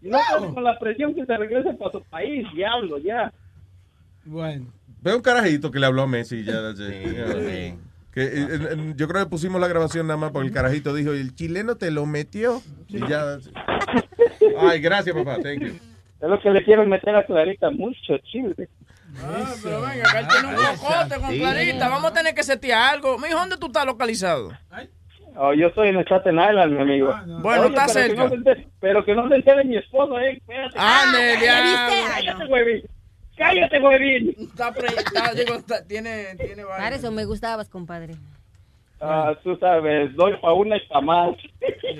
[0.00, 3.32] Y no puedes con la presión que se regrese para su país, diablo, ya.
[4.24, 4.66] Bueno.
[5.02, 6.44] Ve un carajito que le habló a Messi.
[6.44, 7.76] Ya, ya, ya.
[8.12, 11.12] Que, eh, eh, yo creo que pusimos la grabación nada más porque el carajito dijo,
[11.12, 12.60] el chileno te lo metió.
[12.88, 13.38] Y ya.
[14.58, 15.38] Ay, gracias, papá.
[15.42, 15.72] Thank you.
[16.20, 18.68] Es lo que le quiero meter a Clarita, mucho chile.
[19.20, 21.36] Ah, pero venga, que él tiene un cocote con.
[21.36, 21.88] Clarita.
[21.88, 23.18] Vamos a tener que setear algo.
[23.18, 24.52] Mijo, ¿dónde tú estás localizado?
[25.34, 27.14] Oh, yo estoy en el Staten Island, mi amigo.
[27.40, 28.22] Bueno, está pero que cerca.
[28.24, 30.32] no se entere- pero que no se entere mi esposo, eh.
[30.36, 30.78] Espérate.
[30.78, 32.04] Ande, Ah, diablo.
[32.14, 32.82] Cállate, huevín.
[33.36, 34.34] Cállate, huevín.
[34.38, 38.14] Está, pre- está- digo, está- tiene, tiene Para eso me gustabas, compadre.
[39.02, 41.36] Ah, tú sabes, doy para una y para más.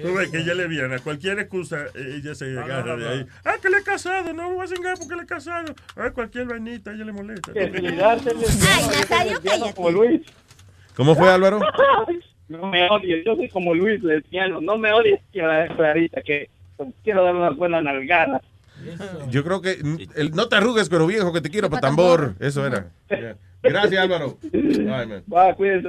[0.02, 3.26] Tú ves que ella le viene a cualquier excusa, eh, ella se agarra de ahí.
[3.44, 5.74] Ah, que le he casado, no me voy a cingar porque le he casado.
[5.96, 7.52] Ah, cualquier vainita, ella le molesta.
[7.52, 10.22] Que cuidarse de- como Luis.
[10.96, 11.60] ¿Cómo fue, Álvaro?
[12.48, 16.50] No me odies, yo soy como Luis lesbiano, no me odies, Clarita, que
[17.02, 18.42] quiero dar una buena nalgada.
[19.30, 19.78] Yo creo que
[20.16, 22.34] el, no te arrugues, pero viejo, que te quiero para tambor.
[22.40, 22.90] Eso era.
[23.08, 23.36] Yeah.
[23.62, 24.38] Gracias, Álvaro.
[24.52, 25.54] Bye, man.
[25.56, 25.88] Cuídense.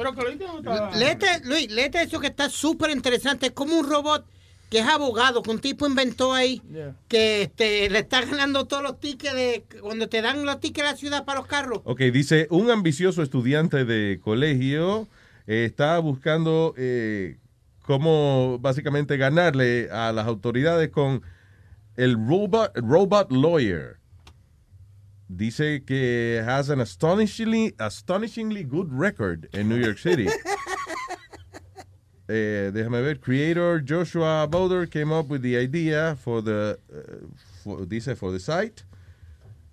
[0.00, 0.90] Pero Clarita no está...
[0.98, 3.46] Léete, Luis, léete eso que está súper interesante.
[3.48, 4.24] Es como un robot
[4.70, 6.94] que es abogado, que un tipo inventó ahí, Yeah.
[7.08, 10.92] que este, le está ganando todos los tickets de cuando te dan los tickets a
[10.92, 11.80] la ciudad para los carros.
[11.84, 15.06] Ok, dice, un ambicioso estudiante de colegio
[15.46, 17.36] eh, está buscando eh,
[17.82, 21.22] cómo básicamente ganarle a las autoridades con
[21.96, 23.99] el robot, robot lawyer.
[25.32, 30.26] Dice que has an astonishingly, astonishingly good record en New York City.
[32.32, 37.26] Eh, déjame ver, creator Joshua Bowder came up with the idea for the, uh,
[37.64, 38.84] for, dice, for the site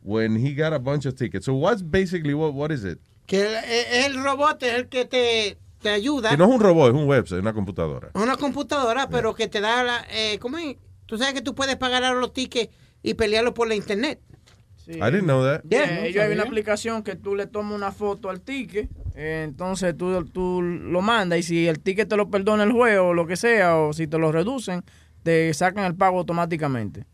[0.01, 1.45] when he got a bunch of tickets.
[1.45, 2.99] So what's basically, what, what is it?
[3.27, 6.31] Que el, el robot es el que te, te ayuda.
[6.31, 8.09] Que no es un robot, es un website, una computadora.
[8.15, 10.07] Es una computadora, pero que te da la...
[10.09, 10.77] Eh, ¿Cómo es?
[11.05, 14.19] Tú sabes que tú puedes pagar ahora los tickets y pelearlos por la internet.
[14.87, 14.93] Sí.
[14.93, 15.61] I didn't know that.
[15.69, 19.97] Eh, ellos hay una aplicación que tú le tomas una foto al ticket, eh, entonces
[19.97, 23.27] tú, tú lo mandas y si el ticket te lo perdona el juez o lo
[23.27, 24.83] que sea, o si te lo reducen,
[25.23, 27.05] te sacan el pago automáticamente.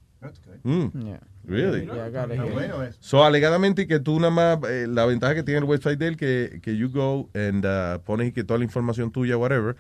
[0.64, 0.88] Mm.
[1.04, 1.20] Yeah.
[1.46, 1.86] Really?
[1.86, 2.94] Yeah, I got it here.
[3.00, 6.18] So, alegadamente que tú nada más, eh, la ventaja que tiene el website de él,
[6.18, 9.76] que, que you go and uh, pones y que toda la información tuya, whatever,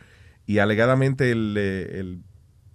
[0.45, 2.19] y alegadamente el, eh, el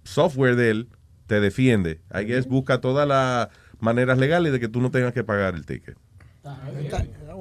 [0.03, 0.89] software de él
[1.27, 2.01] te defiende.
[2.11, 3.49] I guess busca todas las
[3.79, 5.97] maneras legales de que tú no tengas que pagar el ticket.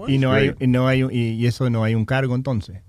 [0.07, 2.83] Y no hay, no hay, un- y y eso no hay un cargo entonces.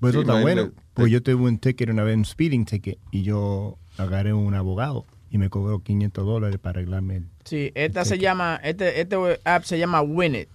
[0.00, 0.66] Pues Sí, eso está bueno.
[0.66, 4.54] no- Pues yo tuve un ticket una vez, un speeding ticket, y yo agarré un
[4.54, 7.26] abogado y me cobró 500 dólares para arreglarme el...
[7.44, 10.48] Sí, esta se llama, este, este app se llama Winit.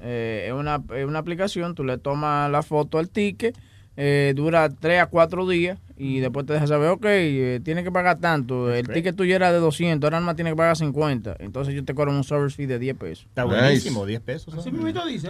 [0.00, 3.56] Eh, es, una, es una aplicación, tú le tomas la foto al ticket,
[3.96, 7.90] eh, dura 3 a 4 días y después te deja saber, ok, eh, tienes que
[7.90, 8.72] pagar tanto.
[8.72, 11.36] El ticket tuyo era de 200, ahora nada más tienes que pagar 50.
[11.38, 13.26] Entonces yo te cobro un service fee de 10 pesos.
[13.26, 13.56] Está Nice.
[13.56, 14.54] buenísimo, 10 pesos.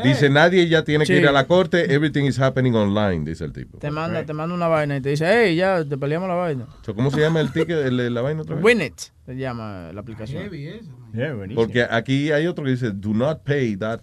[0.03, 3.53] Dice, nadie ya tiene que ir a la corte, everything is happening online, dice el
[3.53, 3.79] tipo.
[3.79, 6.67] Te manda, te manda una vaina y te dice, hey, ya te peleamos la vaina.
[6.83, 8.65] So, ¿Cómo se llama el ticket, el- la vaina otra vez?
[8.65, 10.51] Winit se llama la aplicación.
[11.13, 11.63] Yeah, buenísimo.
[11.63, 14.01] Porque aquí hay otro que dice, do not pay that,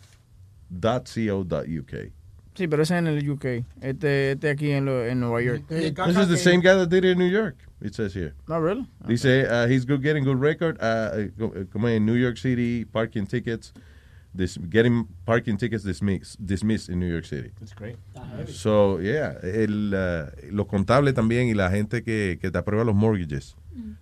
[0.69, 1.91] dot co dot uk.
[2.55, 3.45] Sí, pero ese es en el UK.
[3.81, 5.63] Este, este aquí en, lo- en Nueva York.
[5.67, 8.33] This is the same guy that did it in New York, it says here.
[8.47, 8.85] No, really?
[9.07, 13.25] Dice, uh, he's good getting good record, uh, uh, como en New York City, parking
[13.25, 13.73] tickets,
[14.35, 17.51] dis- getting parking tickets dismissed, dismissed in New York City.
[17.59, 17.95] That's great.
[18.47, 22.95] So, yeah, el, uh, los contables también y la gente que, que te aprueba los
[22.95, 23.55] mortgages,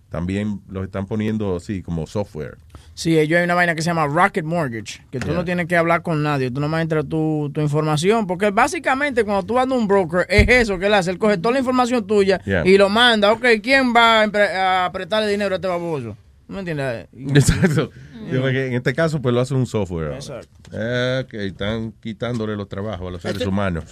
[0.08, 2.56] también los están poniendo así como software.
[2.94, 5.36] Sí, ellos hay una vaina que se llama Rocket Mortgage, que tú Yeah.
[5.36, 9.44] no tienes que hablar con nadie, tú nomás entras tu, tu información, porque básicamente cuando
[9.44, 12.06] tú vas a un broker, es eso que él hace, él coge toda la información
[12.06, 12.66] tuya Yeah.
[12.66, 16.16] y lo manda, ok, ¿quién va a, a prestarle dinero a este baboso?
[16.48, 17.08] ¿No me entiendes?
[17.34, 17.90] Exacto.
[18.30, 20.04] Que En este caso, pues lo hace un software.
[20.08, 20.16] ahora.
[20.18, 20.70] Exacto.
[20.72, 23.84] Eh, que están quitándole los trabajos a los seres humanos.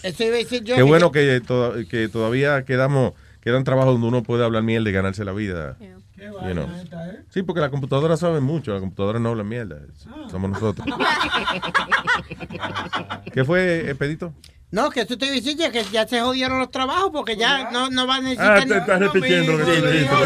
[0.63, 0.77] Yo.
[0.77, 4.93] Qué bueno que, to- que todavía quedamos, quedan trabajos donde uno puede hablar miel de
[4.93, 5.77] ganarse la vida.
[6.19, 6.69] You know.
[7.31, 9.79] Sí, porque la computadora sabe mucho, la computadora no habla mierda,
[10.31, 10.87] somos nosotros.
[13.33, 14.35] ¿Qué fue, eh, Pedito?
[14.71, 18.07] No, que tú te ya que ya se jodieron los trabajos porque ya no, no
[18.07, 18.69] van a Ah, necesitar...
[18.69, 20.17] te estás repitiendo lo que tú dijiste.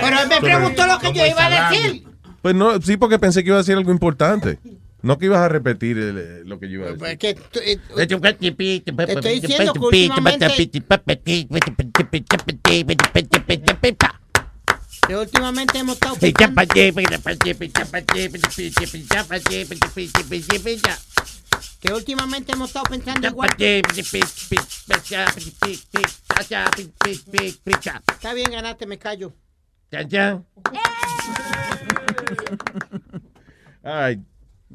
[0.00, 2.06] Pero él me preguntó lo que yo iba a decir.
[2.40, 4.58] Pues no, sí, porque pensé que iba a decir algo importante.
[5.04, 6.98] No que ibas a repetir el, eh, lo que yo iba a decir.
[6.98, 7.78] Pues que tú- eh,
[9.18, 10.46] Estoy diciendo que últimamente...
[15.06, 16.16] Que últimamente hemos estado...
[16.46, 16.54] pensando-
[21.80, 23.50] Que últimamente hemos estado pensando igual.
[28.10, 29.34] Está bien, ganaste, me callo.
[33.82, 34.22] Ay,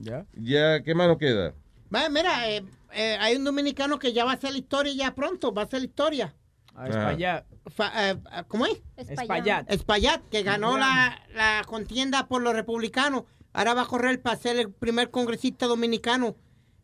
[0.01, 0.25] ¿Ya?
[0.33, 1.53] ya, ¿qué más nos queda?
[1.93, 2.63] Va, mira, eh,
[2.93, 5.65] eh, hay un dominicano que ya va a hacer la historia ya pronto, va a
[5.65, 6.33] hacer la historia.
[6.75, 7.45] Ah, Espaillat.
[7.67, 8.81] Fa- eh, ¿Cómo es?
[8.95, 9.69] Espaillat.
[9.69, 13.23] Espaillat, que ganó la, la contienda por los republicanos.
[13.51, 16.35] Ahora va a correr para ser el primer congresista dominicano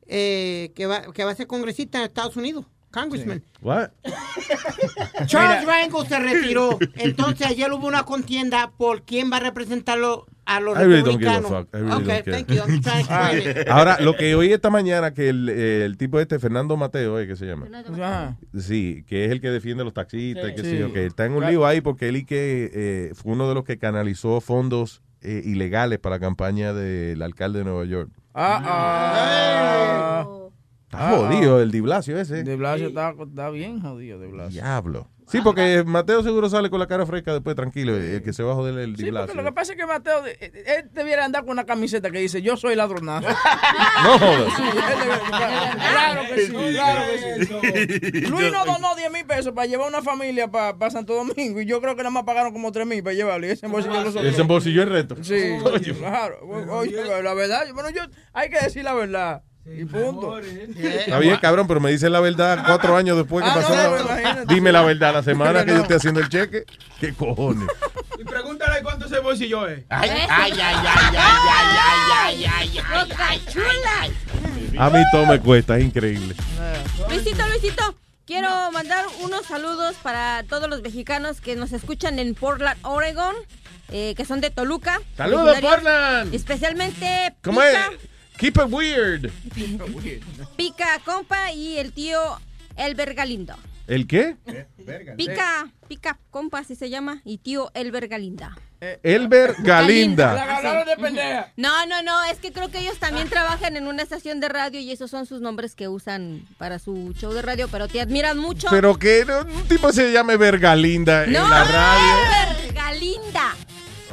[0.08, 2.66] eh, que, va, que va a ser congresista en Estados Unidos.
[2.92, 3.44] Congressman.
[3.62, 3.90] What?
[5.28, 6.78] Charles Rangel se retiró.
[6.96, 11.18] Entonces ayer hubo una contienda por quién va a representarlo a los I really don't
[11.20, 11.50] give a republicanos.
[11.50, 11.68] fuck.
[11.74, 12.34] I really okay, don't care.
[12.34, 12.62] thank you.
[12.62, 13.68] I'm trying to explain it.
[13.70, 17.28] Ahora, lo que oí esta mañana que el, eh, el tipo este, Fernando Mateo, ¿eh?
[17.28, 17.68] que se llama?
[17.92, 18.38] Ajá.
[18.58, 20.56] Sí, que es el que defiende a los taxistas, Sí.
[20.56, 20.84] que Sí.
[20.86, 23.56] sí, que está en un lío ahí porque él y que eh, fue uno de
[23.56, 28.12] los que canalizó fondos eh, ilegales para la campaña del alcalde de Nueva York.
[28.36, 30.28] Ah, ah.
[30.86, 32.44] Está jodido el Di Blasio ese.
[32.44, 34.62] De Blasio está, está bien jodido, Blasio.
[34.62, 35.08] Diablo.
[35.28, 37.96] Sí, porque Mateo seguro sale con la cara fresca después, tranquilo.
[37.96, 40.26] El que se va a joder el Sí, porque lo que pasa es que Mateo,
[40.26, 43.28] eh, eh, él debiera andar con una camiseta que dice, yo soy ladronazo.
[44.04, 44.54] No jodas.
[44.56, 44.64] Sí,
[45.92, 48.22] claro que sí, claro que sí.
[48.30, 51.82] Luis no donó 10 mil pesos para llevar una familia para Santo Domingo y yo
[51.82, 54.26] creo que nada más pagaron como 3 mil para llevarlo y ese embolsilló los otros.
[54.26, 55.16] Ese embolsilló el reto.
[55.24, 55.58] Sí,
[55.98, 56.40] claro.
[56.72, 58.02] Oye, la verdad, bueno, yo,
[58.34, 59.44] hay que decir la verdad.
[59.66, 60.38] Y punto.
[60.40, 63.76] Está bien, cabrón, pero me dice la verdad cuatro años después que Ah, pasó.
[63.76, 64.46] no, la-.
[64.46, 66.66] Dime la verdad, la semana No, que yo esté haciendo el cheque.
[67.00, 67.68] ¿Qué cojones?
[68.20, 69.84] Y pregúntale cuánto ese bolsillo es.
[69.90, 71.78] Ay, ay, ay, ay, ay, ay,
[72.24, 74.84] ay, ay, ay, ay, chula!
[74.86, 76.36] A mí todo me cuesta, es increíble.
[77.10, 77.96] Luisito, Luisito,
[78.28, 83.36] quiero mandar unos saludos para todos los mexicanos que nos escuchan en Portland, Oregon,
[83.90, 85.02] eh, que son de Toluca.
[85.18, 86.34] ¡Saludos, Portland!
[86.36, 87.76] Especialmente ¿Cómo es?
[88.38, 89.32] Keep it weird.
[90.58, 92.20] Pica Compa y el tío
[92.76, 93.56] Elber Galindo.
[93.88, 94.36] ¿El qué?
[95.16, 98.58] Pica, Pica Compa, así se llama, y tío Elber Galinda.
[99.04, 100.44] Elber Galinda.
[100.44, 101.52] agarraron de pendeja.
[101.56, 104.80] No, no, no, es que creo que ellos también trabajan en una estación de radio
[104.80, 108.38] y esos son sus nombres que usan para su show de radio, pero te admiran
[108.38, 108.68] mucho.
[108.70, 112.52] Pero que un tipo se llame Vergalinda no, en la radio.
[112.52, 113.56] Elber Galinda.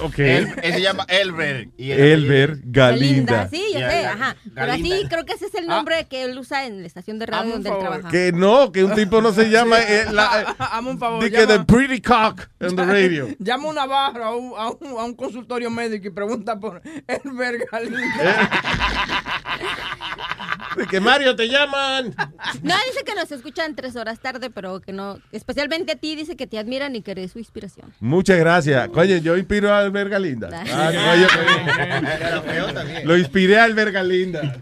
[0.00, 0.18] Ok.
[0.18, 1.68] Él, él se llama Elber.
[1.76, 3.48] Y el- Elber Galinda.
[3.48, 4.36] Sí, yo Ya, sé, ajá.
[4.54, 4.96] Pero Galinda.
[4.96, 7.52] así creo que ese es el nombre que él usa en la estación de radio
[7.52, 8.08] donde él trabaja.
[8.08, 9.78] Que no, que un tipo no se llama.
[9.80, 11.22] eh, la- Hazme un favor.
[11.22, 13.28] de que llama- the pretty cock on the radio.
[13.38, 16.80] Llama a una barra a un, a, un, a un consultorio médico y pregunta por
[17.06, 17.64] Elber Eh.
[17.70, 18.50] Galinda.
[20.76, 22.14] De que Mario te llaman.
[22.62, 26.34] No, dice que nos escuchan tres horas tarde, pero que no, especialmente a ti, dice
[26.34, 27.92] que te admiran y que eres su inspiración.
[28.00, 28.88] Muchas gracias.
[28.94, 30.48] Oye, yo inspiro a Albert Galinda.
[30.52, 31.26] Ah, coño,
[33.04, 34.56] Lo inspiré a Albert Galinda.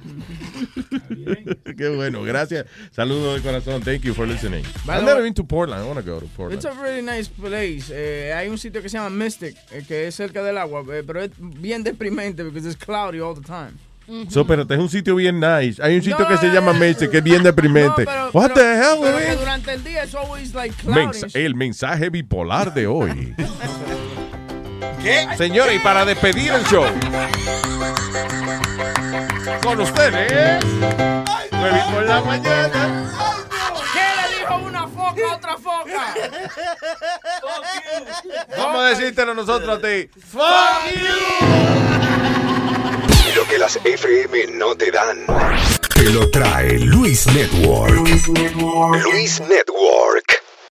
[1.77, 2.67] Qué bueno, gracias.
[2.91, 3.83] Saludos de corazón.
[3.83, 4.63] Thank you for listening.
[4.85, 5.85] By I've never way- been to Portland.
[5.85, 6.63] I want to go to Portland.
[6.63, 7.85] It's a really nice place.
[7.91, 11.03] Eh, hay un sitio que se llama Mystic, eh, que es cerca del agua, eh,
[11.07, 13.73] pero es bien deprimente porque it's cloudy all the time.
[14.29, 15.81] So, pero este es un sitio bien nice.
[15.81, 18.05] Hay un sitio No, que se llama Macy, que es bien deprimente.
[18.05, 21.01] No, pero- What pero- the hell, pero durante el día es always like cloudy.
[21.07, 23.35] Mensa- el mensaje bipolar de hoy.
[25.03, 25.27] ¿Qué?
[25.37, 26.85] Señores, y para despedir el show.
[29.63, 30.65] Con ustedes.
[31.53, 33.11] Nueve por la mañana.
[33.93, 36.15] ¿Qué le dijo una foca a otra foca?
[38.57, 40.11] Vamos a decírtelo nosotros a ti.
[40.31, 40.43] Fuck
[43.37, 45.25] Lo que las FM no te dan.
[45.95, 47.95] Te lo trae Luis Network.
[47.95, 50.43] Luis Network.